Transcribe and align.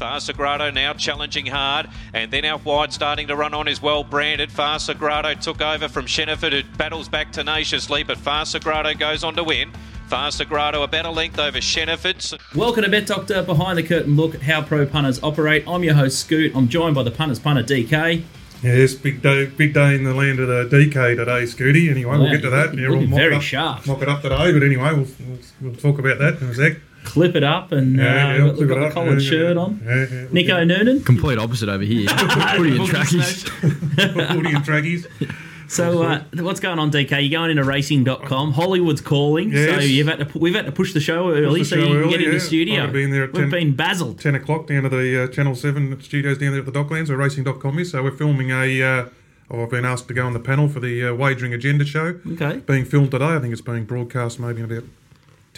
Farsagrado 0.00 0.72
now 0.72 0.94
challenging 0.94 1.44
hard, 1.44 1.86
and 2.14 2.30
then 2.30 2.46
out 2.46 2.64
wide 2.64 2.90
starting 2.90 3.28
to 3.28 3.36
run 3.36 3.52
on 3.52 3.68
is 3.68 3.82
well 3.82 4.02
branded. 4.02 4.48
Farsagrado 4.48 5.38
took 5.38 5.60
over 5.60 5.88
from 5.88 6.06
Sheniford, 6.06 6.52
who 6.52 6.62
battles 6.78 7.06
back 7.06 7.32
tenaciously, 7.32 8.02
but 8.02 8.16
Farsagrado 8.16 8.98
goes 8.98 9.22
on 9.22 9.36
to 9.36 9.44
win. 9.44 9.70
Far 10.08 10.30
Farsagrado 10.30 10.82
a 10.82 10.88
better 10.88 11.10
length 11.10 11.38
over 11.38 11.58
Sheniford. 11.58 12.38
Welcome 12.56 12.84
to 12.84 12.88
Bet 12.88 13.08
Doctor 13.08 13.42
Behind 13.42 13.76
the 13.76 13.82
Curtain 13.82 14.16
Look 14.16 14.34
at 14.34 14.40
how 14.40 14.62
pro 14.62 14.86
punters 14.86 15.22
operate. 15.22 15.64
I'm 15.68 15.84
your 15.84 15.94
host 15.94 16.18
Scoot. 16.18 16.56
I'm 16.56 16.68
joined 16.68 16.94
by 16.94 17.02
the 17.02 17.10
punters 17.10 17.38
punter 17.38 17.62
DK. 17.62 18.24
Yes, 18.62 18.94
big 18.94 19.20
day, 19.20 19.46
big 19.46 19.74
day 19.74 19.94
in 19.94 20.04
the 20.04 20.14
land 20.14 20.40
of 20.40 20.48
the 20.48 20.64
DK 20.74 21.16
today, 21.16 21.42
Scooty. 21.42 21.90
Anyway, 21.90 22.16
we'll 22.16 22.30
get 22.30 22.40
to 22.42 22.50
that. 22.50 22.70
looking- 22.70 22.80
we'll 22.80 22.92
looking 22.92 23.10
mop 23.10 23.18
very 23.18 23.34
it 23.34 23.36
up, 23.36 23.42
sharp. 23.42 23.86
Mop 23.86 24.00
it 24.02 24.08
up 24.08 24.22
today, 24.22 24.50
but 24.52 24.62
anyway, 24.62 24.94
we'll, 24.94 25.06
we'll, 25.28 25.38
we'll 25.60 25.74
talk 25.76 25.98
about 25.98 26.18
that 26.18 26.40
in 26.40 26.48
a 26.48 26.54
sec. 26.54 26.78
Clip 27.04 27.34
it 27.34 27.42
up 27.42 27.72
and 27.72 27.98
uh, 27.98 28.02
Yeah, 28.02 28.32
yeah, 28.32 28.38
got, 28.46 28.54
clip 28.56 28.68
got 28.68 28.74
the 28.80 28.86
up. 28.86 28.92
collared 28.92 29.22
Yeah, 29.22 29.30
shirt 29.30 29.56
yeah. 29.56 29.62
on. 29.62 29.80
Yeah, 29.84 30.06
yeah, 30.10 30.26
Nico 30.30 30.64
Noonan. 30.64 31.02
Complete 31.02 31.38
opposite 31.38 31.68
over 31.68 31.82
here. 31.84 32.08
Footy 32.56 32.76
and 32.76 32.86
trackies. 32.86 33.42
Footy 33.44 34.52
and 34.54 34.64
trackies. 34.64 35.06
So 35.70 36.02
uh, 36.02 36.24
what's 36.38 36.58
going 36.58 36.80
on, 36.80 36.90
DK? 36.90 37.12
You're 37.30 37.38
going 37.38 37.52
into 37.52 37.62
racing.com. 37.62 38.54
Hollywood's 38.54 39.00
calling, 39.00 39.52
so 39.54 39.78
you've 39.78 40.08
had 40.08 40.18
to 40.18 40.26
pu- 40.26 40.40
we've 40.40 40.52
had 40.56 40.66
to 40.66 40.72
push 40.72 40.92
the 40.94 40.98
show 40.98 41.30
early 41.30 41.60
the 41.60 41.64
so 41.64 41.76
show 41.76 41.82
you 41.82 41.88
can 41.90 41.96
early, 41.96 42.10
get 42.10 42.22
in 42.22 42.30
the 42.32 42.40
studio. 42.40 42.82
I've 42.82 42.92
been 42.92 43.12
there 43.12 43.22
at 43.22 43.32
We've 43.34 43.42
10 43.42 43.50
been 43.50 43.76
basiled. 43.76 44.18
10 44.18 44.34
o'clock 44.34 44.66
down 44.66 44.82
to 44.82 44.88
the 44.88 45.22
uh, 45.22 45.26
Channel 45.28 45.54
7 45.54 46.02
studios 46.02 46.38
down 46.38 46.50
there 46.50 46.58
at 46.62 46.66
the 46.66 46.72
Docklands 46.72 47.08
where 47.08 47.18
racing.com 47.18 47.78
is. 47.78 47.92
So 47.92 48.02
we're 48.02 48.10
filming 48.16 48.50
a. 48.50 48.82
Uh, 48.82 49.08
oh, 49.52 49.62
I've 49.62 49.70
been 49.70 49.84
asked 49.84 50.08
to 50.08 50.14
go 50.14 50.26
on 50.26 50.32
the 50.32 50.40
panel 50.40 50.66
for 50.68 50.80
the 50.80 51.06
uh, 51.06 51.14
Wagering 51.14 51.54
Agenda 51.54 51.84
show. 51.84 52.18
Okay. 52.32 52.56
Being 52.66 52.84
filmed 52.84 53.12
today. 53.12 53.26
I 53.26 53.38
think 53.38 53.52
it's 53.52 53.62
being 53.62 53.84
broadcast 53.84 54.40
maybe 54.40 54.58
in 54.62 54.64
about 54.64 54.82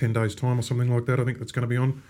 10 0.03 0.13
days' 0.13 0.35
time 0.35 0.59
or 0.59 0.63
something 0.63 0.93
like 0.93 1.07
that. 1.07 1.21
I 1.21 1.25
think 1.25 1.39
that's 1.39 1.53
going 1.53 1.63
to 1.63 1.69
be 1.69 1.77
on. 1.77 2.03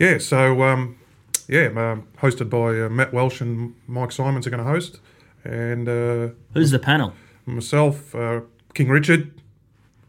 Yeah, 0.00 0.18
so, 0.18 0.64
um, 0.64 0.98
yeah, 1.46 1.66
um, 1.66 2.08
hosted 2.18 2.50
by 2.50 2.80
uh, 2.80 2.88
Matt 2.88 3.12
Welsh 3.12 3.40
and 3.40 3.76
Mike 3.86 4.10
Symons 4.10 4.48
are 4.48 4.50
going 4.50 4.64
to 4.64 4.68
host. 4.68 4.98
And 5.44 5.88
uh, 5.88 6.34
Who's 6.54 6.72
the 6.72 6.80
panel? 6.80 7.12
myself, 7.46 8.12
uh, 8.16 8.40
King 8.74 8.88
Richard, 8.88 9.32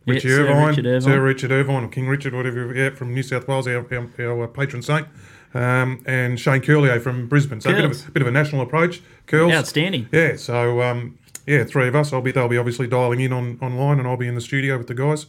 Richie 0.08 0.30
Sir 0.30 0.48
Irvine, 0.48 0.70
Richard 0.70 0.86
Irvine. 0.88 1.02
Sir 1.02 1.22
Richard 1.22 1.52
Irvine, 1.52 1.84
or 1.84 1.88
King 1.90 2.08
Richard, 2.08 2.34
whatever, 2.34 2.74
yeah, 2.74 2.90
from 2.90 3.14
New 3.14 3.22
South 3.22 3.48
Wales, 3.48 3.68
our, 3.68 3.86
our, 3.94 4.10
our 4.20 4.44
uh, 4.46 4.48
patron 4.48 4.82
saint, 4.82 5.08
um, 5.54 6.04
and 6.08 6.40
Shane 6.40 6.62
Curlier 6.62 7.00
from 7.00 7.28
Brisbane. 7.28 7.62
So 7.62 7.70
a 7.70 7.74
bit 7.74 7.86
of, 7.86 8.08
a 8.08 8.12
bit 8.12 8.22
of 8.24 8.28
a 8.28 8.32
national 8.32 8.64
approach. 8.64 9.04
Curls. 9.28 9.54
Outstanding. 9.54 10.10
Yeah, 10.12 10.38
so 10.38 10.82
um, 10.82 11.20
yeah, 11.46 11.66
three 11.66 11.88
of 11.88 11.96
us. 11.96 12.12
I'll 12.12 12.22
be 12.22 12.32
they'll 12.32 12.48
be 12.48 12.58
obviously 12.58 12.88
dialing 12.88 13.20
in 13.20 13.32
on 13.32 13.60
online, 13.62 14.00
and 14.00 14.08
I'll 14.08 14.18
be 14.18 14.28
in 14.28 14.34
the 14.34 14.42
studio 14.42 14.80
with 14.80 14.88
the 14.88 14.96
guys. 14.96 15.28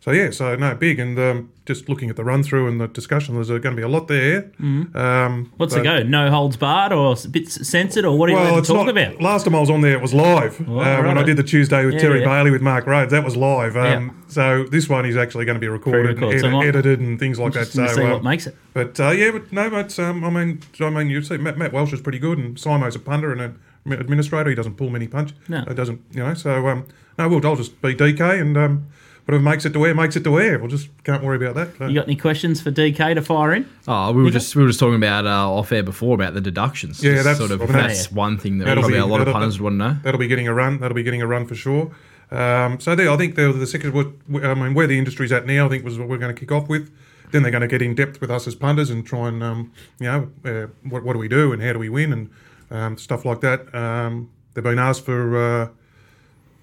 So 0.00 0.12
yeah, 0.12 0.30
so 0.30 0.56
no 0.56 0.74
big, 0.74 0.98
and 0.98 1.18
um, 1.18 1.52
just 1.66 1.90
looking 1.90 2.08
at 2.08 2.16
the 2.16 2.24
run 2.24 2.42
through 2.42 2.68
and 2.68 2.80
the 2.80 2.88
discussion, 2.88 3.34
there's 3.34 3.48
going 3.48 3.60
to 3.62 3.72
be 3.76 3.82
a 3.82 3.88
lot 3.88 4.08
there. 4.08 4.44
Mm-hmm. 4.58 4.96
Um, 4.96 5.52
What's 5.58 5.74
the 5.74 5.82
go? 5.82 6.02
No 6.02 6.30
holds 6.30 6.56
barred 6.56 6.90
or 6.94 7.14
a 7.22 7.28
bit 7.28 7.50
censored 7.50 8.06
or 8.06 8.16
what 8.16 8.30
are 8.30 8.32
you 8.32 8.38
well, 8.38 8.52
allowed 8.52 8.58
it's 8.60 8.68
to 8.68 8.74
talk 8.74 8.88
about? 8.88 9.20
Last 9.20 9.44
time 9.44 9.54
I 9.54 9.60
was 9.60 9.68
on 9.68 9.82
there, 9.82 9.92
it 9.92 10.00
was 10.00 10.14
live. 10.14 10.58
uh, 10.62 11.02
when 11.02 11.18
I 11.18 11.22
did 11.22 11.36
the 11.36 11.42
Tuesday 11.42 11.84
with 11.84 11.94
Yeah, 11.94 12.00
Terry 12.00 12.20
yeah. 12.20 12.26
Bailey 12.26 12.50
with 12.50 12.62
Mark 12.62 12.86
Rhodes, 12.86 13.10
that 13.10 13.22
was 13.22 13.36
live. 13.36 13.76
Um, 13.76 14.06
Yeah. 14.06 14.10
So 14.28 14.64
this 14.64 14.88
one 14.88 15.04
is 15.04 15.18
actually 15.18 15.44
going 15.44 15.56
to 15.56 15.60
be 15.60 15.68
recorded, 15.68 16.22
and 16.22 16.40
so 16.40 16.48
edit- 16.48 16.76
edited, 16.76 17.00
and 17.00 17.18
things 17.18 17.38
like 17.38 17.52
that. 17.52 17.66
So 17.66 17.86
see 17.88 18.00
what 18.00 18.24
makes 18.24 18.46
it. 18.46 18.56
But 18.72 18.98
uh, 18.98 19.10
yeah, 19.10 19.32
but 19.32 19.52
no, 19.52 19.68
but 19.68 19.98
um, 19.98 20.24
I 20.24 20.30
mean, 20.30 20.62
I 20.80 20.88
mean, 20.88 21.10
you 21.10 21.20
see, 21.20 21.36
Matt, 21.36 21.58
Matt 21.58 21.74
Welsh 21.74 21.92
is 21.92 22.00
pretty 22.00 22.20
good, 22.20 22.38
and 22.38 22.56
Simo's 22.56 22.96
a 22.96 23.00
punter 23.00 23.32
and 23.32 23.40
an 23.42 23.92
administrator. 23.92 24.48
He 24.48 24.56
doesn't 24.56 24.76
pull 24.76 24.88
many 24.88 25.08
punch. 25.08 25.34
No. 25.48 25.62
it 25.68 25.74
doesn't. 25.74 26.00
You 26.12 26.20
know, 26.20 26.34
so 26.34 26.68
um, 26.68 26.86
no, 27.18 27.28
we'll 27.28 27.44
I'll 27.46 27.56
just 27.56 27.82
be 27.82 27.94
DK 27.94 28.40
and. 28.40 28.56
Um, 28.56 28.86
Whatever 29.30 29.44
makes 29.44 29.64
it 29.64 29.72
to 29.74 29.86
air, 29.86 29.94
makes 29.94 30.16
it 30.16 30.24
to 30.24 30.40
air. 30.40 30.58
We'll 30.58 30.66
just 30.66 30.88
can't 31.04 31.22
worry 31.22 31.36
about 31.36 31.54
that. 31.54 31.78
So. 31.78 31.86
You 31.86 31.94
got 31.94 32.08
any 32.08 32.16
questions 32.16 32.60
for 32.60 32.72
DK 32.72 33.14
to 33.14 33.22
fire 33.22 33.54
in? 33.54 33.64
Oh, 33.86 34.10
we 34.10 34.24
were 34.24 34.30
just 34.32 34.56
we 34.56 34.62
were 34.62 34.68
just 34.70 34.80
talking 34.80 34.96
about 34.96 35.24
uh, 35.24 35.48
off 35.52 35.70
air 35.70 35.84
before 35.84 36.16
about 36.16 36.34
the 36.34 36.40
deductions. 36.40 37.00
Yeah, 37.00 37.12
Just 37.12 37.24
that's- 37.26 37.38
sort 37.38 37.52
of 37.52 37.62
I 37.62 37.64
mean, 37.66 37.72
that's 37.74 37.86
that's- 38.06 38.12
one 38.12 38.38
thing 38.38 38.58
that 38.58 38.64
that'll 38.64 38.82
probably 38.82 38.96
be- 38.96 39.02
a 39.02 39.06
lot 39.06 39.20
of 39.20 39.32
punters 39.32 39.60
would 39.60 39.64
want 39.66 39.74
to 39.74 39.88
know. 39.94 39.96
That'll 40.02 40.18
be 40.18 40.26
getting 40.26 40.48
a 40.48 40.52
run. 40.52 40.80
That'll 40.80 40.96
be 40.96 41.04
getting 41.04 41.22
a 41.22 41.28
run 41.28 41.46
for 41.46 41.54
sure. 41.54 41.92
Um, 42.32 42.80
so 42.80 42.96
there, 42.96 43.08
I 43.08 43.16
think 43.16 43.36
the, 43.36 43.52
the 43.52 43.68
second, 43.68 43.94
what, 43.94 44.08
I 44.44 44.54
mean, 44.54 44.74
where 44.74 44.88
the 44.88 44.98
industry's 44.98 45.30
at 45.30 45.46
now, 45.46 45.66
I 45.66 45.68
think 45.68 45.84
was 45.84 45.96
what 45.96 46.08
we're 46.08 46.18
going 46.18 46.34
to 46.34 46.40
kick 46.40 46.50
off 46.50 46.68
with. 46.68 46.90
Then 47.30 47.42
they're 47.42 47.52
going 47.52 47.60
to 47.62 47.68
get 47.68 47.82
in 47.82 47.94
depth 47.94 48.20
with 48.20 48.32
us 48.32 48.48
as 48.48 48.56
punters 48.56 48.90
and 48.90 49.06
try 49.06 49.28
and, 49.28 49.44
um, 49.44 49.72
you 50.00 50.06
know, 50.06 50.30
uh, 50.44 50.66
what, 50.88 51.04
what 51.04 51.12
do 51.12 51.20
we 51.20 51.28
do 51.28 51.52
and 51.52 51.62
how 51.62 51.72
do 51.72 51.78
we 51.78 51.88
win 51.88 52.12
and 52.12 52.30
um, 52.72 52.98
stuff 52.98 53.24
like 53.24 53.40
that. 53.42 53.72
Um, 53.72 54.28
they've 54.54 54.64
been 54.64 54.80
asked 54.80 55.04
for 55.04 55.36
uh, 55.36 55.68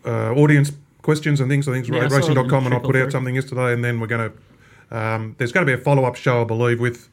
uh, 0.05 0.33
audience 0.33 0.73
questions 1.07 1.39
and 1.39 1.49
things. 1.49 1.67
I 1.69 1.71
think 1.73 1.87
Yeah, 1.87 2.01
racing.com 2.17 2.65
and 2.65 2.75
I 2.75 2.79
put 2.79 2.95
out 2.97 3.11
something 3.13 3.33
yesterday, 3.33 3.71
and 3.73 3.81
then 3.83 3.99
we're 4.01 4.07
going 4.15 4.29
to. 4.29 4.97
Um, 4.97 5.35
there's 5.37 5.53
going 5.53 5.65
to 5.65 5.69
be 5.73 5.79
a 5.79 5.83
follow 5.83 6.03
up 6.03 6.15
show, 6.17 6.41
I 6.41 6.43
believe, 6.43 6.79
with 6.81 7.07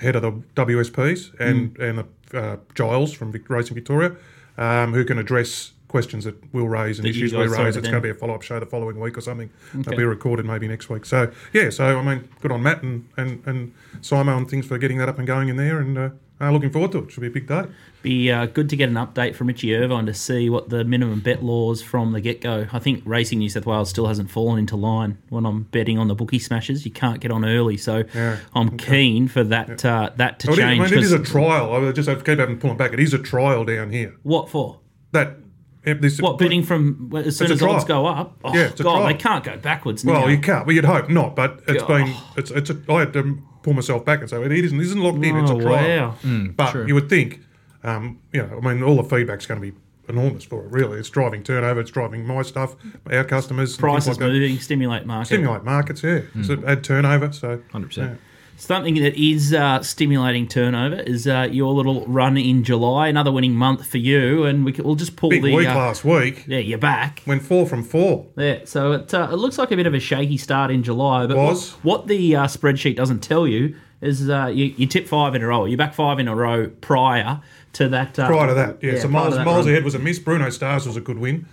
head 0.00 0.16
of 0.16 0.22
the 0.22 0.32
WSPs 0.64 1.20
and 1.38 1.74
Mm. 1.74 1.82
and 1.88 2.04
uh, 2.34 2.56
Giles 2.74 3.12
from 3.12 3.32
Vic- 3.32 3.48
Racing 3.50 3.74
Victoria, 3.74 4.12
um, 4.58 4.94
who 4.94 5.04
can 5.04 5.18
address 5.18 5.72
questions 5.88 6.24
that 6.24 6.34
we'll 6.52 6.66
raise 6.68 6.98
and 6.98 7.04
That 7.06 7.10
issues 7.10 7.32
we 7.34 7.46
raise. 7.46 7.76
It's 7.76 7.88
going 7.88 8.02
to 8.02 8.08
be 8.08 8.10
a 8.10 8.14
follow 8.14 8.34
up 8.34 8.42
show 8.42 8.58
the 8.58 8.66
following 8.66 8.98
week 8.98 9.16
or 9.18 9.20
something. 9.20 9.50
Okay. 9.74 9.82
They'll 9.82 9.98
be 9.98 10.04
recorded 10.04 10.44
maybe 10.46 10.66
next 10.68 10.88
week. 10.90 11.04
So 11.04 11.30
yeah, 11.52 11.68
so 11.70 11.84
I 11.98 12.02
mean, 12.02 12.20
good 12.40 12.52
on 12.52 12.62
Matt 12.62 12.82
and 12.82 13.06
and 13.18 13.42
and 13.46 13.72
Simo 14.00 14.34
and 14.36 14.48
things 14.50 14.66
for 14.66 14.78
getting 14.78 14.98
that 14.98 15.08
up 15.10 15.18
and 15.18 15.26
going 15.26 15.48
in 15.50 15.56
there, 15.56 15.78
and 15.78 15.96
uh, 15.98 16.10
uh, 16.40 16.50
looking 16.50 16.70
forward 16.70 16.92
to 16.92 16.98
it. 16.98 17.10
Should 17.12 17.20
be 17.22 17.26
a 17.28 17.30
big 17.30 17.46
day. 17.46 17.64
Be 18.02 18.30
uh, 18.30 18.46
good 18.46 18.68
to 18.70 18.76
get 18.76 18.88
an 18.88 18.94
update 18.94 19.34
from 19.34 19.48
Richie 19.48 19.74
Irvine 19.74 20.06
to 20.06 20.14
see 20.14 20.48
what 20.50 20.68
the 20.68 20.84
minimum 20.84 21.20
bet 21.20 21.42
laws 21.42 21.82
from 21.82 22.12
the 22.12 22.20
get 22.20 22.40
go. 22.40 22.66
I 22.72 22.78
think 22.78 23.02
Racing 23.04 23.38
New 23.40 23.48
South 23.48 23.66
Wales 23.66 23.90
still 23.90 24.06
hasn't 24.06 24.30
fallen 24.30 24.58
into 24.60 24.76
line 24.76 25.18
when 25.28 25.44
I'm 25.46 25.62
betting 25.64 25.98
on 25.98 26.06
the 26.08 26.14
bookie 26.14 26.38
smashes. 26.38 26.84
You 26.84 26.92
can't 26.92 27.20
get 27.20 27.30
on 27.32 27.44
early, 27.44 27.76
so 27.76 28.04
Yeah, 28.14 28.38
I'm 28.54 28.76
keen 28.76 29.26
for 29.28 29.42
that 29.44 29.84
uh, 29.84 30.10
that 30.16 30.38
to 30.40 30.48
Well, 30.48 30.58
it 30.58 30.62
is- 30.62 30.64
change. 30.68 30.80
I 30.80 30.84
mean, 30.84 30.98
it 30.98 31.02
is 31.04 31.12
a 31.12 31.18
trial. 31.18 31.72
I 31.72 31.92
just 31.92 32.08
keep 32.24 32.38
having 32.38 32.58
pulling 32.58 32.76
back. 32.76 32.92
It 32.92 33.00
is 33.00 33.12
a 33.14 33.18
trial 33.18 33.64
down 33.64 33.90
here. 33.90 34.14
what 34.22 34.48
for? 34.50 34.80
That 35.12 35.38
this 35.84 36.20
What 36.20 36.38
betting 36.38 36.64
from 36.64 37.12
as 37.14 37.36
soon 37.36 37.52
as 37.52 37.62
odds 37.62 37.84
go 37.84 38.06
up? 38.06 38.36
Oh, 38.44 38.52
Yeah, 38.54 38.66
it's 38.66 38.80
a 38.80 38.82
God, 38.82 38.96
trial. 38.98 39.06
they 39.06 39.14
can't 39.14 39.44
go 39.44 39.56
backwards. 39.56 40.04
Well, 40.04 40.22
now. 40.22 40.26
you 40.26 40.38
can't. 40.38 40.66
Well, 40.66 40.74
you'd 40.74 40.84
hope 40.84 41.08
not, 41.08 41.36
but 41.36 41.60
it's 41.68 41.82
God. 41.82 41.88
been 42.04 42.14
it's 42.36 42.50
it's. 42.50 42.70
A, 42.70 42.76
I 42.88 43.00
had 43.00 43.12
to 43.12 43.40
pull 43.66 43.74
myself 43.74 44.04
back 44.04 44.20
and 44.20 44.30
say 44.30 44.40
it 44.40 44.52
isn't. 44.52 44.78
It 44.78 44.84
isn't 44.84 45.00
locked 45.02 45.24
in. 45.24 45.36
It's 45.36 45.50
a 45.50 45.54
Oh, 45.54 45.60
trial. 45.60 46.16
wow. 46.24 46.46
but 46.56 46.86
you 46.88 46.94
would 46.94 47.08
think, 47.10 47.40
um, 47.82 48.20
you 48.32 48.40
know, 48.42 48.60
I 48.62 48.72
mean, 48.72 48.82
all 48.84 48.94
the 48.96 49.02
feedback's 49.02 49.44
going 49.44 49.60
to 49.60 49.70
be 49.72 49.76
enormous 50.08 50.44
for 50.44 50.64
it. 50.64 50.70
Really, 50.70 51.00
it's 51.00 51.10
driving 51.10 51.42
turnover. 51.42 51.80
It's 51.80 51.90
driving 51.90 52.24
my 52.24 52.42
stuff, 52.42 52.76
our 53.12 53.24
customers, 53.24 53.72
and 53.72 53.80
Prices 53.80 54.08
like 54.10 54.18
that. 54.18 54.28
moving, 54.28 54.60
stimulate 54.60 55.04
market. 55.04 55.26
Stimulate 55.26 55.64
markets, 55.64 56.02
yeah. 56.04 56.20
So 56.42 56.62
add 56.64 56.84
turnover. 56.84 57.32
So 57.32 57.58
100%. 57.72 57.96
yeah. 57.96 58.14
Something 58.58 58.94
that 59.02 59.14
is 59.14 59.52
uh, 59.52 59.82
stimulating 59.82 60.48
turnover 60.48 60.96
is 60.96 61.28
uh, 61.28 61.46
your 61.50 61.74
little 61.74 62.06
run 62.06 62.38
in 62.38 62.64
July, 62.64 63.08
another 63.08 63.30
winning 63.30 63.54
month 63.54 63.86
for 63.86 63.98
you, 63.98 64.44
and 64.44 64.64
we 64.64 64.72
we'll 64.72 64.94
just 64.94 65.14
pull 65.14 65.28
big 65.28 65.42
the 65.42 65.54
week 65.54 65.68
uh, 65.68 65.74
last 65.74 66.04
week. 66.04 66.44
yeah, 66.46 66.58
you're 66.58 66.78
back. 66.78 67.22
Went 67.26 67.42
four 67.42 67.66
from 67.66 67.84
four. 67.84 68.26
Yeah, 68.36 68.60
so 68.64 68.92
it, 68.92 69.12
uh, 69.12 69.28
it 69.30 69.36
looks 69.36 69.58
like 69.58 69.72
a 69.72 69.76
bit 69.76 69.86
of 69.86 69.92
a 69.92 70.00
shaky 70.00 70.38
start 70.38 70.70
in 70.70 70.82
July, 70.82 71.26
but 71.26 71.36
Was. 71.36 71.72
what, 71.74 71.82
what 71.82 72.06
the 72.06 72.34
uh, 72.34 72.46
spreadsheet 72.46 72.96
doesn't 72.96 73.20
tell 73.20 73.46
you 73.46 73.76
is 74.00 74.28
uh, 74.30 74.46
you, 74.46 74.66
you 74.76 74.86
tip 74.86 75.06
five 75.06 75.34
in 75.34 75.42
a 75.42 75.46
row. 75.46 75.66
You're 75.66 75.76
back 75.76 75.92
five 75.92 76.18
in 76.18 76.26
a 76.26 76.34
row 76.34 76.68
prior 76.80 77.42
to 77.74 77.88
that. 77.90 78.18
Uh, 78.18 78.26
prior 78.26 78.46
to 78.48 78.54
that. 78.54 78.82
Yeah, 78.82 78.98
so 78.98 79.08
miles 79.08 79.36
miles. 79.36 79.66
Mm. 79.66 79.70
ahead 79.70 79.84
was 79.84 79.94
a 79.94 79.98
miss. 79.98 80.18
Bruno 80.18 80.48
Stars 80.48 80.86
was 80.86 80.96
a 80.96 81.02
good 81.02 81.18
win. 81.18 81.46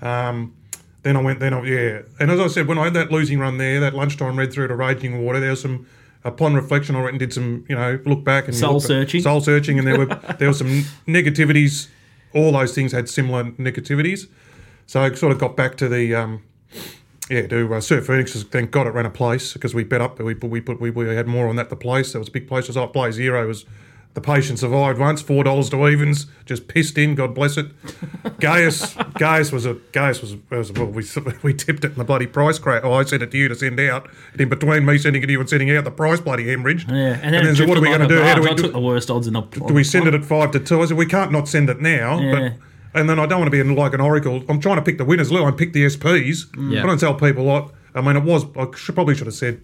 Um, 0.00 0.54
then 1.02 1.16
I 1.16 1.22
went. 1.22 1.40
Then 1.40 1.52
I, 1.52 1.62
yeah, 1.64 2.02
and 2.18 2.30
as 2.30 2.40
I 2.40 2.46
said, 2.46 2.66
when 2.66 2.78
I 2.78 2.84
had 2.84 2.94
that 2.94 3.12
losing 3.12 3.38
run 3.38 3.58
there, 3.58 3.78
that 3.80 3.94
lunchtime 3.94 4.38
read 4.38 4.52
through 4.54 4.68
to 4.68 4.74
Raging 4.74 5.22
Water, 5.22 5.38
there 5.38 5.50
was 5.50 5.60
some. 5.60 5.86
Upon 6.26 6.54
reflection, 6.54 6.96
I 6.96 6.98
went 6.98 7.10
and 7.10 7.18
did 7.18 7.32
some, 7.32 7.64
you 7.68 7.76
know, 7.76 8.00
look 8.04 8.24
back 8.24 8.46
and 8.46 8.54
Soul 8.54 8.80
searching. 8.80 9.22
soul 9.22 9.40
searching, 9.40 9.78
and 9.78 9.86
there 9.86 9.98
were 9.98 10.06
there 10.38 10.48
were 10.48 10.54
some 10.54 10.84
negativities. 11.06 11.88
All 12.34 12.52
those 12.52 12.74
things 12.74 12.92
had 12.92 13.08
similar 13.08 13.44
negativities, 13.52 14.28
so 14.86 15.02
I 15.02 15.12
sort 15.14 15.32
of 15.32 15.38
got 15.38 15.56
back 15.56 15.76
to 15.76 15.88
the. 15.88 16.14
Um, 16.14 16.42
yeah, 17.28 17.46
to 17.48 17.74
uh, 17.74 17.80
Sir 17.80 18.00
Phoenix, 18.00 18.40
thank 18.44 18.70
God 18.70 18.86
it 18.86 18.90
ran 18.90 19.04
a 19.04 19.10
place 19.10 19.52
because 19.52 19.74
we 19.74 19.82
bet 19.82 20.00
up, 20.00 20.20
we 20.20 20.34
put, 20.34 20.48
we 20.48 20.60
put, 20.60 20.80
we, 20.80 20.90
we 20.90 21.08
had 21.08 21.26
more 21.26 21.48
on 21.48 21.56
that. 21.56 21.70
The 21.70 21.76
place, 21.76 22.12
That 22.12 22.20
was 22.20 22.28
a 22.28 22.30
big 22.30 22.46
place. 22.46 22.66
It 22.66 22.68
Was 22.68 22.76
up 22.76 22.92
play 22.92 23.10
zero 23.10 23.48
was 23.48 23.64
the 24.16 24.22
patient 24.22 24.58
survived 24.58 24.98
once, 24.98 25.20
four 25.20 25.44
dollars 25.44 25.68
to 25.68 25.86
evens, 25.86 26.24
just 26.46 26.68
pissed 26.68 26.96
in. 26.96 27.14
God 27.14 27.34
bless 27.34 27.58
it. 27.58 27.66
Gaius, 28.40 28.94
Gaius 29.18 29.52
was 29.52 29.66
a 29.66 29.74
Gaius 29.92 30.22
was, 30.22 30.36
was 30.50 30.72
well, 30.72 30.86
we 30.86 31.04
we 31.42 31.52
tipped 31.52 31.84
it 31.84 31.92
in 31.92 31.98
the 31.98 32.04
bloody 32.04 32.26
price 32.26 32.58
crack. 32.58 32.82
Oh, 32.82 32.94
I 32.94 33.04
sent 33.04 33.22
it 33.22 33.30
to 33.32 33.36
you 33.36 33.46
to 33.48 33.54
send 33.54 33.78
out. 33.78 34.08
And 34.32 34.40
in 34.40 34.48
between 34.48 34.86
me 34.86 34.96
sending 34.96 35.22
it 35.22 35.26
to 35.26 35.32
you 35.32 35.40
and 35.40 35.50
sending 35.50 35.70
out, 35.70 35.84
the 35.84 35.90
price 35.90 36.18
bloody 36.18 36.46
hemorrhaged. 36.46 36.88
Yeah, 36.88 37.20
and 37.22 37.34
then, 37.34 37.44
then 37.44 37.56
so 37.56 37.66
what 37.66 37.76
are 37.76 37.82
we 37.82 37.88
going 37.88 37.98
going 37.98 38.08
to 38.08 38.16
do? 38.16 38.22
How 38.22 38.36
do 38.36 38.40
we 38.40 38.48
I 38.48 38.54
do, 38.54 38.62
took 38.62 38.72
the 38.72 38.80
worst 38.80 39.10
odds 39.10 39.26
in 39.26 39.34
the. 39.34 39.42
do 39.42 39.74
we 39.74 39.84
send 39.84 40.06
it 40.08 40.14
at 40.14 40.24
five 40.24 40.50
to 40.52 40.60
two? 40.60 40.80
I 40.80 40.86
said 40.86 40.96
we 40.96 41.04
can't 41.04 41.30
not 41.30 41.46
send 41.46 41.68
it 41.68 41.82
now, 41.82 42.18
Yeah. 42.18 42.32
but. 42.32 42.52
And 42.98 43.10
then 43.10 43.18
I 43.18 43.26
don't 43.26 43.40
want 43.40 43.48
to 43.48 43.50
be 43.50 43.60
in 43.60 43.74
like 43.76 43.92
an 43.92 44.00
oracle. 44.00 44.42
I'm 44.48 44.58
trying 44.58 44.76
to 44.76 44.82
pick 44.82 44.96
the 44.96 45.04
winners. 45.04 45.30
Lou, 45.30 45.44
I 45.44 45.50
pick 45.50 45.74
the 45.74 45.84
SPs. 45.84 46.46
Yeah. 46.72 46.82
I 46.82 46.86
don't 46.86 46.98
tell 46.98 47.14
people 47.14 47.44
what. 47.44 47.70
I 47.94 48.00
mean, 48.00 48.16
it 48.16 48.22
was. 48.22 48.46
I 48.56 48.66
should, 48.74 48.94
probably 48.94 49.14
should 49.14 49.26
have 49.26 49.34
said 49.34 49.60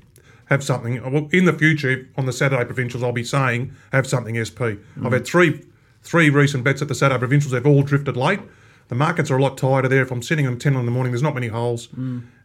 have 0.53 0.63
something. 0.63 1.03
Well, 1.13 1.29
in 1.33 1.47
the 1.47 1.53
future, 1.53 2.09
on 2.17 2.27
the 2.27 2.33
Saturday 2.33 2.65
provincials, 2.65 3.03
I'll 3.03 3.13
be 3.13 3.25
saying 3.25 3.73
have 3.91 4.07
something 4.07 4.37
SP. 4.45 4.79
I've 5.03 5.13
had 5.13 5.25
three 5.25 5.65
three 6.03 6.31
recent 6.31 6.63
bets 6.65 6.83
at 6.83 6.89
the 6.89 6.95
Saturday 6.95 7.19
provincials. 7.19 7.53
They've 7.53 7.67
all 7.67 7.83
drifted 7.83 8.17
late. 8.17 8.41
The 8.89 8.95
markets 8.95 9.31
are 9.31 9.39
a 9.39 9.43
lot 9.43 9.57
tighter 9.57 9.89
there. 9.89 10.03
If 10.03 10.11
I'm 10.11 10.23
sitting 10.23 10.45
them 10.45 10.59
ten 10.59 10.75
in 10.77 10.85
the 10.85 10.91
morning, 10.93 11.13
there's 11.13 11.23
not 11.23 11.35
many 11.35 11.49
holes. 11.49 11.89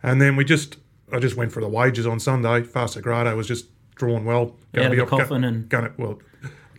And 0.04 0.22
then 0.22 0.36
we 0.36 0.46
just, 0.46 0.78
I 1.12 1.20
just 1.20 1.36
went 1.36 1.52
for 1.52 1.62
the 1.62 1.68
wages 1.68 2.08
on 2.08 2.20
Sunday. 2.20 2.64
Fast 2.64 3.02
Grado 3.02 3.36
was 3.36 3.48
just 3.48 3.66
drawn 3.96 4.24
well. 4.26 4.56
Out 4.76 4.86
of 4.86 4.92
the 4.92 5.04
up- 5.04 5.10
coffin 5.10 5.44
and- 5.44 5.68
gonna, 5.70 5.92
well, 5.98 6.20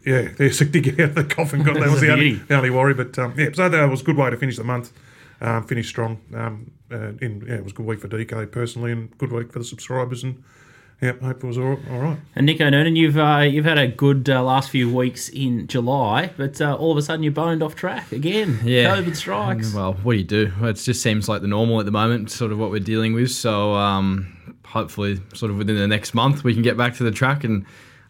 yeah, 0.06 0.28
they're 0.38 0.52
sick 0.52 0.72
to 0.72 0.80
get 0.80 0.98
out 1.00 1.08
of 1.10 1.14
the 1.16 1.24
coffin. 1.24 1.62
God, 1.62 1.76
that 1.76 1.90
was 1.90 2.00
the 2.00 2.10
only, 2.12 2.34
the 2.34 2.56
only 2.56 2.70
worry. 2.70 2.94
But 2.94 3.18
um, 3.18 3.34
yeah, 3.36 3.48
so 3.52 3.68
that 3.68 3.90
was 3.90 4.00
a 4.00 4.04
good 4.04 4.16
way 4.16 4.30
to 4.30 4.36
finish 4.36 4.56
the 4.56 4.64
month. 4.64 4.92
Um, 5.40 5.64
finish 5.66 5.88
strong. 5.88 6.20
Um, 6.34 6.70
uh, 6.90 7.12
in, 7.20 7.44
yeah, 7.46 7.56
it 7.56 7.64
was 7.64 7.72
a 7.72 7.76
good 7.76 7.86
week 7.86 8.00
for 8.00 8.08
DK 8.08 8.50
personally, 8.50 8.92
and 8.92 9.16
good 9.18 9.30
week 9.32 9.52
for 9.52 9.58
the 9.58 9.64
subscribers. 9.64 10.22
And 10.24 10.42
yeah, 11.00 11.12
hope 11.12 11.44
it 11.44 11.46
was 11.46 11.58
all, 11.58 11.78
all 11.90 11.98
right. 11.98 12.18
And 12.34 12.46
Nico 12.46 12.68
Noonan, 12.68 12.96
you've 12.96 13.16
uh, 13.16 13.46
you've 13.48 13.64
had 13.64 13.78
a 13.78 13.86
good 13.86 14.28
uh, 14.28 14.42
last 14.42 14.70
few 14.70 14.92
weeks 14.92 15.28
in 15.28 15.68
July, 15.68 16.32
but 16.36 16.60
uh, 16.60 16.74
all 16.74 16.90
of 16.90 16.98
a 16.98 17.02
sudden 17.02 17.22
you're 17.22 17.32
boned 17.32 17.62
off 17.62 17.76
track 17.76 18.10
again. 18.10 18.58
Yeah. 18.64 18.96
COVID 18.96 19.14
strikes. 19.14 19.72
Well, 19.72 19.92
what 19.94 20.12
do 20.14 20.18
you 20.18 20.24
do? 20.24 20.52
It 20.62 20.74
just 20.74 21.00
seems 21.00 21.28
like 21.28 21.40
the 21.40 21.48
normal 21.48 21.78
at 21.78 21.86
the 21.86 21.92
moment, 21.92 22.30
sort 22.30 22.50
of 22.50 22.58
what 22.58 22.70
we're 22.70 22.80
dealing 22.80 23.14
with. 23.14 23.30
So 23.30 23.74
um, 23.74 24.56
hopefully, 24.66 25.20
sort 25.34 25.52
of 25.52 25.58
within 25.58 25.76
the 25.76 25.86
next 25.86 26.14
month, 26.14 26.42
we 26.42 26.52
can 26.52 26.62
get 26.62 26.76
back 26.76 26.94
to 26.96 27.04
the 27.04 27.12
track. 27.12 27.44
And 27.44 27.64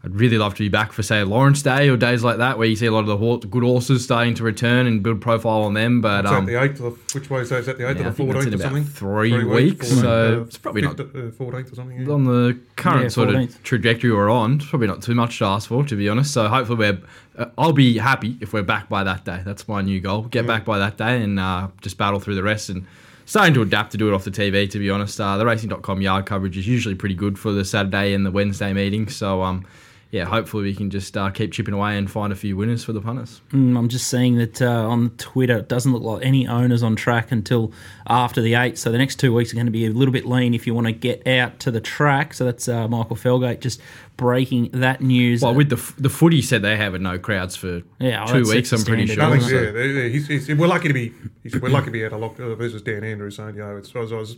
I'd 0.04 0.14
really 0.14 0.38
love 0.38 0.54
to 0.54 0.60
be 0.62 0.68
back 0.68 0.92
for, 0.92 1.02
say, 1.02 1.24
Lawrence 1.24 1.60
Day 1.60 1.88
or 1.88 1.96
days 1.96 2.22
like 2.22 2.36
that, 2.38 2.56
where 2.56 2.68
you 2.68 2.76
see 2.76 2.86
a 2.86 2.92
lot 2.92 3.00
of 3.00 3.06
the 3.08 3.16
hor- 3.16 3.40
good 3.40 3.64
horses 3.64 4.04
starting 4.04 4.32
to 4.34 4.44
return 4.44 4.86
and 4.86 5.02
build 5.02 5.20
profile 5.20 5.62
on 5.62 5.74
them. 5.74 6.00
But 6.00 6.24
Is 6.24 6.30
that 6.30 6.36
um, 6.38 6.46
the 6.46 6.62
eighth? 6.62 6.78
The, 6.78 6.90
which 7.18 7.28
way 7.28 7.40
is 7.40 7.48
that? 7.48 7.58
Is 7.60 7.66
that 7.66 7.78
the 7.78 7.90
eighth 7.90 7.98
Yeah, 7.98 8.06
or 8.06 8.10
the 8.10 8.16
think 8.16 8.32
that's 8.32 8.44
in 8.46 8.50
fourteenth 8.52 8.60
or 8.60 8.62
something? 8.62 8.84
three 8.84 9.44
weeks, 9.44 9.88
so 9.88 10.44
it's 10.46 10.56
probably 10.56 10.82
not- 10.82 10.96
fourteenth 11.36 11.72
or 11.72 11.74
something. 11.74 12.00
Yeah. 12.00 12.12
on 12.12 12.24
the 12.24 12.58
current 12.76 13.02
Yeah, 13.02 13.08
sort 13.08 13.30
14th. 13.30 13.48
of 13.56 13.62
trajectory 13.64 14.12
we're 14.12 14.30
on, 14.30 14.54
it's 14.54 14.66
probably 14.66 14.86
not 14.86 15.02
too 15.02 15.16
much 15.16 15.36
to 15.38 15.46
ask 15.46 15.68
for, 15.68 15.82
to 15.84 15.96
be 15.96 16.08
honest. 16.08 16.32
So 16.32 16.46
hopefully 16.48 16.78
we're. 16.78 16.98
Uh, 17.36 17.50
I'll 17.58 17.72
be 17.72 17.98
happy 17.98 18.36
if 18.40 18.52
we're 18.52 18.62
back 18.62 18.88
by 18.88 19.02
that 19.02 19.24
day. 19.24 19.42
That's 19.44 19.66
my 19.66 19.82
new 19.82 20.00
goal. 20.00 20.22
Get 20.22 20.46
back 20.46 20.64
by 20.64 20.78
that 20.78 20.96
day 20.96 21.22
and 21.22 21.40
uh, 21.40 21.68
just 21.80 21.98
battle 21.98 22.20
through 22.20 22.36
the 22.36 22.42
rest 22.44 22.68
and. 22.70 22.86
Starting 23.26 23.52
to 23.52 23.60
adapt 23.60 23.92
to 23.92 23.98
do 23.98 24.08
it 24.08 24.14
off 24.14 24.24
the 24.24 24.30
TV, 24.30 24.70
to 24.70 24.78
be 24.78 24.88
honest. 24.88 25.20
Uh, 25.20 25.36
the 25.36 25.44
racing.com 25.44 26.00
yard 26.00 26.24
coverage 26.24 26.56
is 26.56 26.66
usually 26.66 26.94
pretty 26.94 27.14
good 27.14 27.38
for 27.38 27.52
the 27.52 27.62
Saturday 27.62 28.14
and 28.14 28.24
the 28.24 28.30
Wednesday 28.30 28.72
meetings. 28.72 29.14
So, 29.14 29.42
um, 29.42 29.66
yeah, 30.10 30.24
hopefully 30.24 30.62
we 30.64 30.74
can 30.74 30.88
just 30.90 31.16
uh, 31.16 31.28
keep 31.30 31.52
chipping 31.52 31.74
away 31.74 31.98
and 31.98 32.10
find 32.10 32.32
a 32.32 32.36
few 32.36 32.56
winners 32.56 32.82
for 32.82 32.92
the 32.94 33.00
punters. 33.00 33.42
Mm, 33.52 33.76
I'm 33.76 33.88
just 33.88 34.08
seeing 34.08 34.36
that 34.38 34.62
uh, 34.62 34.88
on 34.88 35.10
Twitter, 35.18 35.58
it 35.58 35.68
doesn't 35.68 35.92
look 35.92 36.02
like 36.02 36.24
any 36.24 36.46
owners 36.46 36.82
on 36.82 36.96
track 36.96 37.30
until 37.30 37.72
after 38.06 38.40
the 38.40 38.54
8th. 38.54 38.78
So 38.78 38.90
the 38.90 38.96
next 38.96 39.16
two 39.16 39.34
weeks 39.34 39.52
are 39.52 39.56
going 39.56 39.66
to 39.66 39.72
be 39.72 39.84
a 39.84 39.90
little 39.90 40.12
bit 40.12 40.24
lean 40.24 40.54
if 40.54 40.66
you 40.66 40.72
want 40.74 40.86
to 40.86 40.92
get 40.92 41.26
out 41.26 41.58
to 41.60 41.70
the 41.70 41.80
track. 41.80 42.32
So 42.32 42.46
that's 42.46 42.68
uh, 42.68 42.88
Michael 42.88 43.16
Felgate 43.16 43.60
just 43.60 43.80
breaking 44.16 44.70
that 44.72 45.00
news. 45.02 45.42
Well, 45.42 45.54
with 45.54 45.68
the 45.68 45.76
f- 45.76 45.94
the 45.98 46.08
footy 46.08 46.40
said 46.42 46.62
they 46.62 46.76
have 46.76 46.94
it 46.94 47.00
no 47.02 47.18
crowds 47.18 47.54
for 47.54 47.82
Yeah, 47.98 48.24
well, 48.24 48.42
two 48.42 48.48
weeks, 48.50 48.72
I'm 48.72 48.82
pretty 48.84 49.06
sure. 49.06 49.16
Nothing, 49.16 49.40
isn't 49.40 49.54
yeah, 49.54 49.68
it? 49.68 49.72
they- 49.72 49.92
they- 49.92 50.10
he's, 50.10 50.26
he's, 50.26 50.48
we're 50.48 50.66
lucky 50.68 50.88
to 50.88 50.94
be. 50.94 51.12
He's, 51.42 51.60
we're 51.60 51.68
lucky 51.68 51.86
to 51.86 51.90
be 51.92 52.04
out 52.06 52.14
of 52.14 52.20
lock. 52.20 52.40
Uh, 52.40 52.54
this 52.54 52.72
is 52.72 52.80
Dan 52.82 53.04
Andrews 53.04 53.36
saying, 53.36 53.56
you 53.56 53.60
know, 53.60 53.76
it's, 53.76 53.94
I 53.94 53.98
was, 54.00 54.12
I 54.12 54.16
was 54.16 54.36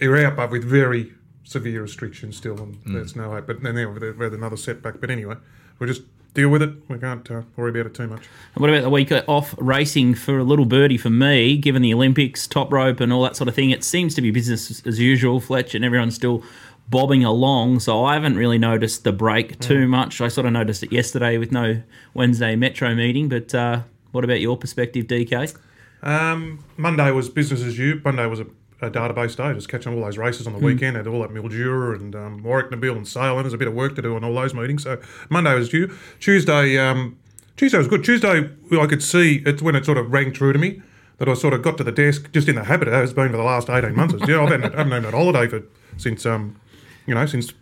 you're 0.00 0.24
out, 0.24 0.36
but 0.36 0.50
with 0.50 0.64
very 0.64 1.12
severe 1.44 1.82
restrictions 1.82 2.36
still, 2.36 2.58
and 2.60 2.76
Mm. 2.84 2.92
there's 2.94 3.16
no 3.16 3.30
hope. 3.30 3.46
But 3.46 3.62
then 3.62 3.74
there, 3.74 3.88
we 3.90 4.24
had 4.24 4.32
another 4.32 4.56
setback. 4.56 5.00
But 5.00 5.10
anyway, 5.10 5.36
we'll 5.78 5.88
just 5.88 6.02
deal 6.34 6.50
with 6.50 6.62
it. 6.62 6.70
We 6.88 6.98
can't 6.98 7.28
uh, 7.30 7.42
worry 7.56 7.70
about 7.70 7.86
it 7.86 7.94
too 7.94 8.06
much. 8.06 8.22
What 8.54 8.70
about 8.70 8.82
the 8.82 8.90
week 8.90 9.10
off 9.26 9.54
racing 9.58 10.14
for 10.14 10.38
a 10.38 10.44
little 10.44 10.66
birdie 10.66 10.98
for 10.98 11.10
me, 11.10 11.56
given 11.56 11.82
the 11.82 11.92
Olympics, 11.94 12.46
top 12.46 12.72
rope, 12.72 13.00
and 13.00 13.12
all 13.12 13.22
that 13.22 13.34
sort 13.36 13.48
of 13.48 13.54
thing? 13.54 13.70
It 13.70 13.82
seems 13.82 14.14
to 14.16 14.22
be 14.22 14.30
business 14.30 14.82
as 14.86 14.98
usual, 15.00 15.40
Fletch, 15.40 15.74
and 15.74 15.84
everyone's 15.84 16.14
still 16.14 16.42
bobbing 16.90 17.24
along. 17.24 17.80
So 17.80 18.04
I 18.04 18.14
haven't 18.14 18.36
really 18.36 18.58
noticed 18.58 19.04
the 19.04 19.12
break 19.12 19.58
too 19.58 19.86
much. 19.88 20.20
I 20.20 20.28
sort 20.28 20.46
of 20.46 20.52
noticed 20.52 20.82
it 20.82 20.92
yesterday 20.92 21.38
with 21.38 21.50
no 21.52 21.82
Wednesday 22.14 22.56
Metro 22.56 22.94
meeting. 22.94 23.28
But 23.28 23.54
uh, 23.54 23.82
what 24.12 24.24
about 24.24 24.40
your 24.40 24.56
perspective, 24.56 25.06
DK? 25.06 25.54
Um, 26.02 26.62
Monday 26.76 27.10
was 27.10 27.28
business 27.28 27.62
as 27.62 27.76
usual. 27.78 28.00
Monday 28.04 28.26
was 28.26 28.40
a, 28.40 28.46
a 28.80 28.90
database 28.90 29.36
day, 29.36 29.52
just 29.54 29.68
catching 29.68 29.92
all 29.94 30.04
those 30.04 30.18
races 30.18 30.46
on 30.46 30.52
the 30.52 30.58
weekend. 30.58 30.96
Had 30.96 31.06
all 31.06 31.20
that 31.22 31.30
Mildura 31.30 31.96
and 31.96 32.14
um, 32.14 32.42
Warwick 32.42 32.70
Nabil 32.70 32.96
and 32.96 33.06
Sale, 33.06 33.36
and 33.36 33.44
there's 33.44 33.54
a 33.54 33.58
bit 33.58 33.68
of 33.68 33.74
work 33.74 33.96
to 33.96 34.02
do 34.02 34.14
on 34.14 34.22
all 34.22 34.34
those 34.34 34.54
meetings. 34.54 34.84
So 34.84 35.00
Monday 35.28 35.54
was 35.54 35.68
due. 35.68 35.96
Tuesday, 36.20 36.78
um, 36.78 37.18
Tuesday 37.56 37.78
was 37.78 37.88
good. 37.88 38.04
Tuesday, 38.04 38.48
I 38.72 38.86
could 38.86 39.02
see 39.02 39.42
it's 39.44 39.62
when 39.62 39.74
it 39.74 39.84
sort 39.84 39.98
of 39.98 40.12
rang 40.12 40.32
true 40.32 40.52
to 40.52 40.58
me 40.58 40.80
that 41.18 41.28
I 41.28 41.34
sort 41.34 41.54
of 41.54 41.62
got 41.62 41.76
to 41.78 41.84
the 41.84 41.92
desk 41.92 42.30
just 42.32 42.48
in 42.48 42.54
the 42.54 42.64
habit 42.64 42.86
of 42.86 42.94
it 42.94 42.98
has 42.98 43.12
been 43.12 43.30
for 43.30 43.36
the 43.36 43.42
last 43.42 43.68
18 43.68 43.94
months. 43.94 44.14
Know, 44.14 44.44
I've 44.44 44.50
had, 44.50 44.64
I 44.74 44.78
haven't 44.78 45.04
had 45.04 45.12
a 45.12 45.16
holiday 45.16 45.48
for 45.48 45.64
since 45.96 46.24
um, 46.24 46.60
you 47.06 47.14
know 47.14 47.26
since 47.26 47.52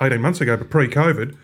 18 0.00 0.20
months 0.20 0.40
ago, 0.40 0.56
but 0.56 0.70
pre-COVID. 0.70 1.36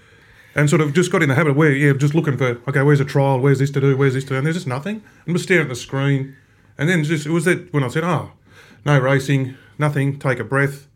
And 0.53 0.69
sort 0.69 0.83
of 0.83 0.93
just 0.93 1.13
got 1.13 1.23
in 1.23 1.29
the 1.29 1.37
habit 1.37 1.51
of 1.51 1.56
where, 1.56 1.71
yeah, 1.71 1.93
just 1.93 2.13
looking 2.13 2.37
for, 2.37 2.61
okay, 2.69 2.83
where's 2.83 2.99
a 2.99 3.05
trial? 3.05 3.39
Where's 3.39 3.61
this 3.61 3.71
to 3.71 3.81
do? 3.81 3.97
Where's 3.97 4.15
this 4.15 4.25
to 4.25 4.31
do? 4.31 4.37
And 4.37 4.45
there's 4.45 4.56
just 4.56 4.67
nothing. 4.67 5.01
And 5.25 5.37
just 5.37 5.45
staring 5.45 5.63
at 5.63 5.69
the 5.69 5.77
screen. 5.77 6.35
And 6.77 6.89
then 6.89 7.05
just, 7.05 7.25
it 7.25 7.31
was 7.31 7.45
that 7.45 7.73
when 7.73 7.85
I 7.85 7.89
said, 7.89 8.03
oh, 8.03 8.33
no 8.85 8.99
racing, 8.99 9.56
nothing, 9.79 10.19
take 10.19 10.38
a 10.38 10.44
breath. 10.44 10.87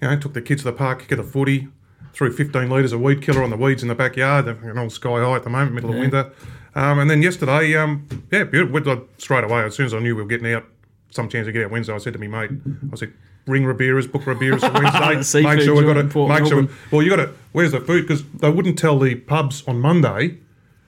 You 0.00 0.08
know, 0.08 0.16
took 0.18 0.34
the 0.34 0.42
kids 0.42 0.62
to 0.62 0.70
the 0.70 0.76
park, 0.76 1.08
get 1.08 1.18
a 1.18 1.22
footy, 1.22 1.68
threw 2.12 2.30
15 2.32 2.68
litres 2.68 2.92
of 2.92 3.00
weed 3.00 3.22
killer 3.22 3.42
on 3.42 3.50
the 3.50 3.56
weeds 3.56 3.82
in 3.82 3.88
the 3.88 3.94
backyard. 3.94 4.44
They're 4.44 4.78
all 4.78 4.90
sky 4.90 5.20
high 5.22 5.36
at 5.36 5.44
the 5.44 5.50
moment, 5.50 5.72
middle 5.72 5.90
of 5.90 5.96
winter. 5.96 6.32
Um, 6.74 6.98
and 6.98 7.10
then 7.10 7.22
yesterday, 7.22 7.74
um, 7.76 8.06
yeah, 8.30 8.44
beautiful. 8.44 9.08
Straight 9.16 9.44
away, 9.44 9.62
as 9.62 9.74
soon 9.74 9.86
as 9.86 9.94
I 9.94 9.98
knew 10.00 10.14
we 10.14 10.22
were 10.22 10.28
getting 10.28 10.52
out, 10.52 10.64
some 11.10 11.28
chance 11.28 11.46
to 11.46 11.52
get 11.52 11.64
out 11.64 11.70
Wednesday, 11.70 11.94
I 11.94 11.98
said 11.98 12.12
to 12.12 12.18
me 12.18 12.26
mate, 12.28 12.50
I 12.92 12.96
said, 12.96 13.14
ring 13.46 13.64
Rubira's, 13.64 14.06
book 14.06 14.26
Rubira's 14.26 14.62
for 14.62 14.72
Wednesday. 14.74 15.42
Make 15.42 15.60
sure 15.62 15.74
we've 15.74 15.86
got 15.86 15.96
it. 15.96 16.14
Make 16.14 16.46
sure. 16.46 16.68
Well, 16.90 17.02
you 17.02 17.08
got 17.10 17.16
to. 17.16 17.32
Where's 17.52 17.72
the 17.72 17.80
food? 17.80 18.02
Because 18.02 18.24
they 18.30 18.50
wouldn't 18.50 18.78
tell 18.78 18.98
the 18.98 19.14
pubs 19.14 19.66
on 19.66 19.80
Monday. 19.80 20.38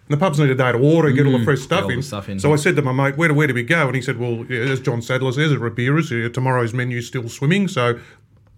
And 0.09 0.17
the 0.17 0.21
pubs 0.21 0.39
need 0.39 0.49
a 0.49 0.55
day 0.55 0.73
to 0.73 0.79
order, 0.79 1.11
get 1.11 1.27
all 1.27 1.37
the 1.39 1.45
fresh 1.45 1.61
stuff, 1.61 1.91
in. 1.91 2.03
stuff 2.03 2.29
in. 2.31 2.41
So 2.41 2.53
I 2.53 2.57
said 2.57 2.77
to 2.77 2.83
my 2.83 2.93
mate, 2.93 3.19
"Where 3.19 3.29
do 3.29 3.35
where 3.35 3.47
do 3.47 3.53
we 3.53 3.63
go?" 3.63 3.87
And 3.87 3.95
he 3.95 4.01
said, 4.01 4.19
"Well, 4.19 4.47
yeah, 4.49 4.61
as 4.61 4.81
John 4.81 5.03
Sadler 5.03 5.33
says, 5.33 5.53
at 5.53 5.59
Rubira's, 5.61 6.11
yeah, 6.11 6.29
tomorrow's 6.29 6.73
menu's 6.73 7.07
still 7.07 7.29
swimming, 7.29 7.69
so 7.69 7.99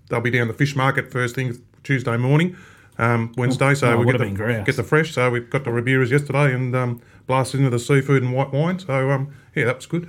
they'll 0.09 0.21
be 0.21 0.31
down 0.31 0.47
the 0.47 0.55
fish 0.55 0.77
market 0.77 1.11
first 1.11 1.35
thing 1.35 1.61
Tuesday 1.83 2.17
morning, 2.17 2.57
um, 2.99 3.33
Wednesday. 3.37 3.75
So 3.75 3.89
Oh, 3.93 3.97
we 3.99 4.07
get 4.07 4.19
the, 4.19 4.25
get 4.65 4.77
the 4.77 4.85
fresh. 4.85 5.13
So 5.13 5.29
we 5.31 5.41
got 5.41 5.65
the 5.65 5.73
Rubira's 5.73 6.13
yesterday 6.13 6.55
and 6.55 6.75
um, 6.77 7.01
blasted 7.27 7.59
into 7.61 7.71
the 7.71 7.81
seafood 7.81 8.23
and 8.23 8.33
white 8.33 8.53
wine. 8.53 8.79
So 8.79 9.11
um, 9.11 9.35
yeah, 9.57 9.65
that 9.65 9.77
was 9.77 9.87
good. 9.87 10.09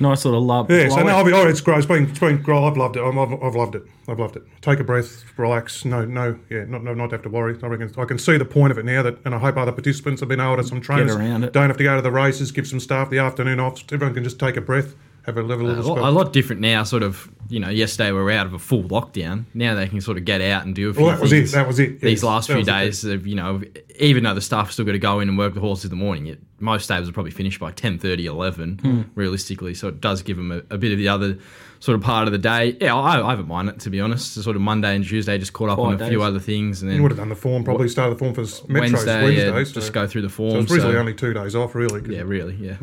Nice 0.00 0.24
little 0.24 0.40
love. 0.40 0.70
Yeah, 0.70 0.88
so 0.88 0.96
blowout. 0.96 1.06
no, 1.06 1.16
I've 1.16 1.24
been, 1.24 1.34
oh, 1.34 1.48
it's 1.48 1.60
great. 1.60 1.78
It's 1.78 1.86
been, 1.86 2.08
it's 2.10 2.18
been 2.18 2.42
great. 2.42 2.58
I've 2.58 2.76
loved 2.76 2.96
it. 2.96 3.02
I've, 3.02 3.16
I've, 3.16 3.42
I've 3.42 3.54
loved 3.54 3.74
it. 3.76 3.82
I've 4.08 4.18
loved 4.18 4.36
it. 4.36 4.42
Take 4.60 4.80
a 4.80 4.84
breath, 4.84 5.24
relax. 5.38 5.84
No, 5.84 6.04
no, 6.04 6.38
yeah, 6.50 6.64
not, 6.64 6.82
not, 6.84 6.96
not 6.96 7.12
have 7.12 7.22
to 7.22 7.28
worry. 7.28 7.58
I 7.62 7.66
reckon 7.66 7.92
I 7.96 8.04
can 8.04 8.18
see 8.18 8.36
the 8.36 8.44
point 8.44 8.70
of 8.70 8.78
it 8.78 8.84
now. 8.84 9.02
That, 9.02 9.18
and 9.24 9.34
I 9.34 9.38
hope 9.38 9.56
other 9.56 9.72
participants 9.72 10.20
have 10.20 10.28
been 10.28 10.40
able 10.40 10.56
to. 10.56 10.64
Some 10.64 10.80
trainers 10.80 11.14
around 11.14 11.44
it. 11.44 11.52
don't 11.52 11.68
have 11.68 11.76
to 11.76 11.84
go 11.84 11.96
to 11.96 12.02
the 12.02 12.10
races. 12.10 12.50
Give 12.50 12.66
some 12.66 12.80
staff 12.80 13.10
the 13.10 13.18
afternoon 13.18 13.60
off. 13.60 13.82
Everyone 13.92 14.14
can 14.14 14.24
just 14.24 14.38
take 14.38 14.56
a 14.56 14.60
breath, 14.60 14.94
have 15.26 15.36
a 15.38 15.42
level 15.42 15.68
a 15.70 15.74
of 15.78 15.86
lot, 15.86 15.98
a 15.98 16.10
lot 16.10 16.32
different 16.32 16.60
now. 16.60 16.82
Sort 16.82 17.02
of, 17.02 17.30
you 17.48 17.58
know, 17.60 17.68
yesterday 17.70 18.12
we 18.12 18.18
were 18.18 18.30
out 18.30 18.46
of 18.46 18.52
a 18.54 18.58
full 18.58 18.84
lockdown. 18.84 19.44
Now 19.54 19.74
they 19.74 19.88
can 19.88 20.00
sort 20.00 20.18
of 20.18 20.24
get 20.24 20.40
out 20.40 20.64
and 20.66 20.74
do 20.74 20.90
a 20.90 20.94
few 20.94 21.02
Well, 21.04 21.12
that 21.14 21.20
was 21.22 21.32
it. 21.32 21.50
That 21.52 21.66
was 21.66 21.78
it. 21.78 22.00
These 22.00 22.22
Yes, 22.22 22.22
last 22.22 22.50
few 22.50 22.62
days, 22.62 23.04
of, 23.04 23.26
you 23.26 23.34
know, 23.34 23.62
even 23.98 24.24
though 24.24 24.34
the 24.34 24.40
staff 24.40 24.70
still 24.70 24.84
got 24.84 24.92
to 24.92 24.98
go 24.98 25.20
in 25.20 25.28
and 25.28 25.38
work 25.38 25.54
the 25.54 25.60
horses 25.60 25.84
in 25.86 25.90
the 25.90 25.96
morning, 25.96 26.26
it, 26.26 26.40
most 26.60 26.84
stables 26.84 27.08
are 27.08 27.12
probably 27.12 27.30
finished 27.32 27.58
by 27.60 27.70
10, 27.72 28.00
11, 28.02 28.78
Hmm. 28.78 29.02
realistically. 29.14 29.74
So 29.74 29.88
it 29.88 30.00
does 30.00 30.22
give 30.22 30.36
them 30.36 30.52
a, 30.52 30.58
a 30.74 30.78
bit 30.78 30.92
of 30.92 30.98
the 30.98 31.08
other 31.08 31.38
sort 31.84 31.96
of 31.96 32.02
part 32.02 32.26
of 32.26 32.32
the 32.32 32.38
day. 32.38 32.76
Yeah, 32.80 32.94
I, 32.96 33.24
I 33.26 33.30
haven't 33.30 33.46
mind 33.46 33.68
it, 33.68 33.78
to 33.80 33.90
be 33.90 34.00
honest. 34.00 34.32
So 34.32 34.40
sort 34.40 34.56
of 34.56 34.62
Monday 34.62 34.94
and 34.96 35.04
Tuesday 35.04 35.36
just 35.36 35.52
caught 35.52 35.68
up 35.68 35.78
on 35.78 35.92
a 35.92 35.96
Quiet 35.98 36.08
few 36.08 36.22
other 36.22 36.40
things. 36.40 36.80
And 36.80 36.90
then 36.90 36.96
You 36.96 37.02
would 37.02 37.10
have 37.12 37.18
done 37.18 37.28
the 37.28 37.34
form. 37.36 37.62
Probably 37.62 37.88
started 37.88 38.14
the 38.14 38.18
form 38.18 38.32
for 38.32 38.40
s- 38.40 38.60
Metros 38.62 38.80
Wednesday, 38.80 39.22
Wednesday. 39.22 39.46
yeah, 39.58 39.64
so, 39.64 39.72
just 39.72 39.92
go 39.92 40.06
through 40.06 40.22
the 40.22 40.30
So 40.30 40.34
form. 40.36 40.56
it's 40.60 40.70
really 40.70 40.92
so- 40.92 40.98
only 40.98 41.12
two 41.14 41.34
days 41.34 41.54
off, 41.54 41.74
really. 41.74 42.00
yeah, 42.14 42.22
really, 42.22 42.54
yeah. 42.54 42.76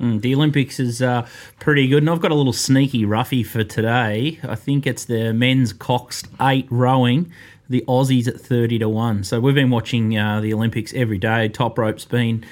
Mm, 0.00 0.20
the 0.20 0.34
Olympics 0.34 0.78
is 0.80 1.00
uh, 1.02 1.26
pretty 1.60 1.86
good, 1.88 2.02
and 2.02 2.10
I've 2.10 2.20
got 2.20 2.30
a 2.32 2.34
little 2.34 2.52
sneaky 2.52 3.04
roughie 3.04 3.42
for 3.44 3.62
today. 3.64 4.38
I 4.42 4.54
think 4.56 4.86
it's 4.86 5.04
the 5.04 5.32
men's 5.32 5.72
Coxed 5.72 6.26
eight 6.40 6.66
rowing, 6.70 7.30
the 7.68 7.84
Aussies 7.88 8.26
at 8.28 8.40
thirty 8.40 8.78
to 8.80 8.88
one. 8.88 9.22
So 9.24 9.40
we've 9.40 9.54
been 9.56 9.70
watching 9.70 10.16
uh, 10.18 10.40
the 10.40 10.52
Olympics 10.54 10.92
every 10.94 11.18
day. 11.18 11.48
Top 11.48 11.78
rope's 11.78 12.04
been 12.04 12.44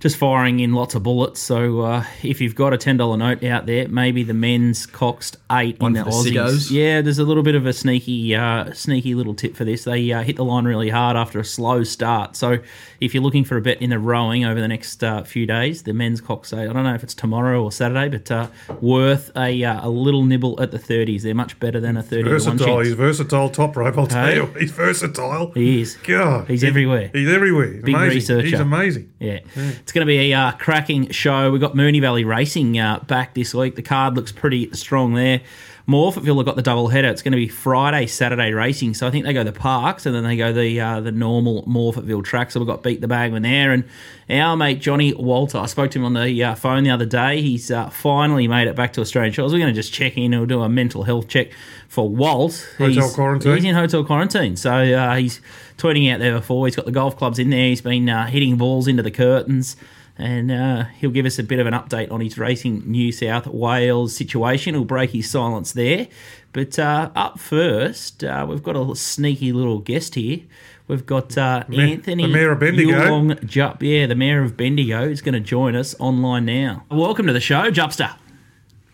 just 0.00 0.16
firing 0.18 0.60
in 0.60 0.74
lots 0.74 0.94
of 0.94 1.02
bullets. 1.02 1.40
So 1.40 1.80
uh, 1.80 2.04
if 2.22 2.40
you've 2.40 2.54
got 2.54 2.72
a 2.74 2.76
ten 2.76 2.96
dollar 2.98 3.16
note 3.16 3.42
out 3.44 3.66
there, 3.66 3.88
maybe 3.88 4.22
the 4.22 4.34
men's 4.34 4.86
Coxed 4.86 5.36
eight 5.50 5.80
One 5.80 5.96
in 5.96 6.04
the 6.04 6.10
the 6.10 6.36
Aussies. 6.36 6.70
Yeah, 6.70 7.00
there's 7.00 7.18
a 7.18 7.24
little 7.24 7.42
bit 7.42 7.54
of 7.54 7.64
a 7.66 7.72
sneaky, 7.72 8.34
uh, 8.34 8.72
sneaky 8.74 9.14
little 9.14 9.34
tip 9.34 9.56
for 9.56 9.64
this. 9.64 9.84
They 9.84 10.12
uh, 10.12 10.22
hit 10.22 10.36
the 10.36 10.44
line 10.44 10.64
really 10.64 10.90
hard 10.90 11.16
after 11.16 11.38
a 11.38 11.44
slow 11.44 11.84
start. 11.84 12.36
So 12.36 12.58
if 13.00 13.14
you're 13.14 13.22
looking 13.22 13.44
for 13.44 13.56
a 13.56 13.62
bet 13.62 13.80
in 13.80 13.90
the 13.90 13.98
rowing 13.98 14.44
over 14.44 14.60
the 14.60 14.68
next 14.68 15.02
uh, 15.02 15.22
few 15.24 15.46
days, 15.46 15.84
the 15.84 15.94
men's 15.94 16.20
Cox 16.20 16.52
eight. 16.52 16.68
I 16.68 16.72
don't 16.72 16.84
know 16.84 16.94
if 16.94 17.02
it's 17.02 17.14
tomorrow 17.14 17.62
or 17.62 17.72
Saturday, 17.72 18.08
but 18.08 18.30
uh, 18.30 18.48
worth 18.80 19.30
a 19.36 19.64
uh, 19.64 19.86
a 19.86 19.88
little 19.88 20.24
nibble 20.24 20.60
at 20.60 20.70
the 20.70 20.78
30s. 20.78 21.22
They're 21.22 21.34
much 21.34 21.58
better 21.60 21.80
than 21.80 21.96
a 21.96 22.02
30 22.02 22.22
Versatile. 22.28 22.80
He's 22.80 22.92
versatile 22.92 23.48
top 23.48 23.76
rope. 23.76 23.96
I'll 23.96 24.06
tell 24.06 24.34
you, 24.34 24.46
he's 24.58 24.70
versatile. 24.72 25.52
He 25.52 25.80
is. 25.80 25.96
God, 25.96 26.48
He's 26.48 26.60
he- 26.62 26.68
everywhere. 26.68 27.10
He's 27.12 27.28
everywhere. 27.28 27.80
Big 27.82 27.94
amazing. 27.94 28.14
researcher. 28.16 28.46
He's 28.46 28.60
amazing. 28.60 29.12
Yeah. 29.18 29.40
It's 29.84 29.92
going 29.92 30.06
to 30.06 30.10
be 30.10 30.32
a 30.32 30.38
uh, 30.38 30.52
cracking 30.52 31.10
show. 31.10 31.52
We've 31.52 31.60
got 31.60 31.74
Moonee 31.74 32.00
Valley 32.00 32.24
Racing 32.24 32.78
uh, 32.78 33.00
back 33.00 33.34
this 33.34 33.52
week. 33.52 33.76
The 33.76 33.82
card 33.82 34.16
looks 34.16 34.32
pretty 34.32 34.72
strong 34.72 35.12
there. 35.12 35.42
Morphettville 35.86 36.38
have 36.38 36.46
got 36.46 36.56
the 36.56 36.62
double 36.62 36.88
header. 36.88 37.08
It's 37.08 37.20
going 37.20 37.32
to 37.32 37.36
be 37.36 37.48
Friday, 37.48 38.06
Saturday 38.06 38.52
racing. 38.52 38.94
So 38.94 39.06
I 39.06 39.10
think 39.10 39.26
they 39.26 39.34
go 39.34 39.44
the 39.44 39.52
parks 39.52 40.06
and 40.06 40.14
then 40.14 40.24
they 40.24 40.34
go 40.34 40.50
the 40.50 40.80
uh, 40.80 41.00
the 41.00 41.12
normal 41.12 41.62
Morphettville 41.64 42.24
track. 42.24 42.50
So 42.50 42.60
we've 42.60 42.66
got 42.66 42.82
beat 42.82 43.02
the 43.02 43.08
bagman 43.08 43.42
there. 43.42 43.70
And 43.70 43.84
our 44.30 44.56
mate 44.56 44.80
Johnny 44.80 45.12
Walter, 45.12 45.58
I 45.58 45.66
spoke 45.66 45.90
to 45.90 45.98
him 45.98 46.06
on 46.06 46.14
the 46.14 46.42
uh, 46.42 46.54
phone 46.54 46.84
the 46.84 46.90
other 46.90 47.04
day. 47.04 47.42
He's 47.42 47.70
uh, 47.70 47.90
finally 47.90 48.48
made 48.48 48.66
it 48.66 48.76
back 48.76 48.94
to 48.94 49.02
Australian 49.02 49.34
shores. 49.34 49.52
We're 49.52 49.58
going 49.58 49.74
to 49.74 49.78
just 49.78 49.92
check 49.92 50.16
in 50.16 50.32
and 50.32 50.48
do 50.48 50.62
a 50.62 50.70
mental 50.70 51.02
health 51.02 51.28
check 51.28 51.48
for 51.88 52.08
Walt. 52.08 52.66
Hotel 52.78 53.04
he's, 53.04 53.14
quarantine. 53.14 53.54
He's 53.54 53.64
in 53.64 53.74
hotel 53.74 54.04
quarantine. 54.04 54.56
So 54.56 54.72
uh, 54.72 55.16
he's 55.16 55.42
tweeting 55.76 56.10
out 56.10 56.18
there 56.18 56.32
before. 56.32 56.66
He's 56.66 56.76
got 56.76 56.86
the 56.86 56.92
golf 56.92 57.18
clubs 57.18 57.38
in 57.38 57.50
there. 57.50 57.68
He's 57.68 57.82
been 57.82 58.08
uh, 58.08 58.26
hitting 58.26 58.56
balls 58.56 58.88
into 58.88 59.02
the 59.02 59.10
curtains 59.10 59.76
and 60.16 60.50
uh, 60.50 60.84
he'll 60.98 61.10
give 61.10 61.26
us 61.26 61.38
a 61.38 61.42
bit 61.42 61.58
of 61.58 61.66
an 61.66 61.74
update 61.74 62.10
on 62.12 62.20
his 62.20 62.38
Racing 62.38 62.82
New 62.86 63.10
South 63.12 63.46
Wales 63.46 64.14
situation. 64.16 64.74
He'll 64.74 64.84
break 64.84 65.10
his 65.10 65.30
silence 65.30 65.72
there. 65.72 66.06
But 66.52 66.78
uh, 66.78 67.10
up 67.16 67.38
first, 67.40 68.22
uh, 68.22 68.46
we've 68.48 68.62
got 68.62 68.76
a 68.76 68.94
sneaky 68.94 69.52
little 69.52 69.80
guest 69.80 70.14
here. 70.14 70.40
We've 70.86 71.04
got 71.04 71.36
uh, 71.36 71.64
Ma- 71.68 71.80
Anthony 71.82 72.24
the 72.26 72.32
Mayor 72.32 72.52
of 72.52 72.60
Bendigo. 72.60 72.92
Yulong 72.92 73.44
Jupp. 73.46 73.82
Yeah, 73.82 74.06
the 74.06 74.14
Mayor 74.14 74.42
of 74.42 74.56
Bendigo 74.56 75.02
is 75.08 75.20
going 75.22 75.32
to 75.34 75.40
join 75.40 75.74
us 75.74 75.94
online 75.98 76.44
now. 76.44 76.84
Welcome 76.90 77.26
to 77.26 77.32
the 77.32 77.40
show, 77.40 77.70
Jupster. 77.70 78.14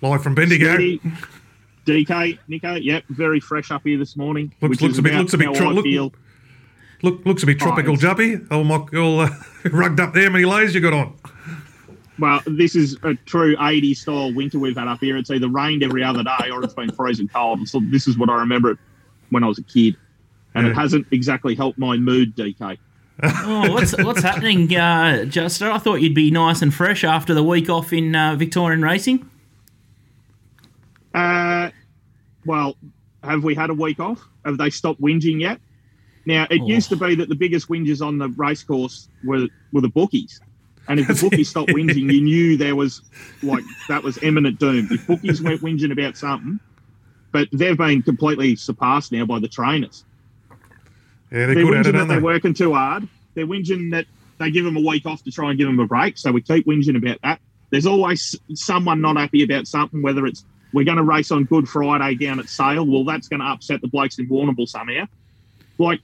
Live 0.00 0.22
from 0.22 0.34
Bendigo. 0.34 0.72
Steady. 0.74 1.00
DK, 1.86 2.38
Nico, 2.46 2.74
yep, 2.76 3.04
very 3.08 3.40
fresh 3.40 3.70
up 3.70 3.82
here 3.84 3.98
this 3.98 4.16
morning. 4.16 4.54
Looks- 4.60 4.70
which 4.70 4.82
looks 4.82 4.98
a 4.98 5.02
bit- 5.02 5.14
looks 5.14 5.34
a 5.34 5.38
bit 5.38 5.48
how 5.48 5.52
tro- 5.54 5.70
look- 5.70 5.84
feel. 5.84 6.12
Look, 7.02 7.24
looks 7.24 7.42
a 7.42 7.46
bit 7.46 7.58
tropical, 7.58 7.94
it's- 7.94 8.02
Juppy. 8.14 8.46
Oh, 8.50 8.62
my, 8.64 8.76
all 8.98 9.20
uh, 9.20 9.30
rugged 9.72 10.00
up 10.00 10.12
there. 10.14 10.24
How 10.24 10.30
many 10.30 10.44
layers 10.44 10.74
you 10.74 10.80
got 10.80 10.92
on? 10.92 11.14
Well, 12.18 12.42
this 12.46 12.76
is 12.76 12.98
a 13.02 13.14
true 13.14 13.56
80s 13.56 13.96
style 13.96 14.34
winter 14.34 14.58
we've 14.58 14.76
had 14.76 14.86
up 14.88 15.00
here. 15.00 15.16
It's 15.16 15.30
either 15.30 15.48
rained 15.48 15.82
every 15.82 16.04
other 16.04 16.22
day 16.22 16.50
or 16.52 16.62
it's 16.62 16.74
been 16.74 16.92
freezing 16.92 17.28
cold. 17.28 17.66
So 17.66 17.80
this 17.90 18.06
is 18.06 18.18
what 18.18 18.28
I 18.28 18.34
remember 18.34 18.78
when 19.30 19.42
I 19.42 19.46
was 19.46 19.58
a 19.58 19.62
kid. 19.62 19.96
And 20.54 20.66
Yeah. 20.66 20.72
it 20.72 20.74
hasn't 20.76 21.06
exactly 21.12 21.54
helped 21.54 21.78
my 21.78 21.96
mood, 21.96 22.36
DK. 22.36 22.76
Oh, 23.22 23.72
what's 23.72 23.96
what's 24.04 24.20
happening, 24.22 24.64
uh, 24.74 25.24
Jupster? 25.26 25.70
I 25.70 25.78
thought 25.78 26.02
you'd 26.02 26.14
be 26.14 26.30
nice 26.30 26.60
and 26.60 26.74
fresh 26.74 27.04
after 27.04 27.32
the 27.32 27.42
week 27.42 27.70
off 27.70 27.92
in 27.92 28.14
uh, 28.14 28.34
Victorian 28.34 28.82
racing. 28.82 29.28
Uh, 31.14 31.70
well, 32.44 32.76
have 33.22 33.44
we 33.44 33.54
had 33.54 33.70
a 33.70 33.74
week 33.74 34.00
off? 34.00 34.22
Have 34.44 34.58
they 34.58 34.70
stopped 34.70 35.00
whinging 35.00 35.40
yet? 35.40 35.60
Now, 36.26 36.46
it 36.50 36.60
Oh. 36.62 36.66
used 36.66 36.88
to 36.90 36.96
oh. 36.96 37.08
be 37.08 37.14
that 37.16 37.28
the 37.28 37.34
biggest 37.34 37.68
whingers 37.68 38.04
on 38.04 38.18
the 38.18 38.28
racecourse 38.28 39.08
were 39.24 39.48
were 39.72 39.80
the 39.80 39.88
bookies. 39.88 40.40
And 40.88 40.98
if 40.98 41.06
the 41.06 41.14
bookies 41.14 41.48
stopped 41.48 41.70
whinging, 41.70 42.12
you 42.12 42.20
knew 42.20 42.56
there 42.56 42.74
was 42.76 43.02
like 43.42 43.64
that 43.88 44.02
was 44.02 44.22
imminent 44.22 44.58
doom. 44.58 44.88
If 44.90 45.06
bookies 45.06 45.40
weren't 45.42 45.60
whinging 45.62 45.92
about 45.92 46.16
something, 46.16 46.58
but 47.32 47.48
they've 47.52 47.76
been 47.76 48.02
completely 48.02 48.56
surpassed 48.56 49.12
now 49.12 49.24
by 49.24 49.38
the 49.38 49.48
trainers. 49.48 50.04
Yeah, 51.30 51.46
they're 51.46 51.54
They're 51.54 51.54
at 51.54 51.58
it, 51.58 51.66
whinging 51.66 51.84
that 51.84 52.08
they're 52.08 52.16
they? 52.16 52.22
working 52.22 52.54
too 52.54 52.74
hard. 52.74 53.06
They're 53.34 53.46
whinging 53.46 53.92
that 53.92 54.06
they 54.38 54.50
give 54.50 54.64
them 54.64 54.76
a 54.76 54.80
week 54.80 55.06
off 55.06 55.22
to 55.24 55.30
try 55.30 55.50
and 55.50 55.58
give 55.58 55.68
them 55.68 55.78
a 55.78 55.86
break. 55.86 56.18
So 56.18 56.32
we 56.32 56.42
keep 56.42 56.66
whinging 56.66 56.96
about 56.96 57.18
that. 57.22 57.40
There's 57.70 57.86
always 57.86 58.34
someone 58.54 59.00
not 59.00 59.16
happy 59.16 59.44
about 59.44 59.68
something, 59.68 60.02
whether 60.02 60.26
it's 60.26 60.44
we're 60.72 60.84
going 60.84 60.96
to 60.96 61.04
race 61.04 61.30
on 61.30 61.44
Good 61.44 61.68
Friday 61.68 62.14
down 62.16 62.40
at 62.40 62.48
Sale. 62.48 62.84
Well, 62.86 63.04
that's 63.04 63.28
going 63.28 63.40
to 63.40 63.46
upset 63.46 63.80
the 63.80 63.88
blokes 63.88 64.18
in 64.18 64.28
Warrnambool 64.28 64.68
somehow. 64.68 65.06
Like, 65.78 66.00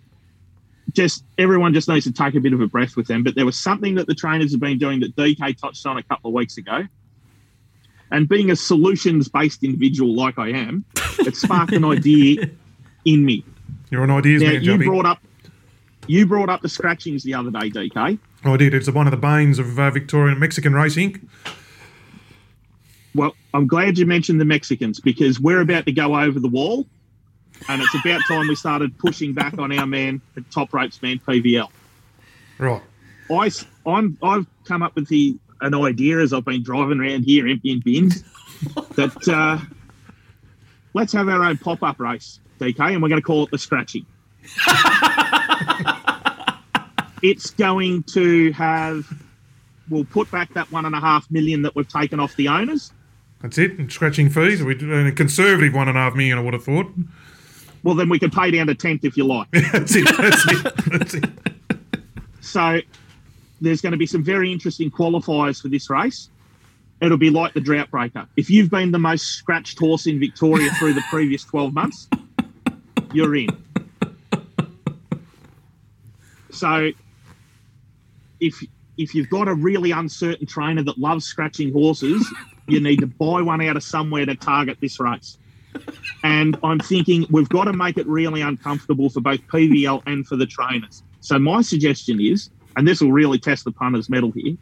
just 0.92 1.24
everyone 1.38 1.74
just 1.74 1.88
needs 1.88 2.04
to 2.04 2.12
take 2.12 2.34
a 2.34 2.40
bit 2.40 2.52
of 2.52 2.60
a 2.60 2.66
breath 2.66 2.96
with 2.96 3.06
them. 3.06 3.22
But 3.22 3.34
there 3.34 3.46
was 3.46 3.58
something 3.58 3.94
that 3.96 4.06
the 4.06 4.14
trainers 4.14 4.52
have 4.52 4.60
been 4.60 4.78
doing 4.78 5.00
that 5.00 5.16
DK 5.16 5.58
touched 5.58 5.84
on 5.86 5.98
a 5.98 6.02
couple 6.02 6.28
of 6.28 6.34
weeks 6.34 6.56
ago. 6.56 6.82
And 8.10 8.28
being 8.28 8.50
a 8.50 8.56
solutions 8.56 9.28
based 9.28 9.64
individual 9.64 10.14
like 10.14 10.38
I 10.38 10.50
am, 10.50 10.84
it 11.18 11.34
sparked 11.34 11.72
an 11.72 11.84
idea 11.84 12.50
in 13.04 13.24
me. 13.24 13.44
You're 13.90 14.04
an 14.04 14.10
ideas 14.10 14.42
Now 14.42 14.52
man, 14.52 14.62
you 14.62 14.78
brought 14.78 15.06
up 15.06 15.20
you 16.06 16.24
brought 16.26 16.48
up 16.48 16.62
the 16.62 16.68
scratchings 16.68 17.24
the 17.24 17.34
other 17.34 17.50
day, 17.50 17.70
DK. 17.70 18.18
Oh, 18.44 18.54
I 18.54 18.56
did. 18.56 18.74
It's 18.74 18.88
one 18.88 19.08
of 19.08 19.10
the 19.10 19.16
banes 19.16 19.58
of 19.58 19.78
uh, 19.78 19.90
Victorian 19.90 20.38
Mexican 20.38 20.72
racing. 20.72 21.28
Well, 23.14 23.34
I'm 23.54 23.66
glad 23.66 23.98
you 23.98 24.06
mentioned 24.06 24.40
the 24.40 24.44
Mexicans 24.44 25.00
because 25.00 25.40
we're 25.40 25.60
about 25.60 25.86
to 25.86 25.92
go 25.92 26.16
over 26.16 26.38
the 26.38 26.48
wall, 26.48 26.86
and 27.68 27.82
it's 27.82 27.94
about 27.94 28.20
time 28.28 28.48
we 28.48 28.54
started 28.54 28.96
pushing 28.98 29.32
back 29.32 29.58
on 29.58 29.76
our 29.76 29.86
man, 29.86 30.20
the 30.34 30.42
top 30.42 30.72
ropes 30.72 31.02
man, 31.02 31.18
PVL. 31.18 31.68
Right. 32.58 32.82
I, 33.30 33.50
I'm, 33.86 34.16
I've 34.22 34.46
come 34.64 34.82
up 34.82 34.94
with 34.94 35.08
the 35.08 35.36
an 35.60 35.74
idea 35.74 36.18
as 36.18 36.32
I've 36.32 36.44
been 36.44 36.62
driving 36.62 37.00
around 37.00 37.22
here 37.22 37.48
emptying 37.48 37.80
bins 37.80 38.22
that 38.94 39.28
uh, 39.28 39.58
let's 40.94 41.12
have 41.12 41.28
our 41.28 41.42
own 41.42 41.58
pop 41.58 41.82
up 41.82 41.98
race, 41.98 42.40
DK, 42.60 42.78
and 42.78 43.02
we're 43.02 43.08
going 43.08 43.20
to 43.20 43.26
call 43.26 43.44
it 43.44 43.50
the 43.50 43.58
Scratchy. 43.58 44.06
it's 47.22 47.50
going 47.50 48.02
to 48.04 48.52
have. 48.52 49.06
We'll 49.88 50.04
put 50.04 50.30
back 50.32 50.52
that 50.54 50.70
one 50.72 50.84
and 50.84 50.96
a 50.96 51.00
half 51.00 51.30
million 51.30 51.62
that 51.62 51.76
we've 51.76 51.88
taken 51.88 52.18
off 52.18 52.34
the 52.36 52.48
owners. 52.48 52.92
That's 53.40 53.58
it. 53.58 53.78
And 53.78 53.92
scratching 53.92 54.30
fees. 54.30 54.62
We 54.62 54.74
and 54.74 55.08
a 55.08 55.12
conservative 55.12 55.74
one 55.74 55.88
and 55.88 55.96
a 55.96 56.00
half 56.00 56.14
million. 56.14 56.38
I 56.38 56.42
would 56.42 56.54
have 56.54 56.64
thought. 56.64 56.90
Well, 57.86 57.94
then 57.94 58.08
we 58.08 58.18
can 58.18 58.32
pay 58.32 58.50
down 58.50 58.66
to 58.66 58.74
tenth 58.74 59.04
if 59.04 59.16
you 59.16 59.22
like. 59.22 59.48
That's 59.52 59.94
it. 59.94 60.08
That's 60.16 60.50
it. 60.50 60.72
That's 60.90 61.14
it. 61.14 61.24
So 62.40 62.80
there's 63.60 63.80
going 63.80 63.92
to 63.92 63.96
be 63.96 64.06
some 64.06 64.24
very 64.24 64.50
interesting 64.50 64.90
qualifiers 64.90 65.62
for 65.62 65.68
this 65.68 65.88
race. 65.88 66.28
It'll 67.00 67.16
be 67.16 67.30
like 67.30 67.54
the 67.54 67.60
drought 67.60 67.92
breaker. 67.92 68.26
If 68.36 68.50
you've 68.50 68.70
been 68.70 68.90
the 68.90 68.98
most 68.98 69.26
scratched 69.26 69.78
horse 69.78 70.08
in 70.08 70.18
Victoria 70.18 70.68
through 70.80 70.94
the 70.94 71.04
previous 71.10 71.44
12 71.44 71.74
months, 71.74 72.08
you're 73.12 73.36
in. 73.36 73.50
So 76.50 76.90
if 78.40 78.64
if 78.98 79.14
you've 79.14 79.30
got 79.30 79.46
a 79.46 79.54
really 79.54 79.92
uncertain 79.92 80.48
trainer 80.48 80.82
that 80.82 80.98
loves 80.98 81.24
scratching 81.24 81.72
horses, 81.72 82.26
you 82.66 82.80
need 82.80 82.98
to 82.98 83.06
buy 83.06 83.42
one 83.42 83.60
out 83.60 83.76
of 83.76 83.84
somewhere 83.84 84.26
to 84.26 84.34
target 84.34 84.78
this 84.80 84.98
race. 84.98 85.38
And 86.22 86.56
I'm 86.62 86.80
thinking 86.80 87.26
we've 87.30 87.48
got 87.48 87.64
to 87.64 87.72
make 87.72 87.98
it 87.98 88.06
really 88.06 88.40
uncomfortable 88.40 89.10
for 89.10 89.20
both 89.20 89.40
PVL 89.48 90.02
and 90.06 90.26
for 90.26 90.36
the 90.36 90.46
trainers. 90.46 91.02
So 91.20 91.38
my 91.38 91.62
suggestion 91.62 92.20
is, 92.20 92.50
and 92.76 92.86
this 92.86 93.00
will 93.00 93.12
really 93.12 93.38
test 93.38 93.64
the 93.64 93.72
punter's 93.72 94.08
metal 94.08 94.32
here, 94.32 94.56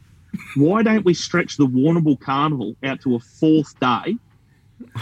why 0.56 0.82
don't 0.82 1.04
we 1.04 1.14
stretch 1.14 1.56
the 1.56 1.66
Warrnambool 1.66 2.20
Carnival 2.20 2.76
out 2.82 3.00
to 3.02 3.14
a 3.14 3.20
fourth 3.20 3.78
day? 3.80 4.16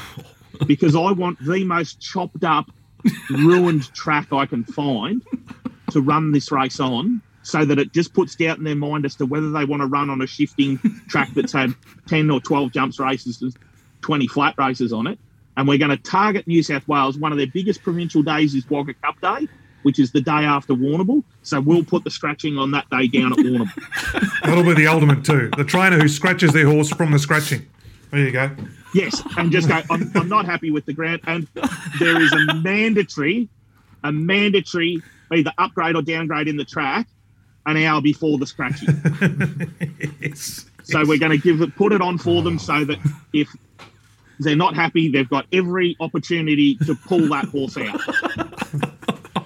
Because 0.67 0.95
I 0.95 1.11
want 1.13 1.45
the 1.45 1.65
most 1.65 1.99
chopped 1.99 2.45
up, 2.45 2.71
ruined 3.31 3.93
track 3.95 4.33
I 4.33 4.47
can 4.47 4.65
find 4.65 5.23
to 5.91 6.01
run 6.01 6.31
this 6.31 6.53
race 6.53 6.79
on 6.79 7.23
so 7.43 7.65
that 7.65 7.79
it 7.79 7.93
just 7.93 8.15
puts 8.15 8.37
doubt 8.37 8.59
in 8.59 8.65
their 8.65 8.77
mind 8.77 9.05
as 9.05 9.17
to 9.17 9.27
whether 9.27 9.51
they 9.51 9.65
want 9.65 9.83
to 9.83 9.87
run 9.87 10.11
on 10.11 10.21
a 10.23 10.27
shifting 10.27 10.79
track 11.09 11.31
that's 11.35 11.53
had 11.53 11.75
10 12.07 12.31
or 12.31 12.41
12 12.41 12.73
jumps 12.73 13.01
races 13.01 13.43
and 13.43 13.57
20 14.03 14.29
flat 14.29 14.55
races 14.59 14.93
on 14.93 15.07
it. 15.07 15.19
And 15.57 15.69
we're 15.69 15.79
going 15.79 15.91
to 15.91 15.97
target 15.97 16.47
New 16.47 16.63
South 16.63 16.87
Wales. 16.89 17.19
One 17.19 17.33
of 17.33 17.39
their 17.39 17.47
biggest 17.47 17.83
provincial 17.83 18.23
days 18.23 18.55
is 18.55 18.69
Wagga 18.69 18.95
Cup 18.95 19.21
Day, 19.21 19.49
which 19.83 19.99
is 19.99 20.13
the 20.13 20.21
day 20.21 20.31
after 20.31 20.75
Warrnambool. 20.75 21.23
So 21.43 21.61
we'll 21.61 21.85
put 21.85 22.05
the 22.05 22.11
scratching 22.11 22.57
on 22.57 22.71
that 22.71 22.89
day 22.91 23.09
down 23.09 23.33
at 23.33 23.39
Warrnambool. 23.39 24.41
That'll 24.45 24.65
be 24.65 24.75
the 24.75 24.87
ultimate 24.87 25.25
too. 25.25 25.51
The 25.57 25.65
trainer 25.65 25.99
who 25.99 26.09
scratches 26.09 26.53
their 26.53 26.67
horse 26.67 26.89
from 26.89 27.13
the 27.13 27.19
scratching. 27.19 27.67
There 28.11 28.21
you 28.21 28.33
go. 28.33 28.51
Yes, 28.95 29.23
and 29.39 29.51
just 29.51 29.69
go. 29.69 29.81
I'm, 29.91 30.11
I'm 30.15 30.29
not 30.29 30.45
happy 30.45 30.71
with 30.71 30.85
the 30.85 30.93
grant, 30.93 31.23
and 31.27 31.49
there 31.99 32.21
is 32.21 32.31
a 32.33 32.55
mandatory, 32.57 33.49
a 34.05 34.13
mandatory 34.13 35.03
either 35.33 35.53
upgrade 35.57 35.97
or 35.97 36.03
downgrade 36.03 36.47
in 36.47 36.59
the 36.59 36.65
track 36.65 37.07
an 37.67 37.77
hour 37.79 38.01
before 38.01 38.39
the 38.39 38.47
scratching. 38.47 38.89
Yes. 40.21 40.67
So 40.85 41.05
we're 41.07 41.19
going 41.19 41.31
to 41.31 41.39
give 41.39 41.61
it, 41.61 41.77
put 41.77 41.93
it 41.93 42.01
on 42.01 42.19
for 42.19 42.43
them, 42.43 42.55
oh. 42.55 42.59
so 42.59 42.85
that 42.85 42.99
if 43.33 43.49
they're 44.45 44.57
not 44.57 44.75
happy, 44.75 45.09
they've 45.09 45.29
got 45.29 45.47
every 45.53 45.97
opportunity 46.01 46.77
to 46.87 46.95
pull 46.95 47.29
that 47.29 47.47
horse 47.47 47.77
out, 47.77 48.01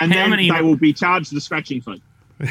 and 0.00 0.12
How 0.12 0.20
then 0.20 0.30
many- 0.30 0.50
they 0.50 0.62
will 0.62 0.76
be 0.76 0.92
charged 0.92 1.34
the 1.34 1.40
scratching 1.40 1.80
fee. 1.80 2.02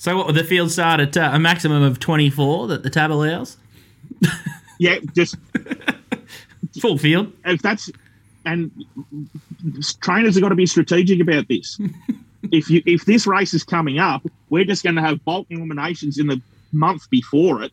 So 0.00 0.16
what 0.16 0.26
would 0.26 0.36
the 0.36 0.44
field 0.44 0.70
start 0.70 1.00
at 1.00 1.16
uh, 1.16 1.30
a 1.32 1.40
maximum 1.40 1.82
of 1.82 1.98
24 1.98 2.68
that 2.68 2.84
the 2.84 2.90
tab 2.90 3.10
allows? 3.10 3.56
Yeah, 4.78 4.98
just 5.12 5.34
Full 6.80 6.98
field. 6.98 7.32
if 7.44 7.60
that's 7.62 7.90
and 8.44 8.70
trainers 10.00 10.36
have 10.36 10.42
got 10.42 10.50
to 10.50 10.54
be 10.54 10.66
strategic 10.66 11.20
about 11.20 11.48
this. 11.48 11.80
if 12.52 12.70
you 12.70 12.80
if 12.86 13.04
this 13.06 13.26
race 13.26 13.54
is 13.54 13.64
coming 13.64 13.98
up, 13.98 14.22
we're 14.50 14.62
just 14.64 14.84
going 14.84 14.94
to 14.94 15.02
have 15.02 15.24
bulk 15.24 15.48
eliminations 15.50 16.16
in 16.16 16.28
the 16.28 16.40
month 16.70 17.10
before 17.10 17.64
it, 17.64 17.72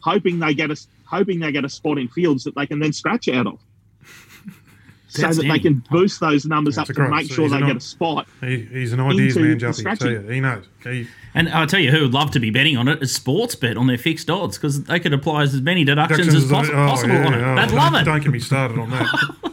hoping 0.00 0.38
they 0.38 0.54
get 0.54 0.70
a 0.70 0.76
hoping 1.06 1.40
they 1.40 1.52
get 1.52 1.64
a 1.64 1.68
spot 1.68 1.98
in 1.98 2.08
fields 2.08 2.44
that 2.44 2.54
they 2.54 2.66
can 2.66 2.78
then 2.78 2.92
scratch 2.92 3.28
out 3.28 3.46
of. 3.46 3.58
so 5.08 5.28
that 5.28 5.42
they 5.48 5.58
can 5.58 5.82
boost 5.90 6.20
those 6.20 6.44
numbers 6.44 6.76
That's 6.76 6.90
up 6.90 6.94
to 6.96 7.00
great- 7.00 7.10
make 7.10 7.28
so 7.28 7.34
sure 7.34 7.48
they 7.48 7.56
an 7.56 7.66
get 7.66 7.76
a 7.76 7.80
spot. 7.80 8.26
He, 8.40 8.62
he's 8.62 8.92
an 8.92 9.00
ideas 9.00 9.36
man, 9.36 9.50
the 9.50 9.56
Juppy. 9.66 9.98
Tell 9.98 10.10
you, 10.10 10.20
he 10.20 10.40
knows. 10.40 10.64
He, 10.82 11.06
And 11.34 11.48
I'll 11.48 11.66
tell 11.66 11.80
you 11.80 11.90
who 11.90 12.02
would 12.02 12.12
love 12.14 12.32
to 12.32 12.40
be 12.40 12.50
betting 12.50 12.76
on 12.76 12.88
it 12.88 13.02
is 13.02 13.16
Sportsbet 13.18 13.78
on 13.78 13.86
their 13.86 13.98
fixed 13.98 14.28
odds 14.28 14.58
because 14.58 14.84
they 14.84 15.00
could 15.00 15.12
apply 15.14 15.42
as 15.44 15.60
many 15.60 15.84
deductions 15.84 16.34
as 16.34 16.44
Deductions 16.44 16.70
possi- 16.70 16.84
oh, 16.84 16.88
possible 16.88 17.14
yeah, 17.14 17.26
on 17.26 17.34
it. 17.34 17.42
oh, 17.42 17.66
They'd 17.66 17.74
love 17.76 17.94
it. 17.94 18.04
Don't 18.04 18.22
get 18.22 18.32
me 18.32 18.40
started 18.40 18.78
on 18.78 18.90
that. 18.90 19.52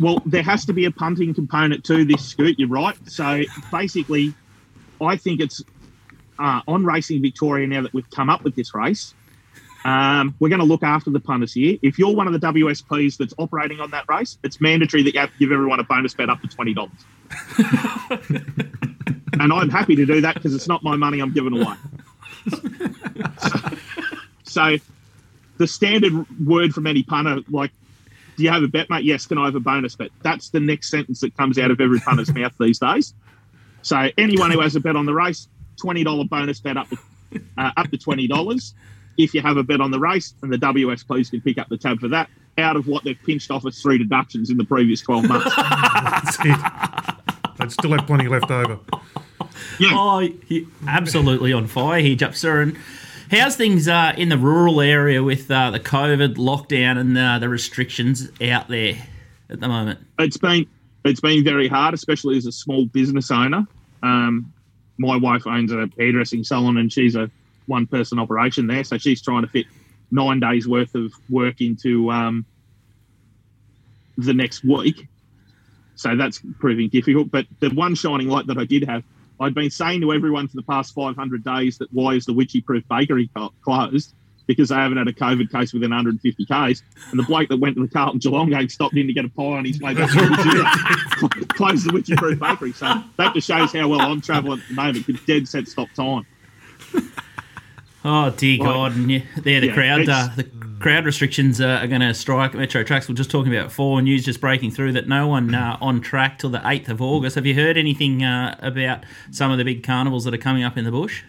Well, 0.00 0.20
there 0.26 0.42
has 0.42 0.64
to 0.64 0.72
be 0.72 0.86
a 0.86 0.90
punting 0.90 1.32
component 1.32 1.84
to 1.84 2.04
this 2.04 2.26
scoot. 2.26 2.58
You're 2.58 2.68
right. 2.68 2.96
So 3.08 3.42
basically, 3.70 4.34
I 5.00 5.16
think 5.16 5.40
it's 5.40 5.62
uh, 6.40 6.60
on 6.66 6.84
Racing 6.84 7.22
Victoria 7.22 7.68
now 7.68 7.82
that 7.82 7.92
we've 7.94 8.08
come 8.10 8.28
up 8.28 8.42
with 8.42 8.56
this 8.56 8.74
race. 8.74 9.14
Um, 9.84 10.34
we're 10.38 10.48
going 10.48 10.60
to 10.60 10.66
look 10.66 10.82
after 10.82 11.10
the 11.10 11.20
punters 11.20 11.52
here. 11.52 11.76
If 11.82 11.98
you're 11.98 12.14
one 12.14 12.32
of 12.32 12.32
the 12.32 12.46
WSPs 12.46 13.16
that's 13.16 13.34
operating 13.38 13.80
on 13.80 13.90
that 13.90 14.04
race, 14.08 14.38
it's 14.44 14.60
mandatory 14.60 15.02
that 15.02 15.14
you 15.14 15.20
have 15.20 15.32
to 15.32 15.38
give 15.38 15.50
everyone 15.52 15.80
a 15.80 15.84
bonus 15.84 16.14
bet 16.14 16.30
up 16.30 16.40
to 16.42 16.48
twenty 16.48 16.74
dollars. 16.74 16.92
and 17.58 19.52
I'm 19.52 19.70
happy 19.70 19.96
to 19.96 20.06
do 20.06 20.20
that 20.20 20.34
because 20.34 20.54
it's 20.54 20.68
not 20.68 20.82
my 20.82 20.96
money 20.96 21.20
I'm 21.20 21.32
giving 21.32 21.60
away. 21.60 21.74
so, 24.44 24.76
the 25.58 25.66
standard 25.66 26.26
word 26.44 26.74
from 26.74 26.86
any 26.86 27.02
punter, 27.02 27.40
like 27.48 27.72
do 28.36 28.44
you 28.44 28.50
have 28.50 28.62
a 28.62 28.68
bet, 28.68 28.88
mate? 28.88 29.04
Yes. 29.04 29.26
Can 29.26 29.38
I 29.38 29.46
have 29.46 29.54
a 29.54 29.60
bonus 29.60 29.94
bet? 29.94 30.10
That's 30.22 30.50
the 30.50 30.60
next 30.60 30.90
sentence 30.90 31.20
that 31.20 31.36
comes 31.36 31.58
out 31.58 31.70
of 31.70 31.80
every 31.80 32.00
punter's 32.00 32.32
mouth 32.34 32.52
these 32.58 32.78
days. 32.78 33.14
So 33.82 34.08
anyone 34.16 34.50
who 34.50 34.60
has 34.60 34.76
a 34.76 34.80
bet 34.80 34.96
on 34.96 35.06
the 35.06 35.14
race, 35.14 35.48
twenty 35.76 36.04
dollar 36.04 36.24
bonus 36.24 36.60
bet 36.60 36.76
up 36.76 36.88
to 36.88 36.98
uh, 37.58 37.70
up 37.76 37.90
to 37.90 37.98
twenty 37.98 38.26
dollars. 38.26 38.74
If 39.18 39.34
you 39.34 39.42
have 39.42 39.56
a 39.56 39.62
bet 39.62 39.80
on 39.80 39.90
the 39.90 39.98
race, 39.98 40.34
and 40.42 40.52
the 40.52 40.58
WS 40.58 41.04
WSPs 41.04 41.30
can 41.30 41.40
pick 41.40 41.58
up 41.58 41.68
the 41.68 41.76
tab 41.76 42.00
for 42.00 42.08
that 42.08 42.30
out 42.58 42.76
of 42.76 42.86
what 42.86 43.04
they've 43.04 43.18
pinched 43.24 43.50
off 43.50 43.66
as 43.66 43.80
three 43.80 43.98
deductions 43.98 44.50
in 44.50 44.56
the 44.56 44.64
previous 44.64 45.00
twelve 45.00 45.28
months. 45.28 45.54
That's 45.56 46.38
it. 46.40 46.58
I'd 47.58 47.72
still 47.72 47.92
have 47.92 48.06
plenty 48.06 48.28
left 48.28 48.50
over. 48.50 48.78
Oh, 49.82 50.28
he, 50.46 50.66
absolutely 50.86 51.52
on 51.52 51.66
fire 51.66 52.00
here, 52.00 52.16
Jupster. 52.16 52.62
And 52.62 52.76
how's 53.30 53.56
things 53.56 53.88
uh, 53.88 54.14
in 54.16 54.28
the 54.28 54.38
rural 54.38 54.80
area 54.80 55.22
with 55.22 55.50
uh, 55.50 55.70
the 55.70 55.80
COVID 55.80 56.36
lockdown 56.36 56.98
and 56.98 57.16
uh, 57.16 57.38
the 57.38 57.48
restrictions 57.48 58.30
out 58.40 58.68
there 58.68 58.96
at 59.50 59.60
the 59.60 59.68
moment? 59.68 60.00
it's 60.18 60.36
been 60.36 60.66
it's 61.04 61.20
been 61.20 61.42
very 61.44 61.68
hard, 61.68 61.94
especially 61.94 62.36
as 62.36 62.46
a 62.46 62.52
small 62.52 62.86
business 62.86 63.30
owner. 63.30 63.66
Um, 64.02 64.52
my 64.98 65.16
wife 65.16 65.46
owns 65.46 65.72
a 65.72 65.88
hairdressing 65.98 66.44
salon, 66.44 66.76
and 66.76 66.92
she's 66.92 67.16
a 67.16 67.30
one 67.66 67.86
person 67.86 68.18
operation 68.18 68.66
there, 68.66 68.84
so 68.84 68.98
she's 68.98 69.22
trying 69.22 69.42
to 69.42 69.48
fit 69.48 69.66
nine 70.10 70.40
days 70.40 70.68
worth 70.68 70.94
of 70.94 71.12
work 71.30 71.60
into 71.60 72.10
um, 72.10 72.44
the 74.18 74.34
next 74.34 74.62
week. 74.62 75.08
So 75.94 76.16
that's 76.16 76.40
proving 76.58 76.88
difficult. 76.88 77.30
But 77.30 77.46
the 77.60 77.70
one 77.70 77.94
shining 77.94 78.28
light 78.28 78.46
that 78.46 78.58
I 78.58 78.64
did 78.64 78.84
have, 78.88 79.02
I'd 79.40 79.54
been 79.54 79.70
saying 79.70 80.00
to 80.02 80.12
everyone 80.12 80.48
for 80.48 80.56
the 80.56 80.62
past 80.62 80.94
500 80.94 81.42
days 81.42 81.78
that 81.78 81.92
why 81.92 82.14
is 82.14 82.26
the 82.26 82.32
Witchy 82.32 82.60
Proof 82.60 82.84
Bakery 82.88 83.30
closed? 83.62 84.14
Because 84.46 84.70
they 84.70 84.74
haven't 84.74 84.98
had 84.98 85.08
a 85.08 85.12
COVID 85.12 85.50
case 85.52 85.72
within 85.72 85.90
150 85.90 86.44
Ks. 86.44 86.82
And 87.10 87.18
the 87.18 87.22
bloke 87.22 87.48
that 87.48 87.58
went 87.58 87.76
to 87.76 87.82
the 87.82 87.88
Carlton 87.88 88.18
Geelong 88.18 88.50
game 88.50 88.68
stopped 88.68 88.96
in 88.96 89.06
to 89.06 89.12
get 89.12 89.24
a 89.24 89.28
pie 89.28 89.42
on 89.44 89.64
his 89.64 89.80
way 89.80 89.94
back 89.94 90.10
to 90.10 90.16
the 90.16 91.46
closed 91.54 91.88
the 91.88 91.92
Witchy 91.92 92.16
Proof 92.16 92.40
Bakery. 92.40 92.72
So 92.72 93.02
that 93.16 93.34
just 93.34 93.46
shows 93.46 93.72
how 93.72 93.88
well 93.88 94.00
I'm 94.00 94.20
travelling 94.20 94.60
at 94.60 94.68
the 94.68 94.74
moment 94.74 95.06
because 95.06 95.24
dead 95.24 95.48
set 95.48 95.68
stop 95.68 95.88
time. 95.94 96.26
Oh 98.04 98.30
dear 98.30 98.58
Right. 98.58 98.64
God! 98.66 98.96
And 98.96 99.10
yeah, 99.10 99.20
there 99.36 99.60
the 99.60 99.68
Yeah, 99.68 99.74
crowd, 99.74 100.08
uh, 100.08 100.28
the 100.34 100.44
crowd 100.80 101.04
restrictions 101.04 101.60
uh, 101.60 101.78
are 101.82 101.86
going 101.86 102.00
to 102.00 102.12
strike 102.14 102.52
Metro 102.54 102.82
Tracks. 102.82 103.08
We're 103.08 103.14
just 103.14 103.30
talking 103.30 103.54
about 103.54 103.70
four 103.70 104.02
news 104.02 104.24
just 104.24 104.40
breaking 104.40 104.72
through 104.72 104.92
that 104.92 105.06
no 105.08 105.28
one 105.28 105.54
uh, 105.54 105.78
on 105.80 106.00
track 106.00 106.38
till 106.40 106.50
the 106.50 106.60
eighth 106.68 106.88
of 106.88 107.00
August. 107.00 107.36
Have 107.36 107.46
you 107.46 107.54
heard 107.54 107.76
anything 107.76 108.24
uh, 108.24 108.56
about 108.60 109.04
some 109.30 109.52
of 109.52 109.58
the 109.58 109.64
big 109.64 109.84
carnivals 109.84 110.24
that 110.24 110.34
are 110.34 110.38
coming 110.38 110.64
up 110.64 110.76
in 110.76 110.84
the 110.84 110.90
bush? 110.90 111.22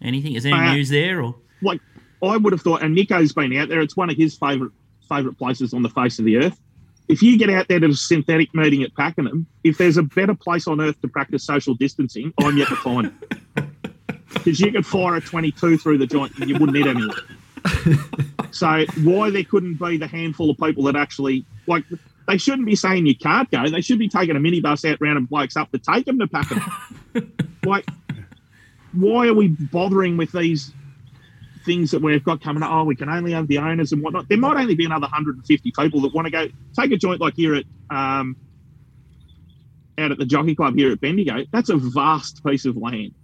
Anything? 0.00 0.34
Is 0.34 0.44
there 0.44 0.54
any 0.54 0.68
Uh, 0.68 0.74
news 0.74 0.88
there 0.88 1.20
or? 1.22 1.34
like 1.62 1.80
I 2.22 2.36
would 2.36 2.52
have 2.52 2.62
thought, 2.62 2.82
and 2.82 2.94
Nico's 2.94 3.32
been 3.32 3.56
out 3.56 3.68
there. 3.68 3.80
It's 3.80 3.96
one 3.96 4.08
of 4.10 4.16
his 4.16 4.36
favourite 4.36 4.72
favourite 5.08 5.36
places 5.36 5.74
on 5.74 5.82
the 5.82 5.88
face 5.90 6.18
of 6.20 6.24
the 6.24 6.36
earth. 6.36 6.60
If 7.08 7.22
you 7.22 7.36
get 7.36 7.50
out 7.50 7.66
there 7.66 7.80
to 7.80 7.86
a 7.88 7.94
synthetic 7.94 8.54
meeting 8.54 8.84
at 8.84 8.94
Pakenham, 8.94 9.48
if 9.64 9.78
there's 9.78 9.96
a 9.96 10.04
better 10.04 10.34
place 10.34 10.68
on 10.68 10.80
earth 10.80 11.00
to 11.00 11.08
practice 11.08 11.44
social 11.44 11.74
distancing, 11.74 12.32
I'm 12.40 12.56
yet 12.56 12.68
to 12.68 12.76
find 12.76 13.08
it. 13.56 13.64
Because 14.32 14.60
you 14.60 14.72
could 14.72 14.86
fire 14.86 15.16
a 15.16 15.20
22 15.20 15.78
through 15.78 15.98
the 15.98 16.06
joint 16.06 16.38
and 16.38 16.48
you 16.48 16.56
wouldn't 16.58 16.76
hit 16.76 16.86
anyone. 16.86 17.16
so 18.52 18.84
why 19.02 19.30
there 19.30 19.44
couldn't 19.44 19.74
be 19.74 19.96
the 19.96 20.06
handful 20.06 20.50
of 20.50 20.56
people 20.58 20.84
that 20.84 20.96
actually 20.96 21.44
like 21.66 21.84
they 22.26 22.38
shouldn't 22.38 22.66
be 22.66 22.76
saying 22.76 23.06
you 23.06 23.16
can't 23.16 23.50
go. 23.50 23.68
They 23.68 23.80
should 23.80 23.98
be 23.98 24.08
taking 24.08 24.36
a 24.36 24.40
minibus 24.40 24.90
out 24.90 24.98
round 25.00 25.18
and 25.18 25.28
blokes 25.28 25.56
up 25.56 25.70
to 25.72 25.78
take 25.78 26.06
them 26.06 26.18
to 26.20 26.28
Pakenham. 26.28 27.32
like, 27.64 27.86
why 28.92 29.26
are 29.26 29.34
we 29.34 29.48
bothering 29.48 30.16
with 30.16 30.30
these 30.32 30.72
things 31.64 31.90
that 31.90 32.02
we've 32.02 32.24
got 32.24 32.40
coming 32.40 32.62
up. 32.62 32.70
Oh, 32.72 32.84
we 32.84 32.96
can 32.96 33.08
only 33.08 33.32
have 33.32 33.48
the 33.48 33.58
owners 33.58 33.92
and 33.92 34.02
whatnot. 34.02 34.28
There 34.28 34.38
might 34.38 34.60
only 34.60 34.74
be 34.74 34.84
another 34.84 35.02
150 35.02 35.72
people 35.78 36.00
that 36.02 36.14
want 36.14 36.26
to 36.26 36.30
go 36.30 36.48
take 36.78 36.92
a 36.92 36.96
joint 36.96 37.20
like 37.20 37.34
here 37.34 37.54
at 37.54 37.64
um, 37.90 38.36
out 39.98 40.12
at 40.12 40.18
the 40.18 40.24
Jockey 40.24 40.54
Club 40.54 40.76
here 40.76 40.92
at 40.92 41.00
Bendigo. 41.00 41.44
That's 41.52 41.68
a 41.68 41.76
vast 41.76 42.44
piece 42.44 42.64
of 42.64 42.76
land, 42.76 43.14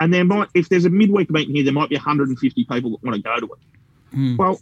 and 0.00 0.12
there 0.12 0.24
might 0.24 0.48
if 0.54 0.68
there's 0.68 0.84
a 0.84 0.90
midweek 0.90 1.30
meeting 1.30 1.54
here, 1.54 1.64
there 1.64 1.72
might 1.72 1.88
be 1.88 1.96
150 1.96 2.64
people 2.64 2.90
that 2.90 3.02
want 3.02 3.16
to 3.16 3.22
go 3.22 3.38
to 3.40 3.46
it. 3.46 3.58
Hmm. 4.12 4.36
Well. 4.36 4.60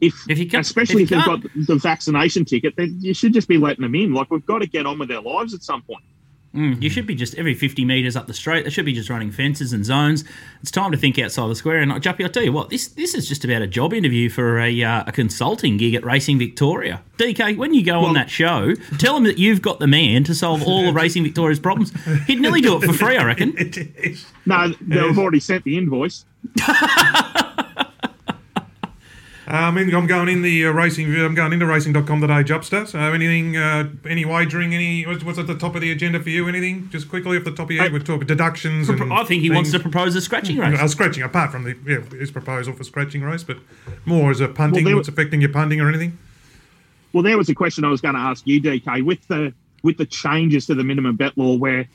If, 0.00 0.14
If 0.30 0.38
you 0.38 0.48
can't- 0.48 0.64
especially 0.64 1.02
if 1.02 1.12
if, 1.12 1.18
you 1.26 1.36
they've 1.36 1.42
got 1.42 1.66
the 1.66 1.76
vaccination 1.76 2.46
ticket, 2.46 2.74
then 2.76 2.96
you 3.00 3.12
should 3.12 3.34
just 3.34 3.48
be 3.48 3.58
letting 3.58 3.82
them 3.82 3.94
in. 3.94 4.14
Like 4.14 4.30
we've 4.30 4.46
got 4.46 4.60
to 4.60 4.66
get 4.66 4.86
on 4.86 4.98
with 4.98 5.08
their 5.10 5.20
lives 5.20 5.52
at 5.52 5.62
some 5.62 5.82
point. 5.82 6.02
Mm, 6.54 6.82
you 6.82 6.90
should 6.90 7.06
be 7.06 7.14
just 7.14 7.36
every 7.36 7.54
50 7.54 7.84
metres 7.84 8.16
up 8.16 8.26
the 8.26 8.34
straight. 8.34 8.64
They 8.64 8.70
should 8.70 8.84
be 8.84 8.92
just 8.92 9.08
running 9.08 9.30
fences 9.30 9.72
and 9.72 9.84
zones. 9.84 10.24
It's 10.60 10.72
time 10.72 10.90
to 10.90 10.98
think 10.98 11.16
outside 11.16 11.46
the 11.48 11.54
square. 11.54 11.78
And 11.78 11.92
uh, 11.92 12.00
Juppy, 12.00 12.24
I'll 12.24 12.30
tell 12.30 12.42
you 12.42 12.52
what, 12.52 12.70
this 12.70 12.88
this 12.88 13.14
is 13.14 13.28
just 13.28 13.44
about 13.44 13.62
a 13.62 13.68
job 13.68 13.94
interview 13.94 14.28
for 14.28 14.58
a, 14.58 14.82
uh, 14.82 15.04
a 15.06 15.12
consulting 15.12 15.76
gig 15.76 15.94
at 15.94 16.04
Racing 16.04 16.38
Victoria. 16.40 17.02
DK, 17.18 17.56
when 17.56 17.72
you 17.72 17.84
go 17.84 18.00
on 18.00 18.14
that 18.14 18.30
show, 18.30 18.74
tell 18.98 19.14
them 19.14 19.24
that 19.24 19.38
you've 19.38 19.62
got 19.62 19.78
the 19.78 19.86
man 19.86 20.24
to 20.24 20.34
solve 20.34 20.66
all 20.66 20.88
of 20.88 20.94
Racing 20.96 21.22
Victoria's 21.22 21.60
problems. 21.60 21.92
He'd 22.26 22.40
nearly 22.40 22.60
do 22.60 22.76
it 22.76 22.84
for 22.84 22.94
free, 22.94 23.16
I 23.16 23.24
reckon. 23.24 23.54
No, 24.46 24.72
they've 24.80 25.16
already 25.18 25.38
sent 25.38 25.64
the 25.64 25.76
invoice. 25.76 26.24
Um, 29.50 29.76
I'm 29.76 30.06
going 30.06 30.28
in 30.28 30.42
the 30.42 30.66
uh, 30.66 30.70
racing. 30.70 31.12
I'm 31.12 31.34
going 31.34 31.52
into 31.52 31.66
racing.com 31.66 32.20
today, 32.20 32.44
Jupster. 32.44 32.86
So 32.86 33.00
anything, 33.00 33.56
uh, 33.56 33.90
any 34.08 34.24
wagering, 34.24 34.72
any 34.72 35.04
what's, 35.04 35.24
what's 35.24 35.40
at 35.40 35.48
the 35.48 35.56
top 35.58 35.74
of 35.74 35.80
the 35.80 35.90
agenda 35.90 36.20
for 36.22 36.30
you? 36.30 36.46
Anything? 36.46 36.88
Just 36.90 37.08
quickly 37.08 37.36
off 37.36 37.42
the 37.42 37.50
top 37.50 37.66
of 37.66 37.72
your 37.72 37.82
head, 37.82 37.92
we're 37.92 37.98
talking 37.98 38.28
deductions 38.28 38.88
and. 38.88 39.12
I 39.12 39.24
think 39.24 39.42
he 39.42 39.50
wants 39.50 39.72
to 39.72 39.80
propose 39.80 40.14
a 40.14 40.20
scratching 40.20 40.56
race. 40.58 40.78
Uh, 40.78 40.86
scratching 40.86 41.24
apart 41.24 41.50
from 41.50 41.64
the 41.64 41.76
yeah, 41.84 41.98
his 42.16 42.30
proposal 42.30 42.74
for 42.74 42.84
scratching 42.84 43.22
race, 43.22 43.42
but 43.42 43.56
more 44.04 44.30
as 44.30 44.40
a 44.40 44.46
punting. 44.46 44.84
Well, 44.84 44.90
there- 44.90 44.96
what's 44.96 45.08
affecting 45.08 45.40
your 45.40 45.50
punting 45.50 45.80
or 45.80 45.88
anything? 45.88 46.16
Well, 47.12 47.24
there 47.24 47.36
was 47.36 47.48
a 47.48 47.54
question 47.54 47.84
I 47.84 47.88
was 47.90 48.00
going 48.00 48.14
to 48.14 48.20
ask 48.20 48.46
you, 48.46 48.62
DK, 48.62 49.04
with 49.04 49.26
the 49.26 49.52
with 49.82 49.96
the 49.96 50.06
changes 50.06 50.66
to 50.66 50.76
the 50.76 50.84
minimum 50.84 51.16
bet 51.16 51.36
law, 51.36 51.56
where 51.56 51.88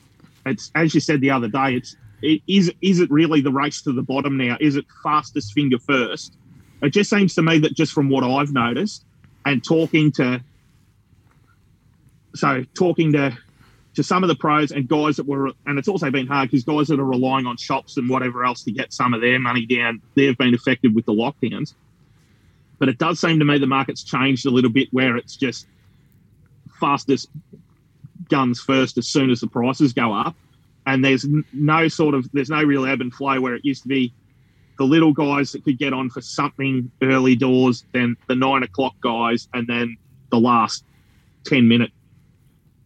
it's 0.44 0.70
as 0.74 0.94
you 0.94 1.00
said 1.00 1.22
the 1.22 1.30
other 1.30 1.48
day, 1.48 1.76
it's 1.76 1.96
it, 2.20 2.42
is 2.46 2.70
is 2.82 3.00
it 3.00 3.10
really 3.10 3.40
the 3.40 3.50
race 3.50 3.80
to 3.82 3.92
the 3.92 4.02
bottom 4.02 4.36
now? 4.36 4.58
Is 4.60 4.76
it 4.76 4.84
fastest 5.02 5.54
finger 5.54 5.78
first? 5.78 6.36
It 6.82 6.90
just 6.90 7.10
seems 7.10 7.34
to 7.34 7.42
me 7.42 7.58
that 7.60 7.74
just 7.74 7.92
from 7.92 8.08
what 8.08 8.24
I've 8.24 8.52
noticed 8.52 9.04
and 9.44 9.64
talking 9.64 10.12
to 10.12 10.42
so 12.34 12.64
talking 12.74 13.12
to 13.12 13.36
to 13.94 14.02
some 14.02 14.22
of 14.22 14.28
the 14.28 14.34
pros 14.34 14.72
and 14.72 14.86
guys 14.86 15.16
that 15.16 15.26
were 15.26 15.52
and 15.64 15.78
it's 15.78 15.88
also 15.88 16.10
been 16.10 16.26
hard 16.26 16.50
because 16.50 16.64
guys 16.64 16.88
that 16.88 17.00
are 17.00 17.04
relying 17.04 17.46
on 17.46 17.56
shops 17.56 17.96
and 17.96 18.10
whatever 18.10 18.44
else 18.44 18.62
to 18.64 18.70
get 18.70 18.92
some 18.92 19.14
of 19.14 19.22
their 19.22 19.38
money 19.38 19.64
down, 19.64 20.02
they've 20.14 20.36
been 20.36 20.54
affected 20.54 20.94
with 20.94 21.06
the 21.06 21.14
lockdowns. 21.14 21.74
But 22.78 22.90
it 22.90 22.98
does 22.98 23.18
seem 23.18 23.38
to 23.38 23.44
me 23.46 23.58
the 23.58 23.66
market's 23.66 24.04
changed 24.04 24.44
a 24.44 24.50
little 24.50 24.70
bit 24.70 24.88
where 24.92 25.16
it's 25.16 25.34
just 25.34 25.66
fastest 26.78 27.30
guns 28.28 28.60
first 28.60 28.98
as 28.98 29.06
soon 29.06 29.30
as 29.30 29.40
the 29.40 29.46
prices 29.46 29.94
go 29.94 30.12
up. 30.12 30.36
And 30.86 31.04
there's 31.04 31.26
no 31.52 31.88
sort 31.88 32.14
of, 32.14 32.30
there's 32.32 32.50
no 32.50 32.62
real 32.62 32.84
ebb 32.84 33.00
and 33.00 33.12
flow 33.12 33.40
where 33.40 33.54
it 33.54 33.64
used 33.64 33.82
to 33.82 33.88
be 33.88 34.12
the 34.78 34.84
little 34.84 35.12
guys 35.12 35.52
that 35.52 35.64
could 35.64 35.78
get 35.78 35.92
on 35.92 36.10
for 36.10 36.20
something 36.20 36.90
early 37.02 37.36
doors, 37.36 37.84
then 37.92 38.16
the 38.28 38.34
nine 38.34 38.62
o'clock 38.62 38.94
guys, 39.00 39.48
and 39.54 39.66
then 39.66 39.96
the 40.30 40.38
last 40.38 40.84
10 41.44 41.66
minute, 41.66 41.90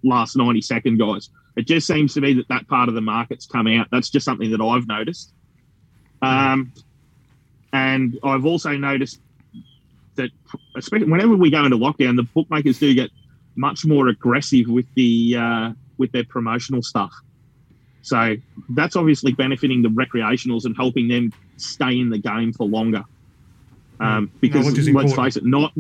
last 0.05 0.37
90 0.37 0.61
second 0.61 0.99
guys. 0.99 1.31
It 1.57 1.67
just 1.67 1.87
seems 1.87 2.15
to 2.15 2.21
me 2.21 2.35
that 2.35 2.49
that 2.49 2.69
part 2.69 2.89
of 2.89 2.95
the 2.95 3.01
market's 3.01 3.47
come 3.47 3.67
out. 3.67 3.89
That's 3.91 4.09
just 4.09 4.25
something 4.25 4.51
that 4.51 4.61
I've 4.61 4.87
noticed. 4.87 5.33
Um, 6.23 6.73
and 7.73 8.19
I've 8.23 8.45
also 8.45 8.73
noticed 8.73 9.21
that 10.17 10.31
especially 10.77 11.11
whenever 11.11 11.35
we 11.35 11.51
go 11.51 11.65
into 11.65 11.77
lockdown, 11.77 12.17
the 12.17 12.23
bookmakers 12.23 12.79
do 12.79 12.95
get 12.95 13.11
much 13.57 13.85
more 13.85 14.09
aggressive 14.09 14.69
with 14.69 14.87
the 14.95 15.37
uh, 15.37 15.73
with 15.99 16.13
their 16.13 16.25
promotional 16.25 16.83
stuff. 16.83 17.13
So 18.03 18.37
that's 18.71 18.97
obviously 18.97 19.33
benefiting 19.33 19.83
the 19.83 19.89
recreationals 19.89 20.65
and 20.65 20.75
helping 20.77 21.09
them 21.09 21.33
stay 21.61 21.99
in 21.99 22.11
the 22.11 22.19
game 22.19 22.53
for 22.53 22.67
longer. 22.67 23.05
Um, 24.01 24.31
because 24.41 24.65
which 24.67 24.79
is 24.79 24.89
let's 24.89 25.11
important. 25.13 25.25
face 25.27 25.37
it, 25.37 25.45
not 25.45 25.73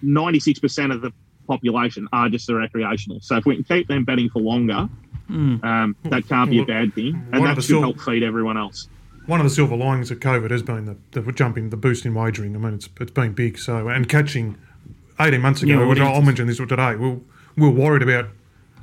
ninety 0.00 0.38
six 0.38 0.60
percent 0.60 0.92
of 0.92 1.00
the 1.00 1.12
population 1.48 2.06
are 2.12 2.28
just 2.28 2.46
the 2.46 2.54
recreational. 2.54 3.18
So 3.20 3.36
if 3.36 3.44
we 3.46 3.56
can 3.56 3.64
keep 3.64 3.88
them 3.88 4.04
betting 4.04 4.30
for 4.30 4.40
longer, 4.40 4.88
Hmm. 5.26 5.56
um, 5.64 5.96
that 6.04 6.28
can't 6.28 6.50
be 6.50 6.60
a 6.60 6.64
bad 6.66 6.94
thing, 6.94 7.14
One 7.14 7.24
and 7.32 7.34
of 7.36 7.42
that 7.48 7.54
the 7.56 7.62
should 7.62 7.68
sil- 7.80 7.80
help 7.82 8.00
feed 8.00 8.22
everyone 8.22 8.56
else. 8.58 8.88
One 9.26 9.40
of 9.40 9.44
the 9.44 9.50
silver 9.50 9.74
linings 9.74 10.10
of 10.10 10.20
COVID 10.20 10.50
has 10.50 10.62
been 10.62 10.84
the, 10.84 10.96
the 11.22 11.32
jump 11.32 11.56
in 11.56 11.70
the 11.70 11.78
boost 11.78 12.04
in 12.04 12.12
wagering. 12.14 12.54
I 12.54 12.58
mean, 12.58 12.74
it's 12.74 12.88
it's 13.00 13.10
been 13.10 13.32
big. 13.32 13.58
So 13.58 13.88
and 13.88 14.08
catching 14.08 14.56
eighteen 15.18 15.40
months 15.40 15.62
ago, 15.62 15.78
New 15.82 15.88
which 15.88 15.98
I'll 15.98 16.08
audiences. 16.08 16.26
mention 16.26 16.46
this 16.46 16.58
today. 16.58 16.94
We 16.96 17.08
we 17.56 17.68
were 17.68 17.70
worried 17.70 18.02
about, 18.02 18.26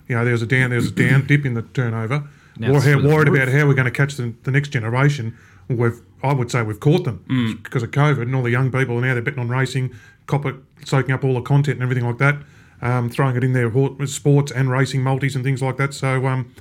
you 0.10 0.16
know, 0.16 0.24
there 0.26 0.34
was 0.34 0.42
a 0.42 0.48
down, 0.48 0.72
there 0.72 0.80
was 0.80 0.88
a 0.88 0.92
down 0.92 1.26
dip 1.28 1.46
in 1.46 1.54
the 1.54 1.62
turnover. 1.62 2.24
Now 2.58 2.72
We're 2.72 2.78
it's 2.78 2.86
how- 2.86 2.92
through 2.94 3.02
the 3.04 3.08
worried 3.08 3.28
about 3.30 3.48
how 3.48 3.68
we're 3.68 3.74
going 3.76 3.86
to 3.86 3.92
catch 3.92 4.16
the, 4.16 4.34
the 4.44 4.52
next 4.52 4.70
generation. 4.70 5.38
We've 5.78 6.00
I 6.24 6.34
would 6.34 6.52
say 6.52 6.62
we've 6.62 6.80
caught 6.80 7.04
them 7.04 7.24
Mm. 7.30 7.64
because 7.64 7.82
of 7.84 7.92
COVID 7.92 8.22
and 8.24 8.36
all 8.36 8.44
the 8.44 8.52
young 8.52 8.72
people 8.72 8.98
and 8.98 9.06
now 9.08 9.14
they're 9.14 9.24
betting 9.24 9.40
on 9.40 9.50
racing, 9.50 9.92
copper 10.28 10.58
soaking 10.86 11.12
up 11.12 11.24
all 11.24 11.34
the 11.34 11.42
content 11.42 11.76
and 11.76 11.84
everything 11.84 12.06
like 12.06 12.20
that, 12.20 12.38
um, 12.82 13.10
throwing 13.10 13.36
it 13.36 13.44
in 13.44 13.54
there, 13.54 13.70
hor- 13.70 14.06
sports 14.06 14.52
and 14.52 14.70
racing 14.70 15.02
multis 15.02 15.36
and 15.36 15.44
things 15.44 15.62
like 15.62 15.78
that. 15.78 15.94
So. 15.94 16.26
Um, 16.28 16.54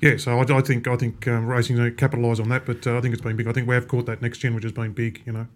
yeah, 0.00 0.16
so 0.16 0.36
I, 0.36 0.58
I 0.58 0.60
think 0.62 0.88
I 0.88 0.96
think 0.96 1.28
um, 1.28 1.46
racing's 1.46 1.78
going 1.78 1.88
to 1.90 1.96
capitalise 1.96 2.40
on 2.40 2.48
that, 2.48 2.66
but 2.66 2.84
uh, 2.88 2.98
I 2.98 3.00
think 3.00 3.14
it's 3.14 3.22
been 3.22 3.36
big. 3.36 3.46
I 3.46 3.52
think 3.52 3.68
we 3.68 3.74
have 3.76 3.86
caught 3.86 4.06
that 4.06 4.20
next 4.20 4.38
gen, 4.38 4.52
which 4.52 4.64
has 4.64 4.72
been 4.72 4.90
big. 4.92 5.22
You 5.24 5.32
know, 5.32 5.46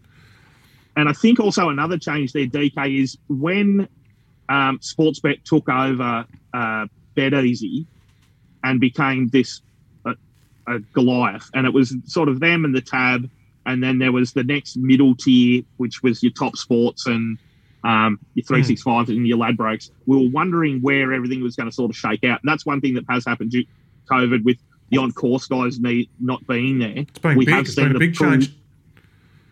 And 0.94 1.08
I 1.08 1.12
think 1.14 1.40
also 1.40 1.68
another 1.68 1.98
change 1.98 2.32
there, 2.32 2.46
DK, 2.46 3.02
is 3.02 3.18
when 3.28 3.88
um, 4.48 4.78
Sportsbet 4.78 5.42
took 5.42 5.68
over 5.68 6.24
uh, 6.54 6.86
BetEasy 7.16 7.86
and 8.62 8.78
became 8.80 9.26
this 9.30 9.62
a 10.66 10.78
Goliath, 10.78 11.48
and 11.54 11.66
it 11.66 11.72
was 11.72 11.94
sort 12.06 12.28
of 12.28 12.40
them 12.40 12.64
and 12.64 12.74
the 12.74 12.80
tab, 12.80 13.28
and 13.66 13.82
then 13.82 13.98
there 13.98 14.12
was 14.12 14.32
the 14.32 14.44
next 14.44 14.76
middle 14.76 15.14
tier, 15.14 15.62
which 15.76 16.02
was 16.02 16.22
your 16.22 16.32
top 16.32 16.56
sports 16.56 17.06
and 17.06 17.38
um, 17.84 18.18
your 18.34 18.44
365 18.44 19.08
and 19.10 19.26
your 19.26 19.38
Ladbrokes. 19.38 19.90
We 20.06 20.16
were 20.16 20.30
wondering 20.30 20.80
where 20.80 21.12
everything 21.12 21.42
was 21.42 21.54
going 21.56 21.68
to 21.68 21.74
sort 21.74 21.90
of 21.90 21.96
shake 21.96 22.24
out, 22.24 22.40
and 22.42 22.50
that's 22.50 22.66
one 22.66 22.80
thing 22.80 22.94
that 22.94 23.04
has 23.08 23.24
happened 23.24 23.50
due 23.50 23.62
to 23.64 23.68
COVID 24.10 24.44
with 24.44 24.56
the 24.90 24.98
on-course 24.98 25.46
guys 25.46 25.80
need, 25.80 26.08
not 26.20 26.46
being 26.46 26.78
there. 26.78 26.94
it's 26.96 27.18
been 27.18 27.36
we 27.36 27.44
big. 27.44 27.54
have 27.54 27.64
It's 27.66 27.74
seen 27.74 27.86
been 27.88 27.96
a 27.96 27.98
big 27.98 28.14
prol- 28.14 28.32
change. 28.32 28.54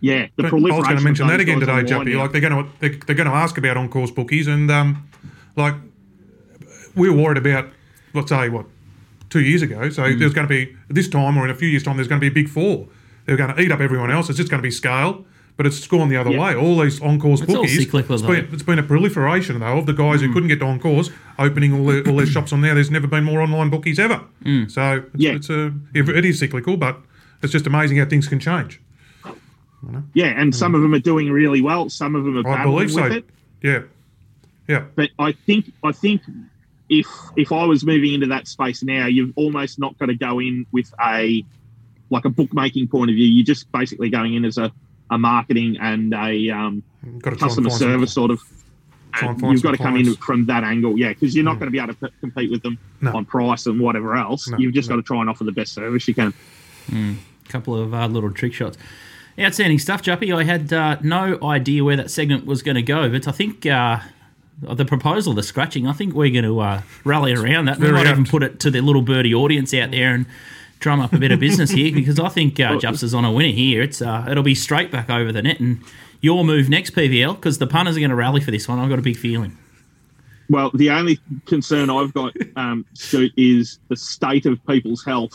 Yeah, 0.01 0.27
the 0.37 0.43
But 0.43 0.53
I 0.53 0.57
was 0.57 0.85
going 0.85 0.99
to 0.99 1.03
mention 1.05 1.27
that 1.29 1.41
again 1.41 1.61
today, 1.61 1.83
Juppy. 1.83 2.15
Like 2.17 2.33
they're 2.33 2.41
going 2.41 2.65
to 2.65 2.71
they, 2.81 2.91
they're 2.91 3.17
going 3.17 3.29
to 3.29 3.35
ask 3.35 3.57
about 3.57 3.77
on 3.77 3.89
course 3.89 4.11
bookies, 4.11 4.47
and 4.47 4.71
um, 4.71 5.09
like 5.57 5.75
we 6.95 7.09
were 7.09 7.17
worried 7.17 7.39
about, 7.39 7.69
let's 8.13 8.29
say 8.29 8.49
what, 8.49 8.67
two 9.35 9.43
years 9.51 9.63
ago. 9.69 9.81
So 9.91 10.03
Mm. 10.03 10.19
there's 10.19 10.33
going 10.39 10.49
to 10.49 10.55
be 10.59 10.63
this 10.89 11.09
time 11.09 11.37
or 11.39 11.45
in 11.45 11.51
a 11.51 11.55
few 11.63 11.69
years' 11.69 11.83
time, 11.83 11.97
there's 11.97 12.09
going 12.13 12.21
to 12.21 12.25
be 12.31 12.33
a 12.35 12.39
big 12.43 12.49
four. 12.49 12.87
They're 13.25 13.37
going 13.43 13.53
to 13.55 13.61
eat 13.63 13.73
up 13.73 13.81
everyone 13.81 14.11
else. 14.11 14.29
It's 14.31 14.39
just 14.39 14.51
going 14.51 14.63
to 14.63 14.67
be 14.67 14.71
scale. 14.71 15.13
But 15.57 15.67
it's 15.67 15.87
gone 15.87 16.09
the 16.09 16.17
other 16.17 16.33
Yeah. 16.33 16.43
way. 16.43 16.55
All 16.63 16.77
these 16.83 17.01
on-course 17.01 17.41
It's 17.43 17.51
all 17.55 17.63
bookies. 17.63 17.79
cyclical, 17.79 18.15
it's 18.17 18.25
been, 18.25 18.49
it's 18.53 18.65
been 18.65 18.81
a 18.81 18.83
proliferation 18.83 19.61
though 19.61 19.79
of 19.79 19.87
the 19.87 19.93
guys 19.93 20.21
who 20.21 20.29
mm. 20.29 20.33
couldn't 20.35 20.49
get 20.49 20.59
to 20.61 20.67
on-course 20.67 21.11
opening 21.39 21.73
all 21.73 21.87
their, 21.87 22.03
all 22.09 22.17
their 22.17 22.27
shops 22.27 22.53
on 22.53 22.61
there. 22.61 22.75
There's 22.75 22.91
never 22.91 23.07
been 23.07 23.23
more 23.23 23.41
online 23.41 23.71
bookies 23.71 23.99
ever. 24.01 24.21
Mm. 24.45 24.69
So 24.69 24.83
it's, 25.15 25.23
Yeah. 25.27 25.33
it's 25.39 25.51
a 25.51 25.73
it 25.95 26.25
is 26.25 26.41
cyclical, 26.41 26.77
but 26.77 26.99
it's 27.43 27.53
just 27.53 27.67
amazing 27.69 27.99
how 27.99 28.05
things 28.07 28.27
can 28.27 28.41
change. 28.41 28.81
Yeah, 30.13 30.33
and 30.41 30.53
mm. 30.53 30.57
some 30.57 30.75
of 30.75 30.83
them 30.83 30.93
are 30.93 30.99
doing 31.13 31.31
really 31.31 31.61
well. 31.61 31.89
Some 31.89 32.17
of 32.17 32.25
them 32.25 32.37
are 32.39 32.49
I 32.49 32.57
battling 32.57 32.75
believe 32.75 32.95
with 32.95 33.13
so. 33.13 33.19
it. 33.19 33.25
Yeah, 33.63 33.83
yeah. 34.67 34.85
But 34.97 35.11
I 35.21 35.33
think 35.47 35.73
I 35.85 35.93
think 35.93 36.23
if 37.01 37.07
if 37.37 37.53
I 37.53 37.65
was 37.65 37.85
moving 37.85 38.15
into 38.15 38.27
that 38.29 38.47
space 38.49 38.83
now, 38.83 39.07
you've 39.07 39.33
almost 39.37 39.79
not 39.79 39.99
got 39.99 40.07
to 40.07 40.15
go 40.15 40.41
in 40.41 40.67
with 40.73 40.93
a 41.05 41.45
like 42.11 42.25
a 42.25 42.31
bookmaking 42.31 42.89
point 42.89 43.11
of 43.11 43.15
view. 43.15 43.27
You're 43.27 43.45
just 43.45 43.71
basically 43.73 44.11
going 44.11 44.35
in 44.35 44.45
as 44.45 44.59
a, 44.59 44.71
a 45.11 45.19
marketing 45.19 45.77
and 45.81 46.13
a 46.15 46.51
um, 46.51 46.83
Got 47.21 47.39
customer 47.39 47.47
and 47.47 47.55
find 47.55 47.73
some- 47.73 47.79
service 47.93 48.13
sort 48.13 48.31
of. 48.31 48.41
and 49.21 49.43
and 49.43 49.53
You've 49.53 49.63
got 49.63 49.73
to 49.73 49.77
some 49.79 49.87
come 49.87 49.97
in 49.97 50.15
from 50.17 50.47
that 50.47 50.65
angle, 50.65 50.99
yeah, 50.99 51.09
because 51.11 51.35
you're 51.35 51.45
not 51.45 51.59
going 51.59 51.67
to 51.67 51.71
be 51.71 51.79
able 51.79 51.95
to 51.95 52.01
p- 52.09 52.15
compete 52.21 52.51
with 52.51 52.63
them 52.63 52.79
No. 53.01 53.17
on 53.17 53.25
price 53.25 53.67
and 53.67 53.81
whatever 53.81 54.17
else. 54.17 54.49
No, 54.49 54.59
You've 54.59 54.75
just 54.75 54.89
no. 54.89 54.97
got 54.97 55.03
to 55.03 55.07
try 55.07 55.21
and 55.21 55.31
offer 55.31 55.45
the 55.45 55.53
best 55.53 55.73
service 55.73 56.07
you 56.09 56.15
can. 56.15 56.35
A 56.93 57.15
couple 57.49 57.75
of 57.75 57.95
uh, 57.95 58.07
little 58.07 58.31
trick 58.31 58.53
shots. 58.53 58.77
Outstanding 59.39 59.79
stuff, 59.81 60.03
Juppy. 60.03 60.33
I 60.37 60.45
had 60.45 60.73
uh, 60.73 60.99
no 61.03 61.39
idea 61.43 61.83
where 61.83 61.97
that 61.97 62.11
segment 62.11 62.45
was 62.47 62.63
going 62.63 62.77
to 62.77 62.83
go, 62.83 63.09
but 63.09 63.27
I 63.27 63.33
think 63.33 63.67
uh, 63.67 63.99
the 64.61 64.85
proposal, 64.85 65.35
the 65.35 65.43
scratching, 65.43 65.87
I 65.87 65.93
think 65.93 66.15
we're 66.15 66.31
going 66.31 66.45
to 66.45 66.61
uh, 66.61 66.83
rally 67.05 67.35
around 67.35 67.67
that. 67.67 67.79
We 67.79 67.91
might 67.91 68.07
even 68.07 68.25
put 68.25 68.43
it 68.43 68.61
to 68.61 68.71
the 68.71 68.81
little 68.81 69.03
birdie 69.03 69.35
audience 69.35 69.75
out 69.75 69.91
there 69.91 70.15
and 70.15 70.27
drum 70.81 71.01
up 71.01 71.13
a 71.13 71.19
bit 71.19 71.33
of 71.33 71.41
business 71.41 71.71
here 71.71 71.93
because 71.95 72.19
I 72.19 72.29
think 72.29 72.61
uh, 72.61 72.79
Jups 72.79 73.03
is 73.03 73.15
on 73.15 73.25
a 73.25 73.33
winner 73.33 73.53
here. 73.53 73.83
It's 73.83 74.01
uh, 74.01 74.27
It'll 74.29 74.43
be 74.43 74.55
straight 74.55 74.91
back 74.91 75.11
over 75.11 75.33
the 75.33 75.43
net 75.43 75.61
and 75.61 75.81
your 76.21 76.45
move 76.45 76.71
next, 76.71 76.95
PVL, 76.95 77.37
because 77.37 77.59
the 77.59 77.67
punters 77.67 77.97
are 77.97 78.01
going 78.01 78.11
to 78.11 78.17
rally 78.17 78.41
for 78.41 78.51
this 78.51 78.67
one. 78.67 78.79
I've 78.79 78.89
got 78.89 78.99
a 78.99 79.03
big 79.03 79.17
feeling. 79.17 79.59
Well, 80.49 80.71
the 80.75 80.91
only 80.91 81.19
concern 81.47 81.91
I've 81.91 82.13
got, 82.13 82.35
um, 82.57 82.85
is 83.37 83.79
the 83.89 83.97
state 83.97 84.47
of 84.47 84.65
people's 84.67 85.05
health 85.05 85.33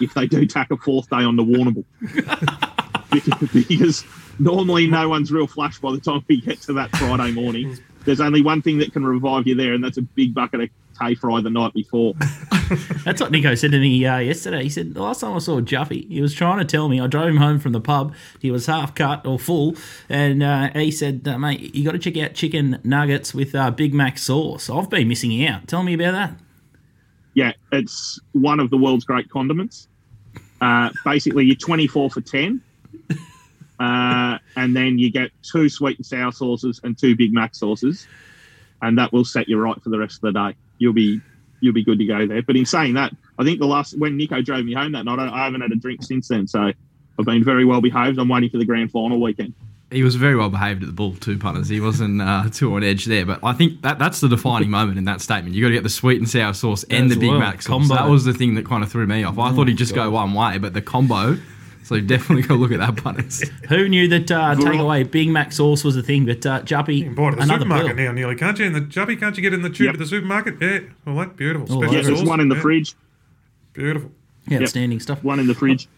if 0.00 0.14
they 0.14 0.26
do 0.26 0.46
tack 0.46 0.70
a 0.70 0.76
fourth 0.76 1.08
day 1.10 1.16
on 1.16 1.36
the 1.36 1.44
because, 3.10 3.52
because 3.68 4.04
normally 4.38 4.86
no 4.86 5.08
one's 5.08 5.30
real 5.30 5.46
flush 5.46 5.78
by 5.78 5.92
the 5.92 6.00
time 6.00 6.24
we 6.28 6.40
get 6.40 6.60
to 6.62 6.72
that 6.74 6.90
Friday 6.96 7.32
morning. 7.32 7.78
There's 8.04 8.20
only 8.20 8.42
one 8.42 8.62
thing 8.62 8.78
that 8.78 8.92
can 8.92 9.04
revive 9.04 9.46
you 9.46 9.54
there, 9.54 9.74
and 9.74 9.82
that's 9.82 9.98
a 9.98 10.02
big 10.02 10.34
bucket 10.34 10.60
of 10.60 10.70
Tay 11.00 11.14
fry 11.14 11.40
the 11.40 11.50
night 11.50 11.72
before. 11.72 12.14
That's 13.04 13.20
what 13.20 13.30
Nico 13.30 13.54
said 13.54 13.72
to 13.72 13.78
me 13.78 14.04
uh, 14.06 14.18
yesterday. 14.18 14.62
He 14.62 14.68
said, 14.68 14.94
The 14.94 15.02
last 15.02 15.20
time 15.20 15.34
I 15.34 15.38
saw 15.38 15.60
Juffy, 15.60 16.06
he 16.08 16.20
was 16.20 16.34
trying 16.34 16.58
to 16.58 16.64
tell 16.64 16.88
me, 16.88 17.00
I 17.00 17.06
drove 17.06 17.28
him 17.28 17.36
home 17.38 17.58
from 17.58 17.72
the 17.72 17.80
pub. 17.80 18.14
He 18.40 18.50
was 18.50 18.66
half 18.66 18.94
cut 18.94 19.26
or 19.26 19.38
full. 19.38 19.76
And 20.08 20.42
uh, 20.42 20.70
he 20.70 20.90
said, 20.90 21.26
uh, 21.26 21.38
Mate, 21.38 21.74
you 21.74 21.84
got 21.84 21.92
to 21.92 21.98
check 21.98 22.16
out 22.16 22.34
chicken 22.34 22.78
nuggets 22.84 23.34
with 23.34 23.54
uh, 23.54 23.70
Big 23.70 23.94
Mac 23.94 24.18
sauce. 24.18 24.70
I've 24.70 24.90
been 24.90 25.08
missing 25.08 25.44
out. 25.46 25.68
Tell 25.68 25.82
me 25.82 25.94
about 25.94 26.12
that. 26.12 26.36
Yeah, 27.34 27.52
it's 27.72 28.20
one 28.32 28.60
of 28.60 28.70
the 28.70 28.76
world's 28.76 29.04
great 29.04 29.28
condiments. 29.30 29.88
Uh, 30.60 30.90
basically, 31.04 31.44
you're 31.44 31.56
24 31.56 32.10
for 32.10 32.20
10. 32.20 32.60
Uh, 33.80 34.38
and 34.56 34.76
then 34.76 34.98
you 34.98 35.10
get 35.10 35.30
two 35.42 35.68
sweet 35.68 35.98
and 35.98 36.06
sour 36.06 36.30
sauces 36.32 36.80
and 36.84 36.96
two 36.96 37.16
Big 37.16 37.32
Mac 37.32 37.54
sauces, 37.54 38.06
and 38.80 38.98
that 38.98 39.12
will 39.12 39.24
set 39.24 39.48
you 39.48 39.58
right 39.58 39.80
for 39.82 39.90
the 39.90 39.98
rest 39.98 40.16
of 40.22 40.32
the 40.32 40.50
day. 40.50 40.56
You'll 40.78 40.92
be 40.92 41.20
you'll 41.60 41.72
be 41.72 41.84
good 41.84 41.98
to 41.98 42.04
go 42.04 42.26
there. 42.26 42.42
But 42.42 42.56
in 42.56 42.66
saying 42.66 42.94
that, 42.94 43.14
I 43.38 43.44
think 43.44 43.58
the 43.58 43.66
last 43.66 43.98
when 43.98 44.16
Nico 44.16 44.42
drove 44.42 44.64
me 44.64 44.74
home 44.74 44.92
that 44.92 45.04
night, 45.04 45.18
I, 45.18 45.28
I 45.28 45.44
haven't 45.44 45.62
had 45.62 45.72
a 45.72 45.76
drink 45.76 46.02
since 46.02 46.28
then. 46.28 46.46
So 46.46 46.72
I've 47.18 47.24
been 47.24 47.44
very 47.44 47.64
well 47.64 47.80
behaved. 47.80 48.18
I'm 48.18 48.28
waiting 48.28 48.50
for 48.50 48.58
the 48.58 48.64
grand 48.64 48.90
final 48.90 49.20
weekend. 49.20 49.54
He 49.90 50.02
was 50.02 50.16
very 50.16 50.36
well 50.36 50.48
behaved 50.48 50.82
at 50.82 50.86
the 50.86 50.92
bull 50.92 51.14
too, 51.14 51.38
punters. 51.38 51.68
He 51.68 51.78
wasn't 51.78 52.22
uh, 52.22 52.48
too 52.50 52.74
on 52.74 52.82
edge 52.82 53.04
there, 53.04 53.26
but 53.26 53.40
I 53.42 53.52
think 53.52 53.82
that 53.82 53.98
that's 53.98 54.20
the 54.20 54.28
defining 54.28 54.70
moment 54.78 54.96
in 54.96 55.04
that 55.04 55.20
statement. 55.20 55.54
You 55.54 55.62
got 55.62 55.68
to 55.68 55.74
get 55.74 55.82
the 55.82 55.90
sweet 55.90 56.18
and 56.18 56.28
sour 56.28 56.54
sauce 56.54 56.82
and 56.84 57.06
As 57.06 57.14
the 57.14 57.20
Big 57.20 57.30
well, 57.30 57.38
Mac 57.38 57.60
sauce. 57.60 57.66
combo. 57.66 57.94
That 57.94 58.08
was 58.08 58.24
the 58.24 58.32
thing 58.32 58.54
that 58.54 58.64
kind 58.66 58.82
of 58.82 58.90
threw 58.90 59.06
me 59.06 59.22
off. 59.22 59.38
I 59.38 59.52
thought 59.52 59.68
he'd 59.68 59.76
just 59.76 59.94
go 59.94 60.10
one 60.10 60.32
way, 60.32 60.58
but 60.58 60.72
the 60.72 60.82
combo. 60.82 61.38
So 61.84 62.00
definitely 62.00 62.42
go 62.42 62.54
look 62.54 62.70
at 62.72 62.78
that, 62.78 62.96
punters. 63.02 63.42
Who 63.68 63.88
knew 63.88 64.06
that 64.08 64.30
uh, 64.30 64.54
Good. 64.54 64.66
takeaway 64.66 65.10
Big 65.10 65.28
Mac 65.28 65.52
sauce 65.52 65.82
was 65.84 65.96
a 65.96 66.02
thing? 66.02 66.24
But 66.26 66.46
uh, 66.46 66.60
Juppy, 66.62 66.98
You 66.98 67.04
can 67.06 67.14
buy 67.14 67.24
it 67.24 67.26
at 67.32 67.36
the 67.38 67.42
another 67.42 67.60
supermarket 67.64 67.96
bill. 67.96 68.06
now, 68.06 68.12
nearly, 68.12 68.36
can't 68.36 68.58
you? 68.58 68.64
In 68.66 68.72
the 68.72 68.80
Jubby, 68.80 69.18
can't 69.18 69.36
you 69.36 69.42
get 69.42 69.52
in 69.52 69.62
the 69.62 69.68
tube 69.70 69.86
Yep. 69.86 69.94
at 69.94 69.98
the 69.98 70.06
supermarket? 70.06 70.54
Yeah, 70.60 70.80
all 71.06 71.16
that 71.16 71.36
beautiful. 71.36 71.66
Oh, 71.70 71.80
Special 71.82 71.94
Yeah, 71.94 72.02
there's 72.02 72.22
one 72.22 72.40
in 72.40 72.48
the 72.48 72.54
Yeah, 72.56 72.60
fridge. 72.62 72.94
Beautiful. 73.72 74.12
Yeah, 74.48 74.60
Outstanding 74.60 75.00
stuff. 75.00 75.22
One 75.24 75.38
in 75.40 75.46
the 75.46 75.54
fridge. 75.54 75.88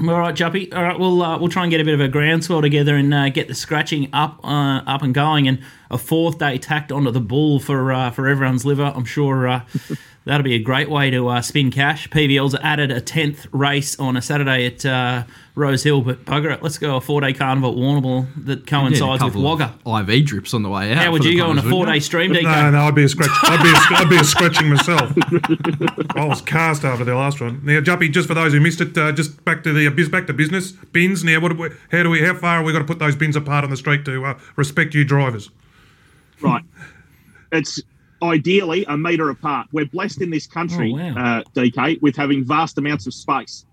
All 0.00 0.18
right, 0.18 0.34
Juppy. 0.34 0.74
All 0.74 0.82
right, 0.82 0.98
we'll 0.98 1.22
uh, 1.22 1.38
we'll 1.38 1.48
try 1.50 1.62
and 1.62 1.70
get 1.70 1.80
a 1.80 1.84
bit 1.84 1.94
of 1.94 2.00
a 2.00 2.08
groundswell 2.08 2.60
together 2.62 2.96
and 2.96 3.12
uh, 3.14 3.28
get 3.28 3.46
the 3.46 3.54
scratching 3.54 4.08
up 4.12 4.40
uh, 4.42 4.78
up 4.86 5.02
and 5.02 5.14
going, 5.14 5.46
and 5.46 5.60
a 5.90 5.98
fourth 5.98 6.38
day 6.38 6.58
tacked 6.58 6.90
onto 6.90 7.10
the 7.12 7.20
bull 7.20 7.60
for 7.60 7.92
uh, 7.92 8.10
for 8.10 8.26
everyone's 8.26 8.64
liver. 8.64 8.92
I'm 8.96 9.04
sure 9.04 9.46
uh, 9.46 9.60
that'll 10.24 10.44
be 10.44 10.54
a 10.54 10.58
great 10.62 10.88
way 10.90 11.10
to 11.10 11.28
uh, 11.28 11.42
spin 11.42 11.70
cash. 11.70 12.08
PVL's 12.08 12.54
added 12.56 12.90
a 12.90 13.00
tenth 13.00 13.46
race 13.52 13.98
on 13.98 14.16
a 14.16 14.22
Saturday 14.22 14.66
at 14.66 14.84
uh, 14.86 15.24
Rose 15.54 15.82
Hill, 15.82 16.00
but 16.02 16.24
bugger 16.24 16.52
it, 16.52 16.62
let's 16.62 16.78
go 16.78 16.96
a 16.96 17.00
four 17.00 17.20
day 17.20 17.32
carnival 17.32 17.72
at 17.72 17.76
Warrnambool 17.76 18.44
that 18.46 18.58
Yeah, 18.58 18.62
a 18.78 18.80
coincides 18.80 19.22
with 19.22 19.34
couple 19.34 19.42
Wagga. 19.84 20.10
IV 20.12 20.24
drips 20.26 20.54
on 20.54 20.62
the 20.62 20.68
way 20.68 20.92
out. 20.92 20.98
How 20.98 21.12
would 21.12 21.24
you 21.24 21.36
go 21.36 21.46
on 21.50 21.58
a 21.58 21.62
four 21.62 21.86
day 21.86 22.00
stream, 22.00 22.32
DK? 22.32 22.42
No, 22.42 22.70
no, 22.70 22.82
I'd 22.84 22.94
be 22.94 23.04
a 23.04 23.08
scratch. 23.08 23.30
I'd 23.42 23.62
be 23.62 23.70
a, 23.70 23.98
I'd 23.98 24.08
be 24.10 24.16
a 24.16 24.24
scratching 24.24 24.68
myself. 24.68 25.12
I 26.16 26.24
was 26.24 26.40
cast 26.40 26.84
after 26.84 27.04
the 27.04 27.14
last 27.14 27.40
one. 27.40 27.60
Now, 27.64 27.80
Juppy, 27.80 28.10
just 28.10 28.28
for 28.28 28.34
those 28.34 28.52
who 28.52 28.60
missed 28.60 28.80
it, 28.80 28.96
uh, 28.96 29.12
just 29.12 29.44
back 29.44 29.62
to 29.64 29.72
the 29.72 29.86
uh, 29.86 29.90
biz, 29.90 30.08
back 30.08 30.26
to 30.28 30.32
business 30.32 30.72
bins. 30.72 31.22
Now, 31.24 31.40
what 31.40 31.48
do 31.52 31.58
we, 31.58 31.68
how 31.90 32.02
do 32.02 32.10
we, 32.10 32.20
how 32.22 32.34
far 32.34 32.56
have 32.56 32.66
we 32.66 32.72
got 32.72 32.78
to 32.80 32.84
put 32.84 32.98
those 32.98 33.16
bins 33.16 33.36
apart 33.36 33.64
on 33.64 33.70
the 33.70 33.76
street 33.76 34.04
to 34.06 34.24
uh, 34.24 34.38
respect 34.56 34.94
you 34.94 35.04
drivers? 35.04 35.50
Right. 36.40 36.62
It's 37.52 37.80
ideally 38.22 38.84
a 38.86 38.96
metre 38.96 39.30
apart. 39.30 39.66
We're 39.72 39.86
blessed 39.86 40.22
in 40.22 40.30
this 40.30 40.46
country, 40.46 40.92
Oh, 40.94 41.14
wow. 41.14 41.38
uh, 41.38 41.42
DK, 41.54 42.00
with 42.00 42.16
having 42.16 42.44
vast 42.44 42.78
amounts 42.78 43.06
of 43.06 43.14
space. 43.14 43.64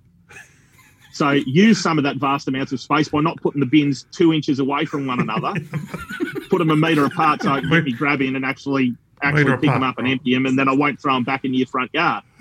So 1.11 1.31
use 1.31 1.81
some 1.81 1.97
of 1.97 2.03
that 2.03 2.17
vast 2.17 2.47
amounts 2.47 2.71
of 2.71 2.79
space 2.79 3.09
by 3.09 3.19
not 3.21 3.41
putting 3.41 3.59
the 3.59 3.65
bins 3.65 4.05
two 4.11 4.31
inches 4.33 4.59
away 4.59 4.85
from 4.85 5.05
one 5.07 5.19
another. 5.19 5.53
Put 6.49 6.59
them 6.59 6.69
a 6.69 6.75
metre 6.75 7.05
apart 7.05 7.41
so 7.41 7.49
I 7.49 7.61
can 7.61 7.69
me 7.83 7.91
grab 7.91 8.21
in 8.21 8.35
and 8.35 8.45
actually 8.45 8.95
actually 9.21 9.43
Metre 9.43 9.57
pick 9.57 9.69
them 9.69 9.83
up 9.83 9.97
and 9.97 10.07
empty 10.07 10.33
them, 10.33 10.45
and 10.45 10.57
then 10.57 10.69
I 10.69 10.73
won't 10.73 11.01
throw 11.01 11.13
them 11.15 11.23
back 11.25 11.43
into 11.43 11.57
your 11.57 11.67
front 11.67 11.91
yard. 11.93 12.23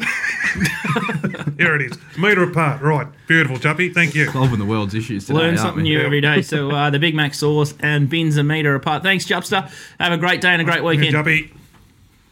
Here 1.58 1.74
it 1.74 1.82
is, 1.82 1.98
metre 2.16 2.44
apart. 2.44 2.80
Right, 2.80 3.06
beautiful, 3.26 3.56
Juppy. 3.58 3.92
Thank 3.92 4.14
you. 4.14 4.30
Solving 4.30 4.58
the 4.58 4.64
world's 4.64 4.94
issues 4.94 5.26
today. 5.26 5.38
Learn 5.38 5.58
something 5.58 5.82
new 5.82 6.00
every 6.00 6.20
day. 6.20 6.42
So 6.42 6.70
uh, 6.70 6.90
the 6.90 6.98
Big 7.00 7.14
Mac 7.14 7.34
sauce 7.34 7.74
and 7.80 8.08
bins 8.08 8.36
a 8.36 8.44
metre 8.44 8.74
apart. 8.76 9.02
Thanks, 9.02 9.26
Jupster. 9.26 9.70
Have 9.98 10.12
a 10.12 10.18
great 10.18 10.40
day 10.40 10.50
and 10.50 10.62
a 10.62 10.64
great 10.64 10.84
weekend. 10.84 11.14
Juppy. 11.14 11.50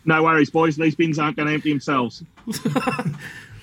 No 0.07 0.23
worries, 0.23 0.51
boys. 0.51 0.77
These 0.77 0.95
bins 0.95 1.19
aren't 1.19 1.37
going 1.37 1.49
to 1.49 1.55
empty 1.55 1.71
themselves. 1.71 2.23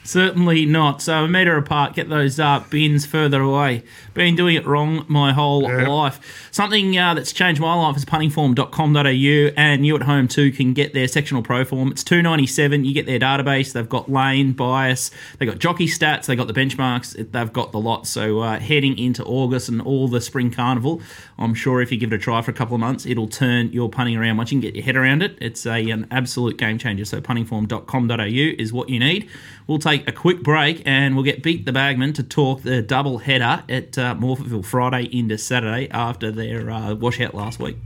Certainly 0.06 0.66
not. 0.66 1.02
So 1.02 1.24
a 1.24 1.28
metre 1.30 1.56
apart, 1.58 1.94
get 1.96 2.10
those 2.10 2.40
uh, 2.40 2.64
bins 2.70 3.06
further 3.06 3.42
away. 3.42 3.84
Been 4.14 4.36
doing 4.36 4.56
it 4.56 4.66
wrong 4.66 5.06
my 5.08 5.32
whole 5.32 5.64
Yeah. 5.64 5.88
life. 5.88 6.48
Something 6.52 6.98
uh, 6.98 7.14
that's 7.14 7.32
changed 7.32 7.62
my 7.62 7.74
life 7.74 7.96
is 7.96 8.04
puntingform.com.au, 8.06 9.54
and 9.58 9.86
you 9.86 9.96
at 9.96 10.04
home 10.04 10.28
too 10.28 10.52
can 10.52 10.74
get 10.74 10.94
their 10.94 11.08
sectional 11.08 11.42
pro 11.42 11.64
form. 11.64 11.92
It's 11.92 12.04
two 12.04 12.22
ninety 12.22 12.46
seven. 12.48 12.84
You 12.86 12.94
get 12.94 13.06
their 13.06 13.18
database. 13.20 13.72
They've 13.74 13.88
got 13.88 14.12
lane 14.12 14.52
bias. 14.52 15.10
They've 15.40 15.48
got 15.50 15.60
jockey 15.60 15.88
stats. 15.88 16.26
They've 16.26 16.38
got 16.38 16.48
the 16.48 16.54
benchmarks. 16.54 17.32
They've 17.32 17.54
got 17.54 17.72
the 17.72 17.80
lot. 17.80 18.06
So 18.06 18.40
uh, 18.42 18.60
heading 18.60 18.98
into 18.98 19.24
August 19.24 19.70
and 19.70 19.82
all 19.82 20.08
the 20.08 20.20
spring 20.22 20.52
carnival, 20.52 21.02
I'm 21.40 21.54
sure 21.54 21.82
if 21.82 21.92
you 21.92 21.98
give 21.98 22.12
it 22.12 22.16
a 22.16 22.20
try 22.20 22.42
for 22.42 22.52
a 22.52 22.54
couple 22.54 22.76
of 22.76 22.82
months, 22.82 23.06
it'll 23.06 23.28
turn 23.30 23.72
your 23.72 23.90
punting 23.90 24.18
around. 24.18 24.36
Once 24.38 24.52
you 24.52 24.58
can 24.60 24.62
get 24.62 24.76
your 24.76 24.84
head 24.84 24.96
around 24.98 25.24
it, 25.24 25.38
it's 25.40 25.66
a, 25.66 25.90
an 25.90 26.08
absolute 26.12 26.58
game 26.58 26.78
changer. 26.78 27.06
So 27.06 27.22
puntingform.com.au 27.22 28.26
is 28.60 28.74
what 28.74 28.90
you 28.90 29.00
need. 29.00 29.30
We'll 29.66 29.80
take 29.80 29.93
a 29.94 30.12
quick 30.12 30.42
break 30.42 30.82
and 30.86 31.16
we'll 31.16 31.24
get 31.24 31.44
Beat 31.44 31.66
the 31.66 31.72
Bagman 31.72 32.14
to 32.14 32.24
talk 32.24 32.64
the 32.64 32.82
double 32.82 33.20
header 33.20 33.64
at 33.70 33.96
uh, 33.98 34.16
Morphettville 34.16 34.66
Friday 34.66 35.04
into 35.16 35.38
Saturday 35.38 35.88
after 35.92 36.32
their 36.32 36.72
uh, 36.72 36.96
washout 36.96 37.36
last 37.36 37.60
week. 37.60 37.78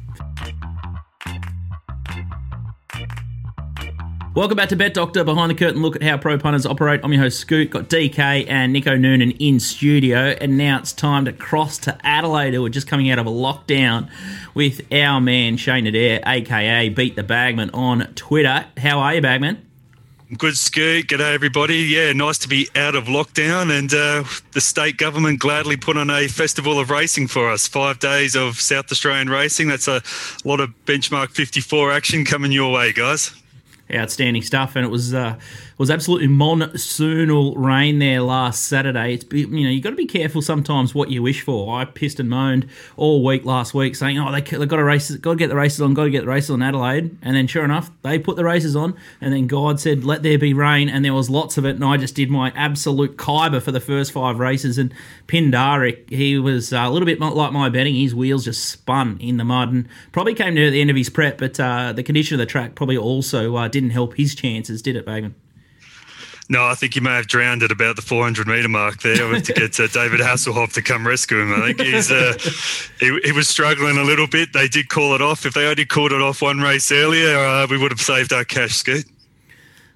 Welcome 4.35 4.55
back 4.55 4.69
to 4.69 4.77
Bet 4.77 4.93
Doctor, 4.93 5.23
behind 5.25 5.51
the 5.51 5.55
curtain 5.55 5.81
look 5.81 5.97
at 5.97 6.03
how 6.03 6.17
pro 6.17 6.37
punters 6.37 6.65
operate. 6.65 7.01
I'm 7.03 7.11
your 7.11 7.23
host 7.23 7.39
Scoot. 7.39 7.71
Got 7.71 7.89
DK 7.89 8.47
and 8.47 8.71
Nico 8.71 8.95
Noonan 8.95 9.31
in 9.31 9.59
studio, 9.59 10.35
and 10.39 10.57
now 10.57 10.79
it's 10.79 10.93
time 10.93 11.25
to 11.25 11.33
cross 11.33 11.77
to 11.79 11.97
Adelaide. 12.05 12.57
We're 12.57 12.69
just 12.69 12.87
coming 12.87 13.11
out 13.11 13.19
of 13.19 13.25
a 13.25 13.31
lockdown 13.31 14.09
with 14.53 14.81
our 14.93 15.19
man 15.19 15.57
Shane 15.57 15.87
Adair, 15.87 16.21
aka 16.25 16.87
Beat 16.87 17.17
the 17.17 17.23
Bagman, 17.23 17.71
on 17.71 18.13
Twitter. 18.13 18.65
How 18.77 18.99
are 18.99 19.15
you, 19.15 19.21
Bagman? 19.21 19.66
Good 20.35 20.57
scoot. 20.57 21.07
G'day, 21.07 21.33
everybody. 21.33 21.77
Yeah, 21.77 22.11
nice 22.11 22.37
to 22.39 22.49
be 22.49 22.67
out 22.75 22.95
of 22.95 23.05
lockdown. 23.05 23.71
And 23.71 23.93
uh, 23.93 24.25
the 24.51 24.59
state 24.59 24.97
government 24.97 25.39
gladly 25.39 25.77
put 25.77 25.95
on 25.95 26.09
a 26.09 26.27
festival 26.27 26.81
of 26.81 26.89
racing 26.89 27.29
for 27.29 27.49
us. 27.49 27.65
Five 27.65 27.99
days 27.99 28.35
of 28.35 28.59
South 28.59 28.91
Australian 28.91 29.29
racing. 29.29 29.69
That's 29.69 29.87
a 29.87 30.01
lot 30.43 30.59
of 30.59 30.71
benchmark 30.85 31.29
54 31.29 31.93
action 31.93 32.25
coming 32.25 32.51
your 32.51 32.73
way, 32.73 32.91
guys. 32.91 33.33
outstanding 33.89 34.41
stuff, 34.41 34.75
and 34.75 34.83
it 34.83 34.89
was 34.89 35.13
uh, 35.13 35.39
was 35.77 35.91
absolutely 35.91 36.27
monsoonal 36.27 37.53
rain 37.55 37.99
there 37.99 38.21
last 38.21 38.65
Saturday. 38.65 39.13
It's 39.13 39.25
you 39.31 39.47
know 39.47 39.69
you 39.69 39.81
got 39.81 39.91
to 39.91 39.95
be 39.95 40.07
careful 40.07 40.41
sometimes 40.41 40.95
what 40.95 41.11
you 41.11 41.21
wish 41.21 41.41
for. 41.41 41.77
I 41.77 41.85
pissed 41.85 42.19
and 42.19 42.29
moaned 42.29 42.67
all 42.95 43.23
week 43.23 43.45
last 43.45 43.73
week 43.73 43.95
saying, 43.95 44.17
"Oh, 44.17 44.31
they 44.31 44.41
they 44.41 44.65
got 44.65 44.77
to 44.77 44.83
race, 44.83 45.11
got 45.17 45.31
to 45.31 45.37
get 45.37 45.49
the 45.49 45.55
races 45.55 45.81
on, 45.81 45.93
got 45.93 46.05
to 46.05 46.09
get 46.09 46.21
the 46.21 46.27
races 46.27 46.49
on 46.49 46.63
Adelaide," 46.63 47.15
and 47.21 47.35
then 47.35 47.45
sure 47.45 47.63
enough, 47.63 47.91
they 48.01 48.17
put 48.17 48.37
the 48.37 48.43
races 48.43 48.75
on, 48.75 48.95
and 49.21 49.33
then 49.33 49.45
God 49.45 49.79
said, 49.79 50.03
"Let 50.03 50.23
there 50.23 50.39
be 50.39 50.53
rain," 50.53 50.89
and 50.89 51.05
there 51.05 51.13
was 51.13 51.29
lots 51.29 51.57
of 51.57 51.65
it, 51.65 51.75
and 51.75 51.85
I 51.85 51.97
just 51.97 52.15
did 52.15 52.31
my 52.31 52.51
absolute 52.55 53.17
kyber 53.17 53.61
for 53.61 53.71
the 53.71 53.79
first 53.79 54.11
five 54.11 54.39
races, 54.39 54.79
and 54.79 54.91
Pindaric, 55.27 56.09
he 56.09 56.39
was 56.39 56.73
a 56.73 56.89
little 56.89 57.05
bit 57.05 57.19
like 57.19 57.51
my 57.53 57.69
betting. 57.69 57.95
His 57.95 58.15
wheels 58.15 58.45
just 58.45 58.65
spun 58.65 59.17
in 59.19 59.37
the 59.37 59.45
mud, 59.45 59.71
and 59.71 59.87
probably 60.11 60.33
came 60.33 60.55
near 60.55 60.71
the 60.71 60.81
end 60.81 60.89
of 60.89 60.95
his 60.95 61.09
prep, 61.09 61.37
but 61.37 61.59
uh, 61.59 61.93
the 61.93 62.03
condition 62.03 62.35
of 62.35 62.39
the 62.39 62.45
track 62.47 62.73
probably 62.73 62.97
also 62.97 63.55
uh, 63.55 63.67
didn't 63.67 63.91
help 63.91 64.15
his 64.15 64.33
chances, 64.33 64.81
did 64.81 64.95
it, 64.95 65.05
Bagman? 65.05 65.35
No, 66.49 66.65
I 66.65 66.75
think 66.75 66.93
he 66.93 67.01
may 67.01 67.15
have 67.15 67.27
drowned 67.27 67.61
at 67.61 67.71
about 67.71 67.97
the 67.97 68.01
400 68.01 68.47
metre 68.47 68.69
mark 68.69 69.01
there 69.01 69.27
with 69.27 69.43
to 69.47 69.53
get 69.53 69.77
uh, 69.79 69.87
David 69.93 70.21
Hasselhoff 70.21 70.73
to 70.73 70.81
come 70.81 71.05
rescue 71.05 71.41
him. 71.41 71.53
I 71.53 71.73
think 71.73 71.81
he's 71.81 72.09
uh, 72.09 72.37
he, 73.01 73.19
he 73.25 73.31
was 73.33 73.49
struggling 73.49 73.97
a 73.97 74.03
little 74.03 74.27
bit. 74.27 74.53
They 74.53 74.69
did 74.69 74.87
call 74.87 75.13
it 75.13 75.21
off. 75.21 75.45
If 75.45 75.53
they 75.55 75.67
only 75.67 75.85
called 75.85 76.13
it 76.13 76.21
off 76.21 76.41
one 76.41 76.59
race 76.59 76.89
earlier, 76.91 77.35
uh, 77.37 77.67
we 77.69 77.77
would 77.77 77.91
have 77.91 77.99
saved 77.99 78.31
our 78.31 78.45
cash, 78.45 78.77
Scoot. 78.77 79.05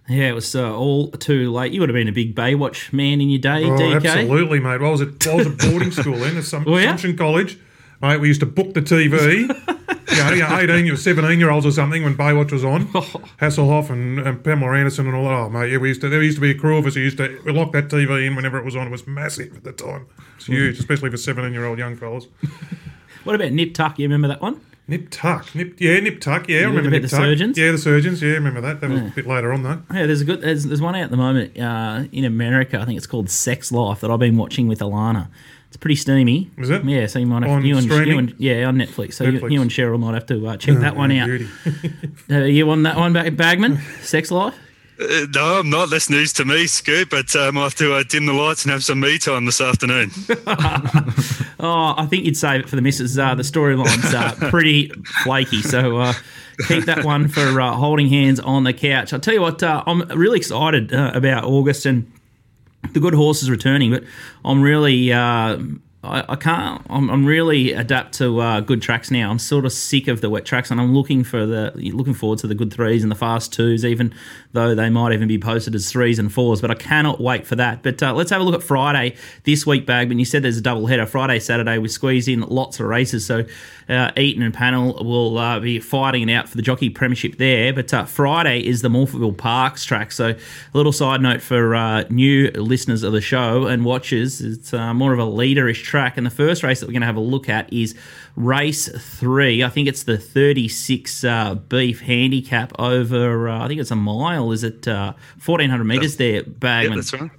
Yeah, 0.09 0.27
it 0.29 0.33
was 0.33 0.53
uh, 0.53 0.75
all 0.75 1.09
too 1.11 1.51
late. 1.53 1.71
You 1.71 1.79
would 1.79 1.87
have 1.87 1.93
been 1.93 2.09
a 2.09 2.11
big 2.11 2.35
Baywatch 2.35 2.91
man 2.91 3.21
in 3.21 3.29
your 3.29 3.39
day, 3.39 3.63
Oh, 3.63 3.69
DK. 3.69 3.95
absolutely, 4.05 4.59
mate. 4.59 4.81
Well, 4.81 4.89
I 4.89 4.91
was 4.91 5.01
at, 5.01 5.25
I 5.27 5.35
was 5.35 5.47
at 5.47 5.57
boarding 5.57 5.91
school 5.91 6.17
then, 6.17 6.35
at 6.35 6.43
some, 6.43 6.65
Were? 6.65 6.79
Assumption 6.81 7.15
College. 7.15 7.57
Mate, 8.01 8.19
we 8.19 8.27
used 8.27 8.39
to 8.39 8.45
book 8.45 8.73
the 8.73 8.81
TV. 8.81 9.41
you, 10.11 10.17
know, 10.17 10.31
you 10.31 10.39
know, 10.41 10.57
18, 10.57 10.85
you 10.85 10.93
were 10.93 10.97
17 10.97 11.39
year 11.39 11.51
olds 11.51 11.65
or 11.65 11.71
something 11.71 12.03
when 12.03 12.15
Baywatch 12.15 12.51
was 12.51 12.63
on. 12.63 12.87
Hasselhoff 12.87 13.89
and, 13.89 14.19
and 14.19 14.43
Pamela 14.43 14.75
Anderson 14.75 15.07
and 15.07 15.15
all 15.15 15.25
that. 15.25 15.33
Oh, 15.33 15.49
mate, 15.49 15.71
yeah, 15.71 15.77
we 15.77 15.89
used 15.89 16.01
to, 16.01 16.09
there 16.09 16.21
used 16.21 16.37
to 16.37 16.41
be 16.41 16.51
a 16.51 16.55
crew 16.55 16.77
of 16.77 16.85
us 16.85 16.95
who 16.95 17.01
used 17.01 17.17
to 17.17 17.39
we 17.45 17.51
lock 17.51 17.71
that 17.73 17.89
TV 17.89 18.25
in 18.25 18.35
whenever 18.35 18.57
it 18.57 18.65
was 18.65 18.75
on. 18.75 18.87
It 18.87 18.91
was 18.91 19.05
massive 19.05 19.55
at 19.55 19.63
the 19.63 19.71
time. 19.71 20.07
It's 20.37 20.47
huge, 20.47 20.79
especially 20.79 21.11
for 21.11 21.17
17 21.17 21.53
year 21.53 21.65
old 21.65 21.77
young 21.77 21.95
fellas. 21.95 22.27
What 23.23 23.35
about 23.35 23.51
Nip 23.51 23.75
Tuck? 23.75 23.99
You 23.99 24.05
remember 24.05 24.27
that 24.29 24.41
one? 24.41 24.61
Nip 24.87 25.09
Tuck. 25.11 25.53
Nip, 25.53 25.79
yeah, 25.79 25.99
Nip 25.99 26.19
Tuck. 26.19 26.49
Yeah, 26.49 26.57
I 26.57 26.61
remember 26.61 26.87
about 26.87 26.91
Nip 26.93 27.01
the 27.03 27.07
Tuck. 27.07 27.19
Surgeons? 27.19 27.57
Yeah, 27.57 27.71
the 27.71 27.77
Surgeons. 27.77 28.21
Yeah, 28.21 28.31
I 28.31 28.33
remember 28.33 28.61
that. 28.61 28.81
That 28.81 28.89
was 28.89 29.01
a 29.01 29.13
bit 29.15 29.27
later 29.27 29.53
on, 29.53 29.61
though. 29.61 29.81
Yeah, 29.93 30.07
there's 30.07 30.21
a 30.21 30.25
good. 30.25 30.41
There's, 30.41 30.63
there's 30.63 30.81
one 30.81 30.95
out 30.95 31.03
at 31.03 31.11
the 31.11 31.17
moment 31.17 31.57
uh, 31.59 32.05
in 32.11 32.25
America. 32.25 32.79
I 32.79 32.85
think 32.85 32.97
it's 32.97 33.05
called 33.05 33.29
Sex 33.29 33.71
Life 33.71 34.01
that 34.01 34.09
I've 34.09 34.19
been 34.19 34.37
watching 34.37 34.67
with 34.67 34.79
Alana. 34.79 35.27
It's 35.71 35.77
pretty 35.77 35.95
steamy. 35.95 36.51
Is 36.57 36.69
it? 36.69 36.83
Yeah, 36.83 37.07
so 37.07 37.19
you 37.19 37.25
might 37.27 37.43
have 37.43 37.51
On 37.51 37.63
you 37.65 37.77
and, 37.77 37.83
streaming? 37.85 38.07
you 38.09 38.17
and 38.19 38.35
yeah 38.37 38.65
on 38.65 38.75
Netflix. 38.75 39.13
So 39.13 39.23
you, 39.23 39.39
Netflix. 39.39 39.51
you 39.51 39.61
and 39.61 39.71
Cheryl 39.71 39.97
might 39.97 40.15
have 40.15 40.25
to 40.25 40.45
uh, 40.45 40.57
check 40.57 40.77
that 40.79 40.97
one 40.97 41.13
out. 41.13 41.29
Uh, 42.29 42.39
you 42.43 42.69
on 42.69 42.83
that 42.83 42.97
one, 42.97 43.13
Bagman? 43.13 43.79
Sex 44.01 44.31
Life. 44.31 44.53
Uh, 44.99 45.25
no, 45.33 45.59
I'm 45.59 45.69
not. 45.69 45.89
That's 45.89 46.09
news 46.09 46.33
to 46.33 46.45
me, 46.45 46.67
Scoop. 46.67 47.09
but 47.09 47.33
um, 47.37 47.57
I 47.57 47.63
have 47.63 47.75
to 47.75 47.93
uh, 47.95 48.03
dim 48.07 48.25
the 48.25 48.33
lights 48.33 48.63
and 48.65 48.71
have 48.73 48.83
some 48.83 48.99
me 48.99 49.17
time 49.17 49.45
this 49.45 49.61
afternoon. 49.61 50.11
Oh, 51.63 51.93
I 51.95 52.07
think 52.07 52.25
you'd 52.25 52.35
save 52.37 52.61
it 52.61 52.69
for 52.69 52.75
the 52.75 52.81
missus. 52.81 53.19
Uh, 53.19 53.35
the 53.35 53.43
storyline's 53.43 54.13
uh, 54.15 54.33
pretty 54.49 54.89
flaky, 55.23 55.61
so 55.61 55.97
uh, 55.97 56.13
keep 56.67 56.85
that 56.85 57.05
one 57.05 57.27
for 57.27 57.61
uh, 57.61 57.71
holding 57.73 58.07
hands 58.09 58.39
on 58.39 58.63
the 58.63 58.73
couch. 58.73 59.13
I'll 59.13 59.19
tell 59.19 59.35
you 59.35 59.41
what, 59.41 59.61
uh, 59.61 59.83
I'm 59.85 60.01
really 60.09 60.39
excited 60.39 60.91
uh, 60.91 61.11
about 61.13 61.43
August 61.43 61.85
and 61.85 62.11
the 62.93 62.99
good 62.99 63.13
horse 63.13 63.41
is 63.43 63.49
returning, 63.49 63.91
but 63.91 64.03
I'm 64.43 64.61
really. 64.61 65.11
Uh, 65.11 65.59
I, 66.03 66.25
I 66.29 66.35
can't. 66.35 66.83
I'm, 66.89 67.09
I'm 67.09 67.25
really 67.25 67.73
adapt 67.73 68.15
to 68.15 68.39
uh, 68.41 68.59
good 68.61 68.81
tracks 68.81 69.11
now. 69.11 69.29
I'm 69.29 69.37
sort 69.37 69.65
of 69.65 69.71
sick 69.71 70.07
of 70.07 70.21
the 70.21 70.29
wet 70.29 70.45
tracks, 70.45 70.71
and 70.71 70.81
I'm 70.81 70.95
looking 70.95 71.23
for 71.23 71.45
the 71.45 71.71
looking 71.75 72.15
forward 72.15 72.39
to 72.39 72.47
the 72.47 72.55
good 72.55 72.73
threes 72.73 73.03
and 73.03 73.11
the 73.11 73.15
fast 73.15 73.53
twos, 73.53 73.85
even 73.85 74.13
though 74.53 74.73
they 74.73 74.89
might 74.89 75.13
even 75.13 75.27
be 75.27 75.37
posted 75.37 75.75
as 75.75 75.91
threes 75.91 76.17
and 76.17 76.33
fours. 76.33 76.59
But 76.59 76.71
I 76.71 76.75
cannot 76.75 77.21
wait 77.21 77.45
for 77.45 77.55
that. 77.55 77.83
But 77.83 78.01
uh, 78.01 78.13
let's 78.13 78.31
have 78.31 78.41
a 78.41 78.43
look 78.43 78.55
at 78.55 78.63
Friday 78.63 79.15
this 79.43 79.65
week, 79.65 79.85
Bagman. 79.85 80.17
You 80.17 80.25
said 80.25 80.43
there's 80.43 80.57
a 80.57 80.61
double 80.61 80.87
header 80.87 81.05
Friday, 81.05 81.39
Saturday. 81.39 81.77
We 81.77 81.87
squeeze 81.87 82.27
in 82.27 82.41
lots 82.41 82.79
of 82.79 82.87
races, 82.87 83.25
so 83.25 83.45
uh, 83.91 84.11
Eaton 84.17 84.41
and 84.41 84.53
Pannell 84.53 85.03
will 85.05 85.37
uh, 85.37 85.59
be 85.59 85.79
fighting 85.79 86.27
it 86.29 86.33
out 86.33 86.47
for 86.49 86.55
the 86.55 86.63
jockey 86.63 86.89
premiership 86.89 87.37
there. 87.37 87.73
But 87.73 87.93
uh, 87.93 88.05
Friday 88.05 88.65
is 88.65 88.81
the 88.81 88.89
Morphettville 88.89 89.37
Parks 89.37 89.83
track. 89.85 90.11
So 90.11 90.29
a 90.29 90.37
little 90.73 90.91
side 90.93 91.21
note 91.21 91.41
for 91.41 91.75
uh, 91.75 92.05
new 92.09 92.49
listeners 92.51 93.03
of 93.03 93.11
the 93.13 93.21
show 93.21 93.67
and 93.67 93.83
watchers, 93.85 94.39
it's 94.41 94.73
uh, 94.73 94.93
more 94.93 95.13
of 95.13 95.19
a 95.19 95.23
leaderish 95.25 95.83
track. 95.83 96.17
And 96.17 96.25
the 96.25 96.31
first 96.31 96.63
race 96.63 96.79
that 96.79 96.85
we're 96.87 96.93
going 96.93 97.01
to 97.01 97.07
have 97.07 97.17
a 97.17 97.19
look 97.19 97.49
at 97.49 97.71
is 97.73 97.93
race 98.35 98.87
three. 99.19 99.63
I 99.63 99.69
think 99.69 99.87
it's 99.87 100.03
the 100.03 100.17
36 100.17 101.23
uh, 101.23 101.55
beef 101.55 101.99
handicap 102.01 102.71
over. 102.79 103.49
Uh, 103.49 103.65
I 103.65 103.67
think 103.67 103.81
it's 103.81 103.91
a 103.91 103.95
mile. 103.95 104.51
Is 104.51 104.63
it 104.63 104.87
uh, 104.87 105.13
1400 105.45 105.83
meters 105.83 106.15
there, 106.17 106.35
Yeah, 106.35 106.41
Bagman? 106.47 106.95
that's 106.97 107.13
right. 107.13 107.29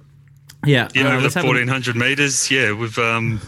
Yeah, 0.65 0.87
Yeah, 0.93 1.03
uh, 1.05 1.13
over 1.13 1.21
let's 1.23 1.33
the 1.33 1.39
have 1.41 1.45
a- 1.45 1.47
1400 1.49 1.95
metres. 1.95 2.49
Yeah, 2.51 2.71
we've 2.73 2.97
um, 2.99 3.41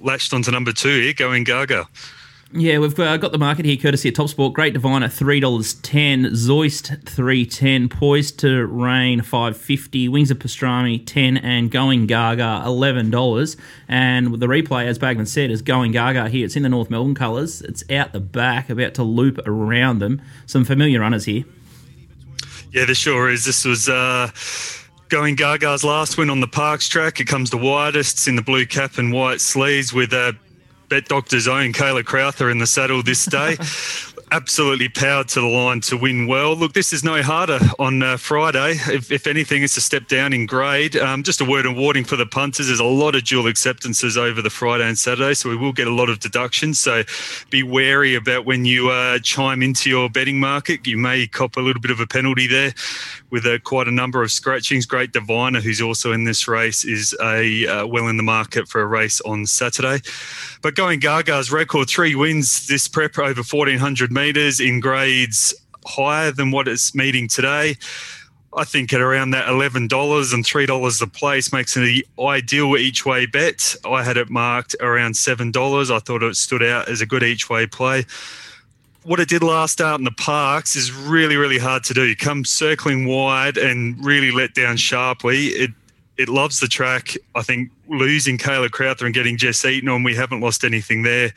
latched 0.00 0.32
onto 0.32 0.50
number 0.50 0.72
two 0.72 1.00
here, 1.02 1.12
going 1.12 1.44
Gaga. 1.44 1.86
Yeah, 2.52 2.78
we've 2.78 2.98
uh, 2.98 3.16
got 3.16 3.32
the 3.32 3.38
market 3.38 3.64
here 3.64 3.76
courtesy 3.76 4.08
of 4.08 4.14
Top 4.14 4.28
Sport. 4.28 4.54
Great 4.54 4.72
Diviner 4.72 5.08
three 5.08 5.40
dollars 5.40 5.74
ten, 5.74 6.26
Zoist 6.26 7.02
three 7.02 7.44
ten, 7.44 7.88
Poised 7.88 8.38
to 8.38 8.64
Rain 8.66 9.20
five 9.22 9.56
fifty, 9.56 10.08
Wings 10.08 10.30
of 10.30 10.38
Pastrami 10.38 11.04
ten, 11.04 11.36
and 11.36 11.72
Going 11.72 12.06
Gaga 12.06 12.62
eleven 12.64 13.10
dollars. 13.10 13.56
And 13.88 14.40
the 14.40 14.46
replay, 14.46 14.86
as 14.86 14.96
Bagman 14.96 15.26
said, 15.26 15.50
is 15.50 15.60
Going 15.60 15.90
Gaga 15.90 16.28
here. 16.28 16.46
It's 16.46 16.54
in 16.54 16.62
the 16.62 16.68
North 16.68 16.88
Melbourne 16.88 17.16
colours. 17.16 17.62
It's 17.62 17.82
out 17.90 18.12
the 18.12 18.20
back, 18.20 18.70
about 18.70 18.94
to 18.94 19.02
loop 19.02 19.38
around 19.46 19.98
them. 19.98 20.22
Some 20.46 20.64
familiar 20.64 21.00
runners 21.00 21.24
here. 21.24 21.44
Yeah, 22.70 22.84
this 22.84 22.96
sure 22.96 23.28
is. 23.28 23.44
This 23.44 23.64
was 23.64 23.88
uh, 23.88 24.30
going 25.08 25.34
Gaga's 25.34 25.82
last 25.82 26.16
win 26.16 26.30
on 26.30 26.40
the 26.40 26.46
Parks 26.48 26.88
track. 26.88 27.18
It 27.18 27.26
comes 27.26 27.50
the 27.50 27.58
widest. 27.58 28.28
In 28.28 28.36
the 28.36 28.42
blue 28.42 28.66
cap 28.66 28.98
and 28.98 29.12
white 29.12 29.40
sleeves 29.40 29.92
with 29.92 30.12
uh, 30.12 30.32
Bet 30.88 31.06
Doctor's 31.06 31.48
own 31.48 31.72
Kayla 31.72 32.04
Crowther 32.04 32.50
in 32.50 32.58
the 32.58 32.66
saddle 32.66 33.02
this 33.02 33.24
day. 33.24 33.56
Absolutely 34.32 34.88
powered 34.88 35.28
to 35.28 35.40
the 35.40 35.46
line 35.46 35.80
to 35.82 35.96
win 35.96 36.26
well. 36.26 36.56
Look, 36.56 36.72
this 36.72 36.92
is 36.92 37.04
no 37.04 37.22
harder 37.22 37.60
on 37.78 38.02
uh, 38.02 38.16
Friday. 38.16 38.72
If, 38.72 39.12
if 39.12 39.26
anything, 39.28 39.62
it's 39.62 39.76
a 39.76 39.80
step 39.80 40.08
down 40.08 40.32
in 40.32 40.46
grade. 40.46 40.96
Um, 40.96 41.22
just 41.22 41.40
a 41.40 41.44
word 41.44 41.64
of 41.64 41.76
warning 41.76 42.02
for 42.02 42.16
the 42.16 42.26
punters 42.26 42.66
there's 42.66 42.80
a 42.80 42.84
lot 42.84 43.14
of 43.14 43.24
dual 43.24 43.46
acceptances 43.46 44.16
over 44.16 44.42
the 44.42 44.50
Friday 44.50 44.86
and 44.86 44.98
Saturday, 44.98 45.34
so 45.34 45.48
we 45.48 45.56
will 45.56 45.72
get 45.72 45.86
a 45.86 45.94
lot 45.94 46.08
of 46.08 46.18
deductions. 46.18 46.78
So 46.80 47.04
be 47.50 47.62
wary 47.62 48.16
about 48.16 48.46
when 48.46 48.64
you 48.64 48.90
uh, 48.90 49.20
chime 49.20 49.62
into 49.62 49.88
your 49.88 50.10
betting 50.10 50.40
market. 50.40 50.86
You 50.86 50.98
may 50.98 51.28
cop 51.28 51.56
a 51.56 51.60
little 51.60 51.80
bit 51.80 51.92
of 51.92 52.00
a 52.00 52.06
penalty 52.06 52.48
there 52.48 52.74
with 53.30 53.46
uh, 53.46 53.58
quite 53.64 53.88
a 53.88 53.92
number 53.92 54.22
of 54.22 54.30
scratchings. 54.30 54.86
Great 54.86 55.12
Diviner, 55.12 55.60
who's 55.60 55.80
also 55.80 56.12
in 56.12 56.24
this 56.24 56.46
race, 56.48 56.84
is 56.84 57.14
a 57.22 57.66
uh, 57.66 57.86
well 57.86 58.08
in 58.08 58.16
the 58.16 58.22
market 58.22 58.68
for 58.68 58.80
a 58.80 58.86
race 58.86 59.20
on 59.22 59.46
Saturday. 59.46 60.00
But 60.62 60.74
going 60.74 61.00
Gaga's 61.00 61.50
record, 61.50 61.88
three 61.88 62.14
wins 62.14 62.66
this 62.66 62.88
prep 62.88 63.18
over 63.18 63.42
1400 63.42 64.12
metres 64.12 64.60
in 64.60 64.80
grades 64.80 65.54
higher 65.86 66.30
than 66.30 66.50
what 66.50 66.68
it's 66.68 66.94
meeting 66.94 67.28
today. 67.28 67.76
I 68.56 68.64
think 68.64 68.92
at 68.94 69.02
around 69.02 69.32
that 69.32 69.48
eleven 69.48 69.86
dollars 69.86 70.32
and 70.32 70.44
three 70.44 70.64
dollars 70.64 71.02
a 71.02 71.06
place 71.06 71.52
makes 71.52 71.76
it 71.76 71.80
the 71.80 72.06
ideal 72.18 72.76
each 72.76 73.04
way 73.04 73.26
bet. 73.26 73.76
I 73.84 74.02
had 74.02 74.16
it 74.16 74.30
marked 74.30 74.74
around 74.80 75.16
seven 75.16 75.50
dollars. 75.50 75.90
I 75.90 75.98
thought 75.98 76.22
it 76.22 76.36
stood 76.36 76.62
out 76.62 76.88
as 76.88 77.02
a 77.02 77.06
good 77.06 77.22
each 77.22 77.50
way 77.50 77.66
play. 77.66 78.06
What 79.06 79.20
it 79.20 79.28
did 79.28 79.44
last 79.44 79.80
out 79.80 80.00
in 80.00 80.04
the 80.04 80.10
parks 80.10 80.74
is 80.74 80.90
really, 80.90 81.36
really 81.36 81.58
hard 81.58 81.84
to 81.84 81.94
do. 81.94 82.02
You 82.02 82.16
come 82.16 82.44
circling 82.44 83.06
wide 83.06 83.56
and 83.56 84.04
really 84.04 84.32
let 84.32 84.52
down 84.52 84.76
sharply. 84.76 85.46
It 85.46 85.70
it 86.16 86.28
loves 86.28 86.58
the 86.58 86.66
track. 86.66 87.14
I 87.36 87.42
think 87.42 87.70
losing 87.86 88.36
Kayla 88.36 88.68
Crowther 88.72 89.06
and 89.06 89.14
getting 89.14 89.36
Jess 89.36 89.64
Eaton 89.64 89.88
on, 89.88 90.02
we 90.02 90.16
haven't 90.16 90.40
lost 90.40 90.64
anything 90.64 91.04
there. 91.04 91.32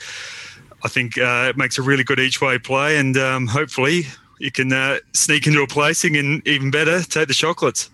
I 0.83 0.87
think 0.87 1.19
uh, 1.19 1.45
it 1.49 1.57
makes 1.57 1.77
a 1.77 1.83
really 1.83 2.03
good 2.03 2.19
each 2.19 2.41
way 2.41 2.57
play, 2.57 2.97
and 2.97 3.15
um, 3.17 3.45
hopefully 3.45 4.07
you 4.39 4.49
can 4.49 4.73
uh, 4.73 4.97
sneak 5.13 5.45
into 5.45 5.61
a 5.61 5.67
placing 5.67 6.17
and 6.17 6.41
even 6.47 6.71
better, 6.71 7.03
take 7.03 7.27
the 7.27 7.35
chocolates. 7.35 7.91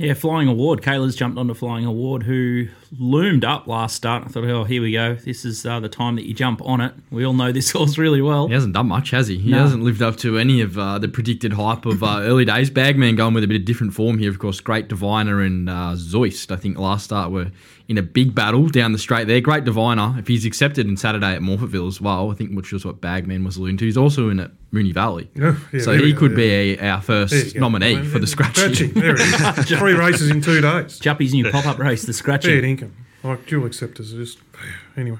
Yeah, 0.00 0.14
Flying 0.14 0.48
Award. 0.48 0.80
Kayla's 0.80 1.14
jumped 1.14 1.36
onto 1.38 1.52
Flying 1.52 1.84
Award, 1.84 2.22
who 2.22 2.68
loomed 2.98 3.44
up 3.44 3.66
last 3.66 3.94
start. 3.94 4.24
I 4.24 4.28
thought, 4.28 4.44
oh, 4.44 4.64
here 4.64 4.80
we 4.80 4.92
go. 4.92 5.14
This 5.16 5.44
is 5.44 5.66
uh, 5.66 5.78
the 5.78 5.90
time 5.90 6.16
that 6.16 6.24
you 6.26 6.32
jump 6.32 6.62
on 6.64 6.80
it. 6.80 6.94
We 7.10 7.26
all 7.26 7.34
know 7.34 7.52
this 7.52 7.70
horse 7.72 7.98
really 7.98 8.22
well. 8.22 8.48
He 8.48 8.54
hasn't 8.54 8.72
done 8.72 8.88
much, 8.88 9.10
has 9.10 9.28
he? 9.28 9.36
He 9.36 9.50
No. 9.50 9.58
hasn't 9.58 9.82
lived 9.82 10.00
up 10.00 10.16
to 10.18 10.38
any 10.38 10.62
of 10.62 10.78
uh, 10.78 10.98
the 10.98 11.08
predicted 11.08 11.52
hype 11.52 11.84
of 11.84 12.02
uh, 12.02 12.20
early 12.22 12.46
days. 12.46 12.70
Bagman 12.70 13.16
going 13.16 13.34
with 13.34 13.44
a 13.44 13.46
bit 13.46 13.58
of 13.60 13.66
different 13.66 13.92
form 13.92 14.16
here, 14.16 14.30
of 14.30 14.38
course. 14.38 14.58
Great 14.60 14.88
Diviner 14.88 15.42
and 15.42 15.68
uh, 15.68 15.92
Zoist, 15.96 16.50
I 16.50 16.56
think, 16.56 16.78
last 16.78 17.04
start 17.04 17.30
were 17.30 17.50
in 17.90 17.98
a 17.98 18.02
big 18.02 18.36
battle 18.36 18.68
down 18.68 18.92
the 18.92 18.98
straight 18.98 19.26
there. 19.26 19.40
Great 19.40 19.64
Diviner, 19.64 20.14
if 20.16 20.28
he's 20.28 20.44
accepted 20.46 20.86
in 20.86 20.96
Saturday 20.96 21.34
at 21.34 21.40
Morphettville 21.42 21.88
as 21.88 22.00
well, 22.00 22.30
I 22.30 22.34
think, 22.34 22.52
which 22.52 22.70
was 22.72 22.84
what 22.84 23.00
Bagman 23.00 23.42
was 23.42 23.56
alluding 23.56 23.78
to. 23.78 23.84
He's 23.84 23.96
also 23.96 24.30
in 24.30 24.38
at 24.38 24.52
Moonee 24.72 24.94
Valley. 24.94 25.28
Yeah, 25.34 25.56
yeah, 25.72 25.80
so 25.80 25.90
there 25.90 26.00
we 26.00 26.06
he 26.06 26.12
go, 26.12 26.20
could 26.20 26.30
yeah. 26.30 26.36
be 26.36 26.44
a, 26.44 26.78
our 26.88 27.00
There 27.02 27.20
you 27.22 27.26
first 27.26 27.54
go. 27.54 27.60
nominee 27.60 28.00
for 28.04 28.20
the 28.20 28.28
scratchy. 28.28 28.60
Scratchy. 28.60 28.86
There 28.86 29.16
it 29.16 29.20
is. 29.20 29.68
Three 29.78 29.94
races 29.94 30.30
in 30.30 30.40
two 30.40 30.60
days. 30.60 31.00
Juppy's 31.00 31.34
new 31.34 31.50
pop 31.50 31.66
up 31.66 31.78
race, 31.80 32.02
the 32.02 32.12
Fair 32.12 32.14
Scratchy. 32.14 32.62
income. 32.62 32.94
Like 33.24 33.44
dual 33.46 33.66
acceptors. 33.66 34.12
Just 34.12 34.38
anyway. 34.96 35.18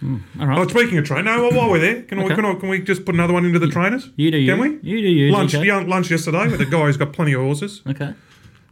Hmm, 0.00 0.18
all 0.38 0.46
right. 0.46 0.58
Oh, 0.58 0.68
speaking 0.68 0.98
of 0.98 1.06
train, 1.06 1.24
no. 1.24 1.44
Well, 1.44 1.52
while 1.56 1.70
we're 1.70 1.78
there, 1.78 2.02
can, 2.02 2.22
we, 2.22 2.34
can, 2.34 2.44
I, 2.44 2.54
can 2.56 2.68
we 2.68 2.80
just 2.80 3.06
put 3.06 3.14
another 3.14 3.32
one 3.32 3.46
into 3.46 3.58
the 3.58 3.68
trainers? 3.68 4.10
You 4.16 4.30
do 4.30 4.36
you. 4.36 4.52
Can 4.52 4.60
we? 4.60 4.68
You 4.82 5.00
do 5.00 5.08
you. 5.08 5.32
Lunch, 5.32 5.52
DK. 5.52 5.64
young, 5.64 5.88
lunch 5.88 6.10
yesterday 6.10 6.48
with 6.50 6.60
a 6.60 6.66
guy 6.66 6.84
who's 6.84 6.98
got 6.98 7.14
plenty 7.14 7.32
of 7.32 7.40
horses. 7.40 7.80
Okay. 7.88 8.12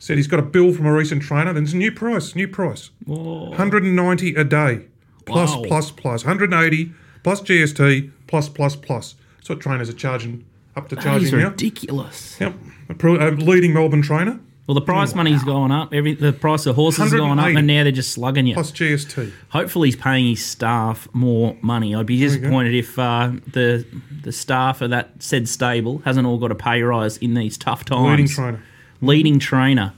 Said 0.03 0.17
he's 0.17 0.27
got 0.27 0.41
a 0.41 0.43
bill 0.43 0.73
from 0.73 0.87
a 0.87 0.93
recent 0.93 1.23
trainer. 1.23 1.53
Then 1.53 1.63
it's 1.63 1.75
a 1.75 1.77
new 1.77 1.93
price. 1.93 2.35
New 2.35 2.49
price. 2.49 2.91
190 3.07 4.35
a 4.35 4.43
day. 4.43 4.81
Plus, 5.27 5.55
Wow. 5.55 5.63
plus, 5.69 5.91
plus. 5.93 6.25
180 6.25 6.93
plus 7.23 7.41
GST 7.41 8.11
plus, 8.27 8.49
plus, 8.49 8.75
plus. 8.75 9.15
That's 9.37 9.49
what 9.49 9.61
trainers 9.61 9.89
are 9.89 9.93
charging 9.93 10.45
up 10.75 10.89
to 10.89 10.97
That 10.97 11.05
charging 11.05 11.27
is 11.29 11.33
now. 11.33 11.51
ridiculous. 11.51 12.37
Yep. 12.41 12.55
A 12.89 12.95
pro, 12.95 13.17
a 13.17 13.31
leading 13.31 13.73
Melbourne 13.73 14.03
trainer 14.03 14.41
Well, 14.67 14.75
the 14.75 14.81
price 14.81 15.15
money's 15.15 15.45
gone 15.45 15.71
up. 15.71 15.95
Every 15.95 16.15
the 16.15 16.33
price 16.33 16.67
of 16.67 16.75
horses 16.75 17.05
has 17.05 17.13
gone 17.15 17.39
up, 17.39 17.47
and 17.47 17.67
now 17.69 17.85
they're 17.85 17.93
just 17.93 18.11
slugging 18.13 18.47
you. 18.49 18.55
plus 18.55 18.73
GST. 18.73 19.31
Hopefully, 19.51 19.87
he's 19.89 19.97
paying 19.97 20.27
his 20.31 20.45
staff 20.45 21.07
more 21.13 21.57
money. 21.63 21.95
I'd 21.95 22.07
be 22.07 22.19
disappointed 22.19 22.75
if 22.75 22.99
uh, 22.99 23.33
the 23.53 23.85
the 24.23 24.33
staff 24.33 24.81
of 24.81 24.91
that 24.91 25.11
said 25.23 25.49
stable 25.49 26.03
hasn't 26.05 26.27
all 26.27 26.39
got 26.39 26.51
a 26.51 26.55
pay 26.57 26.83
rise 26.83 27.19
in 27.19 27.35
these 27.35 27.57
tough 27.57 27.85
times. 27.85 28.09
Leading 28.11 28.27
trainer. 28.29 28.63
Leading 29.03 29.39
trainer. 29.39 29.93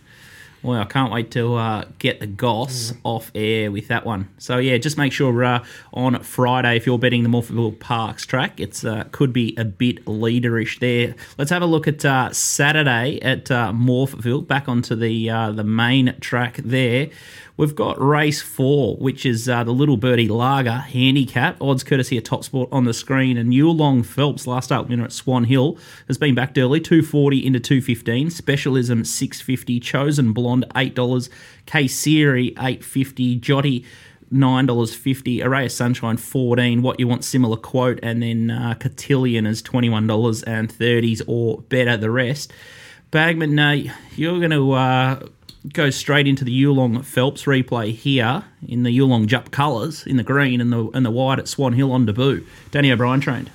Well, 0.65 0.81
I 0.81 0.87
can't 0.87 1.13
wait 1.13 1.31
to 1.33 1.57
uh, 1.57 1.85
get 1.99 2.21
the 2.21 2.27
goss 2.27 2.95
off 3.03 3.31
air 3.35 3.71
with 3.71 3.89
that 3.89 4.07
one. 4.07 4.31
So 4.39 4.57
yeah, 4.57 4.79
just 4.79 4.97
make 4.97 5.13
sure 5.13 5.45
uh, 5.45 5.63
on 5.93 6.23
Friday 6.23 6.77
if 6.77 6.87
you're 6.87 6.99
betting 6.99 7.23
the 7.23 7.29
Morphettville 7.29 7.79
Parks 7.81 8.25
track, 8.25 8.59
it's 8.59 8.83
uh, 8.83 9.05
could 9.13 9.31
be 9.31 9.55
a 9.59 9.65
bit 9.67 10.03
leaderish 10.07 10.79
there. 10.79 11.17
Let's 11.37 11.51
have 11.51 11.61
a 11.61 11.67
look 11.67 11.87
at 11.87 12.03
uh, 12.03 12.33
Saturday 12.33 13.21
at 13.21 13.51
uh, 13.51 13.73
Morphettville. 13.75 14.47
Back 14.47 14.67
onto 14.67 14.97
the 14.97 15.29
uh, 15.29 15.53
the 15.53 15.65
main 15.65 16.17
track 16.21 16.57
there. 16.65 17.11
We've 17.57 17.75
got 17.75 18.01
race 18.01 18.43
four, 18.43 18.97
which 18.97 19.25
is 19.25 19.49
uh, 19.49 19.63
the 19.63 19.71
Little 19.71 19.97
Birdie 19.97 20.27
Lager 20.27 20.73
handicap. 20.73 21.57
Odds 21.61 21.85
courtesy 21.85 22.19
of 22.19 22.25
Top 22.25 22.43
Sport 22.43 22.69
on 22.73 22.85
the 22.85 22.93
screen. 22.93 23.37
And 23.37 23.53
Yulong 23.53 24.05
Phelps, 24.05 24.49
last 24.49 24.73
up 24.73 24.89
winner 24.89 25.05
at 25.05 25.13
Swan 25.13 25.45
Hill, 25.45 25.79
has 26.09 26.19
been 26.19 26.35
backed 26.35 26.59
early, 26.59 26.81
240 26.81 27.47
into 27.47 27.61
215. 27.61 28.31
Specialism 28.31 29.05
650. 29.05 29.79
Chosen 29.79 30.33
Blonde 30.33 30.67
$8. 30.75 31.29
K 31.67 31.87
Siri 31.87 32.49
850. 32.59 33.37
Jotty 33.39 33.85
nine 34.31 34.67
dollars 34.67 34.93
fifty. 34.93 35.43
Array 35.43 35.67
of 35.67 35.73
Sunshine 35.73 36.17
fourteen. 36.17 36.83
What 36.83 36.99
you 36.99 37.07
want 37.07 37.25
similar 37.25 37.57
quote, 37.57 38.01
and 38.03 38.23
then 38.23 38.51
uh, 38.51 38.75
Cotillion 38.75 39.47
is 39.47 39.63
twenty 39.63 39.89
one 39.89 40.09
dollars 40.09 40.43
and 40.43 40.73
thirties 40.73 41.23
or 41.29 41.61
better. 41.69 41.97
The 41.97 42.11
rest. 42.11 42.53
Bagman, 43.13 43.55
no, 43.55 43.81
you're 44.17 44.41
going 44.41 44.51
to 44.51 44.73
uh, 44.73 45.21
go 45.73 45.91
straight 45.91 46.27
into 46.27 46.45
the 46.45 46.63
Yulong 46.63 47.05
Phelps 47.05 47.45
replay 47.45 47.93
here 47.93 48.45
in 48.67 48.83
the 48.83 48.97
Yulong 48.97 49.27
Jup 49.27 49.51
colours 49.51 50.07
in 50.07 50.17
the 50.17 50.23
green 50.23 50.61
and 50.61 50.73
the 50.73 50.89
and 50.95 51.05
the 51.05 51.11
white 51.11 51.39
at 51.39 51.49
Swan 51.49 51.73
Hill 51.73 51.93
on 51.93 52.07
debut. 52.07 52.47
Danny 52.71 52.93
O'Brien 52.93 53.21
trained. 53.21 53.51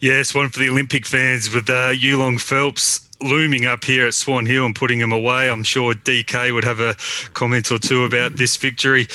Yes, 0.00 0.34
one 0.34 0.48
for 0.48 0.58
the 0.58 0.68
Olympic 0.68 1.06
fans 1.06 1.54
with 1.54 1.70
uh, 1.70 1.92
Yulong 1.92 2.40
Phelps 2.40 3.08
looming 3.20 3.66
up 3.66 3.84
here 3.84 4.06
at 4.06 4.14
Swan 4.14 4.46
Hill 4.46 4.66
and 4.66 4.74
putting 4.74 4.98
him 4.98 5.12
away. 5.12 5.48
I'm 5.48 5.62
sure 5.62 5.94
DK 5.94 6.52
would 6.52 6.64
have 6.64 6.80
a 6.80 6.96
comment 7.34 7.70
or 7.70 7.78
two 7.78 8.04
about 8.04 8.34
this 8.34 8.56
victory. 8.56 9.06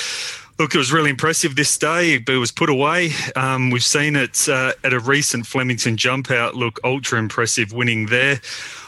Look, 0.60 0.74
it 0.74 0.80
was 0.80 0.92
really 0.92 1.12
impressive 1.12 1.56
this 1.56 1.78
day, 1.78 2.18
but 2.18 2.34
it 2.34 2.40
was 2.40 2.52
put 2.52 2.68
away. 2.68 3.12
Um, 3.36 3.70
we've 3.70 3.84
seen 3.84 4.16
it 4.16 4.50
uh, 4.50 4.72
at 4.84 4.92
a 4.92 5.00
recent 5.00 5.46
Flemington 5.46 5.98
jump 5.98 6.32
out. 6.32 6.56
Look, 6.56 6.80
ultra 6.84 7.20
impressive 7.20 7.74
winning 7.74 8.08
there. 8.08 8.42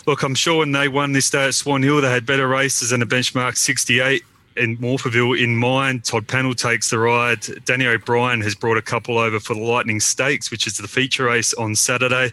Look, 0.07 0.23
I'm 0.23 0.33
sure 0.33 0.57
when 0.57 0.71
they 0.71 0.87
won 0.87 1.11
this 1.11 1.29
day 1.29 1.45
at 1.45 1.53
Swan 1.53 1.83
Hill, 1.83 2.01
they 2.01 2.09
had 2.09 2.25
better 2.25 2.47
races 2.47 2.91
and 2.91 3.03
a 3.03 3.05
benchmark 3.05 3.55
68 3.55 4.23
in 4.57 4.77
Morphettville 4.77 5.39
in 5.39 5.57
mind. 5.57 6.05
Todd 6.05 6.25
Pannell 6.25 6.57
takes 6.57 6.89
the 6.89 6.97
ride. 6.97 7.45
Danny 7.65 7.85
O'Brien 7.85 8.41
has 8.41 8.55
brought 8.55 8.77
a 8.77 8.81
couple 8.81 9.19
over 9.19 9.39
for 9.39 9.53
the 9.53 9.61
Lightning 9.61 9.99
Stakes, 9.99 10.49
which 10.49 10.65
is 10.65 10.75
the 10.77 10.87
feature 10.87 11.25
race 11.25 11.53
on 11.53 11.75
Saturday. 11.75 12.31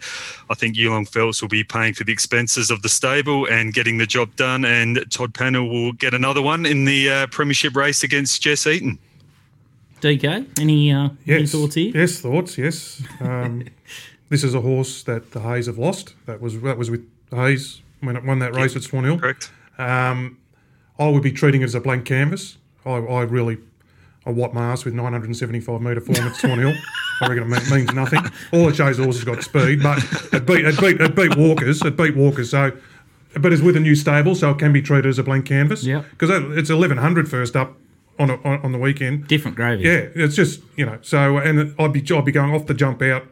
I 0.48 0.54
think 0.54 0.76
Yulong 0.76 1.06
Phelps 1.06 1.42
will 1.42 1.50
be 1.50 1.62
paying 1.62 1.92
for 1.92 2.04
the 2.04 2.12
expenses 2.12 2.70
of 2.70 2.80
the 2.80 2.88
stable 2.88 3.46
and 3.46 3.74
getting 3.74 3.98
the 3.98 4.06
job 4.06 4.34
done. 4.36 4.64
And 4.64 5.04
Todd 5.10 5.34
Pannell 5.34 5.68
will 5.68 5.92
get 5.92 6.14
another 6.14 6.40
one 6.40 6.64
in 6.64 6.86
the 6.86 7.10
uh, 7.10 7.26
Premiership 7.26 7.76
race 7.76 8.02
against 8.02 8.40
Jess 8.40 8.66
Eaton. 8.66 8.98
DK, 10.00 10.60
any 10.60 10.92
uh, 10.92 11.08
any 11.26 11.46
thoughts 11.46 11.74
here? 11.74 11.92
Yes, 11.94 12.20
thoughts. 12.20 12.58
Yes. 12.58 13.02
Um, 13.20 13.64
this 14.28 14.44
is 14.44 14.54
a 14.54 14.60
horse 14.60 15.02
that 15.04 15.32
the 15.32 15.40
Hayes 15.40 15.66
have 15.66 15.78
lost. 15.78 16.14
That 16.26 16.40
was 16.40 16.60
that 16.60 16.78
was 16.78 16.90
with 16.90 17.08
Hayes 17.30 17.82
when 18.00 18.16
it 18.16 18.24
won 18.24 18.38
that 18.40 18.54
race 18.54 18.76
at 18.76 18.82
Swan 18.82 19.04
Hill. 19.04 19.18
Correct. 19.18 19.50
Um, 19.78 20.38
I 20.98 21.08
would 21.08 21.22
be 21.22 21.32
treating 21.32 21.62
it 21.62 21.64
as 21.64 21.74
a 21.74 21.80
blank 21.80 22.04
canvas. 22.04 22.58
I, 22.84 22.92
I 22.92 23.22
really 23.22 23.58
a 24.24 24.32
Watt 24.32 24.52
Mars 24.52 24.84
with 24.84 24.94
975 24.94 25.80
metre 25.80 26.00
form 26.00 26.18
at 26.18 26.34
Swan 26.36 26.58
Hill. 26.58 26.74
I 27.20 27.28
reckon 27.28 27.52
it 27.52 27.70
means 27.70 27.94
nothing. 27.94 28.20
All 28.52 28.68
it 28.68 28.76
shows 28.76 28.96
the 28.96 29.04
horse 29.04 29.16
has 29.16 29.24
got 29.24 29.42
speed, 29.42 29.82
but 29.82 29.98
it 30.32 30.44
beat 30.46 30.64
it 30.64 30.78
beat 30.80 31.00
it 31.00 31.14
beat 31.14 31.36
Walkers. 31.36 31.80
It 31.82 31.96
beat 31.96 32.16
Walkers. 32.16 32.50
So, 32.50 32.72
but 33.40 33.52
it's 33.52 33.62
with 33.62 33.76
a 33.76 33.80
new 33.80 33.94
stable, 33.94 34.34
so 34.34 34.50
it 34.50 34.58
can 34.58 34.72
be 34.72 34.82
treated 34.82 35.06
as 35.06 35.18
a 35.18 35.22
blank 35.22 35.46
canvas. 35.46 35.84
Yeah. 35.84 36.02
Because 36.10 36.30
it's 36.30 36.70
1100 36.70 37.28
first 37.28 37.56
up 37.56 37.76
on 38.18 38.30
a, 38.30 38.36
on, 38.44 38.72
the 38.72 38.78
weekend. 38.78 39.28
Different 39.28 39.56
gravy. 39.56 39.84
Yeah, 39.84 40.08
it's 40.14 40.36
just 40.36 40.62
you 40.76 40.86
know. 40.86 40.98
So 41.02 41.38
and 41.38 41.74
I'd 41.78 41.92
be 41.92 42.04
I'd 42.14 42.24
be 42.24 42.32
going 42.32 42.54
off 42.54 42.66
the 42.66 42.74
jump 42.74 43.02
out, 43.02 43.26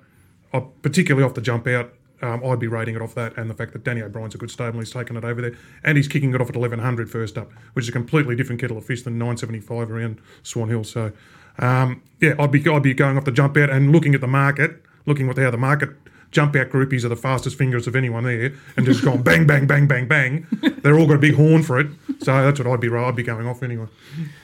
uh, 0.53 0.61
particularly 0.83 1.27
off 1.27 1.35
the 1.35 1.41
jump 1.41 1.67
out. 1.67 1.93
Um, 2.23 2.43
I'd 2.45 2.59
be 2.59 2.69
rating 2.69 2.95
it 2.95 3.03
off 3.03 3.15
that 3.17 3.37
and 3.37 3.51
the 3.51 3.55
fact 3.55 3.73
that 3.75 3.85
Danny 3.85 4.01
O'Brien's 4.01 4.35
a 4.35 4.39
good 4.39 4.51
stable. 4.51 4.79
He's 4.79 4.91
taken 4.91 5.17
it 5.17 5.25
over 5.25 5.43
there 5.43 5.53
and 5.83 5.99
he's 5.99 6.09
kicking 6.09 6.33
it 6.33 6.41
off 6.41 6.49
at 6.49 6.57
1100 6.57 7.11
first 7.11 7.37
up, 7.37 7.51
which 7.75 7.85
is 7.85 7.89
a 7.91 7.93
completely 7.93 8.35
different 8.35 8.61
kettle 8.61 8.79
of 8.79 8.85
fish 8.87 9.03
than 9.03 9.19
975 9.19 9.91
around 9.91 10.21
Swan 10.43 10.69
Hill. 10.69 10.85
So 10.85 11.13
um, 11.59 12.03
yeah, 12.21 12.35
I'd 12.39 12.51
be 12.51 12.67
I'd 12.69 12.83
be 12.83 12.95
going 12.95 13.19
off 13.19 13.25
the 13.25 13.33
jump 13.33 13.57
out 13.57 13.69
and 13.69 13.93
looking 13.93 14.15
at 14.15 14.21
the 14.21 14.27
market, 14.27 14.83
looking 15.07 15.29
at 15.29 15.37
how 15.37 15.51
the 15.51 15.59
market 15.59 15.91
jump 16.35 16.55
out 16.57 16.69
groupies 16.69 17.05
are 17.05 17.09
the 17.09 17.17
fastest 17.17 17.57
fingers 17.57 17.87
of 17.87 17.97
anyone 17.97 18.25
there, 18.25 18.53
and 18.77 18.85
just 18.85 19.03
gone 19.03 19.23
bang 19.23 19.47
bang 19.47 19.67
bang 19.67 19.87
bang 19.87 20.07
bang. 20.07 20.47
They're 20.83 20.99
all 20.99 21.07
got 21.07 21.15
a 21.15 21.19
big 21.19 21.37
horn 21.37 21.63
for 21.63 21.81
it. 21.81 21.87
So 22.21 22.33
that's 22.43 22.59
what 22.59 22.69
I'd 22.69 22.81
be 22.81 22.95
I'd 22.95 23.17
be 23.17 23.23
going 23.23 23.47
off 23.47 23.63
anyway. 23.63 23.87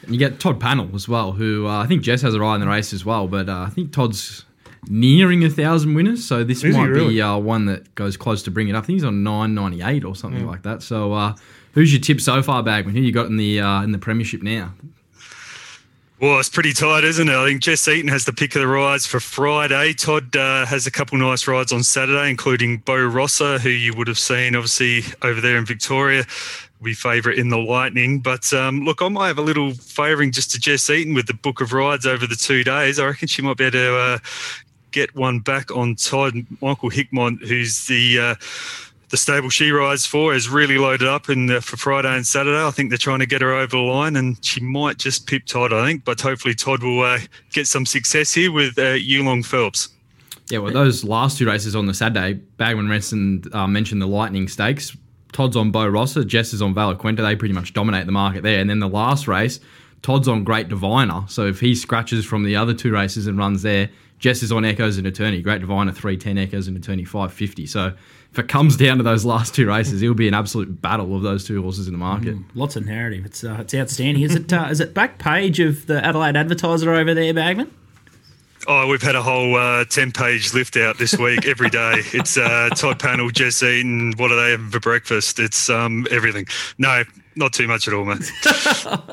And 0.03 0.15
you 0.15 0.19
get 0.19 0.41
Todd 0.41 0.59
Pannell 0.59 0.95
as 0.95 1.09
well, 1.09 1.33
who 1.33 1.67
uh, 1.67 1.83
I 1.83 1.87
think 1.87 2.03
Jess 2.03 2.23
has 2.23 2.35
a 2.35 2.41
eye 2.41 2.55
in 2.55 2.61
the 2.61 2.69
race 2.69 2.93
as 2.93 3.05
well, 3.05 3.29
but 3.29 3.49
uh, 3.49 3.67
I 3.67 3.71
think 3.71 3.93
Todd's 3.93 4.45
nearing 4.89 5.45
a 5.45 5.51
thousand 5.51 5.95
winners, 5.95 6.25
so 6.25 6.43
this 6.43 6.65
Is 6.65 6.77
might 6.77 6.87
really? 6.87 7.15
be 7.15 7.23
uh, 7.23 7.37
one 7.37 7.67
that 7.67 7.95
goes 7.95 8.17
close 8.17 8.43
to 8.45 8.51
bringing 8.51 8.75
it 8.75 8.79
up. 8.79 8.85
I 8.85 8.87
think 8.87 8.97
he's 8.97 9.05
on 9.05 9.23
nine 9.23 9.55
ninety 9.55 9.83
eight 9.83 10.05
or 10.05 10.17
something 10.17 10.47
like 10.47 10.63
that. 10.63 10.83
So, 10.83 11.13
uh, 11.13 11.35
who's 11.73 11.93
your 11.93 12.01
tip 12.01 12.21
so 12.21 12.43
far, 12.43 12.63
Bagman? 12.63 12.95
Who 12.95 13.03
you 13.03 13.13
got 13.13 13.27
in 13.27 13.37
the 13.37 13.61
uh, 13.61 13.83
in 13.83 13.93
the 13.93 13.99
Premiership 13.99 14.43
now? 14.43 14.73
Well, 16.21 16.39
it's 16.39 16.51
pretty 16.51 16.75
tight, 16.75 17.03
isn't 17.05 17.31
it? 17.31 17.35
I 17.35 17.47
think 17.47 17.63
Jess 17.63 17.89
Eaton 17.89 18.09
has 18.09 18.27
the 18.27 18.35
pick 18.35 18.55
of 18.55 18.61
the 18.61 18.67
rides 18.67 19.07
for 19.07 19.21
Friday. 19.21 19.95
Todd 19.95 20.37
uh, 20.37 20.67
has 20.67 20.87
a 20.87 20.91
couple 20.91 21.17
nice 21.17 21.49
rides 21.49 21.73
on 21.73 21.83
Saturday, 21.83 22.29
including 22.29 22.77
Bo 22.77 23.07
Rosser, 23.07 23.59
who 23.59 23.71
you 23.71 23.95
would 23.95 24.07
have 24.07 24.19
seen 24.19 24.55
obviously 24.55 25.03
over 25.23 25.41
there 25.41 25.57
in 25.57 25.65
Victoria. 25.65 26.27
We 26.79 26.93
favourite 26.93 27.39
in 27.39 27.49
the 27.49 27.57
Lightning. 27.57 28.21
But 28.21 28.53
um, 28.53 28.85
look, 28.85 29.01
I 29.01 29.09
might 29.09 29.29
have 29.29 29.39
a 29.39 29.43
little 29.43 29.73
favouring 29.73 30.31
just 30.31 30.51
to 30.51 30.61
Jess 30.61 30.91
Eaton 30.91 31.15
with 31.15 31.27
the 31.27 31.33
book 31.33 31.63
of 31.63 31.73
rides 31.73 32.05
over 32.05 32.27
the 32.27 32.37
two 32.37 32.65
days. 32.65 32.99
I 32.99 33.07
reckon 33.07 33.27
she 33.27 33.41
might 33.41 33.57
be 33.57 33.65
able 33.65 33.79
to 33.79 33.97
uh, 33.97 34.19
get 34.91 35.15
one 35.15 35.39
back 35.39 35.75
on 35.75 35.95
Todd. 35.95 36.35
Michael 36.61 36.91
Hickmott, 36.91 37.49
who's 37.49 37.87
the 37.87 38.19
uh, 38.19 38.35
the 39.11 39.17
stable 39.17 39.51
she 39.51 39.71
rides 39.71 40.07
for, 40.07 40.35
is 40.35 40.49
really 40.49 40.79
loaded 40.79 41.09
up 41.09 41.29
in 41.29 41.47
the, 41.47 41.61
for 41.61 41.77
Friday 41.77 42.15
and 42.15 42.27
Saturday. 42.27 42.65
I 42.65 42.71
think 42.71 42.91
they're 42.91 42.99
trying 42.99 43.19
to 43.19 43.27
get 43.27 43.43
her 43.43 43.53
over 43.53 43.77
the 43.77 43.79
line, 43.79 44.17
and 44.17 44.43
she 44.45 44.61
might 44.61 44.99
just 44.99 45.27
pip 45.27 45.47
Todd. 45.47 45.73
I 45.73 45.87
think, 45.87 46.05
but 46.05 46.21
hopefully 46.21 46.55
Todd 46.55 46.83
will 46.83 47.03
uh, 47.03 47.19
get 47.53 47.67
some 47.67 47.85
success 47.85 48.33
here 48.33 48.53
with 48.53 48.79
uh, 48.79 48.95
Yulong 48.95 49.45
Phelps. 49.45 49.89
Yeah, 50.49 50.59
well, 50.59 50.73
those 50.73 51.05
last 51.05 51.39
two 51.39 51.47
races 51.47 51.77
on 51.77 51.87
the 51.87 51.95
Saturday, 51.95 52.35
Bagman 52.35 52.89
Renson 52.89 53.55
uh, 53.55 53.67
mentioned 53.67 54.03
the 54.03 54.07
Lightning 54.07 54.49
Stakes. 54.49 54.97
Todd's 55.33 55.57
on 55.57 55.71
Bo 55.71 55.87
Rosser, 55.87 56.25
Jess 56.25 56.53
is 56.53 56.61
on 56.61 56.75
Valaquenta. 56.75 57.19
They 57.19 57.37
pretty 57.37 57.55
much 57.55 57.73
dominate 57.73 58.07
the 58.07 58.13
market 58.13 58.43
there. 58.43 58.61
And 58.61 58.69
then 58.69 58.81
the 58.81 58.89
last 58.89 59.29
race, 59.29 59.61
Todd's 60.03 60.27
on 60.27 60.43
Great 60.43 60.69
Diviner. 60.69 61.25
So 61.29 61.47
if 61.47 61.61
he 61.61 61.77
scratches 61.77 62.25
from 62.25 62.43
the 62.43 62.57
other 62.57 62.75
two 62.75 62.91
races 62.91 63.29
and 63.29 63.39
runs 63.39 63.63
there, 63.63 63.91
Jess 64.19 64.43
is 64.43 64.51
on 64.51 64.65
Echoes 64.65 64.99
and 64.99 65.07
Attorney. 65.07 65.41
Great 65.41 65.61
Diviner 65.61 65.93
310, 65.93 66.37
Echoes 66.37 66.67
and 66.67 66.77
Attorney 66.77 67.05
550. 67.05 67.67
So 67.67 67.93
if 68.33 68.39
it 68.39 68.49
comes 68.49 68.77
down 68.77 68.99
to 68.99 69.03
those 69.03 69.25
last 69.25 69.55
two 69.55 69.67
races, 69.67 70.03
it'll 70.03 70.15
be 70.15 70.29
an 70.29 70.35
absolute 70.35 70.81
battle 70.81 71.17
of 71.17 71.23
those 71.23 71.45
two 71.45 71.61
horses 71.63 71.87
in 71.89 71.93
the 71.93 71.99
market. 71.99 72.37
Lots 72.55 72.77
of 72.77 72.87
narrative. 72.87 73.27
It's 73.27 73.43
uh, 73.43 73.59
it's 73.61 73.75
outstanding. 73.75 74.23
Is 74.23 74.35
it 74.35 74.53
uh, 74.53 74.69
is 74.71 74.81
it 74.81 74.95
back 74.95 75.19
page 75.19 75.59
of 75.61 75.87
the 75.87 76.05
Adelaide 76.05 76.37
Advertiser 76.37 76.93
over 76.93 77.13
there, 77.15 77.35
Bagman? 77.35 77.75
Oh, 78.69 78.87
we've 78.87 79.01
had 79.03 79.17
a 79.17 79.23
whole 79.23 79.57
uh, 79.57 79.87
10 79.87 80.13
page 80.13 80.53
lift 80.53 80.77
out 80.77 80.99
this 80.99 81.17
week 81.17 81.47
every 81.47 81.71
day. 81.71 82.03
It's 82.13 82.37
uh, 82.37 82.69
Todd 82.77 82.99
Pannell, 82.99 83.33
Jess 83.33 83.63
Eaton, 83.63 84.13
what 84.19 84.31
are 84.31 84.37
they 84.37 84.51
having 84.51 84.69
for 84.69 84.81
breakfast? 84.81 85.39
It's 85.39 85.71
um, 85.71 86.07
everything. 86.11 86.47
No, 86.77 87.05
not 87.37 87.55
too 87.55 87.67
much 87.67 87.89
at 87.89 87.95
all, 87.95 88.05
mate. 88.05 88.31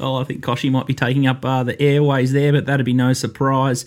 Oh, 0.00 0.14
I 0.14 0.24
think 0.24 0.44
Koshy 0.44 0.70
might 0.70 0.86
be 0.86 0.94
taking 0.94 1.26
up 1.26 1.44
uh, 1.44 1.64
the 1.64 1.80
airways 1.82 2.32
there, 2.32 2.52
but 2.52 2.66
that'd 2.66 2.86
be 2.86 2.92
no 2.92 3.12
surprise. 3.12 3.84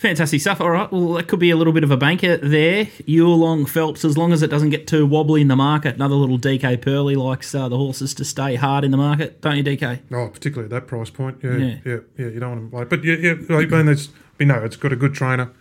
Fantastic 0.00 0.40
stuff. 0.40 0.62
All 0.62 0.70
right, 0.70 0.90
well, 0.90 1.12
that 1.12 1.28
could 1.28 1.40
be 1.40 1.50
a 1.50 1.56
little 1.56 1.74
bit 1.74 1.84
of 1.84 1.90
a 1.90 1.96
banker 1.98 2.38
there. 2.38 2.86
Yulong 3.06 3.68
Phelps, 3.68 4.02
as 4.02 4.16
long 4.16 4.32
as 4.32 4.42
it 4.42 4.46
doesn't 4.48 4.70
get 4.70 4.86
too 4.86 5.06
wobbly 5.06 5.42
in 5.42 5.48
the 5.48 5.56
market. 5.56 5.94
Another 5.94 6.14
little 6.14 6.38
DK 6.38 6.80
Pearly 6.80 7.16
likes 7.16 7.54
uh, 7.54 7.68
the 7.68 7.76
horses 7.76 8.14
to 8.14 8.24
stay 8.24 8.54
hard 8.54 8.82
in 8.82 8.92
the 8.92 8.96
market, 8.96 9.42
don't 9.42 9.58
you, 9.58 9.62
DK? 9.62 10.00
Oh, 10.10 10.28
particularly 10.28 10.64
at 10.64 10.70
that 10.70 10.86
price 10.86 11.10
point. 11.10 11.40
Yeah, 11.44 11.56
Yeah. 11.56 11.76
yeah, 11.84 11.96
yeah. 12.16 12.26
you 12.28 12.40
don't 12.40 12.50
want 12.50 12.70
to 12.70 12.76
wait. 12.78 12.88
But 12.88 13.04
yeah, 13.04 13.16
yeah. 13.16 13.56
I 13.58 13.66
mean, 13.66 13.84
there's, 13.86 14.08
you 14.38 14.46
know, 14.46 14.64
it's 14.64 14.76
got 14.76 14.90
a 14.90 14.96
good 14.96 15.12
trainer. 15.12 15.52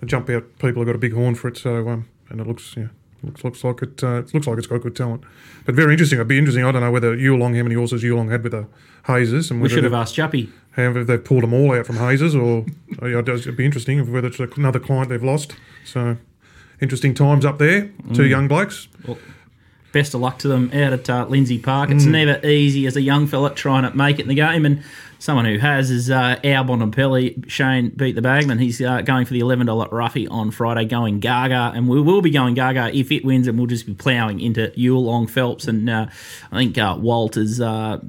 The 0.00 0.04
jump 0.04 0.28
out 0.28 0.44
people 0.58 0.82
have 0.82 0.86
got 0.88 0.94
a 0.94 0.98
big 0.98 1.14
horn 1.14 1.34
for 1.34 1.48
it. 1.48 1.56
So, 1.56 1.88
um, 1.88 2.06
and 2.28 2.38
it 2.38 2.46
looks, 2.46 2.74
yeah, 2.76 2.88
looks 3.22 3.44
looks 3.44 3.64
like 3.64 3.80
it. 3.80 4.04
Uh, 4.04 4.18
it 4.18 4.34
looks 4.34 4.46
like 4.46 4.58
it's 4.58 4.66
got 4.66 4.82
good 4.82 4.94
talent. 4.94 5.24
But 5.64 5.74
very 5.74 5.92
interesting. 5.92 6.18
It'd 6.18 6.28
be 6.28 6.36
interesting. 6.36 6.66
I 6.66 6.70
don't 6.70 6.82
know 6.82 6.90
whether 6.92 7.16
Yulong, 7.16 7.56
how 7.56 7.62
many 7.62 7.76
horses 7.76 8.02
Yulong 8.02 8.30
had 8.30 8.42
with 8.42 8.52
the 8.52 8.66
hazers, 9.06 9.50
and 9.50 9.62
We 9.62 9.70
should 9.70 9.84
have 9.84 9.94
asked 9.94 10.16
Juppy. 10.16 10.50
How 10.76 10.90
if 10.94 11.06
they've 11.06 11.24
pulled 11.24 11.42
them 11.42 11.52
all 11.54 11.72
out 11.74 11.86
from 11.86 11.96
Hazes, 11.96 12.34
or 12.34 12.64
oh, 13.02 13.06
it'd 13.06 13.56
be 13.56 13.64
interesting 13.64 14.12
whether 14.12 14.28
it's 14.28 14.38
another 14.38 14.78
client 14.78 15.08
they've 15.08 15.22
lost. 15.22 15.56
So, 15.84 16.16
interesting 16.80 17.14
times 17.14 17.44
up 17.44 17.58
there. 17.58 17.90
Two 18.14 18.22
Mm. 18.22 18.28
young 18.30 18.48
blokes. 18.48 18.88
Best 19.92 20.12
of 20.14 20.20
luck 20.20 20.38
to 20.40 20.48
them 20.48 20.70
out 20.74 20.92
at 20.92 21.08
uh, 21.08 21.26
Lindsay 21.26 21.58
Park. 21.58 21.90
It's 21.90 22.04
never 22.04 22.46
easy 22.46 22.86
as 22.86 22.96
a 22.96 23.00
young 23.00 23.26
fella 23.26 23.54
trying 23.54 23.90
to 23.90 23.96
make 23.96 24.18
it 24.18 24.22
in 24.22 24.28
the 24.28 24.34
game, 24.34 24.66
and 24.66 24.82
someone 25.18 25.44
who 25.44 25.58
has 25.58 25.90
is 25.90 26.10
uh, 26.10 26.36
Albon 26.44 26.82
and 26.82 26.92
Pelly. 26.92 27.42
Shane 27.46 27.90
beat 27.90 28.14
the 28.14 28.22
bagman. 28.22 28.58
He's 28.58 28.80
uh, 28.80 29.02
going 29.02 29.24
for 29.24 29.32
the 29.32 29.40
eleven 29.40 29.66
dollar 29.66 29.88
roughie 29.90 30.28
on 30.28 30.50
Friday, 30.50 30.84
going 30.84 31.20
Gaga, 31.20 31.72
and 31.74 31.88
we 31.88 32.00
will 32.00 32.22
be 32.22 32.30
going 32.30 32.54
Gaga 32.54 32.96
if 32.96 33.10
it 33.12 33.24
wins, 33.24 33.48
and 33.48 33.58
we'll 33.58 33.66
just 33.66 33.86
be 33.86 33.94
ploughing 33.94 34.40
into 34.40 34.68
Yulong 34.76 35.28
Phelps, 35.28 35.66
and 35.66 35.88
uh, 35.88 36.06
I 36.52 36.56
think 36.56 36.78
uh, 36.78 36.96
Walt 36.98 37.36
is. 37.36 37.60
Uh, 37.60 38.00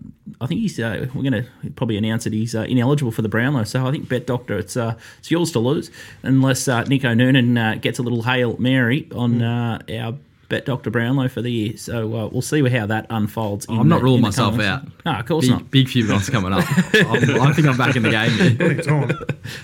I 0.42 0.46
think 0.46 0.62
he's. 0.62 0.80
Uh, 0.80 1.08
we're 1.14 1.30
going 1.30 1.44
to 1.44 1.72
probably 1.72 1.98
announce 1.98 2.26
that 2.26 2.34
he's 2.34 2.54
uh, 2.54 2.62
ineligible 2.62 3.12
for 3.12 3.22
the 3.22 3.30
Brownlow. 3.30 3.64
So 3.64 3.86
I 3.86 3.92
think 3.92 4.10
Bet 4.10 4.28
Doctor, 4.28 4.58
it's 4.58 4.76
it's 4.76 5.32
yours 5.32 5.52
to 5.54 5.60
lose 5.60 5.90
unless 6.24 6.68
Nico 6.68 7.14
Noonan 7.14 7.80
gets 7.80 8.00
a 8.00 8.04
little 8.04 8.24
hail 8.24 8.58
mary 8.58 9.08
on 9.14 9.42
our 9.42 10.18
Bet 10.50 10.66
Dr. 10.66 10.90
Brownlow 10.90 11.28
for 11.28 11.42
the 11.42 11.52
year. 11.52 11.76
So 11.78 12.16
uh, 12.16 12.28
we'll 12.28 12.42
see 12.42 12.68
how 12.70 12.86
that 12.86 13.06
unfolds. 13.10 13.66
in 13.66 13.78
I'm 13.78 13.88
not 13.90 13.98
the- 13.98 14.04
ruling 14.06 14.20
in 14.20 14.22
myself 14.24 14.60
out. 14.60 14.84
No, 15.06 15.12
of 15.14 15.26
course 15.26 15.46
Big, 15.46 15.52
not. 15.52 15.72
big 15.72 15.90
few 15.90 16.06
months 16.06 16.30
coming 16.30 16.54
up. 16.54 16.64
I'm, 16.94 17.42
I 17.42 17.52
think 17.54 17.68
I'm 17.68 17.76
back 17.78 17.96
in 17.96 18.04
the 18.04 18.12
game 18.12 18.32
here. 18.32 18.56
Plenty 18.56 18.80
of 18.80 18.86
time. 18.86 19.12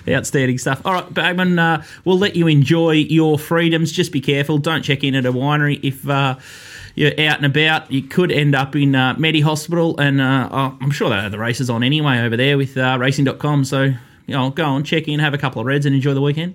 Outstanding 0.09 0.57
stuff. 0.57 0.81
All 0.85 0.93
right, 0.93 1.13
Bagman, 1.13 1.57
uh, 1.57 1.83
we'll 2.05 2.17
let 2.19 2.35
you 2.35 2.47
enjoy 2.47 2.91
your 2.91 3.39
freedoms. 3.39 3.91
Just 3.91 4.11
be 4.11 4.19
careful. 4.21 4.57
Don't 4.57 4.83
check 4.83 5.03
in 5.03 5.15
at 5.15 5.25
a 5.25 5.31
winery 5.31 5.79
if. 5.83 6.07
Uh, 6.07 6.35
you're 6.95 7.09
out 7.21 7.37
and 7.37 7.45
about, 7.47 7.91
you 7.91 8.03
could 8.03 8.31
end 8.31 8.53
up 8.53 8.75
in 8.75 8.93
uh, 8.93 9.15
Medi 9.17 9.41
Hospital, 9.41 9.97
and 9.99 10.21
uh, 10.21 10.47
oh, 10.51 10.77
I'm 10.79 10.91
sure 10.91 11.09
they 11.09 11.15
have 11.15 11.31
the 11.31 11.39
races 11.39 11.67
on 11.67 11.81
anyway 11.81 12.19
over 12.19 12.37
there 12.37 12.55
with 12.55 12.77
uh, 12.77 12.97
racing.com. 12.99 13.65
So, 13.65 13.81
you 13.81 13.95
know, 14.27 14.51
go 14.51 14.63
on, 14.65 14.83
check 14.83 15.07
in, 15.07 15.19
have 15.19 15.33
a 15.33 15.39
couple 15.39 15.59
of 15.59 15.65
reds, 15.65 15.87
and 15.87 15.95
enjoy 15.95 16.13
the 16.13 16.21
weekend. 16.21 16.53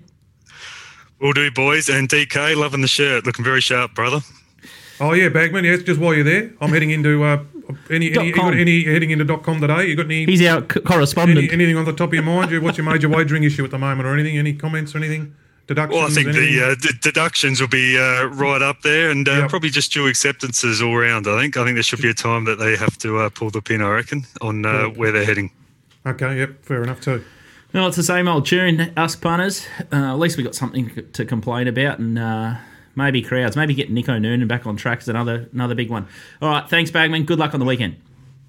Will 1.21 1.33
do, 1.33 1.51
boys. 1.51 1.89
And 1.89 2.09
DK, 2.09 2.57
loving 2.57 2.81
the 2.81 2.89
shirt. 2.89 3.27
Looking 3.27 3.45
very 3.45 3.61
sharp, 3.61 3.95
brother. 3.95 4.21
Oh 5.01 5.13
yeah, 5.13 5.29
Bagman. 5.29 5.65
Yes, 5.65 5.83
just 5.83 6.01
while 6.01 6.15
you're 6.15 6.25
there, 6.25 6.51
I'm 6.61 6.71
heading 6.71 6.91
into 6.91 7.23
uh, 7.23 7.45
any 7.91 8.13
any, 8.17 8.27
you 8.29 8.33
got 8.35 8.55
any 8.55 8.83
heading 8.85 9.11
into 9.11 9.25
dot 9.25 9.43
com 9.45 9.61
today. 9.61 9.87
You 9.87 9.95
got 9.97 10.07
any, 10.07 10.27
He's 10.27 10.45
our 10.47 10.61
c- 10.63 10.81
correspondent. 10.81 11.39
any 11.39 11.51
anything 11.53 11.77
on 11.77 11.85
the 11.85 11.93
top 11.93 12.09
of 12.11 12.15
your 12.15 12.25
mind? 12.25 12.51
You- 12.51 12.61
What's 12.61 12.79
your 12.79 12.85
major 12.85 13.09
wagering 13.09 13.45
issue 13.45 13.65
at 13.65 13.71
the 13.71 13.79
moment, 13.79 14.09
or 14.09 14.15
anything? 14.15 14.37
Any 14.39 14.55
comments 14.55 14.95
or 14.95 14.99
anything? 14.99 15.35
Deductions? 15.69 15.97
Well, 15.97 16.11
I 16.11 16.11
think 16.11 16.29
anything? 16.29 16.57
the 16.57 16.67
uh, 16.71 16.75
d- 16.81 16.89
deductions 17.01 17.61
will 17.61 17.69
be 17.69 17.97
uh, 17.97 18.25
right 18.25 18.61
up 18.63 18.83
there, 18.83 19.11
and 19.11 19.29
uh, 19.29 19.33
Yep. 19.33 19.51
probably 19.51 19.71
just 19.71 19.93
due 19.93 20.09
acceptances 20.09 20.83
all 20.83 20.97
round. 20.97 21.29
I 21.29 21.41
think. 21.41 21.57
I 21.57 21.63
think 21.65 21.77
there 21.77 21.83
should 21.85 22.03
be 22.03 22.11
a 22.11 22.15
time 22.15 22.45
that 22.47 22.59
they 22.59 22.75
have 22.75 22.99
to 22.99 23.19
uh, 23.19 23.29
pull 23.29 23.51
the 23.51 23.63
pin. 23.63 23.83
I 23.83 23.91
reckon 23.91 24.25
on 24.41 24.65
uh, 24.67 24.87
where 24.87 25.13
they're 25.13 25.25
heading. 25.27 25.53
okay. 26.07 26.39
Yep, 26.39 26.65
fair 26.65 26.83
enough 26.83 27.01
too. 27.01 27.23
Well, 27.79 27.87
it's 27.87 27.97
the 27.97 28.03
same 28.03 28.27
old 28.27 28.45
tune, 28.45 28.93
us 28.97 29.15
punters. 29.15 29.65
Uh, 29.93 30.11
at 30.11 30.19
least 30.19 30.37
we 30.37 30.43
got 30.43 30.57
something 30.57 30.91
to 31.13 31.25
complain 31.25 31.69
about, 31.69 32.01
and 32.01 32.19
uh, 32.19 32.57
maybe 32.97 33.23
crowds. 33.23 33.55
Maybe 33.55 33.73
get 33.73 33.89
Nico 33.89 34.19
Noonan 34.19 34.49
back 34.49 34.67
on 34.67 34.77
track 34.77 35.01
is 35.01 35.09
another 35.09 35.49
another 35.53 35.77
big 35.77 35.89
one. 35.89 36.09
All 36.43 36.49
right, 36.49 36.69
thanks, 36.69 36.91
Bagman. 36.91 37.23
Good 37.23 37.39
luck 37.39 37.55
on 37.55 37.61
the 37.61 37.67
weekend. 37.67 37.95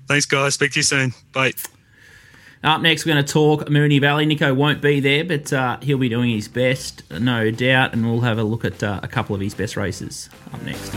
Thanks, 0.07 0.25
guys. 0.25 0.55
Speak 0.55 0.71
to 0.71 0.79
you 0.79 0.83
soon. 0.83 1.13
Bye. 1.31 1.53
Up 2.63 2.81
next, 2.81 3.05
we're 3.05 3.13
going 3.13 3.23
to 3.23 3.31
talk 3.31 3.67
Moonee 3.67 4.01
Valley. 4.01 4.25
Nico 4.25 4.51
won't 4.51 4.81
be 4.81 4.99
there, 4.99 5.23
but 5.23 5.53
uh, 5.53 5.77
he'll 5.83 5.99
be 5.99 6.09
doing 6.09 6.31
his 6.31 6.47
best, 6.47 7.03
no 7.11 7.51
doubt, 7.51 7.93
and 7.93 8.09
we'll 8.09 8.21
have 8.21 8.39
a 8.39 8.43
look 8.43 8.65
at 8.65 8.81
uh, 8.81 8.99
a 9.03 9.07
couple 9.07 9.35
of 9.35 9.41
his 9.41 9.53
best 9.53 9.77
races 9.77 10.27
up 10.51 10.63
next. 10.63 10.91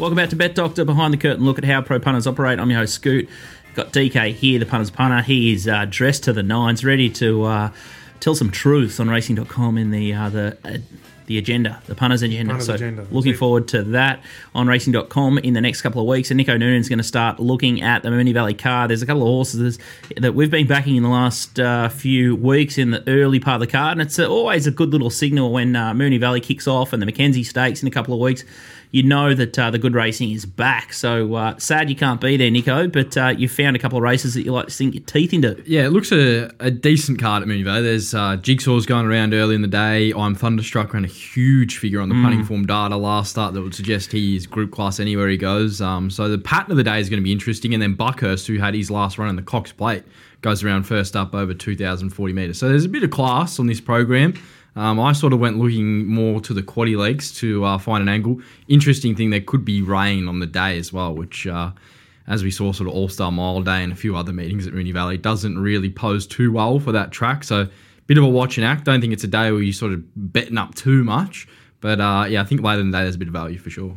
Welcome 0.00 0.16
back 0.16 0.30
to 0.30 0.36
Bet 0.36 0.54
Doctor 0.54 0.86
Behind 0.86 1.12
the 1.12 1.18
Curtain. 1.18 1.44
Look 1.44 1.58
at 1.58 1.64
how 1.64 1.82
pro 1.82 2.00
punters 2.00 2.26
operate. 2.26 2.58
I'm 2.58 2.70
your 2.70 2.78
host, 2.78 2.94
Scoot. 2.94 3.28
Got 3.74 3.92
DK 3.92 4.34
here, 4.34 4.58
the 4.58 4.66
punter's 4.66 4.90
punter. 4.90 5.22
He 5.22 5.52
is 5.52 5.68
uh, 5.68 5.86
dressed 5.88 6.24
to 6.24 6.32
the 6.32 6.42
nines, 6.42 6.84
ready 6.84 7.08
to 7.10 7.44
uh, 7.44 7.70
tell 8.18 8.34
some 8.34 8.50
truths 8.50 8.98
on 8.98 9.08
racing.com 9.08 9.78
in 9.78 9.90
the 9.90 10.12
uh, 10.12 10.28
the 10.28 10.58
uh, 10.64 10.78
the 11.30 11.38
agenda, 11.38 11.80
the 11.86 11.94
punter's 11.94 12.22
agenda. 12.22 12.54
Punter's 12.54 12.66
so 12.66 12.74
agenda, 12.74 13.06
looking 13.12 13.34
forward 13.34 13.68
to 13.68 13.84
that 13.84 14.20
on 14.52 14.66
racing.com 14.66 15.38
in 15.38 15.54
the 15.54 15.60
next 15.60 15.80
couple 15.80 16.00
of 16.00 16.08
weeks. 16.08 16.32
And 16.32 16.38
Nico 16.38 16.56
Noonan's 16.56 16.88
going 16.88 16.98
to 16.98 17.04
start 17.04 17.38
looking 17.38 17.82
at 17.82 18.02
the 18.02 18.08
Moonee 18.08 18.34
Valley 18.34 18.52
card. 18.52 18.90
There's 18.90 19.02
a 19.02 19.06
couple 19.06 19.22
of 19.22 19.28
horses 19.28 19.78
that 20.16 20.34
we've 20.34 20.50
been 20.50 20.66
backing 20.66 20.96
in 20.96 21.04
the 21.04 21.08
last 21.08 21.60
uh, 21.60 21.88
few 21.88 22.34
weeks 22.34 22.78
in 22.78 22.90
the 22.90 23.08
early 23.08 23.38
part 23.38 23.62
of 23.62 23.68
the 23.68 23.70
card. 23.70 23.92
And 23.92 24.02
it's 24.02 24.18
always 24.18 24.66
a 24.66 24.72
good 24.72 24.90
little 24.90 25.08
signal 25.08 25.52
when 25.52 25.76
uh, 25.76 25.92
Moonee 25.92 26.18
Valley 26.18 26.40
kicks 26.40 26.66
off 26.66 26.92
and 26.92 27.00
the 27.00 27.06
Mackenzie 27.06 27.44
Stakes 27.44 27.80
in 27.80 27.86
a 27.86 27.92
couple 27.92 28.12
of 28.12 28.18
weeks. 28.18 28.42
You 28.92 29.04
know 29.04 29.34
that 29.34 29.58
uh, 29.58 29.70
the 29.70 29.78
good 29.78 29.94
racing 29.94 30.30
is 30.32 30.44
back. 30.44 30.92
So 30.92 31.34
uh, 31.34 31.58
sad 31.58 31.88
you 31.88 31.96
can't 31.96 32.20
be 32.20 32.36
there, 32.36 32.50
Nico, 32.50 32.88
but 32.88 33.16
uh, 33.16 33.28
you 33.28 33.48
found 33.48 33.76
a 33.76 33.78
couple 33.78 33.98
of 33.98 34.02
races 34.02 34.34
that 34.34 34.42
you 34.42 34.52
like 34.52 34.66
to 34.66 34.72
sink 34.72 34.94
your 34.94 35.04
teeth 35.04 35.32
into. 35.32 35.62
Yeah, 35.64 35.86
it 35.86 35.90
looks 35.90 36.10
a, 36.10 36.50
a 36.58 36.70
decent 36.70 37.20
card 37.20 37.42
at 37.42 37.48
Moonee 37.48 37.64
Valley. 37.64 37.82
There's 37.82 38.14
uh, 38.14 38.36
Jigsaw's 38.36 38.86
going 38.86 39.06
around 39.06 39.32
early 39.32 39.54
in 39.54 39.62
the 39.62 39.68
day. 39.68 40.12
I'm 40.12 40.34
Thunderstruck 40.34 40.92
ran 40.92 41.04
a 41.04 41.08
huge 41.08 41.78
figure 41.78 42.00
on 42.00 42.08
the 42.08 42.16
punting 42.16 42.44
form 42.44 42.66
data 42.66 42.96
last 42.96 43.30
start 43.30 43.54
that 43.54 43.62
would 43.62 43.74
suggest 43.74 44.12
he 44.12 44.34
is 44.36 44.46
group 44.46 44.72
class 44.72 44.98
anywhere 44.98 45.28
he 45.28 45.36
goes. 45.36 45.80
Um, 45.80 46.10
so 46.10 46.28
the 46.28 46.38
pattern 46.38 46.72
of 46.72 46.76
the 46.76 46.84
day 46.84 46.98
is 46.98 47.08
going 47.08 47.20
to 47.20 47.24
be 47.24 47.32
interesting. 47.32 47.74
And 47.74 47.82
then 47.82 47.94
Buckhurst, 47.94 48.46
who 48.46 48.58
had 48.58 48.74
his 48.74 48.90
last 48.90 49.18
run 49.18 49.28
in 49.28 49.36
the 49.36 49.42
Cox 49.42 49.72
Plate, 49.72 50.02
goes 50.40 50.64
around 50.64 50.84
first 50.84 51.16
up 51.16 51.34
over 51.34 51.54
2,040 51.54 52.32
metres. 52.32 52.58
So 52.58 52.68
there's 52.68 52.84
a 52.84 52.88
bit 52.88 53.02
of 53.02 53.10
class 53.10 53.58
on 53.58 53.66
this 53.66 53.80
program. 53.80 54.34
Um, 54.76 55.00
I 55.00 55.12
sort 55.12 55.32
of 55.32 55.40
went 55.40 55.58
looking 55.58 56.06
more 56.06 56.40
to 56.40 56.54
the 56.54 56.62
quaddy 56.62 56.96
legs 56.96 57.32
to 57.40 57.64
uh, 57.64 57.78
find 57.78 58.02
an 58.02 58.08
angle. 58.08 58.40
Interesting 58.68 59.16
thing, 59.16 59.30
there 59.30 59.40
could 59.40 59.64
be 59.64 59.82
rain 59.82 60.28
on 60.28 60.38
the 60.38 60.46
day 60.46 60.78
as 60.78 60.92
well, 60.92 61.14
which, 61.14 61.46
uh, 61.46 61.72
as 62.26 62.44
we 62.44 62.50
saw, 62.50 62.72
sort 62.72 62.88
of 62.88 62.94
All 62.94 63.08
Star 63.08 63.32
Mile 63.32 63.62
Day 63.62 63.82
and 63.82 63.92
a 63.92 63.96
few 63.96 64.16
other 64.16 64.32
meetings 64.32 64.66
at 64.66 64.72
Moonee 64.72 64.92
Valley, 64.92 65.18
doesn't 65.18 65.58
really 65.58 65.90
pose 65.90 66.26
too 66.26 66.52
well 66.52 66.78
for 66.78 66.92
that 66.92 67.10
track. 67.10 67.42
So, 67.44 67.68
bit 68.06 68.18
of 68.18 68.24
a 68.24 68.28
watch 68.28 68.58
and 68.58 68.64
act. 68.64 68.84
Don't 68.84 69.00
think 69.00 69.12
it's 69.12 69.24
a 69.24 69.28
day 69.28 69.52
where 69.52 69.62
you 69.62 69.72
sort 69.72 69.92
of 69.92 70.02
betting 70.16 70.58
up 70.58 70.74
too 70.74 71.04
much. 71.04 71.46
But 71.80 72.00
uh, 72.00 72.26
yeah, 72.28 72.42
I 72.42 72.44
think 72.44 72.60
later 72.60 72.80
in 72.80 72.90
the 72.90 72.98
day 72.98 73.04
there's 73.04 73.14
a 73.14 73.18
bit 73.18 73.28
of 73.28 73.34
value 73.34 73.58
for 73.58 73.70
sure. 73.70 73.96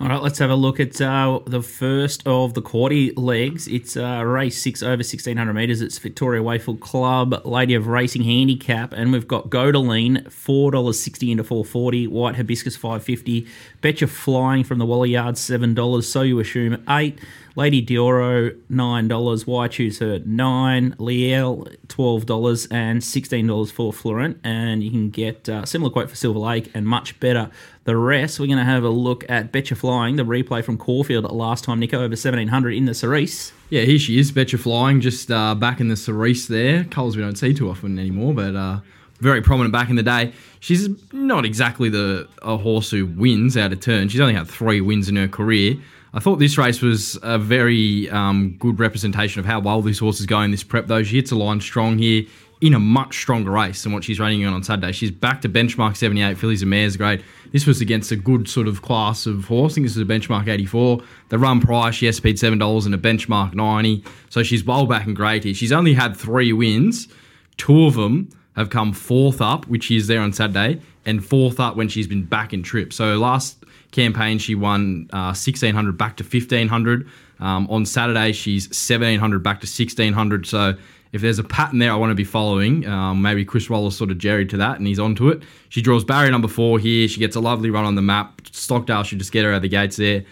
All 0.00 0.08
right, 0.08 0.22
let's 0.22 0.38
have 0.38 0.48
a 0.48 0.54
look 0.54 0.80
at 0.80 0.98
uh, 0.98 1.40
the 1.44 1.60
first 1.60 2.26
of 2.26 2.54
the 2.54 2.62
quarter 2.62 3.12
legs. 3.18 3.68
It's 3.68 3.98
uh, 3.98 4.22
race 4.24 4.56
six 4.62 4.82
over 4.82 4.92
1600 4.92 5.52
metres. 5.52 5.82
It's 5.82 5.98
Victoria 5.98 6.42
Wayfield 6.42 6.80
Club 6.80 7.42
Lady 7.44 7.74
of 7.74 7.86
Racing 7.86 8.22
Handicap, 8.22 8.94
and 8.94 9.12
we've 9.12 9.28
got 9.28 9.50
Godaline 9.50 10.24
$4.60 10.28 11.32
into 11.32 11.44
440 11.44 12.06
White 12.06 12.36
Hibiscus 12.36 12.76
550 12.76 13.46
Betcha 13.80 14.06
Flying 14.06 14.64
from 14.64 14.78
the 14.78 14.86
Wally 14.86 15.10
Yard 15.10 15.36
$7. 15.36 16.04
So 16.04 16.22
you 16.22 16.38
assume 16.40 16.82
8 16.88 17.18
Lady 17.56 17.84
Dioro 17.84 18.56
nine 18.68 19.08
dollars. 19.08 19.46
Why 19.46 19.68
choose 19.68 19.98
her 19.98 20.20
nine? 20.24 20.94
Liel 20.98 21.76
twelve 21.88 22.26
dollars 22.26 22.66
and 22.66 23.02
sixteen 23.02 23.46
dollars 23.46 23.70
for 23.70 23.92
Florent, 23.92 24.38
and 24.44 24.82
you 24.82 24.90
can 24.90 25.10
get 25.10 25.48
uh, 25.48 25.64
similar 25.64 25.90
quote 25.90 26.08
for 26.08 26.16
Silver 26.16 26.38
Lake 26.38 26.70
and 26.74 26.86
much 26.86 27.18
better. 27.20 27.50
The 27.84 27.96
rest 27.96 28.38
we're 28.38 28.46
going 28.46 28.58
to 28.58 28.64
have 28.64 28.84
a 28.84 28.90
look 28.90 29.28
at 29.28 29.52
Betcha 29.52 29.74
Flying, 29.74 30.16
the 30.16 30.22
replay 30.22 30.62
from 30.62 30.78
Caulfield 30.78 31.30
last 31.30 31.64
time. 31.64 31.80
Nico 31.80 32.02
over 32.02 32.16
seventeen 32.16 32.48
hundred 32.48 32.74
in 32.74 32.84
the 32.84 32.94
Cerise. 32.94 33.52
Yeah, 33.68 33.82
here 33.82 33.98
she 33.98 34.18
is, 34.18 34.32
Betcha 34.32 34.58
Flying, 34.58 35.00
just 35.00 35.30
uh, 35.30 35.54
back 35.54 35.80
in 35.80 35.88
the 35.88 35.96
Cerise 35.96 36.48
there. 36.48 36.84
Colours 36.84 37.16
we 37.16 37.22
don't 37.22 37.36
see 37.36 37.54
too 37.54 37.68
often 37.68 37.98
anymore, 37.98 38.34
but 38.34 38.54
uh, 38.56 38.80
very 39.20 39.42
prominent 39.42 39.72
back 39.72 39.90
in 39.90 39.96
the 39.96 40.02
day. 40.02 40.32
She's 40.60 40.88
not 41.12 41.44
exactly 41.44 41.88
the 41.88 42.28
a 42.42 42.56
horse 42.56 42.90
who 42.90 43.06
wins 43.06 43.56
out 43.56 43.72
of 43.72 43.80
turn. 43.80 44.08
She's 44.08 44.20
only 44.20 44.34
had 44.34 44.48
three 44.48 44.80
wins 44.80 45.08
in 45.08 45.16
her 45.16 45.28
career. 45.28 45.76
I 46.12 46.18
thought 46.18 46.40
this 46.40 46.58
race 46.58 46.82
was 46.82 47.18
a 47.22 47.38
very 47.38 48.10
um, 48.10 48.56
good 48.58 48.80
representation 48.80 49.38
of 49.38 49.46
how 49.46 49.60
well 49.60 49.80
this 49.80 50.00
horse 50.00 50.18
is 50.18 50.26
going 50.26 50.50
this 50.50 50.64
prep, 50.64 50.88
though. 50.88 51.04
She 51.04 51.16
hits 51.16 51.30
a 51.30 51.36
line 51.36 51.60
strong 51.60 51.98
here 51.98 52.24
in 52.60 52.74
a 52.74 52.78
much 52.78 53.16
stronger 53.18 53.52
race 53.52 53.84
than 53.84 53.92
what 53.92 54.04
she's 54.04 54.20
running 54.20 54.44
on 54.44 54.52
on 54.52 54.62
Saturday. 54.62 54.92
She's 54.92 55.10
back 55.10 55.40
to 55.42 55.48
benchmark 55.48 55.96
78 55.96 56.36
fillies 56.36 56.62
and 56.62 56.70
mares 56.70 56.96
grade. 56.96 57.24
This 57.52 57.66
was 57.66 57.80
against 57.80 58.12
a 58.12 58.16
good 58.16 58.48
sort 58.48 58.68
of 58.68 58.82
class 58.82 59.26
of 59.26 59.46
horse. 59.46 59.72
I 59.72 59.74
think 59.76 59.86
this 59.86 59.96
is 59.96 60.02
a 60.02 60.04
benchmark 60.04 60.46
84. 60.46 61.00
The 61.30 61.38
run 61.38 61.60
price, 61.60 61.94
she 61.94 62.10
paid 62.10 62.36
$7 62.36 62.86
and 62.86 62.94
a 62.94 62.98
benchmark 62.98 63.54
90. 63.54 64.04
So 64.28 64.42
she's 64.42 64.64
well 64.64 64.86
back 64.86 65.06
in 65.06 65.14
grade 65.14 65.44
here. 65.44 65.54
She's 65.54 65.72
only 65.72 65.94
had 65.94 66.16
three 66.16 66.52
wins. 66.52 67.08
Two 67.56 67.86
of 67.86 67.94
them 67.94 68.28
have 68.56 68.70
come 68.70 68.92
fourth 68.92 69.40
up, 69.40 69.66
which 69.66 69.84
she 69.84 69.96
is 69.96 70.06
there 70.06 70.20
on 70.20 70.32
Saturday, 70.32 70.80
and 71.06 71.24
fourth 71.24 71.60
up 71.60 71.76
when 71.76 71.88
she's 71.88 72.06
been 72.06 72.24
back 72.24 72.52
in 72.52 72.62
trip. 72.62 72.92
So 72.92 73.16
last 73.16 73.64
campaign, 73.90 74.38
she 74.38 74.54
won 74.54 75.08
uh, 75.12 75.32
1600 75.34 75.96
back 75.96 76.16
to 76.18 76.24
1500. 76.24 77.08
Um, 77.40 77.66
on 77.70 77.86
Saturday, 77.86 78.32
she's 78.32 78.66
1700 78.66 79.42
back 79.42 79.60
to 79.60 79.66
1600. 79.66 80.46
So 80.46 80.74
if 81.12 81.22
there's 81.22 81.38
a 81.38 81.44
pattern 81.44 81.78
there 81.78 81.92
I 81.92 81.96
want 81.96 82.10
to 82.10 82.14
be 82.14 82.24
following, 82.24 82.86
um, 82.86 83.22
maybe 83.22 83.44
Chris 83.44 83.68
Waller 83.68 83.90
sort 83.90 84.10
of 84.10 84.18
jerried 84.18 84.50
to 84.50 84.56
that 84.58 84.78
and 84.78 84.86
he's 84.86 84.98
onto 84.98 85.28
it. 85.28 85.42
She 85.68 85.82
draws 85.82 86.04
barrier 86.04 86.30
number 86.30 86.48
four 86.48 86.78
here. 86.78 87.08
She 87.08 87.18
gets 87.18 87.36
a 87.36 87.40
lovely 87.40 87.70
run 87.70 87.84
on 87.84 87.94
the 87.94 88.02
map. 88.02 88.42
Stockdale 88.52 89.02
should 89.02 89.18
just 89.18 89.32
get 89.32 89.44
her 89.44 89.50
out 89.50 89.56
of 89.56 89.62
the 89.62 89.68
gates 89.68 89.96
there. 89.96 90.24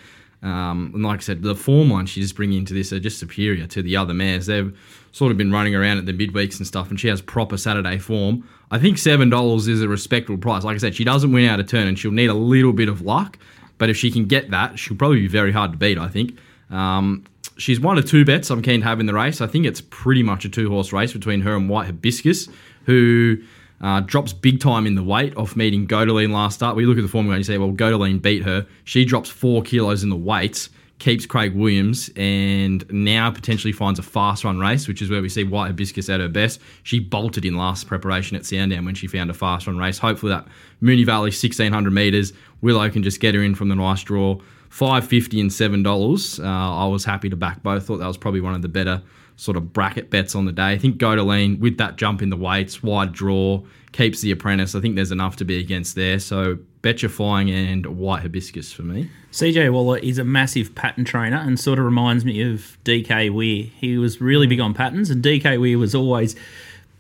Um, 0.43 0.93
and 0.95 1.03
like 1.03 1.19
I 1.19 1.23
said, 1.23 1.43
the 1.43 1.57
form 1.57 1.91
line 1.91 2.07
she's 2.07 2.33
bringing 2.33 2.59
into 2.59 2.75
this 2.75 2.93
are 2.93 3.01
just 3.01 3.19
superior 3.19 3.67
to 3.67 3.83
the 3.83 3.97
other 3.97 4.15
mares. 4.15 4.47
They've 4.47 4.77
sort 5.13 5.33
of 5.33 5.39
been 5.39 5.53
running 5.53 5.75
around 5.75 5.99
at 5.99 6.07
the 6.07 6.13
midweeks 6.13 6.59
and 6.59 6.67
stuff, 6.67 6.91
and 6.91 6.99
she 6.99 7.09
has 7.09 7.21
proper 7.21 7.57
Saturday 7.57 7.99
form. 7.99 8.49
I 8.71 8.79
think 8.79 8.99
seven 8.99 9.31
dollars 9.31 9.69
is 9.69 9.83
a 9.83 9.89
respectable 9.89 10.39
price. 10.39 10.65
Like 10.65 10.75
I 10.75 10.79
said, 10.79 10.95
she 10.95 11.05
doesn't 11.05 11.33
win 11.33 11.49
out 11.49 11.61
of 11.61 11.67
turn, 11.67 11.87
and 11.87 11.99
she'll 11.99 12.11
need 12.11 12.31
a 12.31 12.35
little 12.35 12.73
bit 12.73 12.89
of 12.89 13.01
luck. 13.03 13.39
But 13.79 13.91
if 13.91 13.97
she 13.97 14.11
can 14.11 14.27
get 14.27 14.51
that, 14.51 14.79
she'll 14.79 14.97
probably 14.97 15.21
be 15.21 15.29
very 15.29 15.53
hard 15.53 15.73
to 15.73 15.79
beat. 15.79 15.99
I 15.99 16.09
think. 16.09 16.39
Um, 16.71 17.25
she's 17.57 17.81
one 17.81 17.99
of 17.99 18.07
two 18.07 18.25
bets 18.25 18.51
I'm 18.51 18.63
keen 18.63 18.81
to 18.81 18.87
have 18.87 19.01
in 19.01 19.07
the 19.07 19.15
race. 19.15 19.41
I 19.41 19.47
think 19.47 19.67
it's 19.67 19.81
pretty 19.81 20.23
much 20.23 20.45
a 20.45 20.49
two 20.49 20.69
horse 20.71 20.93
race 20.93 21.13
between 21.13 21.41
her 21.43 21.57
and 21.57 21.69
White 21.69 21.87
Hibiscus, 21.87 22.49
who 22.85 23.39
uh, 23.81 24.01
drops 24.01 24.33
big 24.33 24.61
time 24.61 24.87
in 24.87 24.95
the 24.95 25.03
weight 25.03 25.37
off 25.37 25.57
meeting 25.57 25.87
Godeline 25.87 26.31
last 26.33 26.55
start. 26.55 26.77
We 26.77 26.87
look 26.87 26.99
at 26.99 27.03
the 27.03 27.09
formula 27.09 27.37
and 27.37 27.41
you 27.41 27.45
say, 27.45 27.59
well, 27.59 27.73
Godeline 27.73 28.21
beat 28.21 28.45
her. 28.45 28.67
She 28.85 29.05
drops 29.05 29.29
four 29.29 29.63
kilos 29.63 30.03
in 30.03 30.11
the 30.11 30.17
weight, 30.17 30.69
keeps 30.99 31.27
Craig 31.27 31.55
Williams, 31.55 32.11
and 32.17 32.85
now 32.91 33.31
potentially 33.31 33.73
finds 33.73 33.99
a 33.99 34.03
fast 34.03 34.45
run 34.45 34.59
race, 34.59 34.89
which 34.89 35.01
is 35.01 35.11
where 35.11 35.23
we 35.23 35.29
see 35.29 35.45
White 35.45 35.69
Hibiscus 35.69 36.09
at 36.09 36.21
her 36.21 36.29
best. 36.29 36.61
She 36.83 36.99
bolted 36.99 37.45
in 37.45 37.57
last 37.57 37.87
preparation 37.87 38.37
at 38.37 38.45
Sandown 38.45 38.85
when 38.85 38.95
she 38.95 39.07
found 39.07 39.31
a 39.31 39.35
fast 39.35 39.67
run 39.67 39.79
race. 39.79 39.99
Hopefully 39.99 40.31
that 40.31 40.47
Moonee 40.83 41.07
Valley 41.07 41.31
1600 41.31 41.93
metres, 41.93 42.33
Willow 42.61 42.91
can 42.91 43.03
just 43.03 43.21
get 43.21 43.35
her 43.35 43.43
in 43.43 43.55
from 43.55 43.69
the 43.69 43.77
nice 43.77 44.03
draw. 44.03 44.39
Five 44.71 45.07
fifty 45.07 45.41
and 45.41 45.51
seven 45.51 45.83
dollars. 45.83 46.39
Uh, 46.39 46.45
I 46.45 46.87
was 46.87 47.03
happy 47.03 47.31
to 47.31 47.37
back 47.37 47.63
both. 47.63 47.87
Thought 47.87 47.99
that 47.99 48.07
was 48.07 48.19
probably 48.19 48.43
one 48.43 48.55
of 48.55 48.61
the 48.61 48.69
better 48.69 49.03
sort 49.37 49.57
of 49.57 49.73
bracket 49.73 50.11
bets 50.11 50.35
on 50.35 50.45
the 50.45 50.53
day. 50.53 50.73
I 50.73 50.79
think 50.79 50.99
Godeline 50.99 51.59
with 51.59 51.79
that 51.79 51.97
jump 51.97 52.21
in 52.21 52.29
the 52.29 52.37
weights, 52.37 52.83
wide 52.83 53.13
draw, 53.13 53.63
keeps 53.93 54.21
the 54.21 54.31
apprentice. 54.31 54.75
I 54.75 54.81
think 54.81 54.97
there's 54.97 55.13
enough 55.13 55.37
to 55.37 55.45
be 55.45 55.59
against 55.59 55.95
there. 55.95 56.19
So 56.19 56.59
Betcha 56.83 57.09
Flying 57.09 57.51
and 57.51 57.87
White 57.87 58.23
Hibiscus 58.23 58.73
for 58.73 58.83
me. 58.83 59.11
CJ 59.33 59.73
Waller 59.73 59.99
is 59.99 60.19
a 60.19 60.25
massive 60.25 60.75
pattern 60.75 61.05
trainer 61.05 61.37
and 61.37 61.59
sort 61.59 61.79
of 61.79 61.85
reminds 61.85 62.25
me 62.25 62.43
of 62.43 62.79
DK 62.85 63.33
Weir. 63.33 63.65
He 63.65 63.99
was 63.99 64.21
really 64.21 64.47
big 64.47 64.61
on 64.61 64.75
patterns, 64.75 65.11
and 65.11 65.23
DK 65.23 65.61
Weir 65.61 65.79
was 65.79 65.95
always 65.95 66.35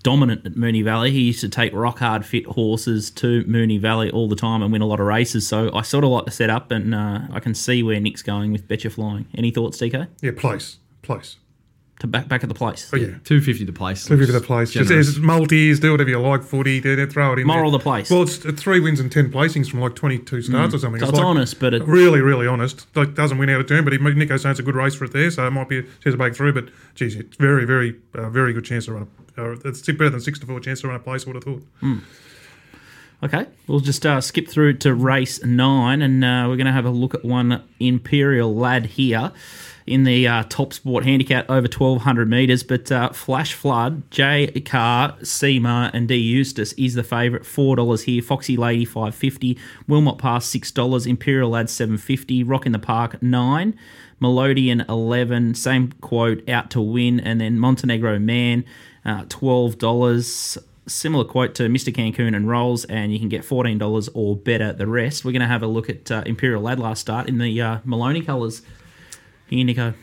dominant 0.02 0.46
at 0.46 0.52
Moonee 0.52 0.84
Valley. 0.84 1.10
He 1.10 1.22
used 1.22 1.40
to 1.40 1.48
take 1.48 1.72
rock 1.72 1.98
hard 1.98 2.24
fit 2.24 2.46
horses 2.46 3.10
to 3.12 3.44
Moonee 3.44 3.80
Valley 3.80 4.10
all 4.10 4.28
the 4.28 4.36
time 4.36 4.62
and 4.62 4.72
win 4.72 4.82
a 4.82 4.86
lot 4.86 5.00
of 5.00 5.06
races. 5.06 5.46
So 5.46 5.74
I 5.74 5.82
sort 5.82 6.04
of 6.04 6.10
like 6.10 6.24
the 6.24 6.30
setup, 6.30 6.70
and 6.70 6.94
uh, 6.94 7.22
I 7.32 7.40
can 7.40 7.54
see 7.54 7.82
where 7.82 7.98
Nick's 8.00 8.22
going 8.22 8.52
with 8.52 8.68
Betcha 8.68 8.90
Flying. 8.90 9.26
Any 9.34 9.50
thoughts, 9.50 9.78
DK? 9.78 10.08
Yeah, 10.20 10.32
place, 10.36 10.78
place. 11.02 11.36
To 12.00 12.06
back 12.06 12.28
back 12.28 12.44
at 12.44 12.48
the 12.48 12.54
place. 12.54 12.88
Oh 12.92 12.96
yeah, 12.96 13.14
Two 13.24 13.40
fifty 13.40 13.66
to 13.66 13.72
place. 13.72 14.04
Two 14.04 14.16
fifty 14.16 14.32
the 14.32 14.40
place. 14.40 14.70
Just, 14.70 14.88
Generous. 14.88 15.08
it's 15.08 15.18
multis, 15.18 15.80
do 15.80 15.90
whatever 15.90 16.10
you 16.10 16.20
like. 16.20 16.44
Footy, 16.44 16.80
do 16.80 16.96
it, 16.96 17.12
throw 17.12 17.32
it 17.32 17.40
in. 17.40 17.46
Moral 17.48 17.72
there. 17.72 17.78
the 17.78 17.82
place. 17.82 18.08
Well, 18.08 18.22
it's 18.22 18.46
uh, 18.46 18.52
three 18.56 18.78
wins 18.78 19.00
and 19.00 19.10
ten 19.10 19.32
placings 19.32 19.68
from 19.68 19.80
like 19.80 19.96
twenty-two 19.96 20.42
starts 20.42 20.74
or 20.74 20.78
something. 20.78 21.00
So 21.00 21.08
it's 21.08 21.16
like- 21.18 21.26
honest, 21.26 21.58
but 21.58 21.74
it- 21.74 21.82
really, 21.82 22.20
really 22.20 22.46
honest. 22.46 22.86
Like 22.94 23.14
doesn't 23.16 23.36
win 23.38 23.50
out 23.50 23.60
of 23.60 23.66
turn, 23.66 23.82
but 23.82 23.92
he, 23.92 23.98
Nico's 23.98 24.42
saying 24.42 24.52
it's 24.52 24.60
a 24.60 24.62
good 24.62 24.76
race 24.76 24.94
for 24.94 25.06
it 25.06 25.12
there, 25.12 25.28
so 25.32 25.44
it 25.44 25.50
might 25.50 25.68
be 25.68 25.78
a 25.78 25.82
chance 25.82 26.02
to 26.04 26.16
break 26.16 26.36
through. 26.36 26.52
But 26.52 26.68
geez, 26.94 27.16
it's 27.16 27.36
very, 27.36 27.64
very, 27.64 27.96
uh, 28.14 28.30
very 28.30 28.52
good 28.52 28.64
chance 28.64 28.84
to 28.84 28.92
run. 28.92 29.08
A, 29.36 29.52
uh, 29.52 29.56
it's 29.64 29.82
better 29.82 30.10
than 30.10 30.20
six 30.20 30.38
to 30.38 30.46
four 30.46 30.60
chance 30.60 30.82
to 30.82 30.86
run 30.86 30.94
a 30.96 31.00
place. 31.00 31.24
I 31.26 31.30
would 31.30 31.34
have 31.34 31.44
thought. 31.44 31.64
Okay, 33.24 33.46
we'll 33.66 33.80
just 33.80 34.06
uh, 34.06 34.20
skip 34.20 34.46
through 34.48 34.74
to 34.74 34.94
race 34.94 35.44
nine, 35.44 36.02
and 36.02 36.24
uh, 36.24 36.44
we're 36.48 36.54
going 36.56 36.66
to 36.66 36.72
have 36.72 36.84
a 36.84 36.90
look 36.90 37.14
at 37.16 37.24
one 37.24 37.64
Imperial 37.80 38.54
Lad 38.54 38.86
here 38.86 39.32
in 39.88 40.04
the 40.04 40.28
uh, 40.28 40.44
top 40.48 40.72
sport 40.72 41.04
handicap 41.04 41.46
over 41.48 41.66
1200 41.66 42.28
metres. 42.28 42.62
But 42.62 42.92
uh, 42.92 43.10
Flash 43.10 43.54
Flood, 43.54 44.10
J 44.10 44.46
Carr, 44.60 45.12
Seema, 45.22 45.90
and 45.92 46.06
D 46.06 46.16
Eustace 46.16 46.72
is 46.74 46.94
the 46.94 47.02
favourite. 47.02 47.44
$4 47.44 48.04
here. 48.04 48.22
Foxy 48.22 48.56
Lady, 48.56 48.84
550 48.84 49.58
Wilmot 49.86 50.18
Pass, 50.18 50.48
$6. 50.48 51.06
Imperial 51.06 51.50
Lad, 51.50 51.70
750 51.70 52.44
Rock 52.44 52.66
in 52.66 52.72
the 52.72 52.78
Park, 52.78 53.22
9 53.22 53.78
Melodian, 54.20 54.84
11 54.88 55.54
Same 55.54 55.92
quote, 56.00 56.48
out 56.48 56.70
to 56.70 56.80
win. 56.80 57.20
And 57.20 57.40
then 57.40 57.58
Montenegro 57.58 58.18
Man, 58.18 58.64
uh, 59.04 59.24
$12 59.24 60.58
similar 60.86 61.24
quote 61.24 61.54
to 61.54 61.64
Mr. 61.64 61.92
Cancun 61.92 62.34
and 62.34 62.48
Rolls, 62.48 62.84
and 62.86 63.12
you 63.12 63.18
can 63.18 63.28
get 63.28 63.42
$14 63.42 64.08
or 64.14 64.36
better 64.36 64.72
the 64.72 64.86
rest. 64.86 65.24
We're 65.24 65.32
going 65.32 65.42
to 65.42 65.46
have 65.46 65.62
a 65.62 65.66
look 65.66 65.90
at 65.90 66.10
uh, 66.10 66.22
Imperial 66.26 66.62
Lad 66.62 66.80
last 66.80 67.00
start 67.00 67.28
in 67.28 67.38
the 67.38 67.60
uh, 67.60 67.78
Maloney 67.84 68.22
colours. 68.22 68.62
Nico. 69.50 69.94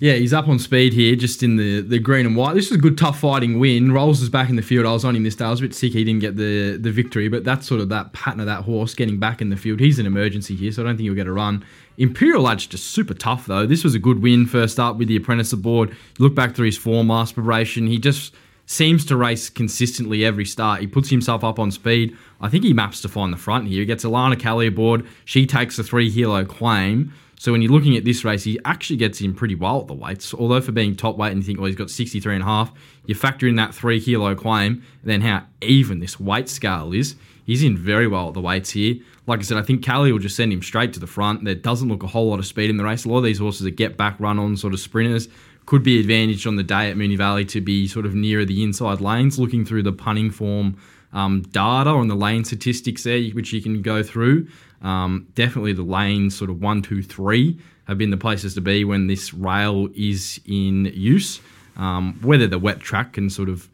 Yeah, 0.00 0.14
he's 0.14 0.32
up 0.32 0.48
on 0.48 0.58
speed 0.58 0.92
here, 0.92 1.14
just 1.14 1.42
in 1.42 1.56
the, 1.56 1.80
the 1.80 2.00
green 2.00 2.26
and 2.26 2.36
white. 2.36 2.54
This 2.54 2.68
was 2.70 2.78
a 2.78 2.82
good, 2.82 2.98
tough 2.98 3.20
fighting 3.20 3.60
win. 3.60 3.92
Rolls 3.92 4.20
is 4.20 4.28
back 4.28 4.50
in 4.50 4.56
the 4.56 4.62
field. 4.62 4.86
I 4.86 4.92
was 4.92 5.04
on 5.04 5.14
him 5.14 5.22
this 5.22 5.36
day. 5.36 5.44
I 5.44 5.50
was 5.50 5.60
a 5.60 5.62
bit 5.62 5.74
sick 5.74 5.92
he 5.92 6.02
didn't 6.02 6.20
get 6.20 6.36
the, 6.36 6.76
the 6.76 6.90
victory, 6.90 7.28
but 7.28 7.44
that's 7.44 7.66
sort 7.66 7.80
of 7.80 7.88
that 7.90 8.12
pattern 8.12 8.40
of 8.40 8.46
that 8.46 8.64
horse 8.64 8.92
getting 8.92 9.18
back 9.18 9.40
in 9.40 9.50
the 9.50 9.56
field. 9.56 9.78
He's 9.78 10.00
an 10.00 10.06
emergency 10.06 10.56
here, 10.56 10.72
so 10.72 10.82
I 10.82 10.86
don't 10.86 10.96
think 10.96 11.06
he'll 11.06 11.14
get 11.14 11.28
a 11.28 11.32
run. 11.32 11.64
Imperial 11.96 12.42
Lad's 12.42 12.66
just 12.66 12.88
super 12.88 13.14
tough, 13.14 13.46
though. 13.46 13.66
This 13.66 13.84
was 13.84 13.94
a 13.94 14.00
good 14.00 14.20
win 14.20 14.46
first 14.46 14.80
up 14.80 14.96
with 14.96 15.06
the 15.06 15.16
apprentice 15.16 15.52
aboard. 15.52 15.96
Look 16.18 16.34
back 16.34 16.56
through 16.56 16.66
his 16.66 16.76
form, 16.76 17.08
last 17.08 17.34
preparation. 17.34 17.86
He 17.86 17.98
just 17.98 18.34
seems 18.66 19.04
to 19.06 19.16
race 19.16 19.48
consistently 19.48 20.24
every 20.24 20.44
start. 20.44 20.80
He 20.80 20.86
puts 20.86 21.08
himself 21.08 21.44
up 21.44 21.58
on 21.60 21.70
speed. 21.70 22.16
I 22.40 22.48
think 22.48 22.64
he 22.64 22.72
maps 22.72 23.00
to 23.02 23.08
find 23.08 23.32
the 23.32 23.36
front 23.36 23.68
here. 23.68 23.80
He 23.80 23.86
gets 23.86 24.04
Alana 24.04 24.38
Kelly 24.38 24.66
aboard. 24.66 25.06
She 25.24 25.46
takes 25.46 25.76
the 25.76 25.84
three 25.84 26.12
kilo 26.12 26.44
claim. 26.44 27.12
So 27.44 27.52
when 27.52 27.60
you're 27.60 27.72
looking 27.72 27.94
at 27.94 28.06
this 28.06 28.24
race, 28.24 28.42
he 28.42 28.58
actually 28.64 28.96
gets 28.96 29.20
in 29.20 29.34
pretty 29.34 29.54
well 29.54 29.82
at 29.82 29.86
the 29.86 29.92
weights. 29.92 30.32
Although 30.32 30.62
for 30.62 30.72
being 30.72 30.96
top 30.96 31.18
weight 31.18 31.32
and 31.32 31.42
you 31.42 31.42
think, 31.42 31.58
well, 31.58 31.66
he's 31.66 31.76
got 31.76 31.90
63 31.90 32.36
and 32.36 32.42
a 32.42 32.46
half, 32.46 32.72
you 33.04 33.14
factor 33.14 33.46
in 33.46 33.56
that 33.56 33.74
three 33.74 34.00
kilo 34.00 34.34
claim, 34.34 34.82
and 35.02 35.10
then 35.10 35.20
how 35.20 35.42
even 35.60 35.98
this 35.98 36.18
weight 36.18 36.48
scale 36.48 36.94
is, 36.94 37.16
he's 37.44 37.62
in 37.62 37.76
very 37.76 38.08
well 38.08 38.28
at 38.28 38.32
the 38.32 38.40
weights 38.40 38.70
here. 38.70 38.94
Like 39.26 39.40
I 39.40 39.42
said, 39.42 39.58
I 39.58 39.62
think 39.62 39.84
Callie 39.84 40.10
will 40.10 40.20
just 40.20 40.36
send 40.36 40.54
him 40.54 40.62
straight 40.62 40.94
to 40.94 41.00
the 41.00 41.06
front. 41.06 41.44
There 41.44 41.54
doesn't 41.54 41.86
look 41.86 42.02
a 42.02 42.06
whole 42.06 42.30
lot 42.30 42.38
of 42.38 42.46
speed 42.46 42.70
in 42.70 42.78
the 42.78 42.84
race. 42.84 43.04
A 43.04 43.10
lot 43.10 43.18
of 43.18 43.24
these 43.24 43.40
horses 43.40 43.64
that 43.64 43.72
get 43.72 43.98
back 43.98 44.18
run 44.18 44.38
on 44.38 44.56
sort 44.56 44.72
of 44.72 44.80
sprinters 44.80 45.28
could 45.66 45.82
be 45.82 46.00
advantaged 46.00 46.46
on 46.46 46.56
the 46.56 46.62
day 46.62 46.90
at 46.90 46.96
Moonee 46.96 47.18
Valley 47.18 47.44
to 47.44 47.60
be 47.60 47.86
sort 47.86 48.06
of 48.06 48.14
nearer 48.14 48.46
the 48.46 48.62
inside 48.62 49.02
lanes, 49.02 49.38
looking 49.38 49.66
through 49.66 49.82
the 49.82 49.92
punting 49.92 50.30
form 50.30 50.78
um, 51.12 51.42
data 51.42 51.90
on 51.90 52.08
the 52.08 52.14
lane 52.14 52.44
statistics 52.44 53.04
there, 53.04 53.22
which 53.32 53.52
you 53.52 53.60
can 53.60 53.82
go 53.82 54.02
through. 54.02 54.48
Um, 54.82 55.28
definitely 55.34 55.72
the 55.72 55.82
lanes 55.82 56.36
sort 56.36 56.50
of 56.50 56.60
one, 56.60 56.82
two, 56.82 57.02
three 57.02 57.58
have 57.86 57.98
been 57.98 58.10
the 58.10 58.16
places 58.16 58.54
to 58.54 58.60
be 58.60 58.84
when 58.84 59.06
this 59.06 59.34
rail 59.34 59.88
is 59.94 60.40
in 60.46 60.86
use. 60.94 61.40
Um, 61.76 62.18
whether 62.22 62.46
the 62.46 62.58
wet 62.58 62.80
track 62.80 63.14
can 63.14 63.28
sort 63.28 63.48
of 63.48 63.68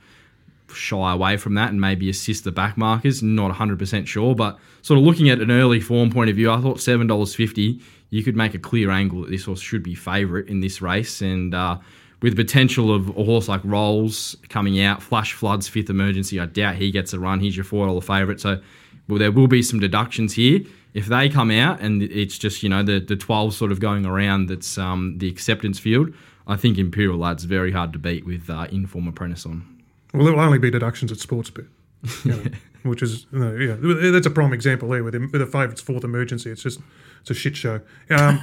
shy 0.73 1.13
away 1.13 1.37
from 1.37 1.55
that 1.55 1.71
and 1.71 1.81
maybe 1.81 2.09
assist 2.09 2.45
the 2.45 2.53
back 2.53 2.77
markers, 2.77 3.23
not 3.23 3.55
100% 3.55 4.07
sure. 4.07 4.35
But 4.35 4.59
sort 4.83 4.99
of 4.99 5.05
looking 5.05 5.29
at 5.29 5.41
an 5.41 5.51
early 5.51 5.81
form 5.81 6.11
point 6.11 6.31
of 6.31 6.37
view, 6.37 6.51
I 6.51 6.61
thought 6.61 6.79
$7.50, 6.79 7.81
you 8.11 8.23
could 8.23 8.37
make 8.37 8.55
a 8.55 8.59
clear 8.59 8.91
angle 8.91 9.23
that 9.23 9.31
this 9.31 9.45
horse 9.45 9.61
should 9.61 9.83
be 9.83 9.95
favourite 9.95 10.49
in 10.49 10.61
this 10.61 10.81
race. 10.81 11.21
And 11.21 11.55
uh, 11.55 11.79
with 12.23 12.37
the 12.37 12.45
potential 12.45 12.95
of 12.95 13.09
a 13.11 13.25
horse 13.25 13.49
like 13.49 13.61
Rolls 13.65 14.37
coming 14.49 14.81
out, 14.81 15.03
Flash 15.03 15.33
Floods, 15.33 15.69
fifth 15.69 15.91
emergency, 15.91 16.41
I 16.41 16.47
doubt 16.47 16.77
he 16.77 16.91
gets 16.91 17.13
a 17.13 17.21
run. 17.21 17.41
He's 17.41 17.57
your 17.57 17.65
$4 17.65 18.03
favourite. 18.03 18.41
So 18.41 18.61
well, 19.09 19.19
there 19.19 19.33
will 19.33 19.49
be 19.49 19.63
some 19.63 19.81
deductions 19.81 20.35
here. 20.35 20.61
If 20.93 21.07
they 21.07 21.29
come 21.29 21.51
out 21.51 21.81
and 21.81 22.03
it's 22.03 22.37
just 22.37 22.63
you 22.63 22.69
know 22.69 22.83
the 22.83 23.01
the 23.01 23.17
12 23.17 23.55
sort 23.55 23.73
of 23.73 23.81
going 23.81 24.07
around, 24.07 24.49
that's 24.49 24.79
um, 24.79 25.19
the 25.19 25.29
acceptance 25.29 25.79
field. 25.79 26.13
I 26.47 26.57
think 26.57 26.79
Imperial 26.79 27.19
Lad's 27.19 27.45
very 27.45 27.71
hard 27.71 27.93
to 27.93 27.99
beat 27.99 28.27
with 28.27 28.51
uh, 28.51 28.67
inform 28.73 29.07
apprentice 29.07 29.47
on. 29.47 29.83
Well, 30.13 30.25
there 30.25 30.35
will 30.35 30.41
only 30.41 30.59
be 30.59 30.71
deductions 30.71 31.13
at 31.13 31.19
Sportsbet, 31.19 31.69
you 32.25 32.33
know, 32.33 32.43
which 32.83 33.03
is 33.03 33.27
you 33.33 33.39
know, 33.39 33.55
yeah, 33.55 34.11
that's 34.11 34.27
a 34.27 34.31
prime 34.31 34.53
example 34.53 34.89
there 34.89 35.05
with 35.05 35.15
with 35.15 35.43
a 35.43 35.47
favourites 35.47 35.81
fourth 35.81 36.05
emergency. 36.05 36.51
It's 36.51 36.63
just 36.63 36.81
it's 37.21 37.31
a 37.31 37.35
shit 37.35 37.57
show. 37.57 37.81
Um, 38.11 38.41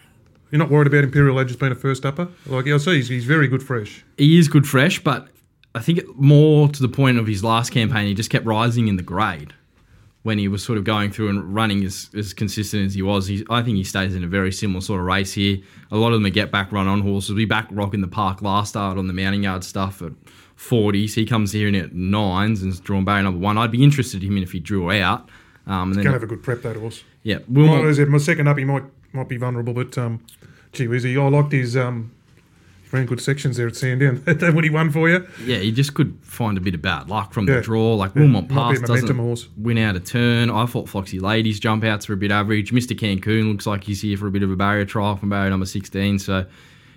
you're 0.50 0.58
not 0.58 0.70
worried 0.70 0.86
about 0.86 1.04
Imperial 1.04 1.36
Lad 1.36 1.48
just 1.48 1.60
being 1.60 1.72
a 1.72 1.76
first 1.76 2.06
upper? 2.06 2.28
Like 2.46 2.66
I 2.66 2.76
see, 2.78 2.96
he's, 2.96 3.08
he's 3.08 3.24
very 3.24 3.48
good 3.48 3.62
fresh. 3.62 4.04
He 4.16 4.38
is 4.38 4.48
good 4.48 4.66
fresh, 4.66 5.02
but 5.02 5.28
I 5.74 5.80
think 5.80 6.00
more 6.16 6.68
to 6.68 6.82
the 6.82 6.88
point 6.88 7.18
of 7.18 7.26
his 7.26 7.44
last 7.44 7.70
campaign, 7.70 8.06
he 8.06 8.14
just 8.14 8.30
kept 8.30 8.46
rising 8.46 8.88
in 8.88 8.96
the 8.96 9.02
grade 9.02 9.54
when 10.22 10.38
he 10.38 10.48
was 10.48 10.62
sort 10.62 10.76
of 10.76 10.84
going 10.84 11.10
through 11.10 11.28
and 11.30 11.54
running 11.54 11.82
as, 11.84 12.10
as 12.14 12.34
consistent 12.34 12.84
as 12.86 12.94
he 12.94 13.02
was. 13.02 13.26
He, 13.26 13.44
I 13.48 13.62
think 13.62 13.76
he 13.76 13.84
stays 13.84 14.14
in 14.14 14.22
a 14.22 14.26
very 14.26 14.52
similar 14.52 14.82
sort 14.82 15.00
of 15.00 15.06
race 15.06 15.32
here. 15.32 15.58
A 15.90 15.96
lot 15.96 16.08
of 16.08 16.18
them 16.18 16.26
are 16.26 16.30
get 16.30 16.50
back 16.50 16.72
run 16.72 16.88
on 16.88 17.00
horses. 17.00 17.34
We 17.34 17.46
back 17.46 17.68
rocking 17.70 18.02
the 18.02 18.08
park 18.08 18.42
last 18.42 18.70
start 18.70 18.98
on 18.98 19.06
the 19.06 19.14
mounting 19.14 19.44
yard 19.44 19.64
stuff 19.64 20.02
at 20.02 20.12
40s. 20.58 21.14
He 21.14 21.24
comes 21.24 21.52
here 21.52 21.68
in 21.68 21.74
at 21.74 21.94
nines 21.94 22.62
and 22.62 22.70
is 22.72 22.80
drawn 22.80 23.04
barrier 23.04 23.22
number 23.22 23.40
one. 23.40 23.56
I'd 23.56 23.72
be 23.72 23.82
interested 23.82 24.22
in 24.22 24.32
him 24.32 24.42
if 24.42 24.52
he 24.52 24.60
drew 24.60 24.90
out. 24.90 25.28
Um, 25.66 25.90
and 25.90 25.96
then, 25.96 26.04
Can 26.04 26.12
have 26.12 26.22
a 26.22 26.26
good 26.26 26.42
prep 26.42 26.62
that 26.62 26.76
horse. 26.76 27.02
yeah, 27.22 27.38
Might, 27.48 27.48
Wilmot, 27.48 27.96
said, 27.96 28.08
my 28.08 28.18
second 28.18 28.48
up, 28.48 28.58
he 28.58 28.64
might 28.64 28.84
might 29.12 29.28
be 29.28 29.36
vulnerable, 29.36 29.72
but 29.72 29.96
um, 29.98 30.24
gee 30.72 30.86
whiz, 30.86 31.04
I 31.04 31.16
liked 31.28 31.52
his 31.52 31.76
um, 31.76 32.12
ran 32.92 33.06
good 33.06 33.20
sections 33.20 33.56
there 33.56 33.66
at 33.68 33.76
Sandown. 33.76 34.22
that 34.26 34.54
when 34.54 34.64
he 34.64 34.70
won 34.70 34.90
for 34.90 35.08
you, 35.08 35.26
yeah, 35.44 35.58
he 35.58 35.70
just 35.72 35.94
could 35.94 36.18
find 36.22 36.58
a 36.58 36.60
bit 36.60 36.74
of 36.74 36.82
bad 36.82 37.08
luck 37.08 37.32
from 37.32 37.46
Yeah. 37.48 37.56
the 37.56 37.60
draw. 37.62 37.94
Like 37.94 38.12
Yeah, 38.14 38.22
Wilmot 38.22 38.50
might 38.50 38.70
be 38.72 38.76
a 38.76 38.80
Pass 38.80 38.88
doesn't 38.88 39.16
horse. 39.16 39.48
win 39.56 39.78
out 39.78 39.96
a 39.96 40.00
turn. 40.00 40.50
I 40.50 40.66
thought 40.66 40.88
Foxy 40.88 41.18
Ladies 41.20 41.60
jump 41.60 41.84
outs 41.84 42.08
were 42.08 42.14
a 42.14 42.18
bit 42.18 42.30
average. 42.32 42.72
Mr. 42.72 42.98
Cancun 42.98 43.48
looks 43.50 43.66
like 43.66 43.84
he's 43.84 44.00
here 44.02 44.16
for 44.16 44.26
a 44.26 44.30
bit 44.30 44.42
of 44.42 44.50
a 44.50 44.56
barrier 44.56 44.84
trial 44.84 45.16
from 45.16 45.28
barrier 45.30 45.50
number 45.50 45.66
16. 45.66 46.18
So 46.18 46.46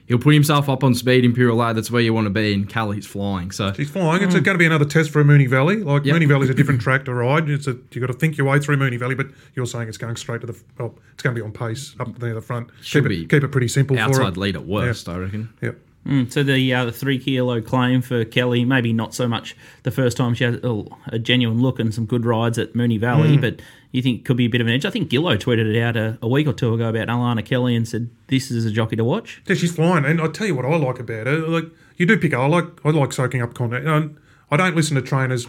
he'll 0.08 0.20
put 0.20 0.34
himself 0.34 0.70
up 0.70 0.84
on 0.84 0.94
speed. 0.94 1.26
Imperial 1.26 1.58
Lad, 1.58 1.76
that's 1.76 1.92
where 1.92 2.02
you 2.02 2.14
want 2.14 2.26
to 2.26 2.30
be. 2.30 2.54
And 2.54 2.68
Cal, 2.68 2.92
he's 2.92 3.06
flying. 3.06 3.52
So 3.52 3.72
he's 3.72 3.90
flying. 3.90 4.24
It's 4.24 4.34
hmm. 4.36 4.42
going 4.42 4.56
to 4.56 4.60
be 4.60 4.66
another 4.66 4.86
test 4.86 5.12
for 5.12 5.24
Moonee 5.24 5.50
Valley. 5.50 5.78
Like 5.78 6.06
Yep. 6.06 6.16
Moonee 6.16 6.28
Valley's 6.28 6.50
a 6.50 6.54
different 6.54 6.82
track 6.82 7.06
to 7.06 7.14
ride. 7.14 7.50
It's 7.50 7.68
a 7.68 7.78
you 7.92 8.02
got 8.02 8.08
to 8.08 8.14
think 8.14 8.38
your 8.38 8.48
way 8.48 8.60
through 8.60 8.78
Moonee 8.78 9.00
Valley, 9.00 9.16
but 9.16 9.28
you're 9.56 9.66
saying 9.66 9.88
it's 9.88 9.98
going 9.98 10.16
straight 10.16 10.42
to 10.42 10.48
the 10.48 10.64
well, 10.78 10.96
it's 11.14 11.24
going 11.24 11.36
to 11.36 11.42
be 11.42 11.46
on 11.46 11.52
pace 11.52 11.96
up 12.00 12.22
near 12.22 12.34
the 12.34 12.42
front. 12.42 12.70
Should 12.82 13.04
keep 13.04 13.10
be 13.10 13.24
it, 13.24 13.30
keep 13.30 13.44
it 13.44 13.50
pretty 13.50 13.68
simple 13.68 13.96
for 13.96 14.02
outside 14.02 14.34
it. 14.34 14.38
lead 14.38 14.56
at 14.56 14.66
worst, 14.66 15.08
I 15.10 15.18
reckon. 15.18 15.54
Yep. 15.62 15.78
Mm, 16.06 16.32
so 16.32 16.44
the 16.44 16.74
uh, 16.74 16.86
the 16.86 16.92
three 16.92 17.18
kilo 17.18 17.62
claim 17.62 18.02
for 18.02 18.26
Kelly, 18.26 18.66
maybe 18.66 18.92
not 18.92 19.14
so 19.14 19.28
much 19.28 19.56
the 19.84 19.92
first 19.92 20.18
time 20.18 20.34
she 20.34 20.44
had 20.44 20.60
oh, 20.64 20.88
a 21.08 21.18
genuine 21.18 21.62
look 21.62 21.80
and 21.80 21.94
some 21.94 22.06
good 22.06 22.26
rides 22.26 22.58
at 22.58 22.74
Moonee 22.74 23.00
Valley, 23.00 23.38
but 23.38 23.62
you 23.92 24.02
think 24.02 24.26
could 24.26 24.36
be 24.36 24.46
a 24.46 24.50
bit 24.50 24.60
of 24.60 24.68
an 24.68 24.74
edge. 24.74 24.86
I 24.86 24.90
think 24.90 25.10
Gillo 25.10 25.38
tweeted 25.38 25.74
it 25.74 25.82
out 25.82 25.96
a, 25.96 26.18
a 26.22 26.28
week 26.28 26.46
or 26.46 26.54
two 26.54 26.74
ago 26.74 26.90
about 26.90 27.08
Alana 27.08 27.46
Kelly 27.46 27.76
and 27.76 27.88
said 27.88 28.10
this 28.28 28.52
is 28.52 28.66
a 28.66 28.72
jockey 28.72 28.98
to 28.98 29.04
watch. 29.06 29.42
Yeah, 29.48 29.56
she's 29.56 29.74
flying, 29.74 30.04
and 30.04 30.20
I 30.20 30.28
tell 30.28 30.48
you 30.48 30.56
what 30.56 30.66
I 30.66 30.76
like 30.76 31.00
about 31.00 31.28
her. 31.28 31.38
Like 31.38 31.66
you 31.96 32.06
do 32.06 32.18
pick. 32.18 32.34
I 32.34 32.46
like 32.48 32.66
I 32.86 32.90
like 32.90 33.14
soaking 33.14 33.42
up 33.42 33.54
content. 33.54 33.88
And 33.88 34.18
I 34.52 34.58
don't 34.58 34.76
listen 34.76 34.96
to 34.96 35.02
trainers 35.02 35.48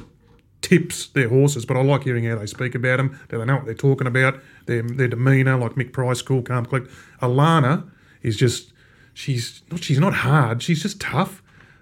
tips 0.61 1.09
their 1.09 1.29
horses, 1.29 1.67
but 1.67 1.77
I 1.77 1.83
like 1.83 2.05
hearing 2.05 2.25
how 2.25 2.37
they 2.37 2.47
speak 2.47 2.75
about 2.75 2.99
them. 2.99 3.19
Do 3.29 3.39
they 3.39 3.45
know 3.45 3.57
what 3.57 3.67
they're 3.67 3.75
talking 3.75 4.07
about? 4.07 4.41
Their 4.67 4.83
their 4.83 5.09
demeanour, 5.09 5.57
like 5.57 5.73
Mick 5.73 5.93
Price, 5.93 6.23
cool, 6.23 6.43
calm, 6.43 6.65
collect. 6.65 6.89
Alana 7.21 7.91
is 8.23 8.37
just 8.37 8.73
she's 9.15 9.63
not 9.71 9.83
she's 9.83 9.99
not 9.99 10.15
hard. 10.15 10.63
She's 10.63 10.83
just 10.83 11.01
tough. 11.01 11.41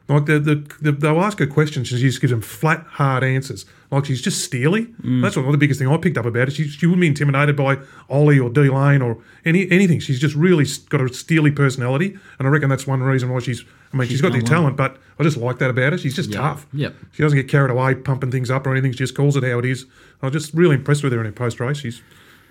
Like 0.09 0.26
the, 0.26 0.39
the, 0.39 0.55
the 0.80 0.93
they'll 0.93 1.20
ask 1.20 1.39
her 1.39 1.47
questions, 1.47 1.91
and 1.91 2.01
she 2.01 2.07
just 2.07 2.20
gives 2.20 2.33
them 2.33 2.43
flat, 2.43 2.85
hard 2.87 3.24
answers. 3.24 3.64
Like 3.91 4.05
she's 4.05 4.20
just 4.20 4.45
steely. 4.45 4.87
Mm. 4.87 5.22
That's 5.22 5.37
what 5.37 5.51
the 5.51 5.59
biggest 5.59 5.78
thing 5.78 5.89
I 5.89 5.97
picked 5.97 6.18
up 6.18 6.26
about 6.26 6.49
her. 6.49 6.51
She, 6.55 6.66
she 6.66 6.87
wouldn't 6.87 7.01
be 7.01 7.07
intimidated 7.07 7.57
by 7.57 7.78
Ollie 8.09 8.39
or 8.39 8.51
D 8.51 8.68
Lane 8.68 9.01
or 9.01 9.18
any 9.45 9.70
anything. 9.70 10.01
She's 10.01 10.18
just 10.18 10.35
really 10.35 10.66
got 10.89 11.01
a 11.01 11.12
steely 11.12 11.51
personality, 11.51 12.18
and 12.39 12.49
I 12.49 12.51
reckon 12.51 12.68
that's 12.68 12.87
one 12.87 13.03
reason 13.03 13.30
why 13.30 13.39
she's. 13.39 13.64
I 13.93 13.97
mean, 13.97 14.09
she's 14.09 14.22
got 14.22 14.33
the 14.33 14.43
talent, 14.43 14.76
but 14.76 14.97
I 15.18 15.22
just 15.22 15.37
like 15.37 15.59
that 15.59 15.70
about 15.70 15.93
her. 15.93 15.99
She's 15.99 16.16
just 16.16 16.33
tough. 16.33 16.66
Yep. 16.72 16.95
She 17.12 17.22
doesn't 17.22 17.37
get 17.39 17.49
carried 17.49 17.70
away 17.70 17.95
pumping 17.95 18.30
things 18.30 18.51
up 18.51 18.66
or 18.66 18.72
anything. 18.72 18.93
She 18.93 18.99
just 18.99 19.14
calls 19.14 19.37
it 19.37 19.45
how 19.45 19.59
it 19.59 19.66
is. 19.66 19.85
I 20.22 20.26
was 20.26 20.33
just 20.33 20.55
really 20.55 20.76
impressed 20.76 21.03
with 21.05 21.12
her 21.12 21.20
in 21.20 21.26
her 21.26 21.33
post 21.33 21.61
race. 21.61 21.76
She's, 21.76 22.03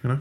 you 0.04 0.10
know, 0.10 0.20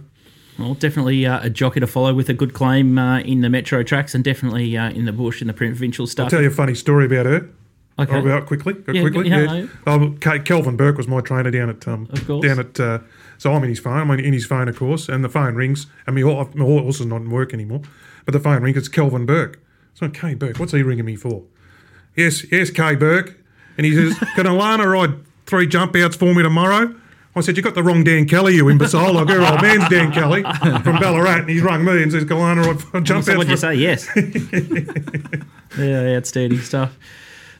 Well, 0.60 0.74
definitely 0.74 1.26
uh, 1.26 1.40
a 1.42 1.50
jockey 1.50 1.80
to 1.80 1.86
follow 1.86 2.14
with 2.14 2.28
a 2.28 2.34
good 2.34 2.52
claim 2.54 2.98
uh, 2.98 3.20
in 3.20 3.40
the 3.40 3.48
metro 3.48 3.82
tracks 3.82 4.14
and 4.14 4.22
definitely 4.22 4.76
uh, 4.76 4.90
in 4.90 5.04
the 5.06 5.12
bush 5.12 5.40
in 5.40 5.46
the 5.48 5.54
provincial 5.54 6.06
stuff. 6.06 6.24
I'll 6.24 6.30
tell 6.30 6.42
you 6.42 6.48
a 6.48 6.52
funny 6.52 6.74
story 6.74 7.06
about 7.06 7.26
her. 7.26 7.48
Okay. 7.98 8.16
Oh, 8.16 8.20
about 8.20 8.46
quickly, 8.46 8.74
Yeah, 8.92 9.02
quickly. 9.02 9.28
yeah, 9.28 9.66
Um, 9.86 10.16
Ke- 10.18 10.42
Kelvin 10.44 10.76
Burke 10.76 10.96
was 10.96 11.06
my 11.06 11.20
trainer 11.20 11.50
down 11.50 11.68
at 11.68 11.86
um, 11.86 12.08
Of 12.10 12.26
course. 12.26 12.46
down 12.46 12.58
at. 12.58 12.80
Uh, 12.80 13.00
so 13.36 13.52
I'm 13.52 13.62
in 13.62 13.68
his 13.68 13.78
phone. 13.78 13.98
I'm 13.98 14.10
in 14.18 14.32
his 14.32 14.46
phone, 14.46 14.68
of 14.68 14.76
course, 14.76 15.08
and 15.08 15.22
the 15.22 15.28
phone 15.28 15.54
rings. 15.54 15.86
And 16.06 16.14
my, 16.16 16.22
my 16.54 16.64
horse 16.64 17.00
is 17.00 17.06
not 17.06 17.16
in 17.22 17.30
work 17.30 17.52
anymore, 17.52 17.82
but 18.24 18.32
the 18.32 18.40
phone 18.40 18.62
rings. 18.62 18.76
It's 18.78 18.88
Kelvin 18.88 19.26
Burke. 19.26 19.60
So 19.94 20.08
K 20.08 20.34
Burke, 20.34 20.58
what's 20.58 20.72
he 20.72 20.82
ringing 20.82 21.04
me 21.04 21.16
for? 21.16 21.42
Yes, 22.16 22.50
yes, 22.50 22.70
K 22.70 22.94
Burke. 22.94 23.36
And 23.76 23.84
he 23.84 23.94
says, 23.94 24.18
"Can 24.34 24.46
Alana 24.46 24.90
ride 24.90 25.14
three 25.46 25.66
jump 25.66 25.94
outs 25.96 26.16
for 26.16 26.34
me 26.34 26.42
tomorrow?" 26.42 26.94
I 27.36 27.40
said, 27.42 27.56
"You 27.56 27.62
got 27.62 27.74
the 27.74 27.82
wrong 27.82 28.02
Dan 28.02 28.26
Kelly, 28.26 28.56
you 28.56 28.68
imbecile! 28.68 29.14
Like 29.14 29.28
her 29.28 29.40
old 29.40 29.62
man's 29.62 29.88
Dan 29.88 30.10
Kelly 30.18 30.42
from 30.42 30.98
Ballarat, 30.98 31.40
and 31.40 31.48
he's 31.48 31.62
rung 31.62 31.84
me 31.84 32.02
and 32.02 32.10
says, 32.10 32.24
"Can 32.24 32.36
Alana 32.36 32.92
ride 32.92 33.04
jump 33.04 33.24
So 33.24 33.32
outs?" 33.32 33.38
what'd 33.38 33.50
you 33.50 33.56
say? 33.56 33.74
Yes. 33.74 34.08
yeah, 35.78 36.16
outstanding 36.16 36.60
stuff. 36.60 36.96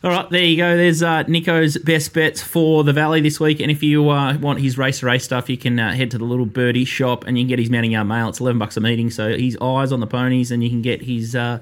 All 0.03 0.11
right, 0.11 0.31
there 0.31 0.43
you 0.43 0.57
go. 0.57 0.79
There's 0.79 1.03
uh, 1.03 1.25
Nico's 1.25 1.77
best 1.77 2.14
bets 2.14 2.43
for 2.43 2.85
the 2.85 2.93
Valley 2.93 3.21
this 3.21 3.39
week. 3.39 3.61
And 3.61 3.71
if 3.71 3.83
you 3.83 4.09
uh, 4.09 4.39
want 4.39 4.59
his 4.59 4.79
race 4.79 5.01
to 5.01 5.07
race 5.07 5.25
stuff, 5.25 5.51
you 5.51 5.59
can 5.59 5.79
uh, 5.79 5.93
head 5.93 6.11
to 6.12 6.18
the 6.18 6.25
little 6.25 6.47
birdie 6.47 6.87
shop 6.87 7.27
and 7.27 7.37
you 7.37 7.45
can 7.45 7.51
get 7.51 7.59
his 7.59 7.68
mounting 7.68 7.93
yard 7.93 8.09
mail. 8.09 8.31
It's 8.31 8.41
11 8.41 8.59
bucks 8.59 8.79
a 8.79 8.81
meeting. 8.81 9.11
So 9.11 9.37
he's 9.37 9.59
eyes 9.61 9.93
on 9.93 10.01
the 10.01 10.07
ponies 10.07 10.51
and 10.51 10.64
you 10.64 10.71
can 10.71 10.81
get 10.81 11.03
his 11.03 11.37
uh, 11.37 11.59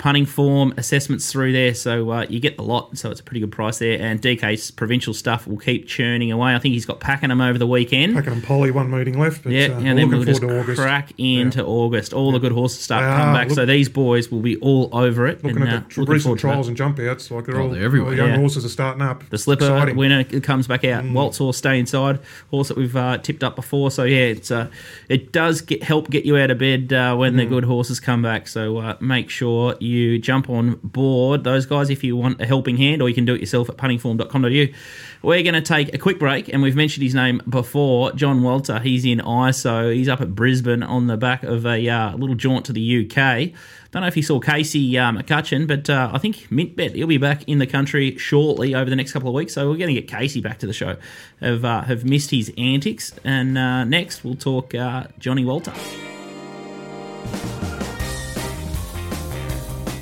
punting 0.00 0.24
form 0.24 0.72
assessments 0.78 1.30
through 1.30 1.52
there. 1.52 1.74
So 1.74 2.08
uh, 2.10 2.26
you 2.30 2.40
get 2.40 2.56
the 2.56 2.62
lot. 2.62 2.96
So 2.96 3.10
it's 3.10 3.20
a 3.20 3.22
pretty 3.22 3.40
good 3.40 3.52
price 3.52 3.78
there. 3.78 4.00
And 4.00 4.20
DK's 4.20 4.70
provincial 4.70 5.12
stuff 5.12 5.46
will 5.46 5.58
keep 5.58 5.86
churning 5.86 6.32
away. 6.32 6.54
I 6.54 6.58
think 6.58 6.72
he's 6.72 6.86
got 6.86 7.00
Pakenham 7.00 7.42
over 7.42 7.58
the 7.58 7.66
weekend. 7.66 8.14
Packing 8.14 8.32
and 8.32 8.42
Polly, 8.42 8.70
one 8.70 8.90
meeting 8.90 9.18
left. 9.20 9.42
But, 9.44 9.52
Yeah, 9.52 9.64
uh, 9.64 9.64
and 9.66 9.76
I'm 9.76 9.84
then 9.84 9.96
looking 9.96 10.10
we'll 10.20 10.24
just 10.24 10.40
forward 10.40 10.54
to 10.56 10.60
August. 10.62 10.80
crack 10.80 11.12
into 11.18 11.62
August. 11.64 12.14
All 12.14 12.32
the 12.32 12.38
good 12.38 12.52
horses 12.52 12.80
start 12.80 13.02
They 13.02 13.10
to 13.10 13.16
come 13.22 13.34
back. 13.34 13.48
Look- 13.48 13.56
so 13.56 13.66
these 13.66 13.90
boys 13.90 14.30
will 14.30 14.40
be 14.40 14.56
all 14.56 14.88
over 14.92 15.26
it. 15.26 15.44
Looking 15.44 15.60
and, 15.62 15.68
at 15.70 15.74
uh, 15.76 15.80
the 15.80 15.84
tr- 15.88 16.00
looking 16.00 16.12
recent 16.14 16.24
forward 16.24 16.38
to 16.38 16.46
that. 16.46 16.52
trials 16.52 16.68
and 16.68 16.76
jump 16.78 16.98
outs, 17.00 17.30
like 17.30 17.44
they're 17.44 17.58
Oh, 17.58 17.64
all, 17.64 17.68
they're 17.68 17.84
everywhere. 17.84 18.06
all 18.08 18.16
the 18.16 18.22
young 18.22 18.30
Yeah. 18.30 18.38
horses 18.38 18.64
are 18.64 18.68
starting 18.70 19.02
up. 19.02 19.22
The 19.28 19.36
slipper 19.36 19.64
Exciting. 19.66 19.96
winner 19.96 20.24
comes 20.24 20.66
back 20.66 20.82
out. 20.86 21.04
Waltz 21.04 21.36
horse 21.36 21.58
stay 21.58 21.78
inside. 21.78 22.20
Horse 22.50 22.68
that 22.68 22.78
we've 22.78 22.96
uh, 22.96 23.18
tipped 23.18 23.44
up 23.44 23.54
before. 23.54 23.90
So 23.90 24.04
yeah, 24.04 24.16
it's 24.32 24.50
uh, 24.50 24.68
it 25.10 25.30
does 25.30 25.60
get 25.60 25.82
help 25.82 26.08
get 26.08 26.24
you 26.24 26.38
out 26.38 26.50
of 26.50 26.56
bed 26.56 26.90
uh, 26.94 27.14
when 27.16 27.36
the 27.36 27.44
good 27.44 27.64
horses 27.64 28.00
come 28.00 28.22
back. 28.22 28.48
So 28.48 28.78
uh, 28.78 28.96
make 29.00 29.28
sure 29.28 29.74
you 29.78 29.89
jump 30.18 30.48
on 30.50 30.78
board 30.82 31.44
those 31.44 31.66
guys 31.66 31.90
if 31.90 32.04
you 32.04 32.16
want 32.16 32.40
a 32.40 32.46
helping 32.46 32.76
hand, 32.76 33.02
or 33.02 33.08
you 33.08 33.14
can 33.14 33.24
do 33.24 33.34
it 33.34 33.40
yourself 33.40 33.68
at 33.68 33.76
puntingform.com.au. 33.76 34.74
We're 35.22 35.42
going 35.42 35.54
to 35.54 35.60
take 35.60 35.94
a 35.94 35.98
quick 35.98 36.18
break, 36.18 36.48
and 36.48 36.62
we've 36.62 36.76
mentioned 36.76 37.02
his 37.02 37.14
name 37.14 37.42
before, 37.48 38.12
John 38.12 38.42
Walter. 38.42 38.78
He's 38.78 39.04
in 39.04 39.18
ISO. 39.18 39.94
He's 39.94 40.08
up 40.08 40.20
at 40.20 40.34
Brisbane 40.34 40.82
on 40.82 41.08
the 41.08 41.16
back 41.16 41.42
of 41.42 41.66
a 41.66 41.88
uh, 41.88 42.16
little 42.16 42.36
jaunt 42.36 42.66
to 42.66 42.72
the 42.72 43.06
UK. 43.06 43.52
Don't 43.90 44.02
know 44.02 44.08
if 44.08 44.16
you 44.16 44.22
saw 44.22 44.38
Casey 44.38 44.96
uh, 44.96 45.10
McCutcheon, 45.10 45.66
but 45.66 45.90
uh, 45.90 46.10
I 46.12 46.18
think 46.18 46.48
Mintbet 46.48 46.94
he'll 46.94 47.08
be 47.08 47.18
back 47.18 47.42
in 47.48 47.58
the 47.58 47.66
country 47.66 48.16
shortly 48.18 48.74
over 48.74 48.88
the 48.88 48.96
next 48.96 49.12
couple 49.12 49.28
of 49.28 49.34
weeks. 49.34 49.54
So 49.54 49.68
we're 49.68 49.78
going 49.78 49.94
to 49.94 50.00
get 50.00 50.08
Casey 50.08 50.40
back 50.40 50.58
to 50.60 50.66
the 50.66 50.72
show. 50.72 50.96
Have 51.40 51.64
uh, 51.64 51.82
have 51.82 52.04
missed 52.04 52.30
his 52.30 52.52
antics, 52.56 53.12
and 53.24 53.58
uh, 53.58 53.84
next 53.84 54.22
we'll 54.22 54.36
talk 54.36 54.74
uh, 54.74 55.08
Johnny 55.18 55.44
Walter. 55.44 55.72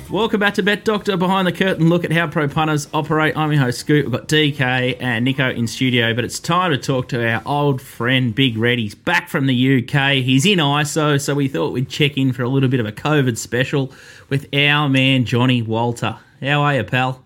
Welcome 0.09 0.39
back 0.39 0.55
to 0.55 0.63
Bet 0.63 0.85
Doctor 0.85 1.15
Behind 1.17 1.45
the 1.45 1.51
Curtain. 1.51 1.87
Look 1.87 2.03
at 2.03 2.11
how 2.11 2.27
pro 2.27 2.47
punters 2.47 2.87
operate. 2.95 3.37
I'm 3.37 3.51
your 3.51 3.61
host, 3.61 3.81
Scoot. 3.81 4.05
We've 4.05 4.11
got 4.11 4.27
DK 4.27 4.97
and 4.99 5.23
Nico 5.23 5.51
in 5.51 5.67
studio, 5.67 6.15
but 6.15 6.25
it's 6.25 6.39
time 6.39 6.71
to 6.71 6.79
talk 6.79 7.09
to 7.09 7.23
our 7.23 7.43
old 7.45 7.79
friend, 7.79 8.33
Big 8.33 8.57
Red. 8.57 8.79
He's 8.79 8.95
back 8.95 9.29
from 9.29 9.45
the 9.45 9.53
UK. 9.83 10.13
He's 10.13 10.47
in 10.47 10.57
ISO, 10.57 11.21
so 11.21 11.35
we 11.35 11.47
thought 11.47 11.73
we'd 11.73 11.89
check 11.89 12.17
in 12.17 12.33
for 12.33 12.41
a 12.41 12.49
little 12.49 12.69
bit 12.69 12.79
of 12.79 12.87
a 12.87 12.91
COVID 12.91 13.37
special 13.37 13.93
with 14.29 14.47
our 14.51 14.89
man, 14.89 15.25
Johnny 15.25 15.61
Walter. 15.61 16.17
How 16.41 16.63
are 16.63 16.73
you, 16.73 16.83
pal? 16.83 17.23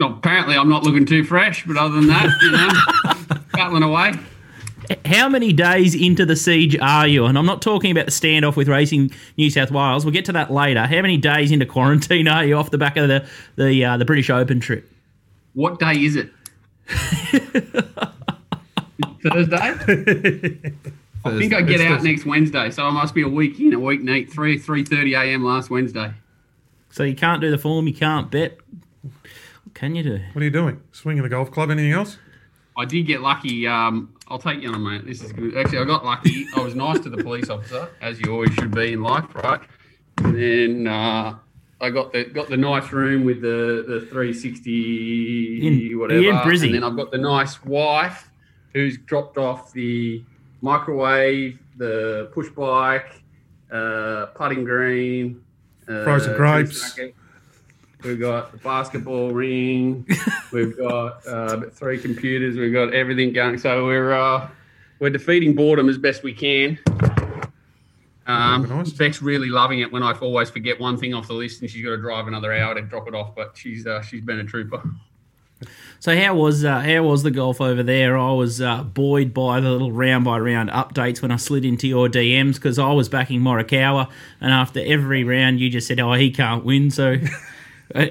Well, 0.00 0.14
apparently, 0.14 0.56
I'm 0.56 0.68
not 0.68 0.82
looking 0.82 1.06
too 1.06 1.22
fresh, 1.22 1.64
but 1.66 1.76
other 1.76 1.94
than 1.94 2.08
that, 2.08 2.36
you 2.42 2.50
know, 2.50 3.40
battling 3.52 3.84
away. 3.84 4.14
How 5.04 5.28
many 5.28 5.52
days 5.52 5.94
into 5.94 6.24
the 6.24 6.36
siege 6.36 6.76
are 6.80 7.06
you? 7.06 7.26
And 7.26 7.36
I'm 7.36 7.44
not 7.46 7.60
talking 7.60 7.90
about 7.90 8.06
the 8.06 8.12
standoff 8.12 8.56
with 8.56 8.68
Racing 8.68 9.10
New 9.36 9.50
South 9.50 9.70
Wales. 9.70 10.04
We'll 10.04 10.14
get 10.14 10.24
to 10.26 10.32
that 10.32 10.50
later. 10.50 10.86
How 10.86 11.02
many 11.02 11.16
days 11.16 11.50
into 11.50 11.66
quarantine 11.66 12.26
are 12.28 12.44
you 12.44 12.56
off 12.56 12.70
the 12.70 12.78
back 12.78 12.96
of 12.96 13.08
the 13.08 13.26
the 13.56 13.84
uh, 13.84 13.96
the 13.96 14.04
British 14.04 14.30
Open 14.30 14.60
trip? 14.60 14.90
What 15.54 15.78
day 15.78 16.04
is 16.04 16.16
it? 16.16 16.30
Thursday. 19.22 19.58
I 21.24 21.36
think 21.36 21.52
I 21.52 21.62
get 21.62 21.80
out 21.80 22.02
next 22.02 22.24
Wednesday, 22.24 22.70
so 22.70 22.84
I 22.84 22.90
must 22.90 23.14
be 23.14 23.22
a 23.22 23.28
week 23.28 23.60
in, 23.60 23.74
a 23.74 23.80
week 23.80 24.02
neat. 24.02 24.32
Three 24.32 24.58
three 24.58 24.84
thirty 24.84 25.14
a.m. 25.14 25.44
last 25.44 25.68
Wednesday. 25.68 26.12
So 26.90 27.02
you 27.02 27.14
can't 27.14 27.40
do 27.40 27.50
the 27.50 27.58
form, 27.58 27.86
you 27.86 27.94
can't 27.94 28.30
bet. 28.30 28.58
What 29.02 29.74
can 29.74 29.94
you 29.94 30.02
do? 30.02 30.20
What 30.32 30.40
are 30.40 30.44
you 30.44 30.50
doing? 30.50 30.80
Swinging 30.92 31.22
the 31.22 31.28
golf 31.28 31.50
club? 31.50 31.70
Anything 31.70 31.92
else? 31.92 32.16
I 32.76 32.84
did 32.84 33.06
get 33.06 33.20
lucky. 33.20 33.66
Um, 33.66 34.14
I'll 34.28 34.38
take 34.38 34.62
you 34.62 34.68
on 34.68 34.74
a 34.74 34.78
minute. 34.78 35.06
This 35.06 35.22
is 35.22 35.32
good. 35.32 35.56
Actually, 35.56 35.78
I 35.78 35.84
got 35.84 36.04
lucky. 36.04 36.46
I 36.56 36.60
was 36.60 36.74
nice 36.74 37.00
to 37.00 37.08
the 37.10 37.16
police 37.22 37.48
officer, 37.50 37.88
as 38.00 38.20
you 38.20 38.32
always 38.32 38.52
should 38.54 38.70
be 38.74 38.92
in 38.92 39.02
life, 39.02 39.24
right? 39.34 39.60
And 40.18 40.34
then 40.36 40.86
uh, 40.86 41.36
I 41.80 41.90
got 41.90 42.12
the 42.12 42.24
got 42.24 42.48
the 42.48 42.56
nice 42.56 42.92
room 42.92 43.24
with 43.24 43.40
the 43.40 43.84
the 43.88 44.06
360 44.10 45.90
In- 45.92 45.98
whatever, 45.98 46.20
in 46.20 46.36
Brizzy. 46.36 46.66
and 46.66 46.74
then 46.74 46.84
I've 46.84 46.96
got 46.96 47.10
the 47.10 47.18
nice 47.18 47.62
wife 47.64 48.30
who's 48.74 48.98
dropped 48.98 49.38
off 49.38 49.72
the 49.72 50.22
microwave, 50.60 51.58
the 51.76 52.30
push 52.34 52.48
bike, 52.50 53.22
uh, 53.72 54.26
putting 54.34 54.64
green, 54.64 55.42
uh, 55.88 56.04
Frozen 56.04 56.36
grapes. 56.36 56.98
We've 58.04 58.20
got 58.20 58.52
the 58.52 58.58
basketball 58.58 59.30
ring. 59.30 60.06
We've 60.52 60.76
got 60.76 61.26
uh, 61.26 61.62
three 61.70 61.98
computers. 61.98 62.56
We've 62.56 62.72
got 62.72 62.94
everything 62.94 63.32
going. 63.32 63.58
So 63.58 63.86
we're 63.86 64.12
uh, 64.12 64.48
we're 65.00 65.10
defeating 65.10 65.54
boredom 65.54 65.88
as 65.88 65.98
best 65.98 66.22
we 66.22 66.32
can. 66.32 66.78
Um, 68.26 68.62
Organised. 68.62 68.98
Beck's 68.98 69.22
really 69.22 69.48
loving 69.48 69.80
it 69.80 69.90
when 69.90 70.02
I 70.02 70.12
always 70.12 70.50
forget 70.50 70.78
one 70.78 70.98
thing 70.98 71.14
off 71.14 71.26
the 71.28 71.32
list 71.32 71.62
and 71.62 71.70
she's 71.70 71.82
got 71.82 71.90
to 71.90 71.96
drive 71.96 72.28
another 72.28 72.52
hour 72.52 72.74
to 72.74 72.82
drop 72.82 73.08
it 73.08 73.14
off. 73.14 73.34
But 73.34 73.56
she's 73.56 73.86
uh, 73.86 74.02
she's 74.02 74.20
been 74.20 74.38
a 74.38 74.44
trooper. 74.44 74.82
So 75.98 76.16
how 76.16 76.36
was 76.36 76.64
uh, 76.64 76.80
how 76.80 77.02
was 77.02 77.24
the 77.24 77.32
golf 77.32 77.60
over 77.60 77.82
there? 77.82 78.16
I 78.16 78.30
was 78.32 78.60
uh, 78.60 78.84
buoyed 78.84 79.34
by 79.34 79.58
the 79.60 79.70
little 79.70 79.90
round 79.90 80.24
by 80.24 80.38
round 80.38 80.70
updates 80.70 81.20
when 81.20 81.32
I 81.32 81.36
slid 81.36 81.64
into 81.64 81.88
your 81.88 82.08
DMs 82.08 82.54
because 82.54 82.78
I 82.78 82.92
was 82.92 83.08
backing 83.08 83.40
Morikawa, 83.40 84.08
and 84.40 84.52
after 84.52 84.80
every 84.84 85.24
round 85.24 85.58
you 85.58 85.68
just 85.68 85.88
said, 85.88 85.98
"Oh, 85.98 86.12
he 86.12 86.30
can't 86.30 86.64
win." 86.64 86.92
So 86.92 87.16
So, 87.94 88.08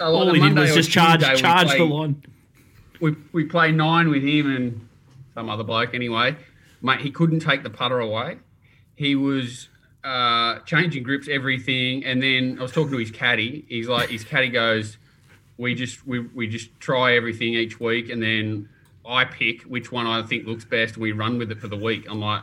all 0.00 0.30
we 0.30 0.40
did 0.40 0.56
was 0.56 0.74
just 0.74 0.90
charge 0.90 1.20
Tuesday, 1.20 1.36
charge 1.36 1.68
the 1.68 1.76
play- 1.76 1.88
line. 1.88 2.22
we 3.00 3.16
we 3.32 3.44
play 3.44 3.72
nine 3.72 4.10
with 4.10 4.22
him 4.22 4.54
and 4.54 4.88
some 5.34 5.48
other 5.48 5.64
bloke 5.64 5.94
anyway. 5.94 6.36
Mate, 6.82 7.00
he 7.00 7.10
couldn't 7.10 7.40
take 7.40 7.62
the 7.62 7.70
putter 7.70 8.00
away. 8.00 8.38
He 8.96 9.14
was 9.14 9.68
uh, 10.04 10.60
changing 10.60 11.02
grips, 11.02 11.28
everything, 11.28 12.04
and 12.04 12.22
then 12.22 12.56
I 12.58 12.62
was 12.62 12.72
talking 12.72 12.92
to 12.92 12.98
his 12.98 13.10
caddy. 13.10 13.64
He's 13.68 13.88
like, 13.88 14.08
his 14.10 14.24
caddy 14.24 14.48
goes, 14.48 14.96
"We 15.58 15.74
just 15.74 16.06
we 16.06 16.20
we 16.20 16.46
just 16.48 16.78
try 16.80 17.14
everything 17.14 17.54
each 17.54 17.78
week, 17.80 18.08
and 18.10 18.22
then 18.22 18.68
I 19.06 19.24
pick 19.24 19.62
which 19.62 19.92
one 19.92 20.06
I 20.06 20.22
think 20.22 20.46
looks 20.46 20.64
best, 20.64 20.94
and 20.94 21.02
we 21.02 21.12
run 21.12 21.38
with 21.38 21.50
it 21.50 21.60
for 21.60 21.68
the 21.68 21.76
week." 21.76 22.06
I'm 22.08 22.20
like. 22.20 22.42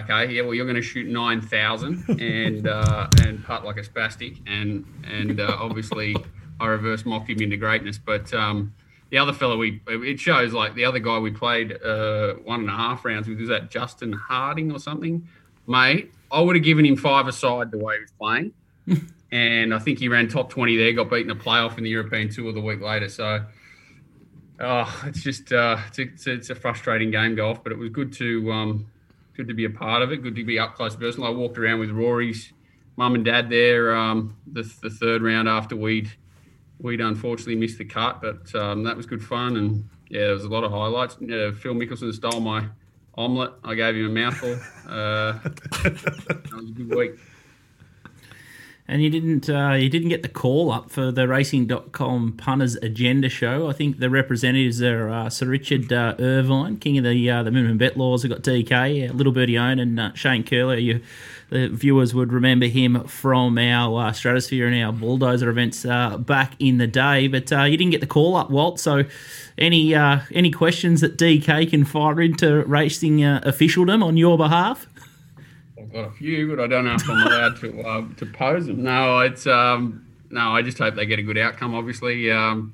Okay, 0.00 0.32
yeah, 0.32 0.42
well, 0.42 0.54
you're 0.54 0.64
going 0.64 0.74
to 0.76 0.82
shoot 0.82 1.06
nine 1.06 1.40
thousand 1.40 2.04
and 2.20 2.66
uh, 2.66 3.06
and 3.22 3.44
putt 3.44 3.64
like 3.64 3.76
a 3.76 3.82
spastic, 3.82 4.40
and 4.46 4.84
and 5.04 5.38
uh, 5.38 5.56
obviously 5.60 6.16
I 6.58 6.66
reverse 6.66 7.04
mocked 7.04 7.30
him 7.30 7.40
into 7.40 7.56
greatness. 7.56 7.96
But 7.96 8.32
um, 8.34 8.74
the 9.10 9.18
other 9.18 9.32
fellow, 9.32 9.56
we 9.56 9.80
it 9.86 10.18
shows 10.18 10.52
like 10.52 10.74
the 10.74 10.84
other 10.84 10.98
guy 10.98 11.18
we 11.18 11.30
played 11.30 11.80
uh, 11.80 12.34
one 12.44 12.60
and 12.60 12.70
a 12.70 12.72
half 12.72 13.04
rounds 13.04 13.28
with 13.28 13.38
was 13.38 13.48
that 13.50 13.70
Justin 13.70 14.12
Harding 14.12 14.72
or 14.72 14.80
something, 14.80 15.28
mate. 15.68 16.12
I 16.32 16.40
would 16.40 16.56
have 16.56 16.64
given 16.64 16.84
him 16.84 16.96
five 16.96 17.28
aside 17.28 17.70
the 17.70 17.78
way 17.78 17.94
he 17.94 18.00
was 18.00 18.12
playing, 18.18 19.06
and 19.30 19.72
I 19.72 19.78
think 19.78 20.00
he 20.00 20.08
ran 20.08 20.26
top 20.26 20.50
twenty 20.50 20.76
there. 20.76 20.92
Got 20.92 21.08
beaten 21.08 21.30
a 21.30 21.36
playoff 21.36 21.78
in 21.78 21.84
the 21.84 21.90
European 21.90 22.30
Tour 22.30 22.52
the 22.52 22.60
week 22.60 22.80
later. 22.80 23.08
So. 23.08 23.44
Oh, 24.60 25.02
it's 25.06 25.20
just 25.20 25.52
uh, 25.52 25.78
it's, 25.88 25.98
a, 25.98 26.02
it's, 26.02 26.26
a, 26.28 26.32
it's 26.32 26.50
a 26.50 26.54
frustrating 26.54 27.10
game 27.10 27.34
golf, 27.34 27.64
but 27.64 27.72
it 27.72 27.76
was 27.76 27.90
good 27.90 28.12
to 28.12 28.52
um, 28.52 28.86
good 29.36 29.48
to 29.48 29.54
be 29.54 29.64
a 29.64 29.70
part 29.70 30.02
of 30.02 30.12
it. 30.12 30.22
Good 30.22 30.36
to 30.36 30.44
be 30.44 30.58
up 30.58 30.74
close 30.74 30.96
personal. 30.96 31.28
I 31.28 31.30
walked 31.30 31.58
around 31.58 31.80
with 31.80 31.90
Rory's 31.90 32.52
mum 32.96 33.14
and 33.14 33.24
dad 33.24 33.50
there 33.50 33.94
um, 33.96 34.36
the, 34.46 34.62
the 34.82 34.90
third 34.90 35.22
round 35.22 35.48
after 35.48 35.76
we'd 35.76 36.10
we'd 36.78 37.00
unfortunately 37.00 37.56
missed 37.56 37.78
the 37.78 37.84
cut, 37.84 38.20
but 38.20 38.54
um, 38.54 38.82
that 38.84 38.96
was 38.96 39.06
good 39.06 39.22
fun. 39.22 39.56
And 39.56 39.88
yeah, 40.08 40.20
there 40.20 40.34
was 40.34 40.44
a 40.44 40.48
lot 40.48 40.64
of 40.64 40.72
highlights. 40.72 41.14
Phil 41.14 41.74
Mickelson 41.74 42.12
stole 42.12 42.40
my 42.40 42.66
omelette. 43.16 43.52
I 43.62 43.74
gave 43.74 43.94
him 43.94 44.06
a 44.06 44.08
mouthful. 44.08 44.54
Uh, 44.88 45.32
that 45.82 46.50
was 46.52 46.70
a 46.70 46.72
good 46.72 46.94
week. 46.94 47.12
And 48.86 49.02
you 49.02 49.08
didn't 49.08 49.48
uh, 49.48 49.72
you 49.72 49.88
didn't 49.88 50.10
get 50.10 50.22
the 50.22 50.28
call 50.28 50.70
up 50.70 50.90
for 50.90 51.10
the 51.10 51.26
Racing.com 51.26 52.34
punters 52.36 52.76
agenda 52.76 53.30
show. 53.30 53.66
I 53.66 53.72
think 53.72 53.98
the 53.98 54.10
representatives 54.10 54.82
are 54.82 55.08
uh, 55.08 55.30
Sir 55.30 55.46
Richard 55.46 55.90
uh, 55.90 56.14
Irvine, 56.18 56.76
king 56.76 56.98
of 56.98 57.04
the 57.04 57.30
uh, 57.30 57.42
the 57.42 57.50
minimum 57.50 57.78
bet 57.78 57.96
laws. 57.96 58.24
We've 58.24 58.30
got 58.30 58.42
DK, 58.42 59.08
uh, 59.08 59.12
Little 59.14 59.32
Birdie 59.32 59.56
Owen, 59.56 59.78
and 59.78 59.98
uh, 59.98 60.12
Shane 60.12 60.44
Curler. 60.44 60.76
You, 60.76 61.00
the 61.48 61.68
viewers 61.68 62.14
would 62.14 62.30
remember 62.30 62.66
him 62.66 63.04
from 63.04 63.56
our 63.56 64.12
Stratosphere 64.12 64.66
and 64.66 64.84
our 64.84 64.92
Bulldozer 64.92 65.48
events 65.48 65.84
back 65.84 66.52
in 66.58 66.76
the 66.76 66.86
day. 66.86 67.26
But 67.26 67.50
you 67.50 67.76
didn't 67.78 67.90
get 67.90 68.02
the 68.02 68.06
call 68.06 68.36
up, 68.36 68.50
Walt. 68.50 68.78
So 68.80 69.04
any 69.56 69.94
any 69.94 70.50
questions 70.50 71.00
that 71.00 71.16
DK 71.16 71.70
can 71.70 71.86
fire 71.86 72.20
into 72.20 72.64
racing 72.64 73.24
officialdom 73.24 74.02
on 74.02 74.18
your 74.18 74.36
behalf? 74.36 74.86
I've 75.84 75.92
got 75.92 76.08
a 76.08 76.10
few, 76.12 76.48
but 76.48 76.62
I 76.62 76.66
don't 76.66 76.84
know 76.84 76.94
if 76.94 77.08
I'm 77.08 77.26
allowed 77.26 77.56
to 77.60 77.82
uh, 77.82 78.04
to 78.16 78.26
pose 78.26 78.66
them. 78.66 78.82
No, 78.82 79.20
it's 79.20 79.46
um, 79.46 80.06
no. 80.30 80.50
I 80.50 80.62
just 80.62 80.78
hope 80.78 80.94
they 80.94 81.04
get 81.04 81.18
a 81.18 81.22
good 81.22 81.36
outcome. 81.36 81.74
Obviously, 81.74 82.30
um, 82.30 82.72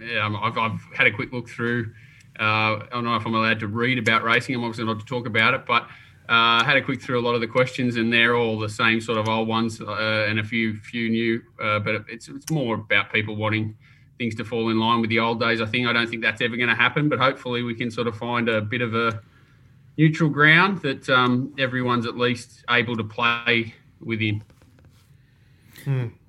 yeah, 0.00 0.28
I've, 0.40 0.56
I've 0.56 0.80
had 0.94 1.08
a 1.08 1.10
quick 1.10 1.32
look 1.32 1.48
through. 1.48 1.92
Uh, 2.38 2.78
I 2.78 2.86
don't 2.92 3.04
know 3.04 3.16
if 3.16 3.26
I'm 3.26 3.34
allowed 3.34 3.58
to 3.60 3.66
read 3.66 3.98
about 3.98 4.22
racing. 4.22 4.54
I'm 4.54 4.62
obviously 4.62 4.84
not 4.84 5.00
to 5.00 5.04
talk 5.04 5.26
about 5.26 5.54
it, 5.54 5.66
but 5.66 5.88
uh, 6.28 6.62
had 6.62 6.76
a 6.76 6.82
quick 6.82 7.02
through 7.02 7.18
a 7.18 7.24
lot 7.24 7.34
of 7.34 7.40
the 7.40 7.48
questions, 7.48 7.96
and 7.96 8.12
they're 8.12 8.36
all 8.36 8.58
the 8.58 8.68
same 8.68 9.00
sort 9.00 9.18
of 9.18 9.28
old 9.28 9.48
ones, 9.48 9.80
uh, 9.80 10.26
and 10.28 10.38
a 10.38 10.44
few 10.44 10.76
few 10.76 11.10
new. 11.10 11.42
Uh, 11.60 11.80
but 11.80 12.04
it's 12.08 12.28
it's 12.28 12.50
more 12.52 12.76
about 12.76 13.12
people 13.12 13.34
wanting 13.34 13.76
things 14.16 14.36
to 14.36 14.44
fall 14.44 14.68
in 14.68 14.78
line 14.78 15.00
with 15.00 15.10
the 15.10 15.18
old 15.18 15.40
days. 15.40 15.60
I 15.60 15.66
think 15.66 15.88
I 15.88 15.92
don't 15.92 16.08
think 16.08 16.22
that's 16.22 16.40
ever 16.40 16.56
going 16.56 16.68
to 16.68 16.74
happen, 16.76 17.08
but 17.08 17.18
hopefully 17.18 17.64
we 17.64 17.74
can 17.74 17.90
sort 17.90 18.06
of 18.06 18.16
find 18.16 18.48
a 18.48 18.60
bit 18.60 18.80
of 18.80 18.94
a 18.94 19.20
neutral 19.98 20.30
ground 20.30 20.80
that 20.82 21.08
um, 21.10 21.52
everyone's 21.58 22.06
at 22.06 22.16
least 22.16 22.64
able 22.70 22.96
to 22.96 23.04
play 23.04 23.74
within. 24.00 24.42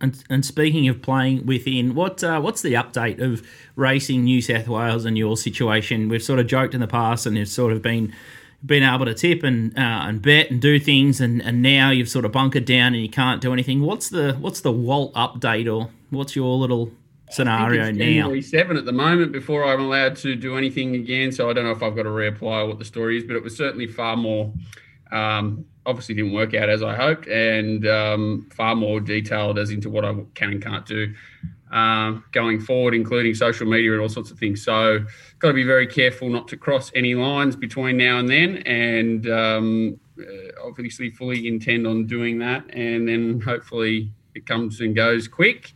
And, 0.02 0.24
and 0.30 0.46
speaking 0.46 0.88
of 0.88 1.02
playing 1.02 1.46
within, 1.46 1.94
what 1.94 2.24
uh, 2.24 2.40
what's 2.40 2.62
the 2.62 2.74
update 2.74 3.22
of 3.22 3.46
racing 3.76 4.24
New 4.24 4.42
South 4.42 4.68
Wales 4.68 5.06
and 5.06 5.18
your 5.18 5.38
situation? 5.38 6.08
We've 6.08 6.24
sort 6.24 6.40
of 6.40 6.48
joked 6.48 6.74
in 6.74 6.80
the 6.80 6.88
past, 6.88 7.26
and 7.26 7.38
you've 7.38 7.50
sort 7.50 7.74
of 7.74 7.82
been 7.82 8.14
been 8.66 8.84
able 8.84 9.06
to 9.06 9.14
tip 9.14 9.44
and 9.44 9.78
uh, 9.78 10.04
and 10.08 10.22
bet 10.22 10.50
and 10.50 10.62
do 10.62 10.80
things, 10.80 11.20
and, 11.20 11.42
and 11.42 11.62
now 11.62 11.90
you've 11.90 12.10
sort 12.10 12.26
of 12.26 12.32
bunkered 12.32 12.66
down 12.66 12.94
and 12.94 13.02
you 13.04 13.10
can't 13.10 13.42
do 13.42 13.52
anything. 13.52 13.82
What's 13.82 14.10
the 14.10 14.34
what's 14.40 14.62
the 14.62 14.72
Walt 14.72 15.14
update, 15.14 15.72
or 15.72 15.90
what's 16.10 16.36
your 16.36 16.56
little 16.56 16.92
scenario 17.30 17.86
now? 17.92 17.98
January 17.98 18.42
7 18.42 18.78
at 18.78 18.86
the 18.86 18.92
moment 18.92 19.32
before 19.32 19.66
I'm 19.66 19.82
allowed 19.82 20.16
to 20.18 20.36
do 20.36 20.58
anything 20.58 20.96
again. 20.96 21.32
So 21.32 21.50
I 21.50 21.54
don't 21.54 21.66
know 21.66 21.72
if 21.72 21.84
I've 21.84 21.96
got 21.96 22.04
to 22.04 22.10
reapply 22.10 22.64
or 22.64 22.68
what 22.68 22.80
the 22.80 22.86
story 22.86 23.18
is, 23.18 23.24
but 23.24 23.36
it 23.36 23.44
was 23.44 23.56
certainly 23.56 23.88
far 23.88 24.18
more, 24.18 24.54
um, 25.12 25.66
obviously 25.86 26.16
didn't 26.16 26.34
work 26.34 26.54
out 26.54 26.70
as 26.70 26.84
I 26.84 26.96
hoped, 26.96 27.28
and 27.28 27.88
um, 27.88 28.50
far 28.54 28.76
more 28.76 29.00
detailed 29.00 29.58
as 29.58 29.72
into 29.72 29.90
what 29.90 30.06
I 30.06 30.14
can 30.34 30.52
and 30.52 30.62
can't 30.62 30.86
do 30.86 31.14
um, 31.72 32.24
going 32.32 32.60
forward, 32.60 32.94
including 32.94 33.36
social 33.36 33.68
media 33.68 33.94
and 33.94 34.02
all 34.02 34.10
sorts 34.10 34.32
of 34.32 34.40
things. 34.40 34.64
So 34.64 35.06
got 35.40 35.50
to 35.50 35.54
be 35.54 35.64
very 35.64 35.88
careful 35.88 36.30
not 36.30 36.48
to 36.50 36.58
cross 36.58 36.92
any 36.96 37.16
lines 37.16 37.56
between 37.56 37.98
now 37.98 38.20
and 38.20 38.30
then, 38.30 38.58
and 38.66 39.30
um, 39.30 40.00
uh, 40.20 40.68
obviously 40.68 41.12
fully 41.12 41.48
intend 41.48 41.86
on 41.86 42.08
doing 42.08 42.40
that, 42.40 42.64
and 42.74 43.08
then 43.08 43.40
hopefully 43.40 44.12
it 44.36 44.46
comes 44.46 44.80
and 44.82 44.96
goes 44.96 45.28
quick 45.28 45.74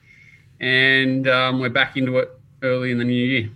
and 0.64 1.28
um, 1.28 1.60
we're 1.60 1.70
back 1.70 1.98
into 1.98 2.18
it 2.20 2.32
early 2.62 2.92
in 2.92 2.98
the 2.98 3.04
new 3.04 3.14
year. 3.14 3.50